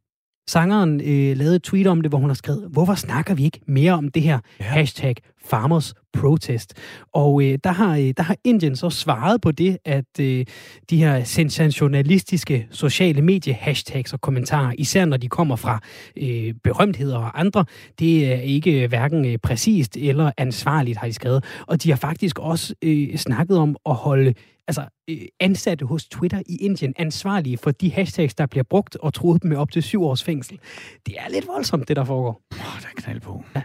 sangeren, 0.49 1.01
øh, 1.01 1.37
lavet 1.37 1.55
et 1.55 1.63
tweet 1.63 1.87
om 1.87 2.01
det, 2.01 2.11
hvor 2.11 2.19
hun 2.19 2.31
har 2.31 2.35
skrevet, 2.35 2.69
hvorfor 2.73 2.95
snakker 2.95 3.35
vi 3.35 3.45
ikke 3.45 3.61
mere 3.67 3.93
om 3.93 4.09
det 4.09 4.23
her 4.23 4.39
Ja. 4.61 4.65
hashtag 4.65 5.15
farmers 5.51 5.95
protest? 6.13 6.75
Og 7.13 7.43
øh, 7.43 7.59
der, 7.65 7.73
har, 7.73 7.97
øh, 7.97 8.13
der 8.17 8.23
har 8.23 8.37
Indien 8.45 8.77
så 8.77 8.91
svaret 8.91 9.41
på 9.41 9.51
det, 9.51 9.79
at 9.85 10.21
øh, 10.21 10.47
de 10.91 10.97
her 10.97 11.25
sensationalistiske 11.25 12.69
sociale 12.71 13.23
medie 13.23 13.53
hashtags 13.53 14.13
og 14.13 14.21
kommentarer, 14.21 14.73
især 14.79 15.05
når 15.05 15.17
de 15.17 15.29
kommer 15.29 15.57
fra 15.57 15.81
øh, 16.17 16.55
berømtheder 16.65 17.19
og 17.19 17.41
andre, 17.41 17.65
det 17.99 18.33
er 18.33 18.41
ikke 18.41 18.87
hverken 18.89 19.25
øh, 19.25 19.39
præcist 19.39 19.97
eller 19.97 20.33
ansvarligt, 20.37 20.99
har 20.99 21.07
de 21.07 21.13
skrevet. 21.13 21.45
Og 21.67 21.83
de 21.83 21.91
har 21.91 21.97
faktisk 21.97 22.39
også 22.39 22.75
øh, 22.83 23.17
snakket 23.17 23.59
om 23.59 23.77
at 23.87 23.95
holde 23.95 24.35
altså, 24.69 24.85
øh, 25.11 25.19
ansatte 25.41 25.87
hos 25.87 26.09
Twitter 26.09 26.43
i 26.47 26.57
Indien 26.57 26.95
ansvarlige 26.99 27.59
for 27.59 27.71
de 27.71 27.91
hashtags, 27.91 28.35
der 28.35 28.47
bliver 28.47 28.65
brugt 28.65 28.97
og 28.97 29.15
truet 29.15 29.43
dem 29.43 29.49
med 29.49 29.57
op 29.57 29.71
til 29.71 29.83
syv 29.83 30.03
års 30.05 30.23
fængsel. 30.23 30.59
Det 31.07 31.15
er 31.19 31.31
lidt 31.31 31.47
voldsomt, 31.47 31.89
det 31.89 31.97
der 31.97 32.05
foregår. 32.05 32.43
Åh, 32.53 32.59
der 32.59 32.87
er 32.87 33.03
knald 33.03 33.21
på. 33.21 33.45
Ja. 33.57 33.63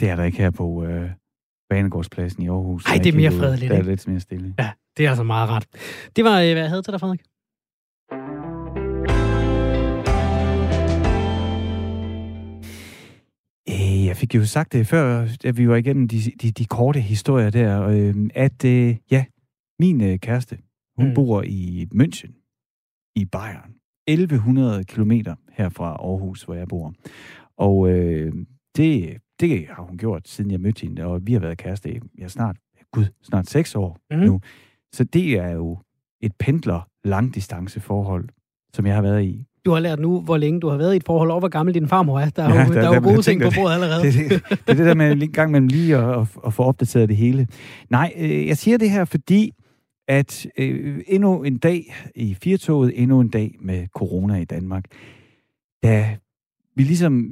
Det 0.00 0.08
er 0.08 0.16
der 0.16 0.24
ikke 0.24 0.38
her 0.38 0.50
på 0.50 0.84
øh, 0.84 1.10
Banegårdspladsen 1.70 2.42
i 2.42 2.48
Aarhus. 2.48 2.84
Ej, 2.84 2.92
Jeg 2.92 3.04
det 3.04 3.12
er 3.12 3.16
mere 3.16 3.32
fredeligt, 3.32 3.70
Der 3.70 3.78
er 3.78 3.82
lidt 3.82 4.08
mere 4.08 4.20
stille. 4.20 4.54
Ja, 4.58 4.70
det 4.96 5.06
er 5.06 5.08
altså 5.08 5.24
meget 5.24 5.48
ret. 5.50 5.66
Det 6.16 6.24
var, 6.24 6.40
øh, 6.40 6.52
hvad 6.52 6.62
jeg 6.62 6.68
havde 6.68 6.82
til 6.82 6.92
dig, 6.92 7.00
Frederik. 7.00 7.20
Øh, 13.70 14.06
jeg 14.06 14.16
fik 14.16 14.34
jo 14.34 14.44
sagt 14.44 14.72
det 14.72 14.86
før, 14.86 15.28
at 15.44 15.58
vi 15.58 15.68
var 15.68 15.76
igennem 15.76 16.08
de, 16.08 16.20
de, 16.42 16.50
de 16.50 16.64
korte 16.64 17.00
historier 17.00 17.50
der, 17.50 17.86
øh, 17.86 18.14
at 18.34 18.64
øh, 18.64 18.96
ja, 19.10 19.24
min 19.78 20.00
øh, 20.00 20.18
kæreste, 20.18 20.58
hun 20.96 21.08
mm. 21.08 21.14
bor 21.14 21.42
i 21.42 21.86
München, 21.94 22.32
i 23.16 23.24
Bayern. 23.24 23.74
1100 24.08 24.84
kilometer 24.84 25.34
her 25.52 25.68
fra 25.68 25.86
Aarhus, 25.86 26.42
hvor 26.42 26.54
jeg 26.54 26.68
bor. 26.68 26.94
Og 27.56 27.90
øh, 27.90 28.32
det, 28.76 29.18
det 29.40 29.66
har 29.76 29.82
hun 29.82 29.98
gjort, 29.98 30.28
siden 30.28 30.50
jeg 30.50 30.60
mødte 30.60 30.80
hende, 30.82 31.04
og 31.04 31.26
vi 31.26 31.32
har 31.32 31.40
været 31.40 31.58
kæreste 31.58 31.94
i 31.94 32.00
ja, 32.18 32.28
snart, 32.28 32.56
gud, 32.92 33.04
snart 33.22 33.46
seks 33.50 33.74
år 33.74 33.98
mm. 34.10 34.16
nu. 34.18 34.40
Så 34.92 35.04
det 35.04 35.38
er 35.38 35.50
jo 35.50 35.78
et 36.20 36.32
pendler 36.38 36.88
langdistanceforhold, 37.04 38.28
som 38.74 38.86
jeg 38.86 38.94
har 38.94 39.02
været 39.02 39.24
i. 39.24 39.44
Du 39.64 39.70
har 39.70 39.80
lært 39.80 39.98
nu, 40.00 40.20
hvor 40.20 40.36
længe 40.36 40.60
du 40.60 40.68
har 40.68 40.76
været 40.76 40.94
i 40.94 40.96
et 40.96 41.04
forhold, 41.06 41.30
og 41.30 41.38
hvor 41.38 41.48
gammel 41.48 41.74
din 41.74 41.88
farmor 41.88 42.20
er. 42.20 42.30
Der 42.30 42.42
er, 42.42 42.54
Ja, 42.54 42.62
jo, 42.66 42.74
der- 42.74 42.80
der, 42.80 42.80
er 42.80 42.88
der 42.88 42.94
jo 42.94 43.00
bliver 43.00 43.12
gode 43.14 43.22
ting 43.22 43.42
på 43.42 43.48
bordet 43.56 43.74
allerede. 43.74 44.02
Det, 44.12 44.14
det, 44.30 44.42
det 44.50 44.58
er 44.68 44.74
det 44.74 44.86
der 44.86 44.94
med 44.94 45.22
en 45.22 45.32
gang 45.32 45.50
mellem 45.50 45.68
lige 45.68 45.96
at, 45.96 46.20
at, 46.20 46.26
at 46.46 46.54
få 46.54 46.62
opdateret 46.62 47.08
det 47.08 47.16
hele. 47.16 47.46
Nej, 47.90 48.12
øh, 48.16 48.46
jeg 48.46 48.56
siger 48.56 48.78
det 48.78 48.90
her, 48.90 49.04
fordi 49.04 49.52
at 50.08 50.46
øh, 50.58 51.00
endnu 51.06 51.42
en 51.42 51.58
dag 51.58 51.94
i 52.14 52.34
firtoget, 52.34 52.92
endnu 53.02 53.20
en 53.20 53.28
dag 53.28 53.54
med 53.60 53.86
corona 53.88 54.34
i 54.36 54.44
Danmark, 54.44 54.84
da 55.82 56.16
vi 56.76 56.82
ligesom, 56.82 57.30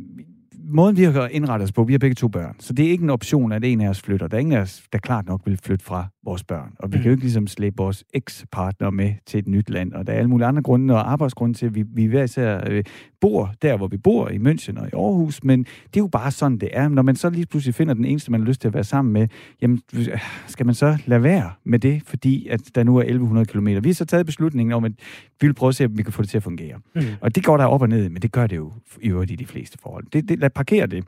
måden 0.69 0.97
vi 0.97 1.05
har 1.05 1.27
indrettet 1.29 1.65
os 1.65 1.73
på, 1.73 1.85
vi 1.85 1.93
har 1.93 1.99
begge 1.99 2.15
to 2.15 2.29
børn, 2.29 2.57
så 2.59 2.73
det 2.73 2.87
er 2.87 2.91
ikke 2.91 3.05
en 3.05 3.11
option, 3.11 3.53
at 3.53 3.65
en 3.65 3.81
af 3.81 3.89
os 3.89 4.01
flytter. 4.01 4.29
Der 4.29 4.37
er 4.37 4.41
ingen 4.41 4.57
af 4.57 4.61
os, 4.61 4.83
der 4.93 4.99
klart 4.99 5.27
nok 5.27 5.41
vil 5.45 5.59
flytte 5.63 5.85
fra 5.85 6.07
vores 6.25 6.45
børn. 6.45 6.73
Og 6.79 6.93
vi 6.93 6.97
Mm. 6.97 7.03
kan 7.03 7.09
jo 7.09 7.13
ikke 7.13 7.25
ligesom 7.25 7.47
slæbe 7.47 7.77
vores 7.77 8.05
eks-partner 8.15 8.91
med 8.91 9.13
til 9.27 9.39
et 9.39 9.49
nyt 9.49 9.71
land, 9.71 9.93
og 9.93 10.07
der 10.07 10.13
er 10.13 10.17
alle 10.17 10.31
mulige 10.31 10.47
andre 10.47 10.63
grunde 10.63 10.95
og 10.95 11.13
arbejdsgrunde 11.13 11.55
til, 11.55 11.67
at 11.67 11.75
vi, 11.75 11.85
vi 11.95 12.05
hver 12.07 12.23
især 12.23 12.61
øh, 12.71 12.85
bor 13.21 13.53
der, 13.63 13.77
hvor 13.77 13.87
vi 13.89 13.97
bor, 13.97 14.29
i 14.29 14.37
München 14.37 14.81
og 14.81 14.87
i 14.87 14.91
Aarhus, 14.95 15.45
men 15.45 15.59
det 15.65 15.97
er 15.97 16.01
jo 16.01 16.07
bare 16.09 16.31
sådan, 16.31 16.59
det 16.59 16.69
er. 16.73 16.89
Når 16.89 17.03
man 17.03 17.17
så 17.17 17.31
lige 17.31 17.47
pludselig 17.47 17.75
finder 17.75 17.95
den 17.95 18.05
eneste, 18.05 18.31
man 18.31 18.41
har 18.41 18.47
lyst 18.47 18.61
til 18.61 18.69
at 18.69 18.75
være 18.75 18.85
sammen 18.85 19.13
med, 19.13 19.29
jamen, 19.63 19.81
øh, 19.97 20.07
skal 20.47 20.67
man 20.67 20.75
så 20.75 20.99
lade 21.07 21.23
være 21.23 21.51
med 21.65 21.79
det, 21.79 22.03
fordi 22.07 22.47
at 22.49 22.61
der 22.75 22.83
nu 22.85 22.97
er 22.97 23.03
1100 23.03 23.47
km. 23.47 23.67
Vi 23.67 23.89
har 23.89 23.93
så 23.95 24.05
taget 24.05 24.27
beslutningen 24.27 24.73
om, 24.73 24.85
at 24.85 24.93
vi 25.41 25.47
vil 25.47 25.55
prøve 25.55 25.69
at 25.69 25.75
se, 25.75 25.85
om 25.85 25.99
vi 25.99 26.03
kan 26.03 26.13
få 26.13 26.23
det 26.23 26.31
til 26.31 26.37
at 26.37 26.43
fungere. 26.43 26.77
Mm. 26.95 27.03
Og 27.21 27.35
det 27.35 27.45
går 27.45 27.57
der 27.57 27.65
op 27.65 27.83
og 27.83 27.89
ned, 27.89 28.09
men 28.09 28.23
det 28.23 28.33
gør 28.33 28.47
det 28.47 28.57
jo 28.57 28.73
i 29.01 29.09
øvrigt 29.09 29.31
i 29.31 29.35
de 29.35 29.47
fleste 29.47 29.79
forhold. 29.83 30.05
Det, 30.13 30.29
det, 30.29 30.39
lad 30.39 30.51
parkere 30.59 30.87
det. 30.91 31.05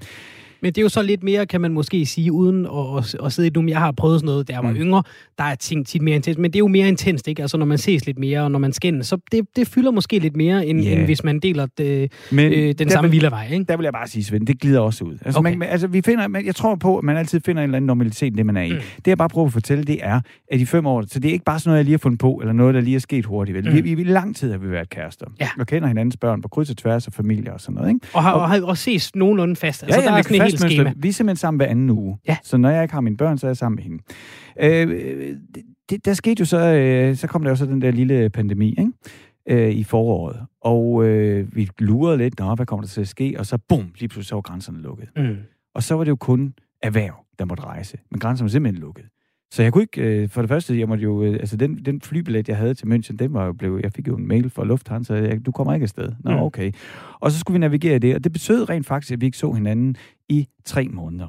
Men 0.62 0.72
det 0.72 0.78
er 0.78 0.82
jo 0.82 0.88
så 0.88 1.02
lidt 1.02 1.22
mere, 1.22 1.46
kan 1.46 1.60
man 1.60 1.72
måske 1.72 2.06
sige, 2.06 2.32
uden 2.32 2.66
at, 2.66 3.14
at, 3.24 3.32
sidde 3.32 3.46
i 3.46 3.50
det. 3.50 3.68
Jeg 3.70 3.78
har 3.78 3.92
prøvet 3.92 4.20
sådan 4.20 4.26
noget, 4.26 4.48
da 4.48 4.52
jeg 4.52 4.62
var 4.64 4.70
Mm. 4.70 4.76
yngre. 4.76 5.02
Der 5.38 5.44
er 5.44 5.54
ting 5.54 5.86
tit 5.86 6.02
mere 6.02 6.16
intens, 6.16 6.38
men 6.38 6.50
det 6.50 6.56
er 6.56 6.58
jo 6.58 6.66
mere 6.68 6.88
intenst, 6.88 7.28
ikke? 7.28 7.42
Altså, 7.42 7.56
når 7.56 7.66
man 7.66 7.78
ses 7.78 8.06
lidt 8.06 8.18
mere, 8.18 8.40
og 8.42 8.50
når 8.50 8.58
man 8.58 8.72
skændes. 8.72 9.06
Så 9.06 9.18
det, 9.32 9.44
det 9.56 9.68
fylder 9.68 9.90
måske 9.90 10.18
lidt 10.18 10.36
mere, 10.36 10.66
end, 10.66 10.80
Ja. 10.80 10.86
yeah. 10.88 10.98
end 10.98 11.04
hvis 11.06 11.24
man 11.24 11.38
deler 11.40 11.66
det, 11.78 12.12
Men 12.32 12.52
øh, 12.52 12.58
den 12.58 12.74
der 12.78 12.88
samme 12.88 13.10
vil- 13.10 13.12
villavej, 13.12 13.48
ikke? 13.52 13.64
Der 13.68 13.76
vil 13.76 13.84
jeg 13.84 13.92
bare 13.92 14.08
sige, 14.08 14.24
Svend, 14.24 14.46
det 14.46 14.60
glider 14.60 14.80
også 14.80 15.04
ud. 15.04 15.18
Altså, 15.24 15.38
Okay. 15.40 15.54
man, 15.56 15.68
altså 15.68 15.86
vi 15.86 16.02
finder, 16.04 16.28
man, 16.28 16.46
jeg 16.46 16.54
tror 16.54 16.74
på, 16.74 16.98
at 16.98 17.04
man 17.04 17.16
altid 17.16 17.40
finder 17.44 17.62
en 17.62 17.64
eller 17.68 17.76
anden 17.76 17.86
normalitet 17.86 18.36
det, 18.36 18.46
man 18.46 18.56
er 18.56 18.62
i. 18.62 18.72
Mm. 18.72 18.78
Det, 18.96 19.06
jeg 19.06 19.18
bare 19.18 19.28
prøver 19.28 19.46
at 19.46 19.52
fortælle, 19.52 19.84
det 19.84 19.98
er, 20.02 20.20
at 20.50 20.60
i 20.60 20.64
fem 20.64 20.86
år, 20.86 21.04
så 21.08 21.20
det 21.20 21.28
er 21.28 21.32
ikke 21.32 21.44
bare 21.44 21.58
sådan 21.58 21.68
noget, 21.70 21.78
jeg 21.78 21.84
lige 21.84 21.92
har 21.92 21.98
fundet 21.98 22.18
på, 22.20 22.38
eller 22.40 22.52
noget, 22.52 22.74
der 22.74 22.80
lige 22.80 22.96
er 22.96 23.00
sket 23.00 23.24
hurtigt. 23.26 23.56
Vel? 23.56 23.68
Mm. 23.76 23.84
Vi, 23.84 23.94
vi, 23.94 24.02
lang 24.04 24.36
tid 24.36 24.50
har 24.50 24.58
vi 24.58 24.70
været 24.70 24.90
kærester. 24.90 25.26
Ja. 25.40 25.48
Og 25.60 25.66
kender 25.66 25.88
hinandens 25.88 26.16
børn 26.16 26.42
på 26.42 26.48
kryds 26.48 26.70
og 26.70 26.76
tværs 26.76 27.06
af 27.06 27.12
familier 27.12 27.52
og 27.52 27.60
sådan 27.60 27.74
noget. 27.74 27.88
Ikke? 27.88 28.00
Og 28.14 28.22
har, 28.22 28.32
og 28.32 28.48
har 28.50 28.62
også 28.62 28.82
ses 28.84 29.14
nogenlunde 29.16 29.56
fast. 29.56 29.82
Altså, 29.82 30.00
der 30.00 30.12
er 30.12 30.22
sådan 30.22 30.40
fast 30.52 30.78
mønster. 30.78 30.92
Vi 30.96 31.08
er 31.08 31.12
simpelthen 31.12 31.36
sammen 31.36 31.58
hver 31.58 31.66
anden 31.66 31.90
uge. 31.90 32.18
Ja. 32.28 32.36
Så 32.42 32.56
når 32.56 32.70
jeg 32.70 32.82
ikke 32.82 32.94
har 32.94 33.00
mine 33.00 33.16
børn, 33.16 33.38
så 33.38 33.46
er 33.46 33.48
jeg 33.48 33.56
sammen 33.56 33.76
med 33.76 33.82
hende. 33.82 34.02
Øh, 34.60 35.36
det, 35.54 35.62
det, 35.90 36.04
der 36.04 36.14
skete 36.14 36.40
jo 36.40 36.44
så, 36.44 36.58
øh, 36.58 37.16
så 37.16 37.26
kom 37.26 37.42
der 37.42 37.50
jo 37.50 37.56
så 37.56 37.66
den 37.66 37.82
der 37.82 37.90
lille 37.90 38.30
pandemi, 38.30 38.68
ikke? 38.68 38.92
Øh, 39.48 39.70
i 39.70 39.84
foråret. 39.84 40.46
Og 40.62 41.04
øh, 41.04 41.56
vi 41.56 41.68
lurede 41.78 42.18
lidt, 42.18 42.38
nå, 42.38 42.54
hvad 42.54 42.66
kommer 42.66 42.82
der 42.82 42.88
til 42.88 43.00
at 43.00 43.08
ske? 43.08 43.34
Og 43.38 43.46
så 43.46 43.58
bum, 43.68 43.92
lige 43.98 44.08
pludselig 44.08 44.26
så 44.26 44.34
var 44.34 44.42
grænserne 44.42 44.80
lukket. 44.80 45.08
Mm. 45.16 45.36
Og 45.74 45.82
så 45.82 45.94
var 45.94 46.04
det 46.04 46.10
jo 46.10 46.16
kun 46.16 46.54
erhverv, 46.82 47.14
der 47.38 47.44
måtte 47.44 47.62
rejse. 47.64 47.98
Men 48.10 48.20
grænserne 48.20 48.46
var 48.46 48.50
simpelthen 48.50 48.80
lukket. 48.80 49.04
Så 49.52 49.62
jeg 49.62 49.72
kunne 49.72 49.82
ikke, 49.82 50.02
øh, 50.02 50.28
for 50.28 50.42
det 50.42 50.48
første, 50.48 50.78
jeg 50.78 50.88
måtte 50.88 51.02
jo, 51.04 51.22
øh, 51.24 51.32
altså 51.32 51.56
den, 51.56 51.84
den 51.84 52.00
flybillet, 52.00 52.48
jeg 52.48 52.56
havde 52.56 52.74
til 52.74 52.86
München, 52.86 53.16
den 53.16 53.32
var 53.34 53.46
jo 53.46 53.52
blevet, 53.52 53.82
jeg 53.82 53.92
fik 53.92 54.08
jo 54.08 54.16
en 54.16 54.28
mail 54.28 54.50
fra 54.50 54.64
Lufthansa, 54.64 55.14
jeg, 55.14 55.46
du 55.46 55.52
kommer 55.52 55.74
ikke 55.74 55.84
afsted. 55.84 56.12
Nå, 56.24 56.30
Mm. 56.30 56.36
okay. 56.42 56.72
Og 57.20 57.30
så 57.32 57.38
skulle 57.38 57.54
vi 57.54 57.58
navigere 57.58 57.96
i 57.96 57.98
det, 57.98 58.14
og 58.14 58.24
det 58.24 58.32
betød 58.32 58.68
rent 58.70 58.86
faktisk, 58.86 59.12
at 59.12 59.20
vi 59.20 59.26
ikke 59.26 59.38
så 59.38 59.52
hinanden 59.52 59.96
i 60.28 60.46
tre 60.64 60.88
måneder. 60.88 61.28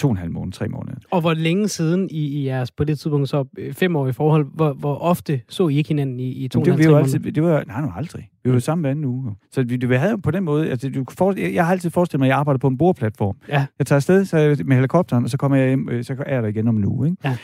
To 0.00 0.08
og 0.08 0.12
en 0.12 0.16
halv 0.16 0.30
måned, 0.32 0.52
tre 0.52 0.68
måneder. 0.68 0.96
Og 1.10 1.20
hvor 1.20 1.34
længe 1.34 1.68
siden 1.68 2.08
i, 2.10 2.26
i 2.26 2.46
jeres, 2.46 2.70
på 2.70 2.84
det 2.84 2.98
tidspunkt, 2.98 3.28
så 3.28 3.44
øh, 3.58 3.72
femårige 3.74 4.12
forhold, 4.12 4.46
hvor, 4.54 4.72
hvor 4.72 4.94
ofte 4.96 5.40
så 5.48 5.68
I 5.68 5.76
ikke 5.76 5.88
hinanden 5.88 6.20
i, 6.20 6.30
i 6.32 6.48
to 6.48 6.60
og 6.60 6.66
vi 6.66 6.70
en 6.70 6.78
halv, 6.78 6.94
altid, 6.94 7.18
måneder? 7.18 7.32
det 7.32 7.42
var, 7.42 7.64
nej, 7.66 7.80
nu 7.80 7.88
aldrig. 7.96 8.28
Vi 8.44 8.50
var 8.50 8.54
Mm. 8.56 8.60
sammen 8.60 8.82
hver 8.82 8.90
anden 8.90 9.04
uge. 9.04 9.34
Så 9.52 9.62
vi, 9.62 9.76
vi 9.76 9.94
havde 9.94 10.10
jo 10.10 10.16
på 10.16 10.30
den 10.30 10.44
måde, 10.44 10.70
altså, 10.70 10.88
du, 10.90 11.04
forestille- 11.10 11.46
jeg, 11.48 11.54
jeg 11.54 11.64
har 11.66 11.72
altid 11.72 11.90
forestillet 11.90 12.20
mig, 12.20 12.26
at 12.26 12.28
jeg 12.28 12.38
arbejder 12.38 12.58
på 12.58 12.68
en 12.68 12.78
boreplatform. 12.78 13.36
Ja. 13.48 13.66
Jeg 13.78 13.86
tager 13.86 13.96
afsted 13.96 14.24
så 14.24 14.38
jeg 14.38 14.56
med 14.64 14.76
helikopteren, 14.76 15.24
og 15.24 15.30
så 15.30 15.36
kommer 15.36 15.56
jeg 15.58 15.68
hjem, 15.68 15.88
øh, 15.88 16.04
så 16.04 16.16
er 16.26 16.34
jeg 16.34 16.42
der 16.42 16.48
igen 16.48 16.68
om 16.68 16.76
en 16.76 16.84
uge. 16.84 17.08
Ikke? 17.10 17.16
Ja. 17.28 17.36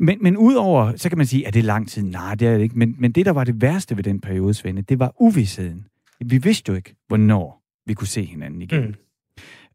Men, 0.00 0.18
men 0.20 0.36
udover, 0.36 0.92
så 0.96 1.08
kan 1.08 1.18
man 1.18 1.26
sige, 1.26 1.46
at 1.48 1.54
det 1.54 1.60
er 1.60 1.64
lang 1.64 1.88
tid. 1.88 2.02
Nej, 2.02 2.34
det 2.34 2.48
er 2.48 2.54
det 2.56 2.62
ikke. 2.62 2.78
Men, 2.78 2.94
men 2.98 3.12
det, 3.12 3.26
der 3.26 3.32
var 3.32 3.44
det 3.44 3.62
værste 3.62 3.96
ved 3.96 4.04
den 4.04 4.20
periode, 4.20 4.54
Svende, 4.54 4.82
det 4.82 4.98
var 4.98 5.12
uvidsheden. 5.20 5.86
Vi 6.26 6.38
vidste 6.38 6.70
jo 6.72 6.76
ikke, 6.76 6.94
hvornår 7.08 7.62
vi 7.86 7.94
kunne 7.94 8.06
se 8.08 8.24
hinanden 8.24 8.62
igen. 8.62 8.80
Mm. 8.84 8.94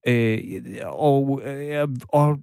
Øh, 0.09 0.63
og, 0.85 1.41
øh, 1.45 1.87
og 2.09 2.39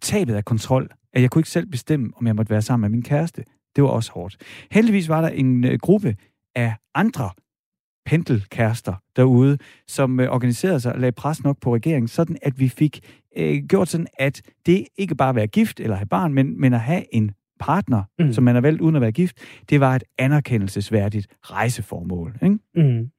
tabet 0.00 0.34
af 0.34 0.44
kontrol, 0.44 0.88
at 1.12 1.22
jeg 1.22 1.30
kunne 1.30 1.40
ikke 1.40 1.50
selv 1.50 1.66
bestemme, 1.66 2.10
om 2.16 2.26
jeg 2.26 2.36
måtte 2.36 2.50
være 2.50 2.62
sammen 2.62 2.90
med 2.90 2.96
min 2.96 3.02
kæreste. 3.02 3.44
Det 3.76 3.84
var 3.84 3.90
også 3.90 4.12
hårdt. 4.12 4.36
Heldigvis 4.70 5.08
var 5.08 5.20
der 5.20 5.28
en 5.28 5.64
øh, 5.64 5.78
gruppe 5.78 6.16
af 6.54 6.74
andre 6.94 7.30
pendelkærester 8.06 8.94
derude, 9.16 9.58
som 9.88 10.20
øh, 10.20 10.28
organiserede 10.28 10.80
sig 10.80 10.92
og 10.92 11.00
lagde 11.00 11.12
pres 11.12 11.44
nok 11.44 11.60
på 11.60 11.74
regeringen, 11.74 12.08
sådan 12.08 12.36
at 12.42 12.60
vi 12.60 12.68
fik 12.68 13.00
øh, 13.36 13.62
gjort 13.68 13.88
sådan, 13.88 14.06
at 14.18 14.42
det 14.66 14.86
ikke 14.96 15.14
bare 15.14 15.28
at 15.28 15.34
være 15.34 15.46
gift 15.46 15.80
eller 15.80 15.96
have 15.96 16.06
barn, 16.06 16.34
men, 16.34 16.60
men 16.60 16.74
at 16.74 16.80
have 16.80 17.14
en 17.14 17.30
partner, 17.60 18.02
mm. 18.18 18.32
som 18.32 18.44
man 18.44 18.54
har 18.54 18.62
valgt 18.62 18.80
uden 18.80 18.96
at 18.96 19.02
være 19.02 19.12
gift, 19.12 19.36
det 19.70 19.80
var 19.80 19.96
et 19.96 20.04
anerkendelsesværdigt 20.18 21.26
rejseformål. 21.42 22.38
Ikke? 22.42 22.58
Mm. 22.74 23.10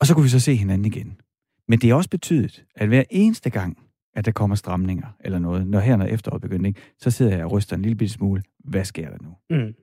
Og 0.00 0.06
så 0.06 0.14
kunne 0.14 0.22
vi 0.22 0.28
så 0.28 0.40
se 0.40 0.54
hinanden 0.54 0.84
igen. 0.84 1.16
Men 1.68 1.78
det 1.78 1.90
er 1.90 1.94
også 1.94 2.10
betydet, 2.10 2.64
at 2.76 2.88
hver 2.88 3.04
eneste 3.10 3.50
gang, 3.50 3.78
at 4.16 4.24
der 4.24 4.32
kommer 4.32 4.56
stramninger 4.56 5.06
eller 5.24 5.38
noget, 5.38 5.66
når 5.66 5.80
her 5.80 5.96
når 5.96 6.04
efteråret 6.04 6.42
begynder, 6.42 6.66
ikke, 6.66 6.80
så 6.98 7.10
sidder 7.10 7.36
jeg 7.36 7.44
og 7.44 7.52
ryster 7.52 7.76
en 7.76 7.82
lille 7.82 7.96
bitte 7.96 8.14
smule. 8.14 8.42
Hvad 8.64 8.84
sker 8.84 9.10
der 9.10 9.16
nu? 9.22 9.28
Mm. 9.50 9.74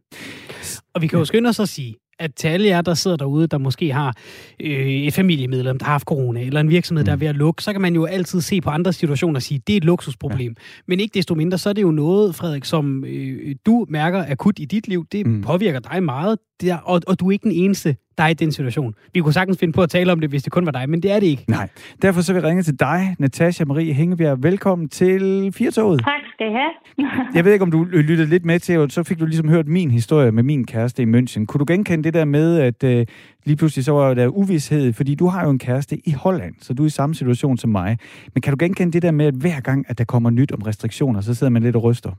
Og 0.94 1.02
vi 1.02 1.08
kan 1.08 1.20
jo 1.20 1.26
skynde 1.26 1.50
os 1.50 1.60
at 1.60 1.70
sige, 1.70 1.96
at 2.20 2.36
til 2.36 2.48
alle 2.48 2.68
jer, 2.68 2.82
der 2.82 2.94
sidder 2.94 3.18
derude, 3.18 3.48
der 3.48 3.58
måske 3.58 3.94
har 3.94 4.16
øh, 4.60 4.88
et 4.88 5.14
familiemedlem, 5.14 5.78
der 5.78 5.86
har 5.86 5.92
haft 5.92 6.06
corona, 6.06 6.42
eller 6.42 6.60
en 6.60 6.70
virksomhed, 6.70 7.06
der 7.06 7.12
er 7.12 7.16
ved 7.16 7.28
at 7.28 7.36
lukke, 7.36 7.64
så 7.64 7.72
kan 7.72 7.82
man 7.82 7.96
jo 7.96 8.06
altid 8.06 8.42
se 8.42 8.62
på 8.62 8.70
andre 8.70 8.94
situationer 8.94 9.36
og 9.36 9.42
sige, 9.42 9.62
det 9.68 9.74
er 9.74 9.78
et 9.78 9.86
luksusproblem. 9.86 10.56
Ja. 10.58 10.64
Men 10.88 11.00
ikke 11.00 11.14
desto 11.14 11.36
mindre, 11.36 11.58
så 11.58 11.70
er 11.70 11.74
det 11.74 11.82
jo 11.82 11.92
noget, 11.92 12.36
Frederik, 12.36 12.66
som 12.66 13.06
øh, 13.06 13.56
du 13.66 13.86
mærker 13.90 14.26
akut 14.28 14.60
i 14.60 14.66
dit 14.66 14.88
liv. 14.88 15.06
Det 15.12 15.28
mm. 15.28 15.34
Mm. 15.34 15.42
påvirker 15.42 15.80
dig 15.80 16.04
meget, 16.04 16.38
det 16.62 16.70
er, 16.72 16.78
og, 16.78 17.02
og 17.08 17.20
du 17.20 17.28
er 17.28 17.32
ikke 17.32 17.44
den 17.44 17.52
eneste, 17.52 17.96
der 18.18 18.24
er 18.24 18.28
i 18.28 18.34
den 18.34 18.52
situation. 18.52 18.96
Vi 19.14 19.20
kunne 19.20 19.34
sagtens 19.34 19.60
finde 19.60 19.74
på 19.74 19.82
at 19.82 19.90
tale 19.90 20.12
om 20.12 20.20
det, 20.20 20.30
hvis 20.30 20.44
det 20.44 20.52
kun 20.52 20.66
var 20.66 20.72
dig, 20.72 20.90
men 20.90 21.04
det 21.04 21.12
er 21.12 21.20
det 21.20 21.28
ikke. 21.28 21.46
Nej. 21.48 21.70
Derfor 22.02 22.22
så 22.22 22.34
vil 22.34 22.40
jeg 22.40 22.50
ringe 22.50 22.64
til 22.64 22.80
dig, 22.80 23.16
Natasha 23.20 23.66
Marie 23.66 23.94
Hængebjerg. 23.94 24.44
Velkommen 24.44 24.90
til 24.90 25.52
Firtoget. 25.56 26.02
Tak 26.04 26.22
skal 26.34 26.48
I 26.48 26.52
have. 26.52 26.74
Jeg 27.36 27.46
ved 27.46 27.54
ikke, 27.54 27.64
om 27.64 27.72
du 27.72 27.84
lyttede 27.84 28.30
lidt 28.30 28.46
med 28.46 28.60
til, 28.60 28.80
og 28.80 28.92
så 28.92 29.04
fik 29.04 29.20
du 29.20 29.26
ligesom 29.26 29.50
hørt 29.50 29.68
min 29.68 29.92
historie 29.92 30.32
med 30.32 30.44
min 30.44 30.66
kæreste 30.66 31.04
i 31.04 31.06
München. 31.06 31.46
Kunne 31.46 31.60
du 31.60 31.66
genkende 31.68 32.04
det 32.04 32.14
der 32.14 32.26
med, 32.26 32.60
at 32.60 32.84
øh, 32.84 33.06
lige 33.46 33.58
pludselig 33.58 33.86
så 33.86 33.92
var 33.92 34.14
der 34.14 34.28
uvidshed, 34.28 34.94
fordi 34.94 35.16
du 35.16 35.28
har 35.28 35.44
jo 35.44 35.50
en 35.50 35.60
kæreste 35.60 35.96
i 36.08 36.12
Holland, 36.12 36.56
så 36.60 36.74
du 36.74 36.84
er 36.84 36.88
i 36.88 36.90
samme 36.90 37.16
situation 37.16 37.58
som 37.58 37.70
mig. 37.70 37.98
Men 38.34 38.42
kan 38.42 38.54
du 38.54 38.58
genkende 38.60 38.94
det 38.94 39.02
der 39.02 39.12
med, 39.12 39.26
at 39.26 39.34
hver 39.34 39.60
gang, 39.60 39.86
at 39.90 39.98
der 39.98 40.06
kommer 40.06 40.30
nyt 40.30 40.52
om 40.52 40.62
restriktioner, 40.62 41.22
så 41.22 41.34
sidder 41.34 41.52
man 41.52 41.62
lidt 41.64 41.76
og 41.76 41.84
ryster? 41.84 42.12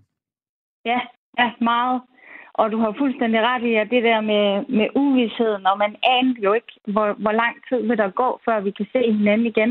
Ja, 0.84 1.00
ja, 1.38 1.50
meget. 1.60 2.00
Og 2.60 2.72
du 2.72 2.78
har 2.78 2.94
fuldstændig 2.98 3.40
ret 3.50 3.64
i, 3.70 3.74
at 3.82 3.88
det 3.94 4.02
der 4.10 4.20
med, 4.20 4.46
med 4.78 4.88
uvidsheden, 5.02 5.66
og 5.70 5.76
man 5.84 5.92
aner 6.16 6.34
jo 6.46 6.52
ikke, 6.58 6.72
hvor, 6.94 7.06
hvor 7.24 7.34
lang 7.42 7.54
tid 7.68 7.80
vil 7.88 7.98
der 8.02 8.10
gå, 8.22 8.28
før 8.44 8.60
vi 8.60 8.70
kan 8.70 8.86
se 8.92 9.00
hinanden 9.18 9.46
igen. 9.46 9.70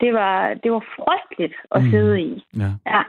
Det 0.00 0.10
var, 0.18 0.34
det 0.62 0.72
var 0.72 0.84
frygteligt 0.96 1.56
at 1.76 1.82
mm. 1.84 1.90
sidde 1.90 2.20
i. 2.20 2.44
Ja. 2.62 2.70
Ja. 2.94 3.02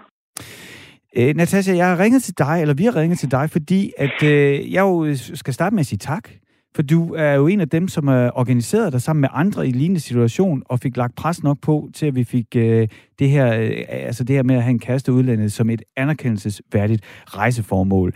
Øh, 1.18 1.36
Natasha, 1.36 1.76
jeg 1.76 1.88
har 1.90 2.00
ringet 2.04 2.24
til 2.24 2.38
dig, 2.38 2.62
eller 2.62 2.74
vi 2.74 2.84
har 2.84 2.96
ringet 2.96 3.20
til 3.20 3.32
dig, 3.32 3.50
fordi 3.50 3.92
at, 3.98 4.24
øh, 4.24 4.74
jeg 4.74 4.82
jo 4.82 5.16
skal 5.16 5.54
starte 5.54 5.76
med 5.76 5.80
at 5.80 5.86
sige 5.86 6.00
tak. 6.14 6.30
For 6.76 6.82
du 6.82 7.14
er 7.14 7.34
jo 7.34 7.48
en 7.48 7.62
af 7.62 7.70
dem, 7.70 7.88
som 7.88 8.08
er 8.08 8.30
organiseret 8.34 8.94
dig 8.94 9.02
sammen 9.02 9.22
med 9.22 9.30
andre 9.34 9.68
i 9.68 9.72
lignende 9.72 10.00
situation, 10.00 10.64
og 10.66 10.80
fik 10.80 10.98
lagt 10.98 11.16
pres 11.16 11.44
nok 11.44 11.58
på, 11.62 11.90
til 11.94 12.06
at 12.06 12.16
vi 12.16 12.24
fik 12.24 12.56
øh, 12.56 12.88
det, 13.20 13.30
her, 13.30 13.60
øh, 13.60 13.84
altså 13.90 14.24
det 14.24 14.36
her 14.36 14.44
med 14.44 14.56
at 14.56 14.64
have 14.64 14.72
en 14.72 14.80
kæreste 14.80 15.14
udlandet 15.14 15.52
som 15.52 15.70
et 15.70 15.82
anerkendelsesværdigt 15.96 17.02
rejseformål. 17.26 18.14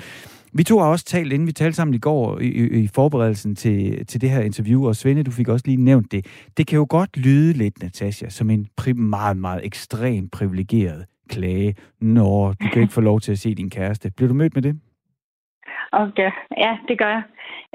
Vi 0.54 0.64
to 0.64 0.80
har 0.80 0.86
også 0.86 1.06
talt, 1.06 1.34
inden 1.34 1.48
vi 1.48 1.52
talte 1.52 1.76
sammen 1.76 1.94
i 1.94 1.98
går, 1.98 2.40
i, 2.40 2.48
i, 2.48 2.84
i 2.84 2.88
forberedelsen 2.88 3.56
til, 3.56 4.06
til 4.06 4.22
det 4.22 4.30
her 4.30 4.42
interview, 4.42 4.88
og 4.88 4.96
Svende, 4.96 5.24
du 5.24 5.32
fik 5.32 5.48
også 5.48 5.64
lige 5.66 5.78
nævnt 5.84 6.12
det. 6.12 6.26
Det 6.58 6.68
kan 6.68 6.78
jo 6.78 6.86
godt 6.90 7.18
lyde 7.18 7.54
lidt, 7.54 7.82
Natasha, 7.82 8.30
som 8.30 8.50
en 8.50 8.68
pri- 8.82 8.94
meget, 8.94 9.38
meget 9.38 9.66
ekstrem 9.66 10.30
privilegeret 10.30 11.06
klage, 11.30 11.76
når 12.02 12.54
du 12.54 12.68
kan 12.74 12.82
ikke 12.82 12.94
få 12.94 13.02
lov 13.02 13.22
til 13.22 13.32
at 13.32 13.40
se 13.40 13.56
din 13.56 13.70
kæreste. 13.70 14.12
Bliver 14.12 14.28
du 14.28 14.34
mødt 14.34 14.56
med 14.56 14.62
det? 14.62 14.76
Okay. 15.92 16.32
Ja, 16.58 16.78
det 16.88 16.98
gør 17.00 17.14
jeg. 17.18 17.24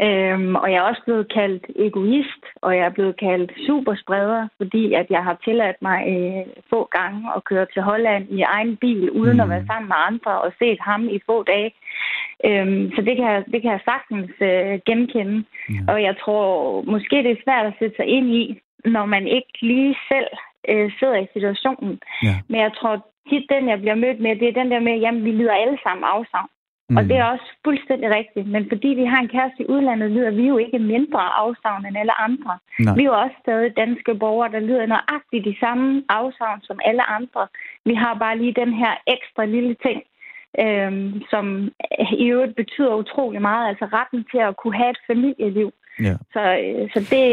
Øhm, 0.06 0.54
og 0.54 0.72
jeg 0.72 0.78
er 0.78 0.88
også 0.90 1.02
blevet 1.04 1.32
kaldt 1.32 1.66
egoist, 1.76 2.42
og 2.62 2.76
jeg 2.76 2.84
er 2.84 2.90
blevet 2.90 3.16
kaldt 3.20 3.52
superspreder, 3.66 4.48
fordi 4.56 4.92
at 4.92 5.06
jeg 5.10 5.22
har 5.24 5.36
tilladt 5.44 5.76
mig 5.82 5.98
øh, 6.08 6.46
få 6.70 6.88
gange 6.98 7.30
at 7.36 7.44
køre 7.44 7.66
til 7.72 7.82
Holland 7.82 8.24
i 8.30 8.40
egen 8.40 8.76
bil, 8.76 9.10
uden 9.10 9.34
mm. 9.36 9.40
at 9.40 9.48
være 9.48 9.66
sammen 9.66 9.88
med 9.88 9.96
andre, 10.06 10.40
og 10.40 10.52
set 10.58 10.80
ham 10.80 11.08
i 11.08 11.18
få 11.26 11.42
dage. 11.42 11.70
Øhm, 12.44 12.92
så 12.94 13.02
det 13.02 13.16
kan, 13.16 13.26
jeg, 13.32 13.44
det 13.52 13.62
kan 13.62 13.70
jeg 13.70 13.80
sagtens 13.84 14.30
øh, 14.40 14.80
genkende. 14.86 15.44
Ja. 15.70 15.92
Og 15.92 16.02
jeg 16.02 16.14
tror, 16.22 16.82
måske 16.82 17.16
det 17.16 17.30
er 17.30 17.44
svært 17.44 17.66
at 17.66 17.78
sætte 17.78 17.96
sig 17.96 18.06
ind 18.06 18.28
i, 18.34 18.60
når 18.84 19.04
man 19.04 19.26
ikke 19.26 19.54
lige 19.60 19.96
selv 20.08 20.30
øh, 20.68 20.92
sidder 20.98 21.16
i 21.16 21.26
situationen. 21.32 22.00
Ja. 22.22 22.34
Men 22.48 22.60
jeg 22.60 22.72
tror 22.78 23.06
tit, 23.28 23.44
den 23.50 23.68
jeg 23.68 23.80
bliver 23.80 23.94
mødt 23.94 24.20
med, 24.20 24.36
det 24.36 24.48
er 24.48 24.60
den 24.60 24.70
der 24.70 24.80
med, 24.80 24.96
jamen 24.98 25.24
vi 25.24 25.30
lider 25.30 25.54
alle 25.54 25.78
sammen 25.82 26.04
afsavn. 26.04 26.48
Mm. 26.88 26.96
Og 26.96 27.02
det 27.04 27.16
er 27.16 27.24
også 27.24 27.48
fuldstændig 27.64 28.08
rigtigt. 28.18 28.46
Men 28.54 28.62
fordi 28.72 28.88
vi 28.88 29.04
har 29.04 29.20
en 29.20 29.32
kæreste 29.36 29.62
i 29.62 29.70
udlandet, 29.74 30.10
lider 30.10 30.30
vi 30.30 30.44
jo 30.52 30.56
ikke 30.58 30.78
mindre 30.78 31.22
afsavn 31.42 31.86
end 31.86 31.96
alle 32.02 32.20
andre. 32.26 32.58
Nej. 32.80 32.94
Vi 32.94 33.02
er 33.02 33.10
jo 33.12 33.20
også 33.24 33.36
stadig 33.42 33.76
danske 33.76 34.14
borgere, 34.14 34.52
der 34.52 34.60
lider 34.60 34.86
nøjagtigt 34.86 35.44
de 35.44 35.56
samme 35.60 36.04
afsavn 36.08 36.60
som 36.62 36.78
alle 36.84 37.04
andre. 37.18 37.42
Vi 37.84 37.94
har 37.94 38.14
bare 38.14 38.38
lige 38.38 38.54
den 38.62 38.72
her 38.82 38.92
ekstra 39.14 39.44
lille 39.44 39.76
ting, 39.86 39.98
øhm, 40.64 41.22
som 41.30 41.44
i 42.22 42.24
øvrigt 42.34 42.56
betyder 42.56 42.94
utrolig 42.94 43.40
meget. 43.42 43.68
Altså 43.68 43.84
retten 43.84 44.24
til 44.30 44.40
at 44.48 44.56
kunne 44.56 44.76
have 44.76 44.90
et 44.90 45.00
familieliv. 45.06 45.70
Ja. 46.00 46.16
Så, 46.32 46.42
øh, 46.64 46.90
så 46.94 47.00
det, 47.12 47.24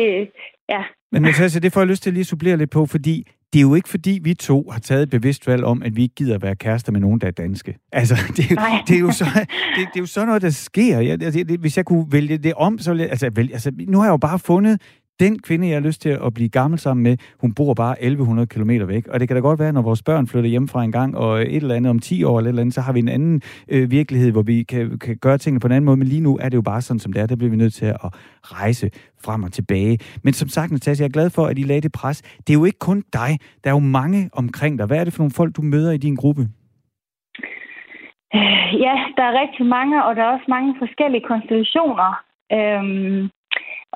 ja, 0.69 0.83
Men 1.11 1.21
Natasha, 1.21 1.59
det 1.59 1.73
får 1.73 1.81
jeg 1.81 1.87
lyst 1.87 2.03
til 2.03 2.13
lige 2.13 2.27
at 2.27 2.31
supplere 2.33 2.57
lidt 2.57 2.71
på, 2.71 2.85
fordi 2.85 3.15
det 3.53 3.59
er 3.59 3.61
jo 3.61 3.75
ikke 3.75 3.89
fordi, 3.89 4.19
vi 4.23 4.33
to 4.33 4.69
har 4.71 4.79
taget 4.79 5.03
et 5.03 5.09
bevidst 5.09 5.47
valg 5.47 5.63
om, 5.63 5.83
at 5.83 5.95
vi 5.95 6.01
ikke 6.03 6.15
gider 6.15 6.35
at 6.35 6.41
være 6.41 6.55
kærester 6.55 6.91
med 6.91 6.99
nogen, 6.99 7.21
der 7.21 7.27
er 7.27 7.31
danske. 7.31 7.77
Altså, 7.91 8.15
det, 8.37 8.45
er 8.45 8.49
jo- 8.49 8.55
Nej. 8.55 8.81
det, 8.87 8.95
er, 8.95 8.99
jo 8.99 9.11
så, 9.11 9.25
det, 9.25 9.87
det 9.93 9.95
er 9.95 9.99
jo 9.99 10.05
sådan 10.05 10.27
noget, 10.27 10.41
der 10.41 10.49
sker. 10.49 10.99
Jeg, 10.99 11.19
det, 11.19 11.49
det, 11.49 11.59
hvis 11.59 11.77
jeg 11.77 11.85
kunne 11.85 12.05
vælge 12.11 12.37
det 12.37 12.53
om, 12.53 12.79
så 12.79 12.91
ville 12.91 13.01
jeg, 13.03 13.09
altså, 13.11 13.29
vælge, 13.35 13.53
altså, 13.53 13.71
nu 13.87 13.97
har 13.97 14.05
jeg 14.05 14.11
jo 14.11 14.17
bare 14.17 14.39
fundet 14.39 14.81
den 15.21 15.39
kvinde, 15.39 15.67
jeg 15.67 15.75
har 15.75 15.87
lyst 15.89 16.01
til 16.01 16.09
at 16.25 16.33
blive 16.33 16.49
gammel 16.49 16.79
sammen 16.79 17.03
med, 17.03 17.17
hun 17.41 17.53
bor 17.53 17.73
bare 17.73 18.03
1100 18.03 18.47
km 18.47 18.69
væk. 18.87 19.07
Og 19.07 19.19
det 19.19 19.27
kan 19.27 19.35
da 19.35 19.41
godt 19.41 19.59
være, 19.59 19.73
når 19.73 19.81
vores 19.81 20.03
børn 20.03 20.27
flytter 20.27 20.49
hjem 20.49 20.67
fra 20.67 20.83
en 20.83 20.91
gang, 20.91 21.17
og 21.17 21.41
et 21.41 21.55
eller 21.55 21.75
andet 21.75 21.89
om 21.89 21.99
10 21.99 22.23
år 22.23 22.37
eller 22.37 22.47
et 22.47 22.51
eller 22.51 22.61
andet, 22.61 22.75
så 22.75 22.81
har 22.81 22.93
vi 22.93 22.99
en 22.99 23.09
anden 23.09 23.41
øh, 23.67 23.91
virkelighed, 23.91 24.31
hvor 24.31 24.41
vi 24.41 24.63
kan, 24.63 24.99
kan 24.99 25.17
gøre 25.17 25.37
tingene 25.37 25.59
på 25.59 25.67
en 25.67 25.71
anden 25.71 25.85
måde. 25.85 25.97
Men 25.97 26.07
lige 26.07 26.21
nu 26.21 26.37
er 26.41 26.49
det 26.49 26.57
jo 26.57 26.61
bare 26.61 26.81
sådan, 26.81 26.99
som 26.99 27.13
det 27.13 27.21
er. 27.21 27.27
Der 27.27 27.35
bliver 27.35 27.51
vi 27.51 27.57
nødt 27.57 27.73
til 27.73 27.85
at 27.85 28.09
rejse 28.41 28.89
frem 29.25 29.43
og 29.43 29.51
tilbage. 29.51 29.97
Men 30.23 30.33
som 30.33 30.47
sagt, 30.47 30.71
Natasja, 30.71 31.03
jeg 31.03 31.09
er 31.09 31.13
glad 31.17 31.29
for, 31.29 31.45
at 31.45 31.57
I 31.59 31.63
lagde 31.63 31.81
det 31.81 31.91
pres. 31.91 32.21
Det 32.21 32.49
er 32.49 32.59
jo 32.59 32.65
ikke 32.65 32.79
kun 32.79 33.03
dig. 33.13 33.31
Der 33.63 33.69
er 33.69 33.73
jo 33.73 33.79
mange 33.99 34.29
omkring 34.33 34.79
dig. 34.79 34.85
Hvad 34.87 34.97
er 34.97 35.03
det 35.03 35.13
for 35.13 35.21
nogle 35.23 35.37
folk, 35.39 35.55
du 35.57 35.61
møder 35.61 35.91
i 35.91 35.97
din 35.97 36.15
gruppe? 36.15 36.41
Øh, 38.35 38.69
ja, 38.85 38.95
der 39.17 39.23
er 39.29 39.41
rigtig 39.43 39.65
mange, 39.65 40.03
og 40.05 40.15
der 40.15 40.21
er 40.23 40.33
også 40.35 40.45
mange 40.49 40.75
forskellige 40.79 41.25
konstellationer. 41.31 42.09
Øhm, 42.57 43.29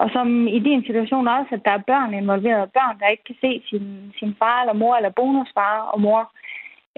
og 0.01 0.07
som 0.15 0.47
i 0.47 0.59
din 0.59 0.81
situation 0.85 1.27
også, 1.27 1.51
at 1.57 1.65
der 1.65 1.71
er 1.75 1.87
børn 1.91 2.13
involveret. 2.13 2.71
Børn, 2.77 2.99
der 2.99 3.07
ikke 3.07 3.23
kan 3.29 3.35
se 3.41 3.51
sin, 3.69 3.85
sin 4.19 4.35
far 4.39 4.61
eller 4.61 4.73
mor, 4.73 4.95
eller 4.95 5.09
bonusfar 5.19 5.75
og 5.93 6.01
mor. 6.01 6.21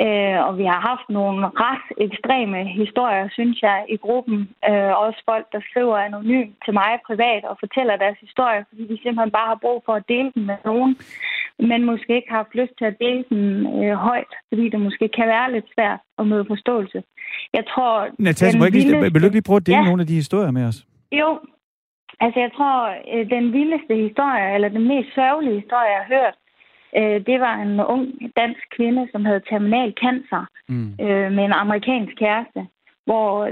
Øh, 0.06 0.40
og 0.48 0.54
vi 0.62 0.66
har 0.72 0.80
haft 0.92 1.08
nogle 1.10 1.42
ret 1.66 1.86
ekstreme 2.08 2.60
historier, 2.82 3.28
synes 3.38 3.58
jeg, 3.62 3.86
i 3.90 3.98
gruppen. 4.06 4.38
Øh, 4.70 4.92
også 5.06 5.20
folk, 5.30 5.46
der 5.54 5.62
skriver 5.70 5.98
anonymt 5.98 6.56
til 6.66 6.74
mig 6.74 6.92
privat 7.08 7.44
og 7.50 7.56
fortæller 7.64 7.96
deres 8.04 8.18
historie, 8.26 8.66
fordi 8.70 8.84
de 8.92 8.98
simpelthen 9.04 9.32
bare 9.38 9.48
har 9.54 9.60
brug 9.66 9.80
for 9.86 9.94
at 10.00 10.08
dele 10.14 10.32
den 10.36 10.46
med 10.46 10.58
nogen, 10.66 10.92
men 11.70 11.80
måske 11.92 12.16
ikke 12.16 12.30
har 12.30 12.38
haft 12.44 12.56
lyst 12.62 12.74
til 12.78 12.86
at 12.92 13.00
dele 13.06 13.24
den 13.30 13.44
øh, 13.84 13.94
højt, 14.08 14.34
fordi 14.50 14.70
det 14.70 14.80
måske 14.88 15.06
kan 15.18 15.28
være 15.28 15.52
lidt 15.52 15.66
svært 15.76 16.00
at 16.20 16.28
møde 16.28 16.46
forståelse. 16.54 17.04
Jeg 17.54 17.64
tror, 17.72 17.92
Natasja, 18.20 18.52
den 18.52 18.60
må 18.60 18.66
jeg 18.66 18.76
ikke 18.76 18.90
vildeste- 18.90 19.14
vil 19.14 19.22
du 19.22 19.26
ikke 19.28 19.38
lige 19.40 19.50
prøve 19.50 19.62
at 19.64 19.68
dele 19.68 19.78
Ja. 19.84 19.86
nogle 19.90 20.02
af 20.02 20.08
de 20.08 20.22
historier 20.24 20.52
med 20.52 20.64
os? 20.70 20.78
Jo, 21.12 21.30
altså 22.20 22.40
jeg 22.40 22.52
tror, 22.58 22.76
øh, 23.14 23.30
den 23.30 23.54
vildeste 23.54 23.96
historie, 23.96 24.54
eller 24.56 24.70
den 24.70 24.88
mest 24.88 25.10
sørgelige 25.16 25.60
historie, 25.62 25.90
jeg 25.96 26.04
har 26.04 26.14
hørt, 26.18 26.36
øh, 26.98 27.26
det 27.30 27.40
var 27.40 27.56
en 27.56 27.80
ung 27.80 28.06
dansk 28.36 28.64
kvinde, 28.76 29.08
som 29.12 29.26
havde 29.26 29.48
terminal 29.50 29.94
cancer 30.04 30.46
Mm. 30.70 30.92
øh, 31.02 31.32
med 31.32 31.44
en 31.46 31.52
amerikansk 31.64 32.16
kæreste, 32.16 32.68
hvor 33.06 33.46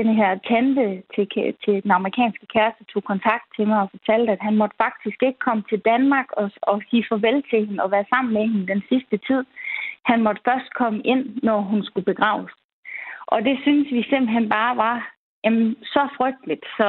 den 0.00 0.08
her 0.18 0.30
tante 0.50 1.02
til, 1.14 1.26
til 1.64 1.82
den 1.82 1.90
amerikanske 1.90 2.46
kæreste 2.54 2.84
tog 2.84 3.04
kontakt 3.04 3.44
til 3.56 3.66
mig 3.66 3.80
og 3.82 3.90
fortalte, 3.90 4.32
at 4.32 4.42
han 4.48 4.56
måtte 4.56 4.76
faktisk 4.84 5.18
ikke 5.22 5.38
komme 5.38 5.62
til 5.70 5.78
Danmark 5.78 6.26
og, 6.32 6.50
og 6.62 6.82
sige 6.90 7.04
farvel 7.08 7.42
til 7.50 7.66
hende 7.66 7.82
og 7.82 7.90
være 7.90 8.10
sammen 8.14 8.34
med 8.34 8.42
hende 8.48 8.66
den 8.72 8.82
sidste 8.88 9.16
tid. 9.28 9.44
Han 10.04 10.22
måtte 10.22 10.42
først 10.48 10.74
komme 10.74 11.00
ind, 11.04 11.24
når 11.42 11.60
hun 11.60 11.84
skulle 11.84 12.04
begraves. 12.04 12.52
Og 13.26 13.44
det 13.44 13.58
synes 13.62 13.88
vi 13.92 14.02
simpelthen 14.02 14.48
bare 14.48 14.76
var 14.76 14.96
jamen, 15.44 15.76
så 15.84 16.08
frygteligt. 16.16 16.64
Så 16.76 16.86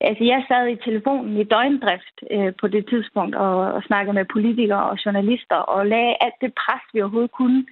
altså, 0.00 0.24
jeg 0.24 0.44
sad 0.48 0.68
i 0.68 0.82
telefonen 0.88 1.36
i 1.36 1.44
døgndrift 1.44 2.16
øh, 2.30 2.52
på 2.60 2.66
det 2.68 2.84
tidspunkt 2.88 3.34
og, 3.36 3.56
og 3.76 3.82
snakkede 3.82 4.14
med 4.14 4.32
politikere 4.32 4.84
og 4.90 4.98
journalister 5.04 5.56
og 5.56 5.86
lagde 5.86 6.16
alt 6.20 6.38
det 6.40 6.52
pres, 6.54 6.84
vi 6.92 7.00
overhovedet 7.00 7.32
kunne. 7.32 7.64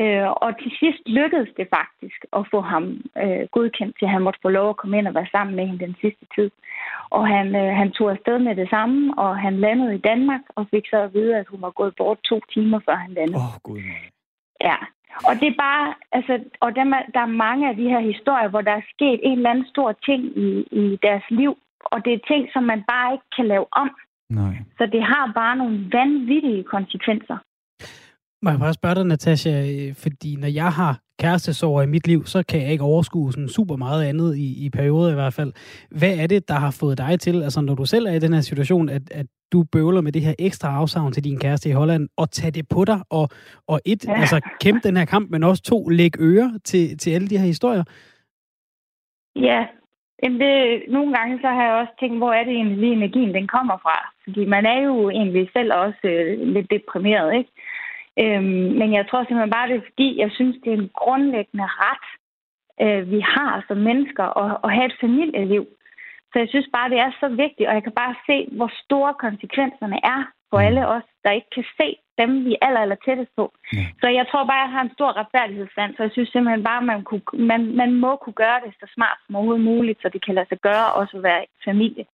Øh, 0.00 0.28
og 0.44 0.50
til 0.60 0.72
sidst 0.80 1.02
lykkedes 1.06 1.50
det 1.56 1.66
faktisk 1.78 2.20
at 2.38 2.42
få 2.52 2.60
ham 2.60 2.84
øh, 3.22 3.44
godkendt 3.56 3.94
til, 3.98 4.04
at 4.06 4.14
han 4.14 4.22
måtte 4.22 4.40
få 4.42 4.48
lov 4.48 4.68
at 4.70 4.76
komme 4.76 4.98
ind 4.98 5.08
og 5.08 5.14
være 5.14 5.34
sammen 5.34 5.56
med 5.56 5.66
hende 5.66 5.84
den 5.86 5.96
sidste 6.00 6.26
tid. 6.34 6.50
Og 7.10 7.28
han, 7.28 7.46
øh, 7.56 7.70
han 7.80 7.92
tog 7.92 8.10
afsted 8.10 8.38
med 8.38 8.56
det 8.56 8.68
samme, 8.70 9.18
og 9.18 9.38
han 9.38 9.60
landede 9.60 9.94
i 9.94 10.04
Danmark 10.10 10.40
og 10.56 10.66
fik 10.70 10.86
så 10.90 10.96
at 10.96 11.14
vide, 11.14 11.36
at 11.36 11.46
hun 11.50 11.62
var 11.62 11.70
gået 11.70 11.94
bort 11.96 12.18
to 12.24 12.40
timer 12.54 12.80
før 12.86 12.94
han 12.94 13.12
landede. 13.14 13.36
Åh, 13.36 13.54
oh, 13.54 13.60
gud. 13.62 13.80
Ja, 14.60 14.76
og 15.28 15.32
det 15.40 15.48
er 15.52 15.56
bare, 15.66 15.86
altså, 16.16 16.32
og 16.64 16.68
der, 16.76 16.84
er- 16.98 17.10
der 17.14 17.20
er 17.28 17.36
mange 17.46 17.62
af 17.70 17.76
de 17.76 17.86
her 17.92 18.00
historier, 18.12 18.48
hvor 18.48 18.60
der 18.68 18.74
er 18.80 18.84
sket 18.94 19.20
en 19.22 19.36
eller 19.38 19.50
anden 19.50 19.66
stor 19.74 19.88
ting 20.08 20.20
i, 20.46 20.48
i 20.82 20.98
deres 21.06 21.26
liv 21.30 21.52
og 21.92 22.04
det 22.04 22.12
er 22.12 22.18
ting, 22.32 22.42
som 22.52 22.62
man 22.62 22.80
bare 22.92 23.12
ikke 23.14 23.28
kan 23.36 23.46
lave 23.46 23.66
om. 23.82 23.90
Nej. 24.30 24.54
Så 24.78 24.86
det 24.92 25.02
har 25.02 25.32
bare 25.34 25.56
nogle 25.56 25.78
vanvittige 25.92 26.62
konsekvenser. 26.64 27.38
Må 28.42 28.50
jeg 28.50 28.58
bare 28.58 28.74
spørge 28.74 28.94
dig, 28.94 29.04
Natasha, 29.06 29.52
fordi 29.92 30.36
når 30.36 30.48
jeg 30.48 30.70
har 30.72 31.00
kærestesorger 31.18 31.82
i 31.82 31.86
mit 31.86 32.06
liv, 32.06 32.26
så 32.26 32.42
kan 32.48 32.62
jeg 32.62 32.70
ikke 32.72 32.84
overskue 32.84 33.32
sådan 33.32 33.48
super 33.48 33.76
meget 33.76 34.04
andet 34.04 34.36
i, 34.36 34.66
i 34.66 34.70
perioder 34.70 35.10
i 35.10 35.14
hvert 35.14 35.34
fald. 35.34 35.52
Hvad 35.90 36.16
er 36.18 36.26
det, 36.26 36.48
der 36.48 36.54
har 36.54 36.70
fået 36.80 36.98
dig 36.98 37.20
til, 37.20 37.42
altså 37.42 37.60
når 37.60 37.74
du 37.74 37.84
selv 37.84 38.06
er 38.06 38.12
i 38.12 38.18
den 38.18 38.32
her 38.32 38.40
situation, 38.40 38.88
at, 38.88 39.02
at 39.10 39.26
du 39.54 39.60
bøvler 39.72 40.00
med 40.00 40.12
det 40.12 40.22
her 40.22 40.34
ekstra 40.38 40.68
afsavn 40.80 41.12
til 41.12 41.24
din 41.24 41.38
kæreste 41.38 41.68
i 41.68 41.72
Holland, 41.80 42.08
og 42.16 42.30
tage 42.30 42.50
det 42.58 42.64
på 42.74 42.84
dig, 42.84 42.98
og, 43.10 43.28
og 43.72 43.80
et, 43.92 44.02
ja. 44.04 44.20
altså 44.20 44.40
kæmpe 44.60 44.88
den 44.88 44.96
her 44.96 45.04
kamp, 45.04 45.30
men 45.30 45.42
også 45.42 45.62
to, 45.62 45.78
lægge 45.88 46.18
øre 46.20 46.48
til, 46.64 46.98
til 46.98 47.10
alle 47.14 47.28
de 47.28 47.38
her 47.38 47.46
historier? 47.46 47.84
Ja, 49.36 49.60
Jamen 50.22 50.40
det, 50.40 50.82
nogle 50.88 51.10
gange 51.16 51.38
så 51.40 51.48
har 51.48 51.64
jeg 51.64 51.74
også 51.74 51.92
tænkt, 52.00 52.18
hvor 52.18 52.32
er 52.32 52.44
det 52.44 52.52
egentlig 52.52 52.78
lige 52.78 52.92
energien, 52.92 53.34
den 53.34 53.46
kommer 53.46 53.76
fra? 53.84 53.96
Fordi 54.24 54.44
man 54.44 54.66
er 54.66 54.80
jo 54.88 55.10
egentlig 55.10 55.48
selv 55.52 55.72
også 55.74 56.04
øh, 56.04 56.48
lidt 56.54 56.70
deprimeret, 56.70 57.34
ikke? 57.38 57.50
Øhm, 58.22 58.70
men 58.80 58.88
jeg 58.92 59.04
tror 59.06 59.22
simpelthen 59.22 59.56
bare, 59.56 59.68
det 59.68 59.76
er 59.76 59.88
fordi, 59.90 60.20
jeg 60.20 60.30
synes, 60.30 60.56
det 60.64 60.72
er 60.72 60.78
en 60.78 60.90
grundlæggende 60.94 61.66
ret, 61.84 62.06
øh, 62.82 63.10
vi 63.10 63.20
har 63.20 63.64
som 63.68 63.76
mennesker 63.76 64.26
at, 64.42 64.58
at 64.64 64.70
have 64.74 64.86
et 64.86 64.96
familieliv. 65.00 65.66
Så 66.34 66.38
jeg 66.42 66.48
synes 66.50 66.68
bare, 66.76 66.90
det 66.92 66.98
er 67.06 67.10
så 67.22 67.28
vigtigt, 67.44 67.68
og 67.68 67.74
jeg 67.78 67.84
kan 67.86 67.96
bare 68.02 68.14
se, 68.28 68.36
hvor 68.56 68.70
store 68.84 69.12
konsekvenserne 69.24 69.98
er 70.14 70.20
for 70.50 70.58
mm. 70.58 70.66
alle 70.66 70.82
os, 70.96 71.06
der 71.24 71.30
ikke 71.38 71.50
kan 71.56 71.66
se 71.80 71.88
dem, 72.20 72.30
vi 72.46 72.52
er 72.54 72.60
aller, 72.66 72.80
aller 72.84 73.00
tættest 73.06 73.32
på. 73.38 73.44
Ja. 73.72 73.86
Så 74.00 74.06
jeg 74.18 74.24
tror 74.30 74.42
bare, 74.50 74.64
jeg 74.64 74.74
har 74.76 74.82
en 74.84 74.96
stor 74.98 75.10
retfærdighedssand, 75.20 75.90
så 75.94 76.00
jeg 76.06 76.12
synes 76.14 76.28
simpelthen 76.32 76.64
bare, 76.70 76.82
man, 76.90 77.02
kunne, 77.08 77.24
man, 77.50 77.60
man 77.80 77.90
må 78.04 78.12
kunne 78.16 78.38
gøre 78.44 78.58
det 78.64 78.72
så 78.80 78.86
smart 78.96 79.18
som 79.24 79.36
overhovedet 79.36 79.64
muligt, 79.72 79.98
så 80.02 80.08
det 80.14 80.24
kan 80.24 80.34
lade 80.34 80.48
sig 80.48 80.58
gøre 80.68 80.86
også 81.00 81.14
at 81.16 81.22
være 81.22 81.42
familie. 81.68 82.04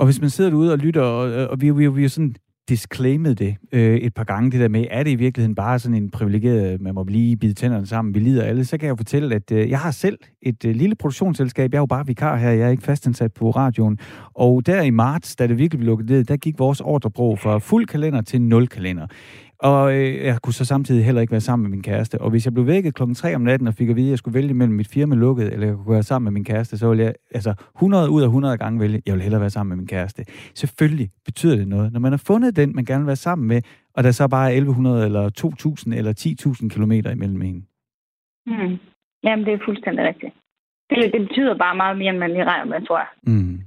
Og 0.00 0.04
hvis 0.06 0.20
man 0.20 0.30
sidder 0.30 0.50
derude 0.50 0.72
og 0.76 0.78
lytter, 0.78 1.04
og, 1.18 1.24
og 1.52 1.56
vi, 1.60 1.66
vi, 1.78 1.84
vi 1.98 2.04
er 2.04 2.14
sådan 2.16 2.34
disclaimet 2.70 3.38
det 3.38 3.56
øh, 3.72 3.96
et 3.96 4.14
par 4.14 4.24
gange, 4.24 4.50
det 4.50 4.60
der 4.60 4.68
med, 4.68 4.84
er 4.90 5.02
det 5.02 5.10
i 5.10 5.14
virkeligheden 5.14 5.54
bare 5.54 5.78
sådan 5.78 5.94
en 5.94 6.10
privilegeret, 6.10 6.72
øh, 6.72 6.82
man 6.82 6.94
må 6.94 7.04
lige 7.04 7.36
bide 7.36 7.54
tænderne 7.54 7.86
sammen, 7.86 8.14
vi 8.14 8.20
lider 8.20 8.44
alle, 8.44 8.64
så 8.64 8.78
kan 8.78 8.86
jeg 8.86 8.90
jo 8.90 8.96
fortælle, 8.96 9.34
at 9.34 9.52
øh, 9.52 9.70
jeg 9.70 9.78
har 9.78 9.90
selv 9.90 10.18
et 10.42 10.64
øh, 10.64 10.74
lille 10.74 10.94
produktionsselskab, 10.94 11.72
jeg 11.72 11.78
er 11.78 11.82
jo 11.82 11.86
bare 11.86 12.06
vikar 12.06 12.36
her, 12.36 12.50
jeg 12.50 12.66
er 12.66 12.70
ikke 12.70 12.82
fastansat 12.82 13.32
på 13.32 13.50
radioen, 13.50 13.98
og 14.34 14.66
der 14.66 14.82
i 14.82 14.90
marts, 14.90 15.36
da 15.36 15.46
det 15.46 15.58
virkelig 15.58 15.78
blev 15.78 15.86
lukket 15.86 16.08
ned, 16.10 16.24
der 16.24 16.36
gik 16.36 16.58
vores 16.58 16.80
ordrebrug 16.80 17.38
fra 17.38 17.58
fuld 17.58 17.86
kalender 17.86 18.22
til 18.22 18.42
nul 18.42 18.66
kalender. 18.66 19.06
Og 19.62 19.94
øh, 19.94 20.14
jeg 20.14 20.38
kunne 20.42 20.52
så 20.52 20.64
samtidig 20.64 21.04
heller 21.04 21.20
ikke 21.20 21.30
være 21.30 21.40
sammen 21.40 21.62
med 21.62 21.70
min 21.70 21.82
kæreste. 21.82 22.20
Og 22.20 22.30
hvis 22.30 22.44
jeg 22.44 22.54
blev 22.54 22.66
vækket 22.66 22.94
klokken 22.94 23.14
3 23.14 23.34
om 23.34 23.40
natten 23.40 23.68
og 23.68 23.74
fik 23.74 23.88
at 23.88 23.96
vide, 23.96 24.06
at 24.06 24.10
jeg 24.10 24.18
skulle 24.18 24.34
vælge 24.34 24.54
mellem 24.54 24.74
mit 24.74 24.88
firma 24.88 25.14
lukket, 25.14 25.52
eller 25.52 25.66
jeg 25.66 25.76
kunne 25.76 25.94
være 25.94 26.02
sammen 26.02 26.24
med 26.24 26.32
min 26.32 26.44
kæreste, 26.44 26.78
så 26.78 26.88
ville 26.88 27.04
jeg 27.04 27.14
altså 27.34 27.54
100 27.76 28.10
ud 28.10 28.22
af 28.22 28.26
100 28.26 28.58
gange 28.58 28.80
vælge, 28.80 29.02
jeg 29.06 29.14
vil 29.14 29.22
hellere 29.22 29.40
være 29.40 29.50
sammen 29.50 29.68
med 29.68 29.76
min 29.76 29.86
kæreste. 29.86 30.24
Selvfølgelig 30.54 31.08
betyder 31.24 31.56
det 31.56 31.68
noget. 31.68 31.92
Når 31.92 32.00
man 32.00 32.12
har 32.12 32.22
fundet 32.26 32.56
den, 32.56 32.74
man 32.74 32.84
gerne 32.84 33.00
vil 33.00 33.06
være 33.06 33.16
sammen 33.16 33.48
med, 33.48 33.62
og 33.94 34.04
der 34.04 34.10
så 34.10 34.28
bare 34.28 34.46
er 34.52 34.56
1100 34.56 35.04
eller 35.04 35.28
2000 35.28 35.94
eller 35.94 36.12
10.000 36.62 36.68
kilometer 36.68 37.10
imellem 37.10 37.42
en. 37.42 37.66
Mm. 38.46 38.78
Jamen, 39.24 39.44
det 39.46 39.54
er 39.54 39.58
fuldstændig 39.64 40.04
rigtigt. 40.04 40.34
Det, 40.90 41.12
det 41.12 41.28
betyder 41.28 41.58
bare 41.58 41.76
meget 41.76 41.98
mere, 41.98 42.10
end 42.10 42.18
man 42.18 42.30
lige 42.30 42.44
regner 42.44 42.64
med, 42.64 42.86
tror 42.86 42.98
jeg. 42.98 43.08
Mm. 43.22 43.60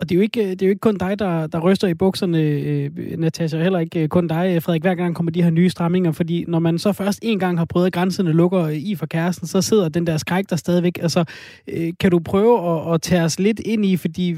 Og 0.00 0.08
det 0.08 0.14
er 0.14 0.16
jo 0.16 0.22
ikke, 0.22 0.50
det 0.50 0.62
er 0.62 0.66
jo 0.66 0.70
ikke 0.70 0.80
kun 0.80 0.96
dig, 0.96 1.18
der, 1.18 1.46
der 1.46 1.60
ryster 1.60 1.88
i 1.88 1.94
bukserne, 1.94 2.38
øh, 2.40 2.90
Natasha, 3.18 3.62
heller 3.62 3.78
ikke 3.78 4.02
øh, 4.02 4.08
kun 4.08 4.28
dig, 4.28 4.52
øh, 4.54 4.62
Frederik, 4.62 4.82
hver 4.82 4.94
gang 4.94 5.14
kommer 5.14 5.32
de 5.32 5.42
her 5.42 5.50
nye 5.50 5.70
stramninger, 5.70 6.12
fordi 6.12 6.44
når 6.48 6.58
man 6.58 6.78
så 6.78 6.92
først 6.92 7.18
en 7.22 7.38
gang 7.38 7.58
har 7.58 7.64
prøvet, 7.64 7.86
at 7.86 7.92
grænserne 7.92 8.32
lukker 8.32 8.68
i 8.68 8.94
for 8.94 9.06
kæresten, 9.06 9.46
så 9.46 9.62
sidder 9.62 9.88
den 9.88 10.06
der 10.06 10.16
skræk 10.16 10.44
der 10.50 10.56
stadigvæk. 10.56 10.98
Altså, 11.02 11.24
øh, 11.68 11.92
kan 12.00 12.10
du 12.10 12.18
prøve 12.18 12.70
at, 12.70 12.94
at 12.94 13.02
tage 13.02 13.22
os 13.22 13.38
lidt 13.38 13.60
ind 13.60 13.84
i, 13.84 13.96
fordi 13.96 14.36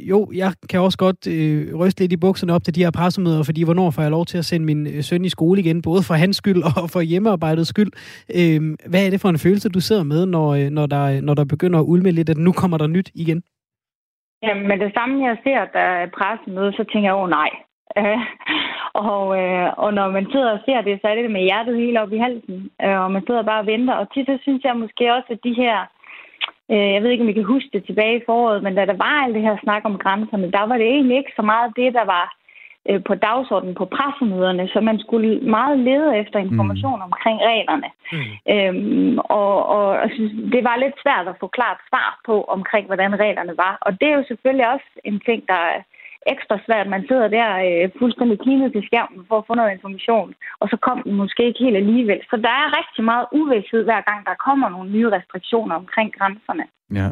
jo, 0.00 0.30
jeg 0.34 0.52
kan 0.68 0.80
også 0.80 0.98
godt 0.98 1.26
øh, 1.26 1.74
ryste 1.74 2.00
lidt 2.00 2.12
i 2.12 2.16
bukserne 2.16 2.52
op 2.52 2.64
til 2.64 2.74
de 2.74 2.80
her 2.80 2.90
pressemøder, 2.90 3.42
fordi 3.42 3.62
hvornår 3.62 3.90
får 3.90 4.02
jeg 4.02 4.10
lov 4.10 4.26
til 4.26 4.38
at 4.38 4.44
sende 4.44 4.66
min 4.66 5.02
søn 5.02 5.24
i 5.24 5.28
skole 5.28 5.60
igen, 5.60 5.82
både 5.82 6.02
for 6.02 6.14
hans 6.14 6.36
skyld 6.36 6.62
og 6.76 6.90
for 6.90 7.00
hjemmearbejdets 7.00 7.68
skyld. 7.68 7.90
Øh, 8.34 8.76
hvad 8.86 9.06
er 9.06 9.10
det 9.10 9.20
for 9.20 9.28
en 9.28 9.38
følelse, 9.38 9.68
du 9.68 9.80
sidder 9.80 10.02
med, 10.02 10.26
når, 10.26 10.70
når, 10.70 10.86
der, 10.86 11.20
når 11.20 11.34
der 11.34 11.44
begynder 11.44 11.78
at 11.78 11.84
ulme 11.84 12.10
lidt, 12.10 12.28
at 12.28 12.38
nu 12.38 12.52
kommer 12.52 12.78
der 12.78 12.86
nyt 12.86 13.10
igen? 13.14 13.42
Jamen, 14.42 14.68
med 14.68 14.78
det 14.78 14.92
samme, 14.94 15.26
jeg 15.28 15.36
ser, 15.44 15.64
der 15.64 15.86
er 16.00 16.06
pressemøde, 16.06 16.72
så 16.72 16.84
tænker 16.84 17.08
jeg, 17.08 17.16
åh 17.16 17.22
oh, 17.22 17.30
nej. 17.30 17.50
Øh, 17.98 18.20
og, 19.10 19.24
øh, 19.42 19.68
og 19.76 19.94
når 19.94 20.08
man 20.10 20.26
sidder 20.32 20.50
og 20.52 20.60
ser 20.64 20.80
det, 20.80 20.98
så 21.00 21.08
er 21.08 21.14
det 21.14 21.30
med 21.30 21.46
hjertet 21.48 21.76
helt 21.76 21.98
op 21.98 22.12
i 22.12 22.18
halsen, 22.18 22.70
øh, 22.84 22.98
og 23.04 23.10
man 23.12 23.22
sidder 23.26 23.42
bare 23.42 23.60
og 23.60 23.66
venter. 23.66 23.94
Og 23.94 24.12
tit 24.12 24.26
så 24.26 24.38
synes 24.42 24.64
jeg 24.64 24.76
måske 24.76 25.14
også, 25.16 25.28
at 25.30 25.44
de 25.44 25.54
her, 25.62 25.76
øh, 26.72 26.88
jeg 26.94 27.02
ved 27.02 27.10
ikke, 27.10 27.24
om 27.24 27.28
I 27.28 27.32
kan 27.32 27.52
huske 27.54 27.70
det 27.72 27.84
tilbage 27.84 28.16
i 28.16 28.26
foråret, 28.26 28.62
men 28.62 28.74
da 28.74 28.84
der 28.86 28.96
var 29.06 29.14
alt 29.24 29.34
det 29.34 29.42
her 29.42 29.56
snak 29.62 29.82
om 29.84 29.98
grænserne, 29.98 30.52
der 30.52 30.62
var 30.66 30.76
det 30.76 30.86
egentlig 30.86 31.16
ikke 31.18 31.32
så 31.36 31.42
meget 31.42 31.76
det, 31.76 31.94
der 31.94 32.04
var 32.04 32.39
øh, 32.88 33.00
på 33.08 33.14
dagsordenen 33.14 33.74
på 33.74 33.84
pressemøderne, 33.84 34.68
så 34.72 34.80
man 34.80 34.98
skulle 34.98 35.40
meget 35.40 35.78
lede 35.78 36.18
efter 36.18 36.38
information 36.38 36.98
mm. 36.98 37.06
omkring 37.08 37.38
reglerne. 37.50 37.90
Mm. 38.12 38.52
Øhm, 38.54 39.18
og, 39.18 39.66
og 39.66 39.94
jeg 40.02 40.10
synes, 40.14 40.32
det 40.54 40.64
var 40.64 40.76
lidt 40.76 40.96
svært 41.02 41.28
at 41.28 41.38
få 41.40 41.46
klart 41.46 41.78
svar 41.88 42.20
på 42.26 42.34
omkring, 42.56 42.86
hvordan 42.86 43.20
reglerne 43.20 43.54
var. 43.56 43.78
Og 43.80 43.90
det 44.00 44.08
er 44.08 44.16
jo 44.16 44.24
selvfølgelig 44.28 44.68
også 44.74 44.88
en 45.04 45.20
ting, 45.28 45.48
der 45.48 45.62
ekstra 46.34 46.56
svært. 46.66 46.86
Man 46.94 47.04
sidder 47.08 47.28
der 47.28 47.48
øh, 47.66 47.90
fuldstændig 48.00 48.38
klinet 48.44 48.72
til 48.72 48.82
skærmen 48.88 49.20
for 49.28 49.36
at 49.38 49.46
få 49.46 49.54
noget 49.54 49.74
information, 49.76 50.34
og 50.60 50.66
så 50.70 50.76
kom 50.86 50.98
den 51.06 51.14
måske 51.22 51.42
ikke 51.46 51.64
helt 51.64 51.76
alligevel. 51.82 52.20
Så 52.30 52.36
der 52.46 52.54
er 52.62 52.76
rigtig 52.80 53.04
meget 53.04 53.26
uvidshed, 53.40 53.82
hver 53.84 54.02
gang 54.10 54.20
der 54.28 54.42
kommer 54.46 54.68
nogle 54.68 54.90
nye 54.96 55.10
restriktioner 55.16 55.74
omkring 55.82 56.08
grænserne. 56.18 56.64
Ja, 56.94 57.08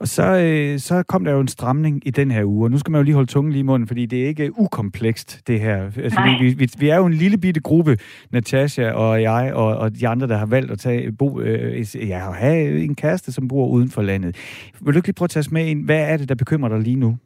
og 0.00 0.08
så, 0.08 0.22
øh, 0.22 0.78
så 0.78 1.02
kom 1.02 1.24
der 1.24 1.32
jo 1.32 1.40
en 1.40 1.48
stramning 1.48 2.06
i 2.06 2.10
den 2.10 2.30
her 2.30 2.44
uge, 2.44 2.66
og 2.66 2.70
nu 2.70 2.78
skal 2.78 2.90
man 2.90 2.98
jo 2.98 3.04
lige 3.04 3.14
holde 3.14 3.30
tungen 3.30 3.52
lige 3.52 3.60
i 3.60 3.70
munden, 3.70 3.88
fordi 3.88 4.06
det 4.06 4.22
er 4.22 4.26
ikke 4.26 4.58
ukomplekst, 4.58 5.42
det 5.46 5.60
her. 5.60 5.84
Altså, 5.84 6.20
vi, 6.40 6.54
vi, 6.58 6.68
vi 6.78 6.88
er 6.88 6.96
jo 6.96 7.06
en 7.06 7.12
lille 7.12 7.38
bitte 7.38 7.60
gruppe, 7.60 7.96
Natasha 8.30 8.90
og 8.90 9.22
jeg 9.22 9.52
og, 9.54 9.76
og 9.76 10.00
de 10.00 10.08
andre, 10.08 10.26
der 10.26 10.36
har 10.36 10.46
valgt 10.46 10.70
at 10.70 10.78
tage, 10.78 11.12
bo, 11.12 11.40
øh, 11.40 11.96
ja, 12.08 12.18
have 12.18 12.84
en 12.84 12.94
kæreste, 12.94 13.32
som 13.32 13.48
bor 13.48 13.66
uden 13.66 13.90
for 13.90 14.02
landet. 14.02 14.36
Vil 14.80 14.94
du 14.94 14.98
ikke 14.98 15.08
lige 15.08 15.14
prøve 15.14 15.26
at 15.26 15.30
tage 15.30 15.40
os 15.40 15.50
med 15.50 15.66
ind? 15.66 15.84
Hvad 15.84 16.12
er 16.12 16.16
det, 16.16 16.28
der 16.28 16.34
bekymrer 16.34 16.68
dig 16.68 16.80
lige 16.80 16.96
nu? 16.96 17.16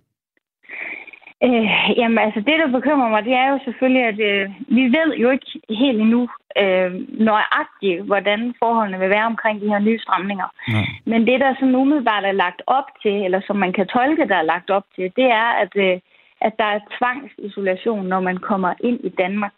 Øh, 1.44 1.98
jamen 2.00 2.18
altså, 2.18 2.40
det 2.40 2.56
der 2.60 2.76
bekymrer 2.78 3.08
mig, 3.08 3.24
det 3.24 3.32
er 3.32 3.48
jo 3.52 3.58
selvfølgelig, 3.64 4.04
at 4.12 4.18
øh, 4.30 4.50
vi 4.68 4.84
ved 4.96 5.08
jo 5.22 5.30
ikke 5.30 5.46
helt 5.68 6.00
endnu 6.00 6.28
øh, 6.62 6.90
nøjagtigt, 7.28 8.02
hvordan 8.02 8.54
forholdene 8.58 8.98
vil 8.98 9.10
være 9.10 9.30
omkring 9.32 9.60
de 9.60 9.68
her 9.68 9.78
nye 9.78 9.98
stramninger. 9.98 10.48
Nej. 10.68 10.86
Men 11.04 11.26
det, 11.26 11.40
der 11.40 11.54
sådan 11.54 11.74
umiddelbart 11.74 12.24
er 12.24 12.32
lagt 12.32 12.62
op 12.66 12.88
til, 13.02 13.24
eller 13.24 13.40
som 13.46 13.56
man 13.56 13.72
kan 13.72 13.86
tolke, 13.86 14.28
der 14.28 14.36
er 14.36 14.50
lagt 14.52 14.70
op 14.70 14.86
til, 14.96 15.12
det 15.16 15.24
er, 15.24 15.50
at, 15.62 15.72
øh, 15.76 16.00
at 16.40 16.52
der 16.58 16.64
er 16.64 16.86
tvangsisolation, 16.98 18.06
når 18.06 18.20
man 18.20 18.36
kommer 18.36 18.74
ind 18.80 19.00
i 19.04 19.08
Danmark. 19.08 19.52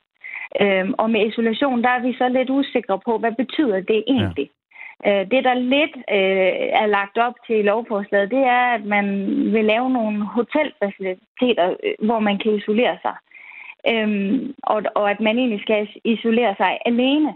Øh, 0.61 0.87
og 0.99 1.11
med 1.11 1.26
isolation, 1.26 1.83
der 1.83 1.89
er 1.89 2.03
vi 2.03 2.12
så 2.12 2.28
lidt 2.28 2.51
usikre 2.51 3.01
på, 3.07 3.18
hvad 3.18 3.33
betyder 3.33 3.80
det 3.80 4.05
egentlig? 4.07 4.49
Ja. 4.51 4.62
Øh, 5.07 5.24
det, 5.32 5.44
der 5.44 5.55
lidt 5.55 5.96
øh, 5.96 6.53
er 6.82 6.86
lagt 6.86 7.18
op 7.18 7.34
til 7.46 7.57
i 7.59 7.62
lovforslaget, 7.62 8.30
det 8.30 8.38
er, 8.38 8.64
at 8.76 8.84
man 8.84 9.07
vil 9.53 9.64
lave 9.64 9.90
nogle 9.90 10.24
hotelfaciliteter, 10.24 11.68
øh, 11.84 12.07
hvor 12.07 12.18
man 12.18 12.38
kan 12.38 12.55
isolere 12.55 12.98
sig. 13.03 13.16
Øhm, 13.88 14.55
og, 14.62 14.82
og 14.94 15.11
at 15.11 15.20
man 15.20 15.38
egentlig 15.38 15.62
skal 15.62 15.88
isolere 16.05 16.55
sig 16.59 16.78
alene. 16.86 17.34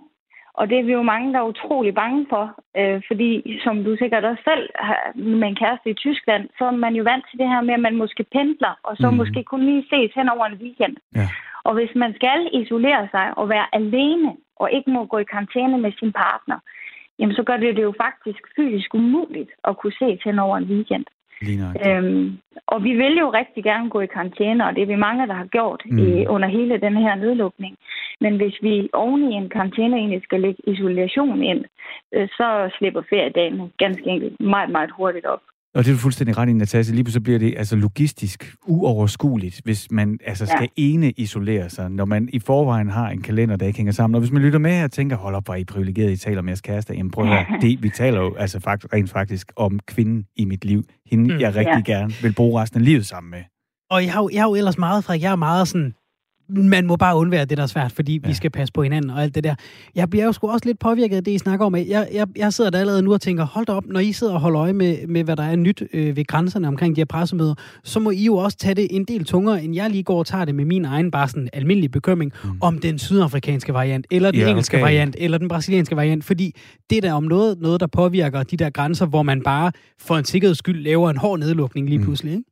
Og 0.54 0.70
det 0.70 0.78
er 0.78 0.82
vi 0.82 0.92
jo 0.92 1.02
mange, 1.02 1.32
der 1.32 1.38
er 1.38 1.52
utrolig 1.52 1.94
bange 1.94 2.26
for, 2.28 2.44
øh, 2.76 3.02
fordi 3.06 3.60
som 3.64 3.84
du 3.84 3.96
sikkert 3.96 4.24
også 4.24 4.42
selv 4.44 4.68
har 4.74 5.12
med 5.14 5.48
en 5.48 5.60
kæreste 5.62 5.90
i 5.90 5.94
Tyskland, 5.94 6.48
så 6.58 6.64
er 6.64 6.70
man 6.70 6.94
jo 6.94 7.02
vant 7.02 7.24
til 7.30 7.38
det 7.38 7.48
her 7.48 7.60
med, 7.60 7.74
at 7.74 7.80
man 7.80 7.96
måske 7.96 8.24
pendler, 8.32 8.74
og 8.82 8.96
så 8.96 9.10
mm. 9.10 9.16
måske 9.16 9.44
kun 9.44 9.62
lige 9.66 9.86
ses 9.90 10.12
hen 10.14 10.28
over 10.28 10.44
en 10.46 10.60
weekend. 10.62 10.96
Ja. 11.14 11.28
Og 11.64 11.74
hvis 11.74 11.92
man 11.94 12.14
skal 12.14 12.48
isolere 12.52 13.08
sig 13.10 13.38
og 13.38 13.48
være 13.48 13.66
alene, 13.72 14.36
og 14.56 14.72
ikke 14.72 14.90
må 14.90 15.04
gå 15.04 15.18
i 15.18 15.30
karantæne 15.32 15.78
med 15.78 15.92
sin 15.98 16.12
partner, 16.12 16.58
jamen 17.18 17.34
så 17.34 17.42
gør 17.42 17.56
det 17.56 17.76
det 17.76 17.82
jo 17.82 17.94
faktisk 18.06 18.42
fysisk 18.56 18.94
umuligt 18.94 19.50
at 19.64 19.76
kunne 19.78 19.92
se 20.02 20.18
til 20.22 20.38
over 20.38 20.56
en 20.56 20.64
weekend. 20.64 21.06
Øhm, 21.86 22.38
og 22.66 22.84
vi 22.84 22.92
vil 22.92 23.16
jo 23.18 23.30
rigtig 23.30 23.64
gerne 23.64 23.90
gå 23.90 24.00
i 24.00 24.06
karantæne, 24.06 24.66
og 24.66 24.74
det 24.74 24.82
er 24.82 24.86
vi 24.86 24.96
mange, 24.96 25.26
der 25.26 25.34
har 25.34 25.46
gjort 25.46 25.82
mm. 25.86 25.98
i, 25.98 26.26
under 26.26 26.48
hele 26.48 26.80
den 26.80 26.96
her 26.96 27.14
nedlukning. 27.14 27.76
Men 28.20 28.36
hvis 28.36 28.56
vi 28.62 28.88
oven 28.92 29.32
i 29.32 29.34
en 29.34 29.48
karantæne 29.48 29.96
egentlig 29.96 30.22
skal 30.22 30.40
lægge 30.40 30.62
isolation 30.66 31.42
ind, 31.42 31.64
øh, 32.14 32.28
så 32.28 32.70
slipper 32.78 33.02
feriedagen 33.10 33.72
ganske 33.78 34.06
enkelt 34.10 34.40
meget, 34.40 34.70
meget 34.70 34.90
hurtigt 34.90 35.26
op. 35.26 35.42
Og 35.76 35.84
det 35.84 35.90
er 35.90 35.94
du 35.94 35.98
fuldstændig 35.98 36.38
ret 36.38 36.48
i, 36.48 36.52
Natasja. 36.52 36.94
Lige 36.94 37.10
så 37.10 37.20
bliver 37.20 37.38
det 37.38 37.54
altså 37.56 37.76
logistisk 37.76 38.54
uoverskueligt, 38.66 39.60
hvis 39.64 39.90
man 39.90 40.18
altså 40.26 40.46
skal 40.46 40.60
ja. 40.60 40.82
ene 40.82 41.10
isolere 41.10 41.70
sig, 41.70 41.90
når 41.90 42.04
man 42.04 42.28
i 42.32 42.38
forvejen 42.38 42.90
har 42.90 43.10
en 43.10 43.22
kalender, 43.22 43.56
der 43.56 43.66
ikke 43.66 43.76
hænger 43.76 43.92
sammen. 43.92 44.14
Og 44.14 44.20
hvis 44.20 44.32
man 44.32 44.42
lytter 44.42 44.58
med 44.58 44.70
her 44.70 44.84
og 44.84 44.92
tænker, 44.92 45.16
hold 45.16 45.34
op, 45.34 45.44
hvor 45.44 45.54
er 45.54 45.58
I 45.58 45.64
privilegeret, 45.64 46.12
I 46.12 46.16
taler 46.16 46.38
om 46.38 46.48
jeres 46.48 46.60
kæreste. 46.60 46.94
Jamen 46.94 47.10
prøv 47.10 47.32
at 47.32 47.46
det, 47.62 47.82
vi 47.82 47.88
taler 47.88 48.20
jo 48.20 48.34
altså 48.34 48.60
faktisk, 48.60 48.92
rent 48.92 49.10
faktisk 49.10 49.52
om 49.56 49.80
kvinden 49.86 50.26
i 50.36 50.44
mit 50.44 50.64
liv. 50.64 50.84
Hende, 51.10 51.34
mm. 51.34 51.40
jeg 51.40 51.54
rigtig 51.54 51.84
ja. 51.88 51.92
gerne 51.92 52.12
vil 52.22 52.34
bruge 52.34 52.62
resten 52.62 52.80
af 52.80 52.84
livet 52.84 53.06
sammen 53.06 53.30
med. 53.30 53.42
Og 53.90 54.04
jeg 54.04 54.12
har, 54.12 54.22
jo, 54.22 54.30
jeg 54.32 54.42
har 54.42 54.48
jo 54.48 54.54
ellers 54.54 54.78
meget, 54.78 55.04
fra 55.04 55.18
jeg 55.20 55.32
er 55.32 55.36
meget 55.36 55.68
sådan, 55.68 55.94
man 56.48 56.86
må 56.86 56.96
bare 56.96 57.16
undvære 57.16 57.44
det, 57.44 57.56
der 57.58 57.62
er 57.62 57.66
svært, 57.66 57.92
fordi 57.92 58.20
ja. 58.24 58.28
vi 58.28 58.34
skal 58.34 58.50
passe 58.50 58.72
på 58.72 58.82
hinanden 58.82 59.10
og 59.10 59.22
alt 59.22 59.34
det 59.34 59.44
der. 59.44 59.54
Jeg 59.94 60.10
bliver 60.10 60.24
jo 60.24 60.32
sgu 60.32 60.48
også 60.48 60.66
lidt 60.66 60.78
påvirket 60.78 61.16
af 61.16 61.24
det, 61.24 61.30
I 61.32 61.38
snakker 61.38 61.66
om. 61.66 61.76
Jeg, 61.76 62.08
jeg, 62.12 62.26
jeg 62.36 62.52
sidder 62.52 62.70
der 62.70 62.78
allerede 62.78 63.02
nu 63.02 63.12
og 63.12 63.20
tænker, 63.20 63.44
hold 63.46 63.66
da 63.66 63.72
op, 63.72 63.84
når 63.86 64.00
I 64.00 64.12
sidder 64.12 64.32
og 64.32 64.40
holder 64.40 64.60
øje 64.62 64.72
med, 64.72 65.06
med 65.06 65.24
hvad 65.24 65.36
der 65.36 65.42
er 65.42 65.56
nyt 65.56 65.82
øh, 65.92 66.16
ved 66.16 66.24
grænserne 66.24 66.68
omkring 66.68 66.96
de 66.96 67.00
her 67.00 67.06
pressemøder, 67.06 67.54
så 67.84 68.00
må 68.00 68.10
I 68.10 68.24
jo 68.24 68.36
også 68.36 68.56
tage 68.58 68.74
det 68.74 68.86
en 68.90 69.04
del 69.04 69.24
tungere, 69.24 69.64
end 69.64 69.74
jeg 69.74 69.90
lige 69.90 70.02
går 70.02 70.18
og 70.18 70.26
tager 70.26 70.44
det 70.44 70.54
med 70.54 70.64
min 70.64 70.84
egen 70.84 71.10
bare 71.10 71.28
sådan 71.28 71.48
almindelig 71.52 71.90
bekymring 71.90 72.32
mm. 72.44 72.50
om 72.60 72.78
den 72.78 72.98
sydafrikanske 72.98 73.74
variant, 73.74 74.06
eller 74.10 74.30
den 74.30 74.40
Ja, 74.40 74.48
engelske 74.48 74.76
okay. 74.76 74.82
variant, 74.84 75.16
eller 75.18 75.38
den 75.38 75.48
brasilianske 75.48 75.96
variant, 75.96 76.24
fordi 76.24 76.54
det 76.90 77.02
der 77.02 77.12
om 77.12 77.24
noget, 77.24 77.60
noget, 77.60 77.80
der 77.80 77.86
påvirker 77.86 78.42
de 78.42 78.56
der 78.56 78.70
grænser, 78.70 79.06
hvor 79.06 79.22
man 79.22 79.42
bare 79.42 79.72
for 80.00 80.16
en 80.16 80.24
sikkerheds 80.24 80.58
skyld 80.58 80.82
laver 80.82 81.10
en 81.10 81.16
hård 81.16 81.38
nedlukning 81.38 81.88
lige 81.88 81.98
Mm. 81.98 82.04
pludselig, 82.04 82.32
ikke? 82.32 82.44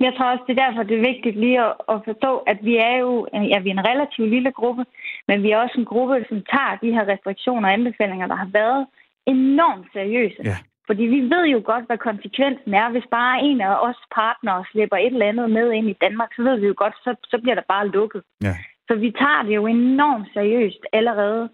Jeg 0.00 0.12
tror 0.14 0.30
også, 0.32 0.44
det 0.46 0.58
er 0.58 0.64
derfor, 0.66 0.82
det 0.82 0.96
er 0.96 1.08
vigtigt 1.12 1.36
lige 1.36 1.60
at, 1.66 1.72
at 1.88 1.98
forstå, 2.08 2.32
at 2.52 2.58
vi 2.62 2.76
er 2.76 2.96
jo 3.04 3.12
ja, 3.52 3.58
vi 3.58 3.70
er 3.70 3.76
en 3.78 3.88
relativt 3.90 4.30
lille 4.30 4.52
gruppe, 4.52 4.84
men 5.28 5.42
vi 5.42 5.50
er 5.50 5.58
også 5.58 5.76
en 5.78 5.90
gruppe, 5.92 6.24
som 6.28 6.38
tager 6.52 6.74
de 6.82 6.92
her 6.96 7.04
restriktioner 7.12 7.68
og 7.68 7.74
anbefalinger, 7.74 8.26
der 8.26 8.34
har 8.34 8.50
været 8.52 8.86
enormt 9.26 9.86
seriøse. 9.92 10.42
Ja. 10.44 10.56
Fordi 10.86 11.02
vi 11.02 11.20
ved 11.34 11.44
jo 11.54 11.62
godt, 11.64 11.86
hvad 11.86 11.98
konsekvensen 11.98 12.74
er. 12.74 12.90
Hvis 12.90 13.08
bare 13.10 13.42
en 13.42 13.60
af 13.60 13.74
os 13.88 14.00
partnere 14.14 14.64
slipper 14.70 14.96
et 14.96 15.06
eller 15.06 15.26
andet 15.26 15.50
med 15.50 15.72
ind 15.72 15.88
i 15.90 16.00
Danmark, 16.04 16.30
så 16.36 16.42
ved 16.42 16.56
vi 16.60 16.66
jo 16.66 16.74
godt, 16.76 16.94
så, 17.04 17.10
så 17.30 17.36
bliver 17.42 17.54
der 17.54 17.66
bare 17.68 17.88
lukket. 17.88 18.22
Ja. 18.42 18.54
Så 18.88 18.94
vi 18.94 19.10
tager 19.10 19.42
det 19.42 19.54
jo 19.54 19.66
enormt 19.66 20.28
seriøst 20.32 20.82
allerede. 20.92 21.48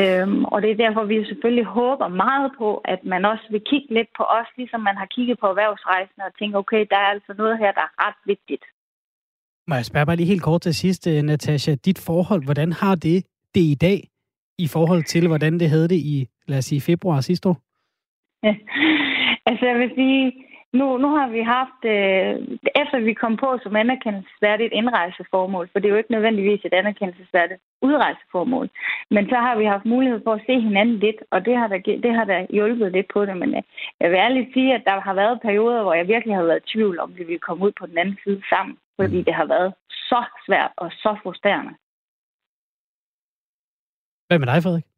Øhm, 0.00 0.44
og 0.44 0.62
det 0.62 0.70
er 0.70 0.82
derfor, 0.84 1.04
vi 1.04 1.24
selvfølgelig 1.24 1.64
håber 1.64 2.08
meget 2.08 2.52
på, 2.58 2.68
at 2.84 3.00
man 3.04 3.24
også 3.24 3.46
vil 3.50 3.62
kigge 3.70 3.94
lidt 3.94 4.10
på 4.18 4.24
os, 4.38 4.48
ligesom 4.56 4.80
man 4.80 4.96
har 4.96 5.08
kigget 5.14 5.38
på 5.38 5.46
erhvervsrejsende 5.46 6.24
og 6.28 6.34
tænke, 6.38 6.58
okay, 6.58 6.86
der 6.90 6.96
er 6.96 7.10
altså 7.16 7.32
noget 7.38 7.58
her, 7.58 7.72
der 7.72 7.80
er 7.80 8.06
ret 8.06 8.20
vigtigt. 8.26 8.64
Må 9.68 9.74
jeg 9.74 9.84
spørge 9.84 10.06
bare 10.06 10.16
lige 10.16 10.32
helt 10.32 10.42
kort 10.42 10.60
til 10.60 10.74
sidst, 10.74 11.06
øh, 11.06 11.22
Natasha. 11.22 11.74
Dit 11.74 11.98
forhold, 12.06 12.44
hvordan 12.44 12.72
har 12.72 12.94
det 12.94 13.24
det 13.54 13.60
i 13.60 13.76
dag, 13.80 13.98
i 14.58 14.68
forhold 14.68 15.02
til, 15.02 15.28
hvordan 15.28 15.58
det 15.60 15.68
havde 15.70 15.88
det 15.88 16.00
i, 16.14 16.28
lad 16.48 16.58
os 16.58 16.64
sige, 16.64 16.80
februar 16.80 17.20
sidste 17.20 17.48
år? 17.48 17.58
altså, 19.48 19.66
jeg 19.66 19.78
vil 19.78 19.90
sige, 19.94 20.43
nu, 20.78 20.86
nu 21.04 21.08
har 21.18 21.28
vi 21.36 21.40
haft, 21.56 21.80
øh, 21.94 22.32
efter 22.82 22.98
vi 23.08 23.14
kom 23.22 23.36
på 23.36 23.48
som 23.62 23.76
anerkendelsesværdigt 23.76 24.72
indrejseformål, 24.72 25.68
for 25.72 25.78
det 25.78 25.86
er 25.86 25.94
jo 25.94 26.02
ikke 26.02 26.12
nødvendigvis 26.16 26.64
et 26.64 26.74
anerkendelsesværdigt 26.74 27.60
udrejseformål, 27.82 28.66
men 29.10 29.28
så 29.28 29.36
har 29.46 29.54
vi 29.58 29.64
haft 29.64 29.84
mulighed 29.84 30.20
for 30.24 30.32
at 30.34 30.44
se 30.46 30.54
hinanden 30.60 30.98
lidt, 30.98 31.20
og 31.30 31.44
det 31.46 31.56
har 31.56 31.68
da, 31.68 31.78
det 32.04 32.12
har 32.18 32.24
da 32.24 32.46
hjulpet 32.50 32.92
lidt 32.92 33.08
på 33.14 33.26
det. 33.26 33.36
Men 33.36 33.50
øh, 33.54 33.62
jeg 34.00 34.10
vil 34.10 34.16
ærligt 34.26 34.52
sige, 34.54 34.74
at 34.74 34.82
der 34.86 35.00
har 35.00 35.14
været 35.14 35.40
perioder, 35.40 35.82
hvor 35.82 35.94
jeg 35.94 36.08
virkelig 36.08 36.34
har 36.36 36.44
været 36.44 36.62
i 36.64 36.72
tvivl 36.72 37.00
om, 37.00 37.18
vi 37.18 37.24
ville 37.24 37.46
komme 37.46 37.64
ud 37.66 37.72
på 37.80 37.86
den 37.86 37.98
anden 37.98 38.18
side 38.24 38.42
sammen, 38.48 38.76
fordi 39.00 39.22
det 39.22 39.34
har 39.34 39.46
været 39.46 39.74
så 39.90 40.20
svært 40.46 40.72
og 40.76 40.90
så 40.90 41.16
frustrerende. 41.22 41.72
Hvad 44.28 44.38
med 44.38 44.46
dig, 44.46 44.62
Frederik? 44.62 44.93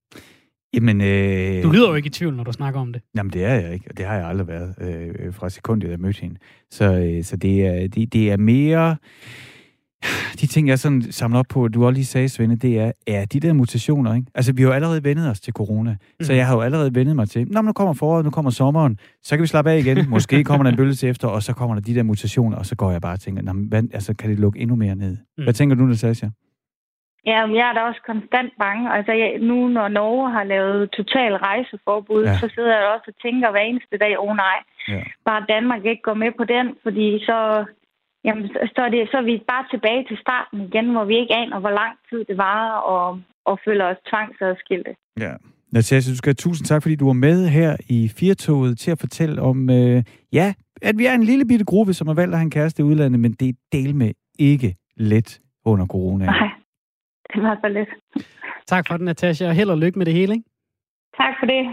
Jamen, 0.77 1.01
øh, 1.01 1.63
Du 1.63 1.71
lyder 1.71 1.89
jo 1.89 1.95
ikke 1.95 2.07
i 2.07 2.11
tvivl, 2.11 2.37
når 2.37 2.45
du 2.45 2.53
snakker 2.53 2.81
om 2.81 2.93
det. 2.93 3.03
Jamen, 3.17 3.33
det 3.33 3.45
er 3.45 3.55
jeg 3.55 3.75
ikke, 3.75 3.87
og 3.91 3.99
det 3.99 4.07
har 4.07 4.15
jeg 4.15 4.27
aldrig 4.27 4.49
været 4.49 4.75
øh, 4.81 5.35
fra 5.35 5.49
sekundet, 5.51 5.91
jeg 5.91 6.01
mødte 6.01 6.21
hende. 6.21 6.37
Så, 6.71 6.85
øh, 6.99 7.25
så 7.25 7.37
det, 7.37 7.67
er, 7.67 7.89
det, 7.89 8.13
det 8.13 8.31
er 8.33 8.37
mere... 8.37 8.97
De 10.41 10.47
ting, 10.47 10.69
jeg 10.69 10.79
sådan 10.79 11.03
samler 11.11 11.39
op 11.39 11.45
på, 11.49 11.69
du 11.69 11.85
også 11.87 11.95
lige 11.95 12.05
sagde, 12.05 12.29
Svende, 12.29 12.57
det 12.57 12.79
er, 12.79 12.93
er 13.07 13.25
de 13.25 13.41
der 13.41 13.53
mutationer, 13.53 14.15
ikke? 14.15 14.27
Altså, 14.35 14.53
vi 14.53 14.63
har 14.63 14.69
jo 14.69 14.73
allerede 14.75 15.05
vendet 15.05 15.31
os 15.31 15.41
til 15.41 15.53
corona, 15.53 15.91
mm. 15.91 16.25
så 16.25 16.33
Mhm. 16.33 16.37
jeg 16.39 16.47
har 16.47 16.55
jo 16.55 16.61
allerede 16.61 16.95
vendet 16.95 17.17
mig 17.17 17.29
til, 17.29 17.47
Nå, 17.51 17.61
nu 17.63 17.73
kommer 17.73 17.95
foråret, 17.95 18.25
nu 18.25 18.31
kommer 18.31 18.51
sommeren, 18.51 18.99
så 19.23 19.37
kan 19.37 19.43
vi 19.43 19.47
slappe 19.47 19.71
af 19.71 19.79
igen. 19.79 20.11
Måske 20.11 20.45
kommer 20.45 20.63
der 20.65 20.71
en 20.71 20.77
bølge 20.77 20.95
til 20.95 21.09
efter, 21.09 21.29
og 21.29 21.43
så 21.43 21.53
kommer 21.53 21.75
der 21.75 21.83
de 21.83 21.95
der 21.95 22.03
mutationer, 22.03 22.57
og 22.57 22.67
så 22.67 22.77
går 22.77 22.91
jeg 22.93 23.01
bare 23.01 23.13
og 23.13 23.21
tænker, 23.21 23.43
Nå, 23.43 23.53
hvad, 23.53 23.83
altså, 23.93 24.15
kan 24.15 24.31
det 24.31 24.39
lukke 24.39 24.59
endnu 24.61 24.77
mere 24.77 24.97
ned? 24.97 25.17
Mm. 25.39 25.45
Hvad 25.45 25.55
tænker 25.55 25.77
du, 25.77 25.85
Natasha? 25.87 26.27
Ja, 27.31 27.47
men 27.47 27.55
jeg 27.57 27.67
er 27.69 27.75
da 27.75 27.81
også 27.81 28.03
konstant 28.13 28.53
bange. 28.65 28.85
Altså 28.97 29.13
jeg, 29.13 29.31
nu, 29.51 29.57
når 29.69 29.89
Norge 29.89 30.31
har 30.37 30.45
lavet 30.45 30.91
total 30.99 31.33
rejseforbud, 31.49 32.25
Ja. 32.25 32.39
så 32.41 32.47
sidder 32.55 32.75
jeg 32.79 32.87
også 32.95 33.07
og 33.13 33.17
tænker 33.25 33.51
hver 33.51 33.65
eneste 33.71 33.97
dag, 34.05 34.13
åh 34.19 34.31
oh, 34.31 34.37
nej, 34.47 34.59
Ja. 34.95 35.03
bare 35.29 35.45
Danmark 35.55 35.83
ikke 35.85 36.03
går 36.09 36.15
med 36.25 36.33
på 36.41 36.45
den, 36.55 36.67
fordi 36.85 37.09
så, 37.29 37.39
jamen, 38.25 38.49
så, 38.53 38.59
så, 38.75 38.81
er 38.87 38.91
det, 38.95 39.09
så 39.11 39.17
er 39.23 39.27
vi 39.31 39.35
bare 39.53 39.65
tilbage 39.75 40.03
til 40.09 40.17
starten 40.25 40.59
igen, 40.69 40.87
hvor 40.95 41.05
vi 41.05 41.15
ikke 41.23 41.35
aner, 41.43 41.59
hvor 41.61 41.75
lang 41.81 41.93
tid 42.11 42.21
det 42.31 42.37
varer, 42.39 42.79
og, 42.95 43.21
og 43.45 43.59
føler 43.65 43.85
os 43.85 43.97
tvangsadskilte. 44.11 44.93
Ja. 45.21 45.33
Natasha, 45.73 46.11
du 46.13 46.17
skal 46.17 46.29
have 46.31 46.35
tusind 46.47 46.67
tak, 46.67 46.83
fordi 46.83 46.97
du 46.97 47.07
var 47.07 47.13
med 47.29 47.49
her 47.49 47.77
i 47.89 48.09
Firtoget 48.19 48.79
til 48.79 48.91
at 48.91 48.99
fortælle 49.01 49.43
om, 49.43 49.71
øh, 49.71 50.03
ja, 50.33 50.55
at 50.83 50.95
vi 50.99 51.07
er 51.07 51.15
en 51.15 51.23
lille 51.23 51.45
bitte 51.47 51.65
gruppe, 51.65 51.93
som 51.93 52.07
har 52.07 52.15
valgt 52.15 52.33
at 52.35 52.39
have 52.39 52.45
en 52.45 52.51
kæreste 52.51 52.81
i 52.81 52.85
udlandet, 52.85 53.21
men 53.21 53.33
det 53.33 53.49
er 53.49 53.53
del 53.73 53.95
med 53.95 54.11
ikke 54.39 54.75
let 54.97 55.41
under 55.65 55.87
corona. 55.87 56.25
Nej, 56.27 56.49
det 57.37 57.43
var 57.43 57.59
så 57.65 57.69
lidt. 57.69 57.89
Tak 58.67 58.85
for 58.89 58.97
den, 58.97 59.05
Natasha, 59.05 59.49
og 59.49 59.55
held 59.55 59.71
og 59.71 59.79
lykke 59.79 59.99
med 59.99 60.07
det 60.07 60.15
hele, 60.15 60.33
ikke? 60.35 60.45
Tak 61.21 61.35
for 61.41 61.47
det. 61.47 61.65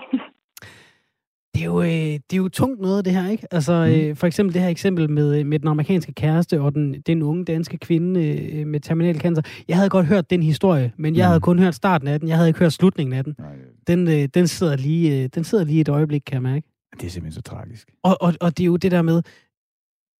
Det 1.55 1.61
er 1.61 1.65
jo, 1.65 1.81
øh, 1.81 1.87
det 2.29 2.33
er 2.33 2.37
jo 2.37 2.49
tungt 2.49 2.81
noget, 2.81 3.05
det 3.05 3.13
her, 3.13 3.29
ikke? 3.29 3.47
Altså, 3.51 3.73
Mm. 3.87 3.91
øh, 4.09 4.15
for 4.15 4.27
eksempel 4.27 4.53
det 4.53 4.61
her 4.61 4.69
eksempel 4.69 5.09
med, 5.09 5.39
øh, 5.39 5.45
med 5.45 5.59
den 5.59 5.67
amerikanske 5.67 6.13
kæreste 6.13 6.61
og 6.61 6.73
den, 6.73 7.01
den 7.01 7.21
unge 7.21 7.45
danske 7.45 7.77
kvinde 7.77 8.27
øh, 8.27 8.67
med 8.67 8.79
terminal 8.79 9.19
cancer. 9.19 9.43
Jeg 9.67 9.77
havde 9.77 9.89
godt 9.89 10.05
hørt 10.05 10.29
den 10.29 10.43
historie, 10.43 10.91
men 10.97 11.15
jeg 11.15 11.25
Mm. 11.25 11.27
havde 11.27 11.41
kun 11.41 11.59
hørt 11.59 11.75
starten 11.75 12.07
af 12.07 12.19
den. 12.19 12.27
Jeg 12.29 12.37
havde 12.37 12.49
ikke 12.49 12.59
hørt 12.59 12.73
slutningen 12.73 13.13
af 13.13 13.23
den. 13.23 13.35
Nej, 13.39 13.55
Den, 13.87 14.07
øh, 14.07 14.25
den, 14.33 14.47
sidder 14.47 14.75
lige, 14.77 15.23
øh, 15.23 15.29
den 15.35 15.43
sidder 15.43 15.63
lige 15.65 15.81
et 15.81 15.89
øjeblik, 15.89 16.21
kan 16.25 16.33
jeg 16.33 16.41
mærke. 16.43 16.67
det 16.99 17.03
er 17.05 17.09
simpelthen 17.09 17.31
så 17.35 17.41
tragisk. 17.41 17.91
Og, 18.03 18.17
og, 18.21 18.33
og 18.41 18.57
det 18.57 18.63
er 18.63 18.67
jo 18.67 18.75
det 18.77 18.91
der 18.91 19.01
med, 19.01 19.21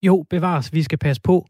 jo, 0.06 0.26
bevares, 0.30 0.74
vi 0.74 0.84
skal 0.84 0.98
passe 0.98 1.22
på, 1.22 1.46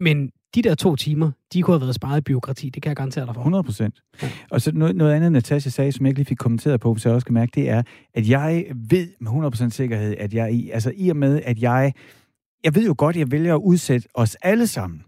men 0.00 0.30
de 0.54 0.62
der 0.62 0.74
to 0.74 0.96
timer, 0.96 1.30
de 1.52 1.62
kunne 1.62 1.74
have 1.74 1.80
været 1.80 1.94
sparet 1.94 2.18
i 2.18 2.20
byråkrati, 2.20 2.68
det 2.70 2.82
kan 2.82 2.88
jeg 2.90 2.96
garantere 2.96 3.26
dig 3.26 3.34
for. 3.34 3.40
100 3.40 3.64
procent. 3.64 4.02
Og 4.50 4.60
så 4.60 4.72
noget, 4.72 4.96
noget 4.96 5.12
andet, 5.14 5.32
Natasha 5.32 5.70
sagde, 5.70 5.92
som 5.92 6.06
jeg 6.06 6.10
ikke 6.10 6.18
lige 6.18 6.26
fik 6.26 6.36
kommenteret 6.36 6.80
på, 6.80 6.96
så 6.96 7.08
jeg 7.08 7.14
også 7.14 7.24
kan 7.26 7.34
mærke, 7.34 7.52
det 7.54 7.68
er, 7.70 7.82
at 8.14 8.28
jeg 8.28 8.64
ved 8.90 9.08
med 9.20 9.26
100 9.28 9.50
procent 9.50 9.74
sikkerhed, 9.74 10.14
at 10.18 10.34
jeg 10.34 10.52
i, 10.52 10.70
altså 10.70 10.92
i 10.96 11.08
og 11.08 11.16
med, 11.16 11.40
at 11.44 11.58
jeg, 11.62 11.92
jeg 12.64 12.74
ved 12.74 12.86
jo 12.86 12.94
godt, 12.98 13.16
at 13.16 13.20
jeg 13.20 13.30
vælger 13.30 13.54
at 13.54 13.60
udsætte 13.60 14.08
os 14.14 14.34
alle 14.42 14.66
sammen 14.66 15.02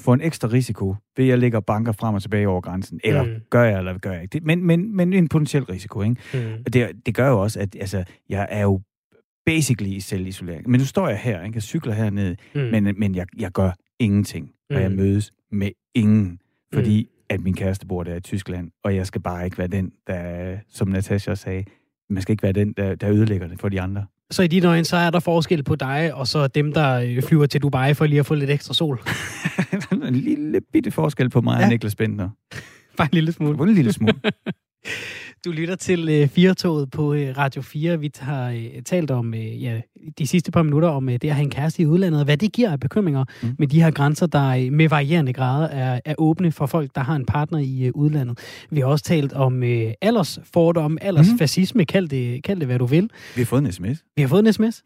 for 0.00 0.14
en 0.14 0.20
ekstra 0.20 0.48
risiko, 0.48 0.94
ved 1.16 1.24
at 1.24 1.28
jeg 1.28 1.38
lægger 1.38 1.60
banker 1.60 1.92
frem 1.92 2.14
og 2.14 2.22
tilbage 2.22 2.48
over 2.48 2.60
grænsen. 2.60 3.00
Eller 3.04 3.22
Mm. 3.24 3.30
gør 3.50 3.64
jeg, 3.64 3.78
eller 3.78 3.98
gør 3.98 4.12
jeg 4.12 4.22
ikke. 4.22 4.32
Det, 4.32 4.42
men, 4.42 4.64
men, 4.64 4.96
men 4.96 5.12
en 5.12 5.28
potentiel 5.28 5.64
risiko, 5.64 6.02
ikke? 6.02 6.16
Mm. 6.34 6.62
Og 6.66 6.72
det, 6.72 6.90
det 7.06 7.14
gør 7.14 7.28
jo 7.28 7.42
også, 7.42 7.60
at 7.60 7.76
altså, 7.80 8.04
jeg 8.28 8.46
er 8.50 8.62
jo 8.62 8.80
basically 9.46 9.90
i 9.90 10.00
selvisolering. 10.00 10.70
Men 10.70 10.80
nu 10.80 10.86
står 10.86 11.08
jeg 11.08 11.18
her, 11.18 11.42
ikke? 11.42 11.56
jeg 11.56 11.62
cykler 11.62 11.92
hernede, 11.92 12.36
Mm. 12.54 12.60
men, 12.60 12.94
men 12.98 13.14
jeg, 13.14 13.26
jeg 13.38 13.50
gør 13.52 13.70
ingenting, 13.98 14.50
og 14.74 14.82
jeg 14.82 14.90
Mm. 14.90 14.96
mødes 14.96 15.32
med 15.52 15.70
ingen, 15.94 16.38
fordi 16.74 17.08
at 17.28 17.40
min 17.40 17.54
kæreste 17.54 17.86
bor 17.86 18.02
der 18.04 18.14
i 18.14 18.20
Tyskland, 18.20 18.70
og 18.84 18.96
jeg 18.96 19.06
skal 19.06 19.20
bare 19.20 19.44
ikke 19.44 19.58
være 19.58 19.66
den, 19.68 19.92
der, 20.06 20.56
som 20.68 20.88
Natasha 20.88 21.34
sagde, 21.34 21.64
man 22.10 22.22
skal 22.22 22.32
ikke 22.32 22.42
være 22.42 22.52
den, 22.52 22.72
der, 22.72 22.94
der 22.94 23.10
ødelægger 23.10 23.48
det 23.48 23.60
for 23.60 23.68
de 23.68 23.80
andre. 23.80 24.06
Så 24.30 24.42
i 24.42 24.46
dine 24.46 24.68
øjne, 24.68 24.84
så 24.84 24.96
er 24.96 25.10
der 25.10 25.20
forskel 25.20 25.62
på 25.62 25.76
dig, 25.76 26.14
og 26.14 26.26
så 26.26 26.46
dem, 26.46 26.72
der 26.72 26.94
øh, 27.00 27.22
flyver 27.22 27.46
til 27.46 27.62
Dubai 27.62 27.94
for 27.94 28.06
lige 28.06 28.20
at 28.20 28.26
få 28.26 28.34
lidt 28.34 28.50
ekstra 28.50 28.74
sol. 28.74 29.00
en 30.08 30.14
lille 30.14 30.60
bitte 30.72 30.90
forskel 30.90 31.30
på 31.30 31.40
mig 31.40 31.58
ja. 31.58 31.64
Og 31.64 31.68
Niklas 31.70 31.94
Bentner. 31.96 32.28
Bare 32.96 33.08
en 33.12 33.14
lille 33.14 33.32
smule. 33.32 33.58
Kun 33.58 33.68
en 33.68 33.74
lille 33.74 33.92
smule. 33.92 34.14
Du 35.44 35.50
lytter 35.52 35.74
til 35.76 36.08
øh, 36.08 36.28
Firetoget 36.28 36.90
på 36.90 37.14
øh, 37.14 37.36
Radio 37.38 37.62
4. 37.62 38.00
Vi 38.00 38.10
har 38.18 38.50
øh, 38.50 38.82
talt 38.84 39.10
om 39.10 39.34
øh, 39.34 39.62
ja, 39.62 39.80
de 40.18 40.26
sidste 40.26 40.50
par 40.52 40.62
minutter 40.62 40.88
om 40.88 41.08
øh, 41.08 41.12
det 41.22 41.24
at 41.28 41.34
have 41.34 41.42
en 41.44 41.50
kæreste 41.50 41.82
i 41.82 41.86
udlandet, 41.86 42.18
og 42.20 42.24
hvad 42.24 42.36
det 42.36 42.52
giver 42.52 42.70
af 42.72 42.80
bekymringer 42.80 43.24
mm. 43.42 43.48
Mm. 43.48 43.54
med 43.58 43.66
de 43.68 43.82
her 43.82 43.90
grænser, 43.90 44.26
der 44.26 44.48
øh, 44.48 44.72
med 44.72 44.88
varierende 44.88 45.32
grader 45.32 45.68
er, 45.68 46.00
er 46.04 46.14
åbne 46.18 46.52
for 46.52 46.66
folk, 46.66 46.90
der 46.94 47.00
har 47.00 47.16
en 47.16 47.24
partner 47.26 47.58
i 47.58 47.84
øh, 47.84 47.92
udlandet. 47.94 48.38
Vi 48.70 48.80
har 48.80 48.86
også 48.86 49.04
talt 49.04 49.32
om 49.32 49.62
øh, 49.62 49.92
aldersfordom, 50.02 50.98
aldersfascisme, 51.00 51.84
kald 51.84 52.08
det, 52.08 52.42
kald 52.44 52.58
det 52.58 52.66
hvad 52.66 52.78
du 52.78 52.86
vil. 52.86 53.10
Vi 53.34 53.40
har 53.40 53.46
fået 53.46 53.64
en 53.66 53.72
sms. 53.72 54.04
Vi 54.16 54.22
har 54.22 54.28
fået 54.28 54.46
en 54.46 54.52
sms. 54.52 54.82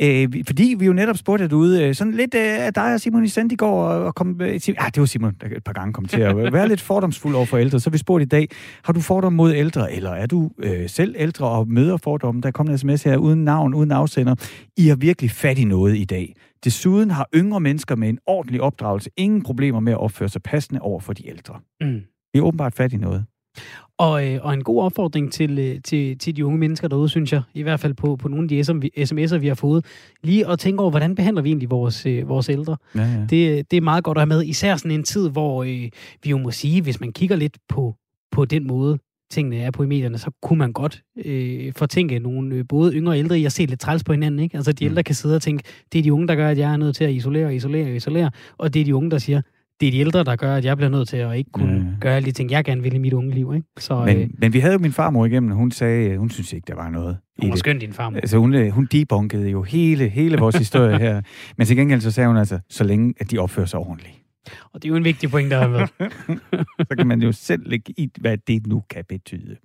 Øh, 0.00 0.32
vi- 0.32 0.42
fordi 0.46 0.74
vi 0.78 0.86
jo 0.86 0.92
netop 0.92 1.16
spurgte 1.16 1.48
derude, 1.48 1.84
øh, 1.84 1.94
sådan 1.94 2.12
lidt 2.12 2.34
øh, 2.34 2.66
af 2.66 2.74
dig 2.74 2.94
og 2.94 3.00
Simon 3.00 3.24
i 3.24 3.28
sendte 3.28 3.52
i 3.52 3.56
går, 3.56 3.84
og, 3.84 4.04
og 4.04 4.14
kom, 4.14 4.40
øh, 4.40 4.60
til, 4.60 4.74
ah, 4.78 4.86
det 4.94 5.00
var 5.00 5.06
Simon, 5.06 5.34
der 5.40 5.46
et 5.56 5.64
par 5.64 5.72
gange 5.72 5.92
kom 5.92 6.04
til 6.04 6.20
at 6.20 6.36
være 6.52 6.68
lidt 6.68 6.80
fordomsfuld 6.80 7.34
over 7.34 7.46
for 7.46 7.58
ældre. 7.58 7.80
Så 7.80 7.90
vi 7.90 7.98
spurgte 7.98 8.22
i 8.22 8.28
dag, 8.28 8.48
har 8.82 8.92
du 8.92 9.00
fordom 9.00 9.32
mod 9.32 9.54
ældre, 9.54 9.89
eller 9.90 10.10
er 10.10 10.26
du 10.26 10.50
øh, 10.58 10.88
selv 10.88 11.14
ældre 11.18 11.48
og 11.48 11.68
møder 11.68 11.96
fordomme? 11.96 12.40
Der 12.40 12.50
kom 12.50 12.68
en 12.68 12.78
sms 12.78 13.02
her 13.02 13.16
uden 13.16 13.44
navn, 13.44 13.74
uden 13.74 13.92
afsender. 13.92 14.34
I 14.76 14.88
har 14.88 14.96
virkelig 14.96 15.30
fat 15.30 15.58
i 15.58 15.64
noget 15.64 15.96
i 15.96 16.04
dag. 16.04 16.34
Desuden 16.64 17.10
har 17.10 17.28
yngre 17.34 17.60
mennesker 17.60 17.96
med 17.96 18.08
en 18.08 18.18
ordentlig 18.26 18.60
opdragelse 18.60 19.10
ingen 19.16 19.42
problemer 19.42 19.80
med 19.80 19.92
at 19.92 19.98
opføre 19.98 20.28
sig 20.28 20.42
passende 20.42 20.80
over 20.80 21.00
for 21.00 21.12
de 21.12 21.28
ældre. 21.28 21.54
Mm. 21.80 22.00
Vi 22.32 22.38
er 22.38 22.42
åbenbart 22.42 22.74
fat 22.74 22.92
i 22.92 22.96
noget. 22.96 23.24
Og, 23.98 24.26
øh, 24.28 24.38
og 24.42 24.54
en 24.54 24.64
god 24.64 24.82
opfordring 24.82 25.32
til, 25.32 25.58
øh, 25.58 25.80
til, 25.84 26.18
til 26.18 26.36
de 26.36 26.46
unge 26.46 26.58
mennesker 26.58 26.88
derude, 26.88 27.08
synes 27.08 27.32
jeg, 27.32 27.42
i 27.54 27.62
hvert 27.62 27.80
fald 27.80 27.94
på, 27.94 28.16
på 28.16 28.28
nogle 28.28 28.44
af 28.44 28.48
de 28.48 28.64
SM 28.64 28.82
sms'er, 28.98 29.38
vi 29.38 29.48
har 29.48 29.54
fået, 29.54 29.84
lige 30.22 30.46
at 30.46 30.58
tænke 30.58 30.80
over, 30.80 30.90
hvordan 30.90 31.14
behandler 31.14 31.42
vi 31.42 31.48
egentlig 31.48 31.70
vores, 31.70 32.06
øh, 32.06 32.28
vores 32.28 32.48
ældre? 32.48 32.76
Ja, 32.94 33.00
ja. 33.00 33.26
Det, 33.30 33.70
det 33.70 33.76
er 33.76 33.80
meget 33.80 34.04
godt 34.04 34.18
at 34.18 34.20
have 34.20 34.28
med, 34.28 34.44
især 34.44 34.76
sådan 34.76 34.90
en 34.90 35.02
tid, 35.02 35.28
hvor 35.28 35.62
øh, 35.62 35.88
vi 36.22 36.30
jo 36.30 36.38
må 36.38 36.50
sige, 36.50 36.82
hvis 36.82 37.00
man 37.00 37.12
kigger 37.12 37.36
lidt 37.36 37.58
på, 37.68 37.94
på 38.32 38.44
den 38.44 38.66
måde, 38.66 38.98
tingene 39.30 39.56
er 39.56 39.70
på 39.70 39.82
i 39.82 39.86
medierne, 39.86 40.18
så 40.18 40.30
kunne 40.42 40.58
man 40.58 40.72
godt 40.72 41.02
øh, 41.24 41.72
fortænke 41.76 42.18
nogle 42.18 42.54
øh, 42.54 42.64
både 42.68 42.92
yngre 42.94 43.12
og 43.12 43.18
ældre 43.18 43.38
i 43.38 43.44
at 43.44 43.52
se 43.52 43.66
lidt 43.66 43.80
træls 43.80 44.04
på 44.04 44.12
hinanden. 44.12 44.40
Ikke? 44.40 44.56
Altså 44.56 44.72
de 44.72 44.84
Mm. 44.84 44.88
ældre 44.90 45.02
kan 45.02 45.14
sidde 45.14 45.36
og 45.36 45.42
tænke, 45.42 45.64
det 45.92 45.98
er 45.98 46.02
de 46.02 46.12
unge, 46.12 46.28
der 46.28 46.34
gør, 46.34 46.48
at 46.48 46.58
jeg 46.58 46.72
er 46.72 46.76
nødt 46.76 46.96
til 46.96 47.04
at 47.04 47.12
isolere, 47.12 47.54
isolere, 47.54 47.96
isolere, 47.96 48.30
og 48.58 48.74
det 48.74 48.80
er 48.80 48.84
de 48.84 48.94
unge, 48.94 49.10
der 49.10 49.18
siger, 49.18 49.40
det 49.80 49.86
er 49.86 49.90
de 49.92 49.98
ældre, 49.98 50.24
der 50.24 50.36
gør, 50.36 50.54
at 50.56 50.64
jeg 50.64 50.76
bliver 50.76 50.90
nødt 50.90 51.08
til 51.08 51.16
at 51.16 51.36
ikke 51.36 51.50
kunne 51.50 51.74
ja. 51.74 51.82
gøre 52.00 52.16
alle 52.16 52.26
de 52.26 52.32
ting, 52.32 52.50
jeg 52.50 52.64
gerne 52.64 52.82
vil 52.82 52.94
i 52.94 52.98
mit 52.98 53.12
unge 53.12 53.34
liv. 53.34 53.52
Ikke? 53.54 53.66
Så 53.78 53.94
øh, 53.94 54.04
Men, 54.06 54.34
men 54.38 54.52
vi 54.52 54.58
havde 54.60 54.72
jo 54.72 54.78
min 54.78 54.92
farmor 54.92 55.26
igennem, 55.26 55.50
og 55.50 55.56
hun 55.56 55.70
sagde, 55.70 56.08
øh, 56.10 56.18
hun 56.18 56.30
synes 56.30 56.52
ikke, 56.52 56.64
der 56.68 56.74
var 56.74 56.90
noget 56.90 57.16
hun 57.42 57.50
var 57.50 57.56
skøn, 57.56 57.78
din 57.78 57.92
farmor. 57.92 58.16
Altså 58.18 58.38
hun, 58.38 58.54
øh, 58.54 58.68
hun 58.70 58.88
debunkede 58.92 59.48
jo 59.50 59.62
hele, 59.62 60.08
hele 60.08 60.36
vores 60.38 60.56
historie 60.64 60.98
her. 60.98 61.20
Men 61.58 61.66
til 61.66 61.76
gengæld 61.76 62.00
så 62.00 62.10
sagde 62.10 62.26
hun 62.26 62.36
altså, 62.36 62.58
så 62.70 62.84
længe 62.84 63.14
at 63.20 63.30
de 63.30 63.38
opfører 63.38 63.66
sig 63.66 63.80
ordentligt. 63.80 64.19
Og 64.72 64.82
det 64.82 64.88
er 64.88 64.90
jo 64.90 64.96
en 64.96 65.04
vigtig 65.04 65.30
point, 65.30 65.50
der 65.50 65.58
er 65.58 65.68
med. 65.68 65.86
Så 66.88 66.96
kan 66.98 67.06
man 67.06 67.22
jo 67.22 67.32
selv 67.32 67.68
lægge 67.68 67.94
i, 67.96 68.10
hvad 68.20 68.38
det 68.46 68.66
nu 68.66 68.82
kan 68.90 69.04
betyde. 69.08 69.56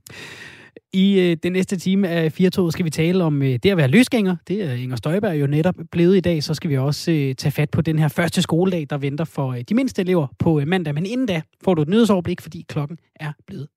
I 0.94 1.20
øh, 1.20 1.38
den 1.44 1.52
næste 1.52 1.78
time 1.78 2.10
af 2.10 2.32
4 2.32 2.72
skal 2.72 2.86
vi 2.86 2.90
tale 2.90 3.24
om 3.24 3.42
øh, 3.42 3.60
det 3.64 3.66
at 3.66 3.78
være 3.78 3.88
løsgænger. 3.88 4.36
Det 4.48 4.64
er 4.64 4.74
Inger 4.74 4.96
Støjberg 4.96 5.40
jo 5.40 5.48
netop 5.48 5.76
blevet 5.92 6.18
i 6.18 6.20
dag. 6.20 6.44
Så 6.44 6.54
skal 6.54 6.70
vi 6.70 6.78
også 6.78 7.12
øh, 7.12 7.36
tage 7.36 7.52
fat 7.52 7.70
på 7.70 7.82
den 7.82 8.00
her 8.00 8.08
første 8.08 8.42
skoledag, 8.42 8.88
der 8.90 8.98
venter 8.98 9.26
for 9.26 9.52
øh, 9.52 9.62
de 9.70 9.76
mindste 9.76 10.02
elever 10.02 10.28
på 10.40 10.60
øh, 10.60 10.68
mandag. 10.68 10.94
Men 10.94 11.06
inden 11.06 11.28
da 11.28 11.42
får 11.64 11.74
du 11.74 11.82
et 11.82 11.90
nyhedsoverblik, 11.90 12.42
fordi 12.42 12.66
klokken 12.68 12.98
er 13.16 13.32
blevet 13.48 13.68